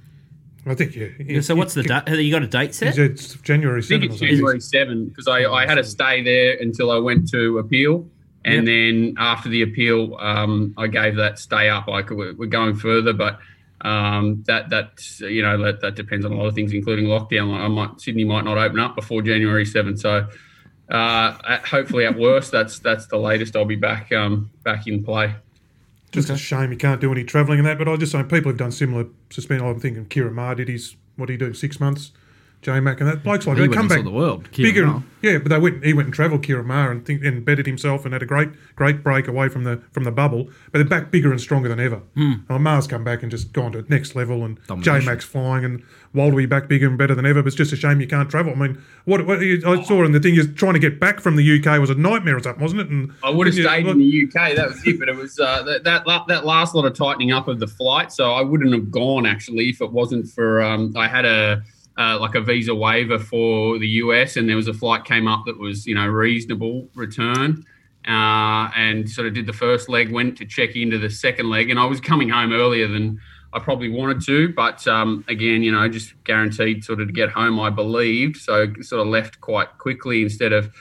I 0.65 0.75
think 0.75 0.93
yeah. 0.93 1.07
Yeah, 1.17 1.39
so 1.39 1.55
what's 1.55 1.73
the 1.73 1.83
date? 1.83 2.05
Have 2.07 2.19
you 2.19 2.29
got 2.29 2.43
a 2.43 2.47
date 2.47 2.67
He 2.67 2.73
set? 2.73 2.95
said 2.95 3.11
it's 3.11 3.35
January 3.35 3.81
I 3.81 3.85
think 3.85 4.03
7th. 4.03 4.11
it's 4.11 4.19
January 4.19 4.59
7 4.59 5.05
because 5.07 5.27
I, 5.27 5.45
I 5.45 5.65
had 5.65 5.75
to 5.75 5.83
stay 5.85 6.21
there 6.21 6.57
until 6.59 6.91
I 6.91 6.97
went 6.97 7.29
to 7.31 7.59
appeal. 7.59 8.05
And 8.43 8.65
then 8.67 9.15
after 9.17 9.49
the 9.49 9.61
appeal, 9.61 10.15
um, 10.19 10.73
I 10.77 10.87
gave 10.87 11.15
that 11.17 11.37
stay 11.37 11.69
up. 11.69 11.89
I 11.89 12.01
could, 12.01 12.37
we're 12.37 12.45
going 12.45 12.75
further, 12.75 13.11
but 13.11 13.39
um, 13.81 14.43
that 14.47 14.69
that 14.69 15.19
you 15.19 15.41
know 15.41 15.61
that, 15.63 15.81
that 15.81 15.95
depends 15.95 16.25
on 16.25 16.31
a 16.31 16.35
lot 16.35 16.47
of 16.47 16.55
things, 16.55 16.71
including 16.71 17.05
lockdown. 17.05 17.53
I 17.53 17.67
might 17.67 17.99
Sydney 17.99 18.23
might 18.23 18.45
not 18.45 18.57
open 18.57 18.79
up 18.79 18.95
before 18.95 19.21
January 19.21 19.65
7. 19.65 19.97
So 19.97 20.27
uh, 20.89 21.37
at, 21.45 21.65
hopefully, 21.65 22.05
at 22.05 22.17
worst, 22.17 22.51
that's 22.51 22.79
that's 22.79 23.07
the 23.07 23.17
latest 23.17 23.55
I'll 23.57 23.65
be 23.65 23.75
back 23.75 24.13
um, 24.13 24.49
back 24.63 24.87
in 24.87 25.03
play. 25.03 25.35
Just 26.11 26.29
a 26.29 26.37
shame 26.37 26.71
you 26.71 26.77
can't 26.77 27.01
do 27.01 27.11
any 27.11 27.23
travelling 27.23 27.59
and 27.59 27.67
that. 27.67 27.77
But 27.77 27.87
I 27.87 27.95
just 27.97 28.11
say 28.11 28.23
people 28.23 28.51
have 28.51 28.57
done 28.57 28.71
similar 28.71 29.07
suspend. 29.29 29.61
I'm 29.61 29.79
thinking 29.79 30.05
Kieran 30.05 30.33
Maher 30.33 30.55
did 30.55 30.69
his 30.69 30.95
what 31.15 31.27
did 31.27 31.33
he 31.41 31.47
do 31.47 31.53
six 31.53 31.79
months 31.79 32.11
J 32.63 32.79
Mac 32.79 32.99
and 32.99 33.07
that 33.09 33.23
blokes 33.23 33.45
like 33.47 33.55
He 33.57 33.63
they 33.63 33.67
went 33.69 33.75
come 33.75 33.83
and 33.85 33.91
saw 33.91 33.95
back 33.97 34.03
the 34.05 34.11
world, 34.11 34.51
Kieran 34.51 34.73
bigger. 34.73 34.87
Maher. 34.87 35.03
Yeah, 35.21 35.37
but 35.39 35.49
they 35.49 35.59
went. 35.59 35.83
He 35.85 35.93
went 35.93 36.07
and 36.07 36.13
travelled 36.13 36.43
Kieran 36.43 36.65
Maher 36.67 36.91
and 36.91 37.05
think, 37.05 37.23
and 37.23 37.43
bettered 37.45 37.65
himself 37.65 38.03
and 38.03 38.13
had 38.13 38.21
a 38.21 38.25
great 38.25 38.49
great 38.75 39.03
break 39.03 39.27
away 39.27 39.47
from 39.49 39.63
the 39.63 39.81
from 39.91 40.03
the 40.03 40.11
bubble. 40.11 40.45
But 40.71 40.79
they're 40.79 40.83
back 40.85 41.11
bigger 41.11 41.31
and 41.31 41.39
stronger 41.39 41.69
than 41.69 41.79
ever. 41.79 42.01
Mm. 42.15 42.59
Maher's 42.59 42.87
come 42.87 43.03
back 43.03 43.21
and 43.23 43.31
just 43.31 43.53
gone 43.53 43.71
to 43.73 43.85
next 43.89 44.15
level, 44.15 44.43
and 44.43 44.57
J 44.57 44.63
Domination. 44.67 45.05
Mac's 45.05 45.25
flying, 45.25 45.63
and 45.65 45.83
Waldeby 46.15 46.49
back 46.49 46.67
bigger 46.67 46.87
and 46.87 46.97
better 46.97 47.15
than 47.15 47.25
ever. 47.25 47.41
But 47.41 47.47
it's 47.47 47.55
just 47.55 47.73
a 47.73 47.75
shame 47.75 48.01
you 48.01 48.07
can't 48.07 48.29
travel. 48.29 48.51
I 48.53 48.55
mean, 48.55 48.81
what, 49.05 49.25
what 49.25 49.39
you- 49.41 49.61
I 49.65 49.81
saw 49.83 50.03
in 50.03 50.11
the 50.11 50.19
thing 50.19 50.35
is 50.35 50.47
trying 50.55 50.73
to 50.73 50.79
get 50.79 50.99
back 50.99 51.19
from 51.19 51.35
the 51.35 51.59
UK 51.63 51.79
was 51.79 51.89
a 51.89 51.95
nightmare 51.95 52.37
or 52.37 52.43
something, 52.43 52.61
wasn't 52.61 52.81
it? 52.81 52.89
And 52.89 53.11
I 53.23 53.29
would 53.29 53.47
have 53.47 53.55
you- 53.55 53.63
stayed 53.63 53.87
in 53.87 53.97
the 53.99 54.23
UK. 54.27 54.55
That 54.55 54.69
was 54.69 54.85
it. 54.85 54.99
But 54.99 55.09
it 55.09 55.15
was 55.15 55.39
uh, 55.39 55.63
that, 55.63 55.83
that 55.83 56.05
that 56.27 56.45
last 56.45 56.73
lot 56.75 56.85
of 56.85 56.93
tightening 56.95 57.31
up 57.31 57.47
of 57.47 57.59
the 57.59 57.67
flight. 57.67 58.11
So 58.11 58.31
I 58.33 58.41
wouldn't 58.41 58.73
have 58.73 58.91
gone 58.91 59.25
actually 59.25 59.69
if 59.69 59.79
it 59.81 59.91
wasn't 59.91 60.27
for 60.27 60.61
um, 60.61 60.93
I 60.97 61.07
had 61.07 61.25
a 61.25 61.63
uh, 61.97 62.17
like 62.19 62.35
a 62.35 62.41
visa 62.41 62.75
waiver 62.75 63.19
for 63.19 63.79
the 63.79 63.87
US, 63.87 64.37
and 64.37 64.47
there 64.47 64.55
was 64.55 64.67
a 64.67 64.73
flight 64.73 65.05
came 65.05 65.27
up 65.27 65.45
that 65.45 65.59
was 65.59 65.85
you 65.85 65.95
know 65.95 66.07
reasonable 66.07 66.89
return. 66.95 67.63
Uh, 68.07 68.71
and 68.77 69.09
sort 69.09 69.27
of 69.27 69.33
did 69.33 69.45
the 69.45 69.53
first 69.53 69.89
leg, 69.89 70.09
went 70.13 70.37
to 70.37 70.45
check 70.45 70.77
into 70.77 70.97
the 70.97 71.09
second 71.09 71.49
leg, 71.49 71.69
and 71.69 71.77
I 71.77 71.83
was 71.85 71.99
coming 71.99 72.29
home 72.29 72.53
earlier 72.53 72.87
than 72.87 73.19
I 73.53 73.59
probably 73.59 73.89
wanted 73.89 74.21
to, 74.25 74.53
but 74.53 74.87
um, 74.87 75.25
again, 75.27 75.63
you 75.63 75.71
know, 75.71 75.87
just 75.89 76.13
guaranteed 76.23 76.83
sort 76.83 77.01
of 77.01 77.07
to 77.07 77.13
get 77.13 77.29
home, 77.29 77.59
I 77.59 77.69
believed. 77.69 78.37
So 78.37 78.67
sort 78.81 79.01
of 79.01 79.07
left 79.07 79.41
quite 79.41 79.77
quickly 79.77 80.21
instead 80.21 80.53
of 80.53 80.71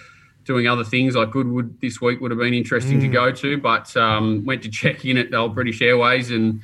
doing 0.45 0.67
other 0.69 0.85
things 0.85 1.17
like 1.17 1.31
Goodwood 1.31 1.81
this 1.81 2.01
week 2.01 2.21
would 2.21 2.31
have 2.31 2.39
been 2.39 2.55
interesting 2.55 3.01
to 3.01 3.09
go 3.09 3.33
to, 3.33 3.59
but 3.59 3.97
um, 3.97 4.45
went 4.45 4.63
to 4.63 4.71
check 4.71 5.05
in 5.05 5.17
at 5.17 5.31
the 5.31 5.37
old 5.37 5.55
British 5.55 5.81
Airways. 5.81 6.31
And 6.31 6.61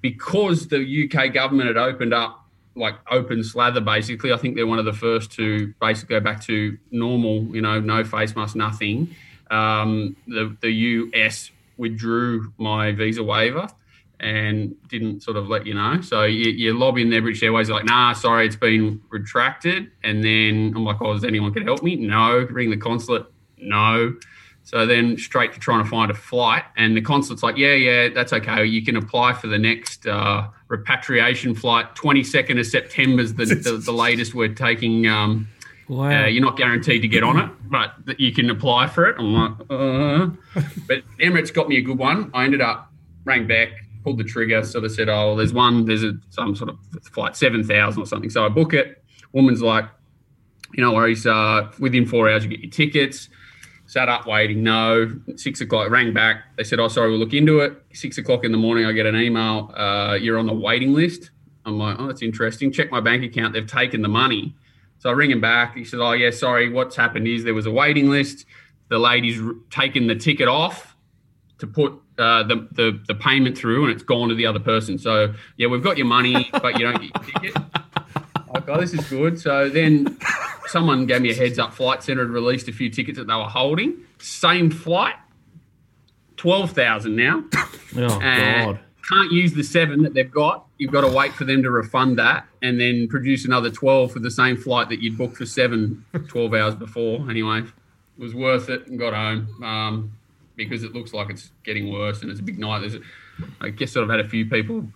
because 0.00 0.68
the 0.68 1.10
UK 1.10 1.32
government 1.32 1.68
had 1.68 1.76
opened 1.76 2.14
up, 2.14 2.43
like 2.76 2.96
open 3.10 3.44
slather 3.44 3.80
basically, 3.80 4.32
I 4.32 4.36
think 4.36 4.56
they're 4.56 4.66
one 4.66 4.78
of 4.78 4.84
the 4.84 4.92
first 4.92 5.32
to 5.32 5.72
basically 5.80 6.16
go 6.16 6.20
back 6.20 6.42
to 6.44 6.76
normal, 6.90 7.44
you 7.54 7.60
know, 7.60 7.80
no 7.80 8.04
face 8.04 8.34
mask, 8.34 8.56
nothing. 8.56 9.14
Um, 9.50 10.16
the, 10.26 10.56
the 10.60 10.70
US 10.70 11.50
withdrew 11.76 12.52
my 12.58 12.92
visa 12.92 13.22
waiver 13.22 13.68
and 14.20 14.74
didn't 14.88 15.22
sort 15.22 15.36
of 15.36 15.48
let 15.48 15.66
you 15.66 15.74
know. 15.74 16.00
So 16.00 16.24
you, 16.24 16.50
you're 16.50 16.74
lobbying 16.74 17.10
their 17.10 17.20
British 17.20 17.42
Airways, 17.42 17.68
like, 17.68 17.84
nah, 17.84 18.12
sorry, 18.12 18.46
it's 18.46 18.56
been 18.56 19.00
retracted. 19.10 19.90
And 20.02 20.24
then 20.24 20.72
I'm 20.74 20.84
like, 20.84 21.00
oh, 21.00 21.12
does 21.12 21.24
anyone 21.24 21.52
could 21.52 21.64
help 21.64 21.82
me? 21.82 21.96
No. 21.96 22.38
Ring 22.50 22.70
the 22.70 22.76
consulate? 22.76 23.26
No. 23.58 24.14
So 24.66 24.86
then 24.86 25.18
straight 25.18 25.52
to 25.52 25.60
trying 25.60 25.84
to 25.84 25.88
find 25.88 26.10
a 26.10 26.14
flight. 26.14 26.64
And 26.76 26.96
the 26.96 27.02
consulate's 27.02 27.42
like, 27.42 27.58
yeah, 27.58 27.74
yeah, 27.74 28.08
that's 28.08 28.32
okay. 28.32 28.64
You 28.64 28.82
can 28.82 28.96
apply 28.96 29.34
for 29.34 29.46
the 29.46 29.58
next 29.58 30.06
uh, 30.06 30.48
repatriation 30.68 31.54
flight. 31.54 31.94
22nd 31.94 32.58
of 32.58 32.66
September 32.66 33.22
is 33.22 33.34
the, 33.34 33.44
the, 33.44 33.76
the 33.76 33.92
latest 34.06 34.34
we're 34.34 34.48
taking. 34.54 35.06
Um, 35.06 35.48
Wow. 35.86 36.22
uh, 36.24 36.26
you're 36.28 36.42
not 36.42 36.56
guaranteed 36.56 37.02
to 37.02 37.08
get 37.08 37.22
on 37.22 37.38
it, 37.38 37.50
but 37.70 38.18
you 38.18 38.32
can 38.32 38.48
apply 38.48 38.86
for 38.86 39.04
it. 39.06 39.16
I'm 39.18 39.34
like, 39.34 39.52
uh. 39.68 40.28
but 40.88 41.02
Emirates 41.20 41.52
got 41.52 41.68
me 41.68 41.76
a 41.76 41.82
good 41.82 41.98
one. 41.98 42.30
I 42.32 42.44
ended 42.44 42.62
up 42.62 42.90
rang 43.26 43.46
back, 43.46 43.68
pulled 44.02 44.16
the 44.16 44.24
trigger, 44.24 44.64
sort 44.64 44.84
of 44.84 44.92
said, 44.92 45.10
"Oh, 45.10 45.36
there's 45.36 45.52
one, 45.52 45.84
there's 45.84 46.02
a 46.02 46.14
some 46.30 46.56
sort 46.56 46.70
of 46.70 46.78
flight 47.12 47.36
seven 47.36 47.62
thousand 47.62 48.02
or 48.02 48.06
something." 48.06 48.30
So 48.30 48.46
I 48.46 48.48
book 48.48 48.72
it. 48.72 49.04
Woman's 49.32 49.60
like, 49.60 49.84
"You 50.72 50.82
know, 50.82 50.94
worries. 50.94 51.26
Uh, 51.26 51.70
within 51.78 52.06
four 52.06 52.30
hours, 52.30 52.44
you 52.44 52.50
get 52.50 52.60
your 52.60 52.70
tickets." 52.70 53.28
Sat 53.94 54.08
up 54.08 54.26
waiting. 54.26 54.64
No, 54.64 55.08
six 55.36 55.60
o'clock. 55.60 55.88
Rang 55.88 56.12
back. 56.12 56.56
They 56.56 56.64
said, 56.64 56.80
"Oh, 56.80 56.88
sorry, 56.88 57.10
we'll 57.10 57.20
look 57.20 57.32
into 57.32 57.60
it." 57.60 57.80
Six 57.92 58.18
o'clock 58.18 58.44
in 58.44 58.50
the 58.50 58.58
morning, 58.58 58.86
I 58.86 58.90
get 58.90 59.06
an 59.06 59.14
email. 59.14 59.72
Uh, 59.72 60.18
you're 60.20 60.36
on 60.36 60.46
the 60.46 60.52
waiting 60.52 60.92
list. 60.94 61.30
I'm 61.64 61.78
like, 61.78 61.94
"Oh, 62.00 62.08
that's 62.08 62.20
interesting." 62.20 62.72
Check 62.72 62.90
my 62.90 62.98
bank 62.98 63.22
account. 63.22 63.52
They've 63.52 63.64
taken 63.64 64.02
the 64.02 64.08
money. 64.08 64.56
So 64.98 65.10
I 65.10 65.12
ring 65.12 65.30
him 65.30 65.40
back. 65.40 65.76
He 65.76 65.84
said, 65.84 66.00
"Oh 66.00 66.10
yeah, 66.10 66.30
sorry. 66.30 66.70
What's 66.70 66.96
happened 66.96 67.28
is 67.28 67.44
there 67.44 67.54
was 67.54 67.66
a 67.66 67.70
waiting 67.70 68.10
list. 68.10 68.46
The 68.88 68.98
lady's 68.98 69.40
taken 69.70 70.08
the 70.08 70.16
ticket 70.16 70.48
off 70.48 70.96
to 71.58 71.68
put 71.68 71.92
uh, 72.18 72.42
the, 72.42 72.66
the 72.72 73.00
the 73.06 73.14
payment 73.14 73.56
through, 73.56 73.84
and 73.84 73.92
it's 73.92 74.02
gone 74.02 74.28
to 74.28 74.34
the 74.34 74.46
other 74.46 74.58
person. 74.58 74.98
So 74.98 75.34
yeah, 75.56 75.68
we've 75.68 75.84
got 75.84 75.98
your 75.98 76.08
money, 76.08 76.50
but 76.50 76.80
you 76.80 76.84
don't 76.84 77.00
get 77.00 77.12
your 77.14 77.52
ticket." 77.52 77.62
Oh, 78.66 78.80
this 78.80 78.94
is 78.94 79.06
good. 79.08 79.38
So 79.38 79.68
then 79.68 80.16
someone 80.66 81.06
gave 81.06 81.22
me 81.22 81.30
a 81.30 81.34
heads 81.34 81.58
up. 81.58 81.72
Flight 81.74 82.02
Centre 82.02 82.22
had 82.22 82.30
released 82.30 82.68
a 82.68 82.72
few 82.72 82.90
tickets 82.90 83.18
that 83.18 83.26
they 83.26 83.34
were 83.34 83.44
holding. 83.44 83.96
Same 84.18 84.70
flight, 84.70 85.14
twelve 86.36 86.72
thousand 86.72 87.16
now. 87.16 87.44
oh, 87.96 88.04
Uh, 88.20 88.64
God. 88.66 88.80
can't 89.08 89.32
use 89.32 89.52
the 89.54 89.62
seven 89.64 90.02
that 90.02 90.14
they've 90.14 90.30
got. 90.30 90.66
You've 90.78 90.92
got 90.92 91.02
to 91.02 91.08
wait 91.14 91.32
for 91.32 91.44
them 91.44 91.62
to 91.62 91.70
refund 91.70 92.18
that 92.18 92.46
and 92.62 92.80
then 92.80 93.06
produce 93.08 93.44
another 93.44 93.70
12 93.70 94.10
for 94.12 94.18
the 94.18 94.30
same 94.30 94.56
flight 94.56 94.88
that 94.88 95.00
you'd 95.00 95.16
booked 95.16 95.36
for 95.36 95.46
seven 95.46 96.04
12 96.28 96.52
hours 96.54 96.74
before. 96.74 97.30
Anyway, 97.30 97.58
it 97.60 97.66
was 98.18 98.34
worth 98.34 98.68
it 98.68 98.86
and 98.88 98.98
got 98.98 99.14
home 99.14 99.62
um, 99.62 100.12
because 100.56 100.82
it 100.82 100.92
looks 100.94 101.12
like 101.14 101.30
it's 101.30 101.50
getting 101.64 101.92
worse 101.92 102.22
and 102.22 102.30
it's 102.30 102.40
a 102.40 102.42
big 102.42 102.58
night. 102.58 102.80
There's, 102.80 102.96
I 103.60 103.68
guess, 103.68 103.92
sort 103.92 104.02
of 104.04 104.10
had 104.10 104.20
a 104.20 104.28
few 104.28 104.46
people 104.46 104.88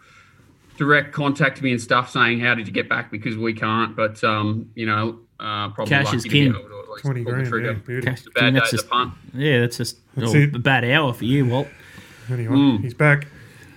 direct 0.78 1.12
contact 1.12 1.60
me 1.62 1.70
and 1.72 1.80
stuff 1.80 2.10
saying, 2.10 2.40
How 2.40 2.54
did 2.54 2.66
you 2.66 2.72
get 2.72 2.88
back? 2.88 3.10
Because 3.10 3.36
we 3.36 3.52
can't. 3.52 3.94
But, 3.94 4.22
um, 4.24 4.70
you 4.74 4.86
know, 4.86 5.20
uh, 5.40 5.68
probably 5.70 5.86
Cash 5.90 6.04
lucky 6.06 6.16
is 6.18 6.22
to 6.24 6.28
king. 6.28 6.52
be 6.52 6.58
able 6.58 6.68
to 6.68 6.92
at 6.96 7.02
20 7.02 7.02
pull 7.02 7.12
the 7.14 7.22
grand, 7.36 7.48
trigger. 7.48 7.66
yeah, 7.72 7.78
beauty. 7.78 8.06
Cash- 8.06 8.18
It's 8.18 8.26
a 8.26 8.30
bad 8.30 8.54
that's 8.56 8.66
at 8.68 8.70
just, 8.72 8.84
the 8.84 8.90
punt. 8.90 9.14
yeah, 9.34 9.60
that's 9.60 9.76
just 9.76 9.96
That's 10.16 10.34
oh, 10.34 10.42
a 10.42 10.58
bad 10.58 10.84
hour 10.84 11.12
for 11.12 11.24
you, 11.24 11.46
Walt. 11.46 11.68
Anyway, 12.30 12.54
Hmm. 12.56 12.76
he's 12.78 12.94
back. 12.94 13.26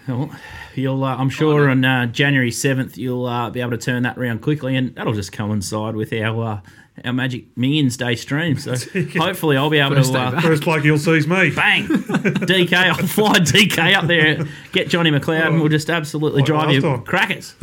Well, 0.08 0.32
you'll, 0.76 1.04
uh, 1.04 1.16
I'm 1.16 1.30
sure 1.30 1.70
on 1.70 1.86
uh, 1.86 2.08
January 2.08 2.50
7th 2.52 2.98
you'll 2.98 3.26
uh, 3.28 3.50
be 3.52 3.62
able 3.62 3.72
to 3.72 3.78
turn 3.78 4.04
that 4.04 4.18
round 4.18 4.42
quickly, 4.42 4.76
and 4.76 4.94
that'll 4.96 5.14
just 5.14 5.32
coincide 5.32 5.96
with 5.96 6.12
our 6.14 6.44
uh, 6.44 6.60
our 7.06 7.14
Magic 7.14 7.46
Millions 7.58 7.98
Day 7.98 8.16
stream. 8.16 8.58
So 8.58 8.76
hopefully 9.18 9.58
I'll 9.58 9.70
be 9.70 9.80
able 9.80 9.96
First 9.96 10.12
to 10.12 10.18
day 10.18 10.24
uh, 10.24 10.32
back. 10.32 10.44
First 10.44 10.64
bloke 10.64 10.84
you'll 10.84 10.98
see 10.98 11.12
is 11.14 11.28
me. 11.28 11.50
bang 11.50 11.86
DK. 11.88 12.74
I'll 12.74 12.96
fly 13.08 13.40
DK 13.40 13.96
up 13.96 14.08
there, 14.08 14.46
get 14.72 14.90
Johnny 14.90 15.10
McLeod, 15.10 15.48
and 15.48 15.60
we'll 15.60 15.70
just 15.70 15.90
absolutely 15.90 16.42
Like 16.42 16.48
drive 16.48 16.72
you 16.72 16.82
time. 16.82 17.04
crackers. 17.04 17.56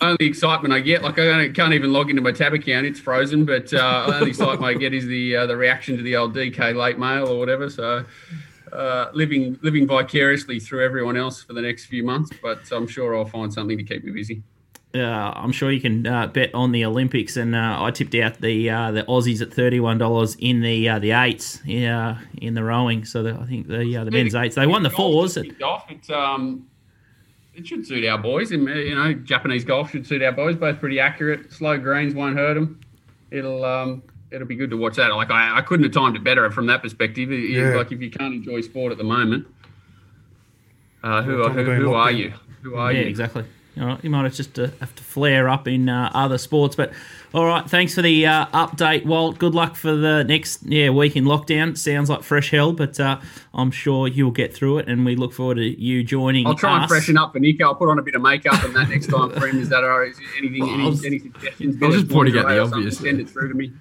only 0.00 0.26
excitement 0.26 0.72
I 0.74 0.80
get, 0.80 1.02
like 1.02 1.18
I 1.18 1.48
can't 1.48 1.72
even 1.72 1.92
log 1.92 2.10
into 2.10 2.22
my 2.22 2.32
tab 2.32 2.52
account; 2.54 2.86
it's 2.86 3.00
frozen. 3.00 3.44
But 3.44 3.72
uh, 3.72 4.06
the 4.06 4.14
only 4.16 4.30
excitement 4.30 4.64
I 4.64 4.74
get 4.74 4.94
is 4.94 5.06
the 5.06 5.36
uh, 5.36 5.46
the 5.46 5.56
reaction 5.56 5.96
to 5.96 6.02
the 6.02 6.16
old 6.16 6.34
DK 6.34 6.74
late 6.76 6.98
mail 6.98 7.26
or 7.28 7.38
whatever. 7.38 7.68
So, 7.70 8.04
uh, 8.72 9.06
living 9.14 9.58
living 9.62 9.86
vicariously 9.86 10.60
through 10.60 10.84
everyone 10.84 11.16
else 11.16 11.42
for 11.42 11.52
the 11.54 11.62
next 11.62 11.86
few 11.86 12.04
months. 12.04 12.30
But 12.42 12.70
I'm 12.70 12.86
sure 12.86 13.16
I'll 13.16 13.24
find 13.24 13.52
something 13.52 13.76
to 13.78 13.82
keep 13.84 14.04
me 14.04 14.12
busy. 14.12 14.42
Uh, 14.94 14.98
I'm 15.34 15.52
sure 15.52 15.70
you 15.70 15.80
can 15.80 16.06
uh, 16.06 16.28
bet 16.28 16.54
on 16.54 16.72
the 16.72 16.84
Olympics, 16.84 17.36
and 17.36 17.54
uh, 17.54 17.76
I 17.82 17.90
tipped 17.90 18.14
out 18.14 18.40
the 18.40 18.70
uh, 18.70 18.90
the 18.92 19.02
Aussies 19.04 19.42
at 19.42 19.52
thirty 19.52 19.80
one 19.80 19.98
dollars 19.98 20.34
in 20.38 20.60
the 20.62 20.88
uh, 20.88 20.98
the 20.98 21.10
eights 21.12 21.60
uh, 21.66 22.18
in 22.40 22.54
the 22.54 22.64
rowing. 22.64 23.04
So 23.04 23.22
the, 23.22 23.34
I 23.34 23.44
think 23.46 23.68
the 23.68 23.96
uh, 23.98 24.04
the 24.04 24.10
men's 24.10 24.34
eights 24.34 24.54
they 24.56 24.66
won 24.66 24.82
the 24.82 24.90
fours. 24.90 25.34
just 25.34 25.62
off. 25.62 25.90
It, 25.90 26.08
um, 26.10 26.66
it 27.54 27.66
should 27.66 27.86
suit 27.86 28.04
our 28.06 28.18
boys. 28.18 28.50
You 28.50 28.94
know, 28.94 29.12
Japanese 29.12 29.64
golf 29.64 29.90
should 29.90 30.06
suit 30.06 30.22
our 30.22 30.32
boys. 30.32 30.56
Both 30.56 30.78
pretty 30.80 31.00
accurate. 31.00 31.52
Slow 31.52 31.76
greens 31.76 32.14
won't 32.14 32.36
hurt 32.36 32.54
them. 32.54 32.80
It'll 33.30 33.64
um, 33.64 34.02
it'll 34.30 34.46
be 34.46 34.56
good 34.56 34.70
to 34.70 34.76
watch 34.76 34.96
that. 34.96 35.08
Like 35.14 35.30
I, 35.30 35.58
I 35.58 35.60
couldn't 35.62 35.84
have 35.84 35.92
timed 35.92 36.16
it 36.16 36.24
better 36.24 36.50
from 36.50 36.66
that 36.68 36.82
perspective. 36.82 37.30
It- 37.30 37.50
Yeah. 37.50 37.74
Like 37.74 37.92
if 37.92 38.00
you 38.00 38.10
can't 38.10 38.32
enjoy 38.34 38.62
sport 38.62 38.92
at 38.92 38.96
the 38.98 39.04
moment, 39.04 39.46
uh, 41.02 41.22
who, 41.22 41.38
Well, 41.38 41.50
who, 41.50 41.64
who 41.64 41.90
we're 41.90 42.10
you? 42.10 42.32
Who 42.62 42.74
are 42.76 42.92
yeah, 42.92 43.00
you? 43.02 43.06
exactly. 43.06 43.44
All 43.78 43.86
right, 43.86 44.02
you 44.02 44.10
might 44.10 44.24
have 44.24 44.34
just 44.34 44.58
uh, 44.58 44.68
have 44.80 44.94
to 44.96 45.02
flare 45.04 45.48
up 45.48 45.68
in 45.68 45.88
uh, 45.88 46.10
other 46.12 46.36
sports, 46.38 46.74
but 46.74 46.92
all 47.32 47.44
right. 47.44 47.68
Thanks 47.68 47.94
for 47.94 48.02
the 48.02 48.26
uh, 48.26 48.46
update, 48.46 49.04
Walt. 49.06 49.38
Good 49.38 49.54
luck 49.54 49.76
for 49.76 49.94
the 49.94 50.24
next 50.24 50.64
yeah 50.64 50.90
week 50.90 51.14
in 51.14 51.24
lockdown. 51.24 51.76
Sounds 51.78 52.10
like 52.10 52.22
fresh 52.22 52.50
hell, 52.50 52.72
but 52.72 52.98
uh, 52.98 53.20
I'm 53.54 53.70
sure 53.70 54.08
you'll 54.08 54.30
get 54.32 54.52
through 54.54 54.78
it, 54.78 54.88
and 54.88 55.04
we 55.04 55.14
look 55.14 55.32
forward 55.32 55.56
to 55.56 55.80
you 55.80 56.02
joining. 56.02 56.46
I'll 56.46 56.54
try 56.56 56.80
and 56.80 56.88
freshen 56.88 57.16
up 57.16 57.32
for 57.32 57.38
Nico. 57.38 57.64
I'll 57.66 57.74
put 57.76 57.88
on 57.88 57.98
a 57.98 58.02
bit 58.02 58.14
of 58.16 58.22
makeup 58.22 58.62
and 58.64 58.74
that 58.74 58.88
next 58.88 59.08
time 59.08 59.30
for 59.30 59.46
him. 59.46 59.60
Is 59.60 59.68
that 59.68 59.84
all 59.84 59.98
right? 60.00 60.10
Is 60.10 60.18
anything, 60.38 60.60
Well, 60.62 60.70
I 60.70 60.74
any, 60.74 60.84
was- 60.90 61.04
any 61.04 61.18
suggestions? 61.20 61.82
I 61.82 61.86
was 61.86 61.94
just 61.96 62.06
of 62.06 62.10
pointing 62.12 62.36
out 62.38 62.48
the 62.48 62.54
lingerie 62.56 62.58
or 62.58 62.64
something, 62.64 62.78
obvious. 62.78 62.98
Send 62.98 63.20
it 63.20 63.28
through 63.30 63.48
to 63.48 63.54
me. 63.54 63.72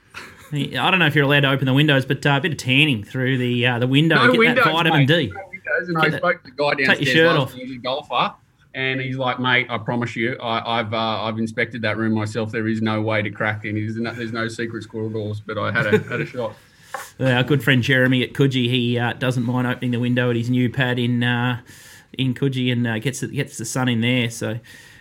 I 0.77 0.91
don't 0.91 0.99
know 0.99 1.07
if 1.07 1.15
you're 1.15 1.25
allowed 1.25 1.41
to 1.41 1.49
open 1.51 1.65
the 1.65 1.73
windows, 1.73 2.05
but 2.05 2.25
uh, 2.25 2.35
a 2.37 2.41
bit 2.41 2.51
of 2.53 2.57
tanning 2.57 3.03
through 3.03 3.37
the 3.37 3.65
uh, 3.65 3.79
the 3.79 3.87
window. 3.87 4.15
No 4.15 4.31
get 4.31 4.37
windows, 4.39 4.63
that 4.65 4.71
vitamin 4.73 4.99
mate. 4.99 5.07
D. 5.07 5.27
No 5.33 5.41
windows. 5.49 5.89
And 5.89 5.95
Get 5.97 6.05
I 6.05 6.09
that- 6.09 6.17
spoke 6.19 6.43
to 6.43 6.51
the 6.51 6.55
guy 6.55 6.63
your 6.77 6.87
downstairs 6.87 7.09
shirt 7.09 7.27
last 7.27 7.37
off. 7.39 7.53
night, 7.55 7.65
He's 7.65 7.75
a 7.75 7.79
golfer, 7.79 8.33
and 8.77 9.01
he's 9.01 9.17
like, 9.17 9.39
"Mate, 9.39 9.65
I 9.69 9.79
promise 9.79 10.15
you, 10.15 10.37
I, 10.37 10.79
I've 10.79 10.93
uh, 10.93 11.23
I've 11.23 11.39
inspected 11.39 11.81
that 11.81 11.97
room 11.97 12.13
myself. 12.13 12.51
There 12.51 12.67
is 12.67 12.79
no 12.79 13.01
way 13.01 13.23
to 13.23 13.31
crack 13.31 13.65
it. 13.65 13.73
There's 13.73 13.97
no, 13.97 14.13
there's 14.13 14.31
no 14.31 14.47
secret 14.47 14.83
squirrel 14.83 15.09
doors, 15.09 15.41
but 15.41 15.57
I 15.57 15.71
had 15.71 15.87
a 15.87 15.97
had 15.97 16.21
a 16.21 16.25
shot." 16.27 16.55
Our 17.19 17.43
good 17.43 17.63
friend 17.63 17.81
Jeremy 17.81 18.23
at 18.23 18.33
Coogee, 18.33 18.69
he 18.69 18.97
uh, 18.99 19.13
doesn't 19.13 19.43
mind 19.43 19.67
opening 19.67 19.91
the 19.91 19.99
window 19.99 20.29
at 20.29 20.35
his 20.35 20.51
new 20.51 20.69
pad 20.69 20.99
in 20.99 21.23
uh, 21.23 21.61
in 22.13 22.35
Coogee 22.35 22.71
and 22.71 22.85
uh, 22.85 22.99
gets 22.99 23.23
gets 23.23 23.57
the 23.57 23.65
sun 23.65 23.89
in 23.89 24.01
there. 24.01 24.29
So 24.29 24.59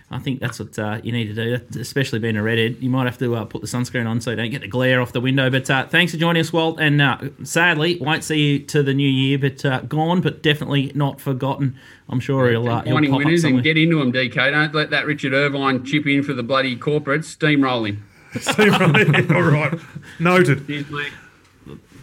I 0.09 0.21
think 0.21 0.39
that's 0.39 0.61
what 0.61 0.79
uh, 0.79 1.01
you 1.03 1.11
need 1.11 1.35
to 1.35 1.59
do, 1.59 1.81
especially 1.81 2.21
being 2.21 2.37
a 2.37 2.43
redhead. 2.43 2.77
You 2.79 2.89
might 2.91 3.07
have 3.07 3.19
to 3.19 3.35
uh, 3.35 3.45
put 3.45 3.61
the 3.61 3.67
sunscreen 3.67 4.07
on 4.07 4.21
so 4.21 4.31
you 4.31 4.37
don't 4.37 4.51
get 4.51 4.61
the 4.61 4.69
glare 4.69 5.01
off 5.01 5.13
the 5.13 5.21
window. 5.21 5.51
But 5.51 5.69
uh, 5.69 5.87
thanks 5.89 6.13
for 6.13 6.19
joining 6.19 6.41
us, 6.41 6.53
Walt. 6.53 6.79
And 6.79 7.03
uh, 7.03 7.19
sadly, 7.43 7.99
won't 8.01 8.23
see 8.23 8.53
you 8.53 8.59
to 8.67 8.85
the 8.85 8.95
new 8.95 9.09
year, 9.09 9.37
but 9.37 9.65
uh, 9.65 9.81
gone, 9.81 10.21
but 10.21 10.45
definitely 10.45 10.93
not 10.95 11.21
forgotten. 11.21 11.77
I'm 12.09 12.21
sure 12.21 12.49
he'll, 12.49 12.69
uh, 12.69 12.83
he'll 12.85 12.95
Finding 12.95 13.11
pop 13.11 13.19
winners 13.19 13.43
somewhere. 13.43 13.57
and 13.59 13.65
get 13.65 13.77
into 13.77 13.99
them, 13.99 14.13
DK. 14.13 14.53
Don't 14.53 14.75
let 14.75 14.91
that 14.91 15.07
Richard 15.07 15.33
Irvine 15.33 15.85
chip 15.85 16.07
in 16.07 16.23
for 16.23 16.35
the 16.35 16.45
bloody 16.45 16.77
corporates. 16.77 17.37
Steamrolling. 17.37 17.99
See 18.41 18.65
you 18.65 18.71
right. 18.71 19.31
All 19.33 19.43
right. 19.43 19.81
Noted. 20.21 20.67
Cheers, 20.69 20.89
mate. 20.89 21.13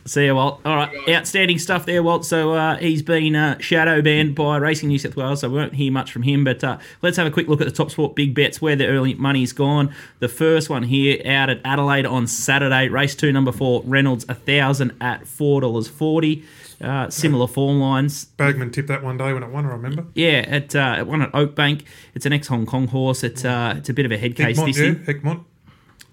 See 0.05 0.25
you, 0.25 0.35
Walt. 0.35 0.59
All 0.65 0.75
right, 0.75 0.93
outstanding 1.07 1.57
stuff 1.59 1.85
there, 1.85 2.03
Walt. 2.03 2.25
So 2.25 2.53
uh, 2.53 2.75
he's 2.77 3.01
been 3.01 3.35
uh, 3.35 3.57
shadow 3.59 4.01
banned 4.01 4.35
by 4.35 4.57
Racing 4.57 4.89
New 4.89 4.99
South 4.99 5.15
Wales, 5.15 5.39
so 5.39 5.49
we 5.49 5.55
won't 5.55 5.73
hear 5.75 5.91
much 5.93 6.11
from 6.11 6.23
him. 6.23 6.43
But 6.43 6.61
uh, 6.61 6.77
let's 7.01 7.15
have 7.15 7.25
a 7.25 7.31
quick 7.31 7.47
look 7.47 7.61
at 7.61 7.67
the 7.67 7.73
top 7.73 7.89
sport 7.89 8.13
big 8.13 8.35
bets 8.35 8.61
where 8.61 8.75
the 8.75 8.87
early 8.87 9.13
money's 9.13 9.53
gone. 9.53 9.93
The 10.19 10.27
first 10.27 10.69
one 10.69 10.83
here 10.83 11.21
out 11.25 11.49
at 11.49 11.61
Adelaide 11.63 12.05
on 12.05 12.27
Saturday, 12.27 12.89
race 12.89 13.15
two, 13.15 13.31
number 13.31 13.53
four, 13.53 13.81
Reynolds 13.85 14.25
a 14.27 14.35
thousand 14.35 14.93
at 14.99 15.25
four 15.25 15.61
dollars 15.61 15.87
forty. 15.87 16.43
Uh, 16.81 17.09
similar 17.09 17.47
form 17.47 17.79
lines. 17.79 18.25
Bagman 18.25 18.71
tipped 18.71 18.89
that 18.89 19.03
one 19.03 19.15
day 19.15 19.31
when 19.31 19.41
it 19.41 19.49
won, 19.49 19.65
I 19.65 19.69
remember. 19.69 20.05
Yeah, 20.15 20.43
at 20.45 20.75
uh, 20.75 20.97
it 20.99 21.07
won 21.07 21.21
at 21.21 21.31
Oakbank. 21.31 21.85
It's 22.13 22.25
an 22.25 22.33
ex 22.33 22.47
Hong 22.47 22.65
Kong 22.65 22.87
horse. 22.87 23.23
It's 23.23 23.45
uh, 23.45 23.75
it's 23.77 23.87
a 23.87 23.93
bit 23.93 24.05
of 24.05 24.11
a 24.11 24.17
head 24.17 24.35
case. 24.35 24.59
Hickmott, 24.59 24.65
this 24.65 24.79
yeah. 24.79 24.93
thing. 25.05 25.45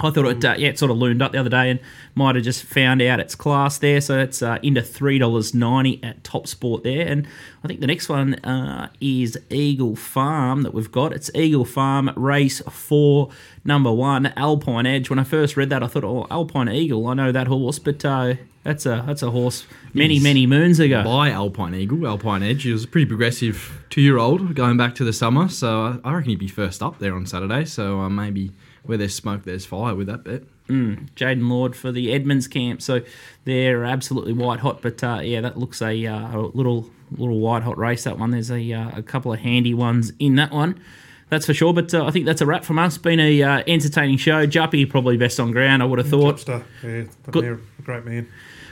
I 0.03 0.11
thought 0.11 0.27
it, 0.27 0.45
uh, 0.45 0.55
yeah, 0.59 0.69
it 0.69 0.79
sort 0.79 0.91
of 0.91 0.97
loomed 0.97 1.21
up 1.23 1.33
the 1.33 1.39
other 1.39 1.51
day 1.51 1.71
and 1.71 1.81
might 2.15 2.35
have 2.35 2.45
just 2.45 2.65
found 2.65 3.03
out 3.03 3.21
its 3.21 3.35
class 3.35 3.79
there. 3.79 4.01
So 4.01 4.19
it's 4.19 4.43
uh, 4.43 4.59
into 4.63 4.83
three 4.83 5.19
dollars 5.19 5.55
ninety 5.55 6.03
at 6.03 6.25
Top 6.25 6.47
Sport 6.47 6.83
there, 6.85 7.07
and 7.07 7.27
I 7.63 7.69
think 7.69 7.81
the 7.81 7.87
next 7.87 8.09
one 8.09 8.35
uh, 8.37 8.89
is 9.01 9.39
Eagle 9.51 9.97
Farm 9.97 10.63
that 10.63 10.73
we've 10.75 10.91
got. 10.91 11.13
It's 11.13 11.31
Eagle 11.35 11.65
Farm 11.65 12.11
Race 12.17 12.61
Four, 12.71 13.31
number 13.65 13.93
one, 13.93 14.27
Alpine 14.37 14.87
Edge. 14.87 15.11
When 15.11 15.19
I 15.19 15.25
first 15.25 15.57
read 15.57 15.71
that, 15.71 15.83
I 15.83 15.87
thought, 15.87 16.05
oh, 16.05 16.27
Alpine 16.31 16.69
Eagle, 16.69 17.07
I 17.07 17.15
know 17.15 17.31
that 17.33 17.47
horse, 17.47 17.79
but 17.79 18.05
uh, 18.05 18.35
that's 18.65 18.87
a 18.87 19.03
that's 19.07 19.23
a 19.23 19.31
horse 19.31 19.67
many 19.95 20.15
Yes. 20.15 20.23
many 20.23 20.47
moons 20.47 20.81
ago. 20.81 21.03
by 21.05 21.31
Alpine 21.31 21.75
Eagle, 21.75 22.07
Alpine 22.07 22.43
Edge. 22.43 22.63
He 22.63 22.73
was 22.73 22.85
a 22.85 22.89
pretty 22.89 23.07
progressive 23.07 23.83
two-year-old 23.91 24.55
going 24.55 24.77
back 24.77 24.95
to 24.97 25.05
the 25.05 25.13
summer, 25.13 25.49
so 25.49 26.01
I- 26.05 26.09
I 26.09 26.13
reckon 26.15 26.31
he'd 26.31 26.39
be 26.39 26.49
first 26.49 26.83
up 26.83 26.99
there 26.99 27.15
on 27.15 27.27
Saturday. 27.27 27.65
So 27.65 28.01
uh, 28.01 28.09
maybe 28.09 28.53
where 28.85 28.99
there's 28.99 29.15
smoke, 29.15 29.45
there's 29.45 29.67
fire 29.67 29.95
with 29.95 30.07
that 30.09 30.25
bet. 30.25 30.43
Jaden 30.69 31.49
Lord 31.49 31.75
for 31.75 31.91
the 31.91 32.13
Edmonds 32.13 32.47
camp. 32.47 32.81
So 32.81 33.01
they're 33.45 33.85
absolutely 33.85 34.33
white 34.33 34.61
hot. 34.61 34.81
But 34.83 35.03
uh, 35.03 35.19
yeah, 35.23 35.41
that 35.41 35.59
looks 35.59 35.83
a, 35.83 36.07
uh, 36.07 36.37
a 36.37 36.39
little 36.55 36.89
little 37.17 37.41
white 37.41 37.65
hot 37.65 37.77
race. 37.77 38.05
That 38.05 38.19
one. 38.19 38.31
There's 38.31 38.53
a, 38.53 38.73
uh, 38.73 38.99
a 38.99 39.03
couple 39.03 39.33
of 39.33 39.41
handy 39.41 39.75
ones 39.75 40.13
in 40.21 40.37
that 40.37 40.53
one. 40.53 40.81
That's 41.29 41.47
for 41.47 41.55
sure. 41.55 41.75
But 41.75 41.93
uh, 41.93 42.05
I 42.07 42.13
think 42.13 42.25
that's 42.27 42.41
a 42.41 42.47
wrap 42.47 42.65
from 42.65 42.79
us. 42.79 42.99
Been 42.99 43.19
a 43.19 43.43
uh, 43.43 43.63
entertaining 43.67 44.17
show. 44.19 44.47
Juppy 44.47 44.89
probably 44.89 45.17
best 45.17 45.41
on 45.41 45.51
ground. 45.51 45.83
I 45.83 45.87
would 45.87 45.99
have 45.99 46.09
thought. 46.09 46.37
Chopster. 46.37 46.63
Yeah, 46.85 47.05
the 47.25 47.31
Good- 47.33 47.43
mayor, 47.45 47.61
a 47.79 47.83
great 47.83 48.05
man. 48.05 48.29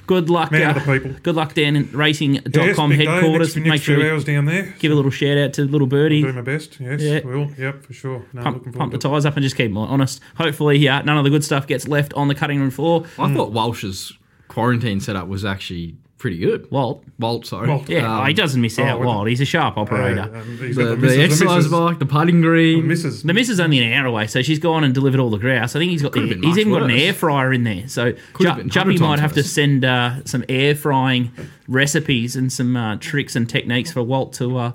Good 0.09 0.29
luck. 0.31 0.51
Man 0.51 0.63
uh, 0.63 0.71
of 0.75 0.85
the 0.87 0.93
people. 0.99 1.17
Good 1.23 1.37
luck 1.37 1.55
down 1.55 1.77
in 1.77 1.89
racing.com 1.93 2.53
Yes, 2.55 2.77
big 2.77 2.99
day. 2.99 3.05
headquarters. 3.07 3.55
Next, 3.57 3.69
Make 3.69 3.83
sure 3.83 3.95
few 3.97 4.05
you 4.05 4.11
hours 4.11 4.25
down 4.25 4.47
there. 4.47 4.75
give 4.81 4.91
a 4.91 4.95
little 4.97 5.11
shout 5.13 5.39
out 5.39 5.53
to 5.53 5.63
little 5.63 5.87
birdie. 5.87 6.23
Do 6.23 6.33
my 6.33 6.41
best. 6.41 6.81
Yes, 6.81 7.01
Yeah. 7.01 7.21
will. 7.25 7.51
Yep, 7.57 7.85
for 7.87 7.93
sure. 7.93 8.25
No, 8.33 8.43
Pump, 8.43 8.57
looking 8.57 8.73
pump 8.73 8.91
the 8.93 8.99
to 8.99 9.07
it. 9.07 9.11
tyres 9.11 9.25
up 9.27 9.37
and 9.37 9.43
just 9.45 9.55
keep 9.57 9.69
them 9.71 9.79
honest. 9.79 10.21
Hopefully, 10.37 10.89
uh, 10.89 11.03
none 11.03 11.17
of 11.19 11.23
the 11.25 11.31
good 11.31 11.45
stuff 11.45 11.67
gets 11.69 11.87
left 11.87 12.13
on 12.15 12.27
the 12.29 12.35
cutting 12.35 12.59
room 12.59 12.71
floor. 12.71 13.05
I 13.19 13.33
thought 13.33 13.53
Walsh's 13.53 14.13
quarantine 14.49 14.99
setup 14.99 15.29
was 15.29 15.45
actually 15.45 15.95
pretty 16.19 16.37
good. 16.39 16.71
Walt, 16.71 17.05
Walt, 17.19 17.47
sorry. 17.47 17.69
Walt. 17.69 17.89
yeah, 17.89 18.21
Um, 18.21 18.27
he 18.27 18.35
doesn't 18.35 18.61
miss 18.61 18.79
oh, 18.79 18.85
out. 18.85 18.99
with 19.01 19.09
the- 19.09 19.25
he's 19.31 19.41
a 19.41 19.45
sharp 19.45 19.79
operator. 19.79 20.23
Uh, 20.23 20.41
um, 20.41 20.59
he's 20.61 20.77
The, 20.77 20.97
the, 20.97 21.23
exercise 21.23 21.57
missus- 21.65 21.71
bike, 21.73 21.99
the 22.01 22.07
putting 22.07 22.41
green. 22.41 22.87
Missus. 22.89 23.23
The 23.23 23.33
missus 23.33 23.61
only 23.61 23.79
an 23.79 23.93
hour 23.93 24.07
away, 24.07 24.27
so 24.27 24.43
she's 24.43 24.59
gone 24.59 24.83
and 24.85 24.93
delivered 24.93 25.21
all 25.21 25.31
the 25.31 25.39
grouse. 25.39 25.77
I 25.77 25.79
think 25.79 25.91
he's 25.93 26.03
got 26.03 26.13
the, 26.13 26.21
he's 26.27 26.37
much 26.37 26.59
even 26.59 26.73
got 26.73 26.83
an 26.83 26.91
air 26.91 27.13
fryer 27.13 27.53
in 27.53 27.63
there. 27.65 27.87
So 27.89 28.15
Could've 28.33 28.57
Ju- 28.57 28.63
been 28.63 28.69
Juppy 28.69 28.99
100 28.99 29.01
might 29.01 29.07
times 29.09 29.21
have 29.21 29.33
to 29.35 29.43
send 29.45 29.85
uh, 29.85 30.25
some 30.25 30.45
air 30.49 30.75
frying 30.75 31.31
recipes 31.69 32.35
and 32.37 32.53
some 32.53 32.77
uh, 32.77 32.97
tricks 32.97 33.37
and 33.37 33.49
techniques 33.49 33.93
for 33.93 34.03
Walt 34.03 34.33
to 34.35 34.59
uh, 34.59 34.73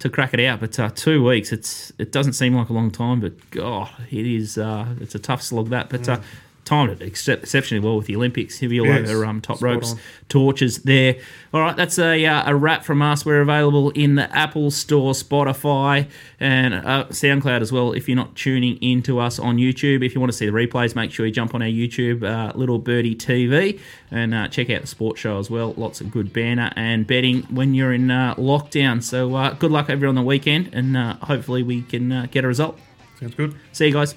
to 0.00 0.08
crack 0.10 0.34
it 0.34 0.40
out. 0.40 0.60
But 0.60 0.78
uh, 0.78 0.90
two 0.94 1.24
weeks, 1.24 1.52
it's 1.52 1.92
it 1.98 2.12
doesn't 2.12 2.34
seem 2.34 2.54
like 2.54 2.68
a 2.68 2.72
long 2.72 2.90
time, 2.90 3.20
but 3.20 3.32
God, 3.50 3.90
it 4.10 4.26
is. 4.26 4.58
Uh, 4.58 4.86
it's 5.00 5.14
a 5.14 5.18
tough 5.18 5.42
slog 5.42 5.70
that, 5.70 5.88
but. 5.90 6.08
Uh, 6.08 6.20
Timed 6.64 6.92
it 6.92 7.02
ex- 7.06 7.28
exceptionally 7.28 7.84
well 7.84 7.96
with 7.98 8.06
the 8.06 8.16
Olympics. 8.16 8.58
He'll 8.58 8.70
be 8.70 8.80
all 8.80 8.86
Yes, 8.86 9.10
over 9.10 9.26
um, 9.26 9.42
top 9.42 9.60
ropes, 9.60 9.92
on. 9.92 9.98
torches 10.30 10.78
there. 10.84 11.16
All 11.52 11.60
right, 11.60 11.76
that's 11.76 11.98
a, 11.98 12.24
uh, 12.24 12.50
a 12.50 12.56
wrap 12.56 12.84
from 12.84 13.02
us. 13.02 13.26
We're 13.26 13.42
available 13.42 13.90
in 13.90 14.14
the 14.14 14.34
Apple 14.34 14.70
Store, 14.70 15.12
Spotify, 15.12 16.08
and 16.40 16.72
uh, 16.72 17.04
SoundCloud 17.10 17.60
as 17.60 17.70
well. 17.70 17.92
If 17.92 18.08
you're 18.08 18.16
not 18.16 18.34
tuning 18.34 18.82
into 18.82 19.18
us 19.18 19.38
on 19.38 19.58
YouTube, 19.58 20.02
if 20.06 20.14
you 20.14 20.20
want 20.20 20.32
to 20.32 20.38
see 20.38 20.46
the 20.46 20.52
replays, 20.52 20.96
make 20.96 21.10
sure 21.12 21.26
you 21.26 21.32
jump 21.32 21.54
on 21.54 21.60
our 21.60 21.68
YouTube, 21.68 22.24
uh, 22.24 22.56
Little 22.56 22.78
Birdie 22.78 23.14
TV, 23.14 23.78
and 24.10 24.32
uh, 24.32 24.48
check 24.48 24.70
out 24.70 24.80
the 24.80 24.86
sports 24.86 25.20
show 25.20 25.38
as 25.38 25.50
well. 25.50 25.74
Lots 25.76 26.00
of 26.00 26.10
good 26.10 26.32
banner 26.32 26.72
and 26.76 27.06
betting 27.06 27.42
when 27.54 27.74
you're 27.74 27.92
in 27.92 28.10
uh, 28.10 28.34
lockdown. 28.36 29.02
So 29.02 29.34
uh, 29.34 29.52
good 29.52 29.70
luck 29.70 29.90
everyone 29.90 30.16
on 30.16 30.24
the 30.24 30.26
weekend, 30.26 30.70
and 30.72 30.96
uh, 30.96 31.16
hopefully 31.16 31.62
we 31.62 31.82
can 31.82 32.10
uh, 32.10 32.26
get 32.30 32.42
a 32.44 32.48
result. 32.48 32.78
Sounds 33.20 33.34
good. 33.34 33.54
See 33.72 33.86
you 33.88 33.92
guys. 33.92 34.14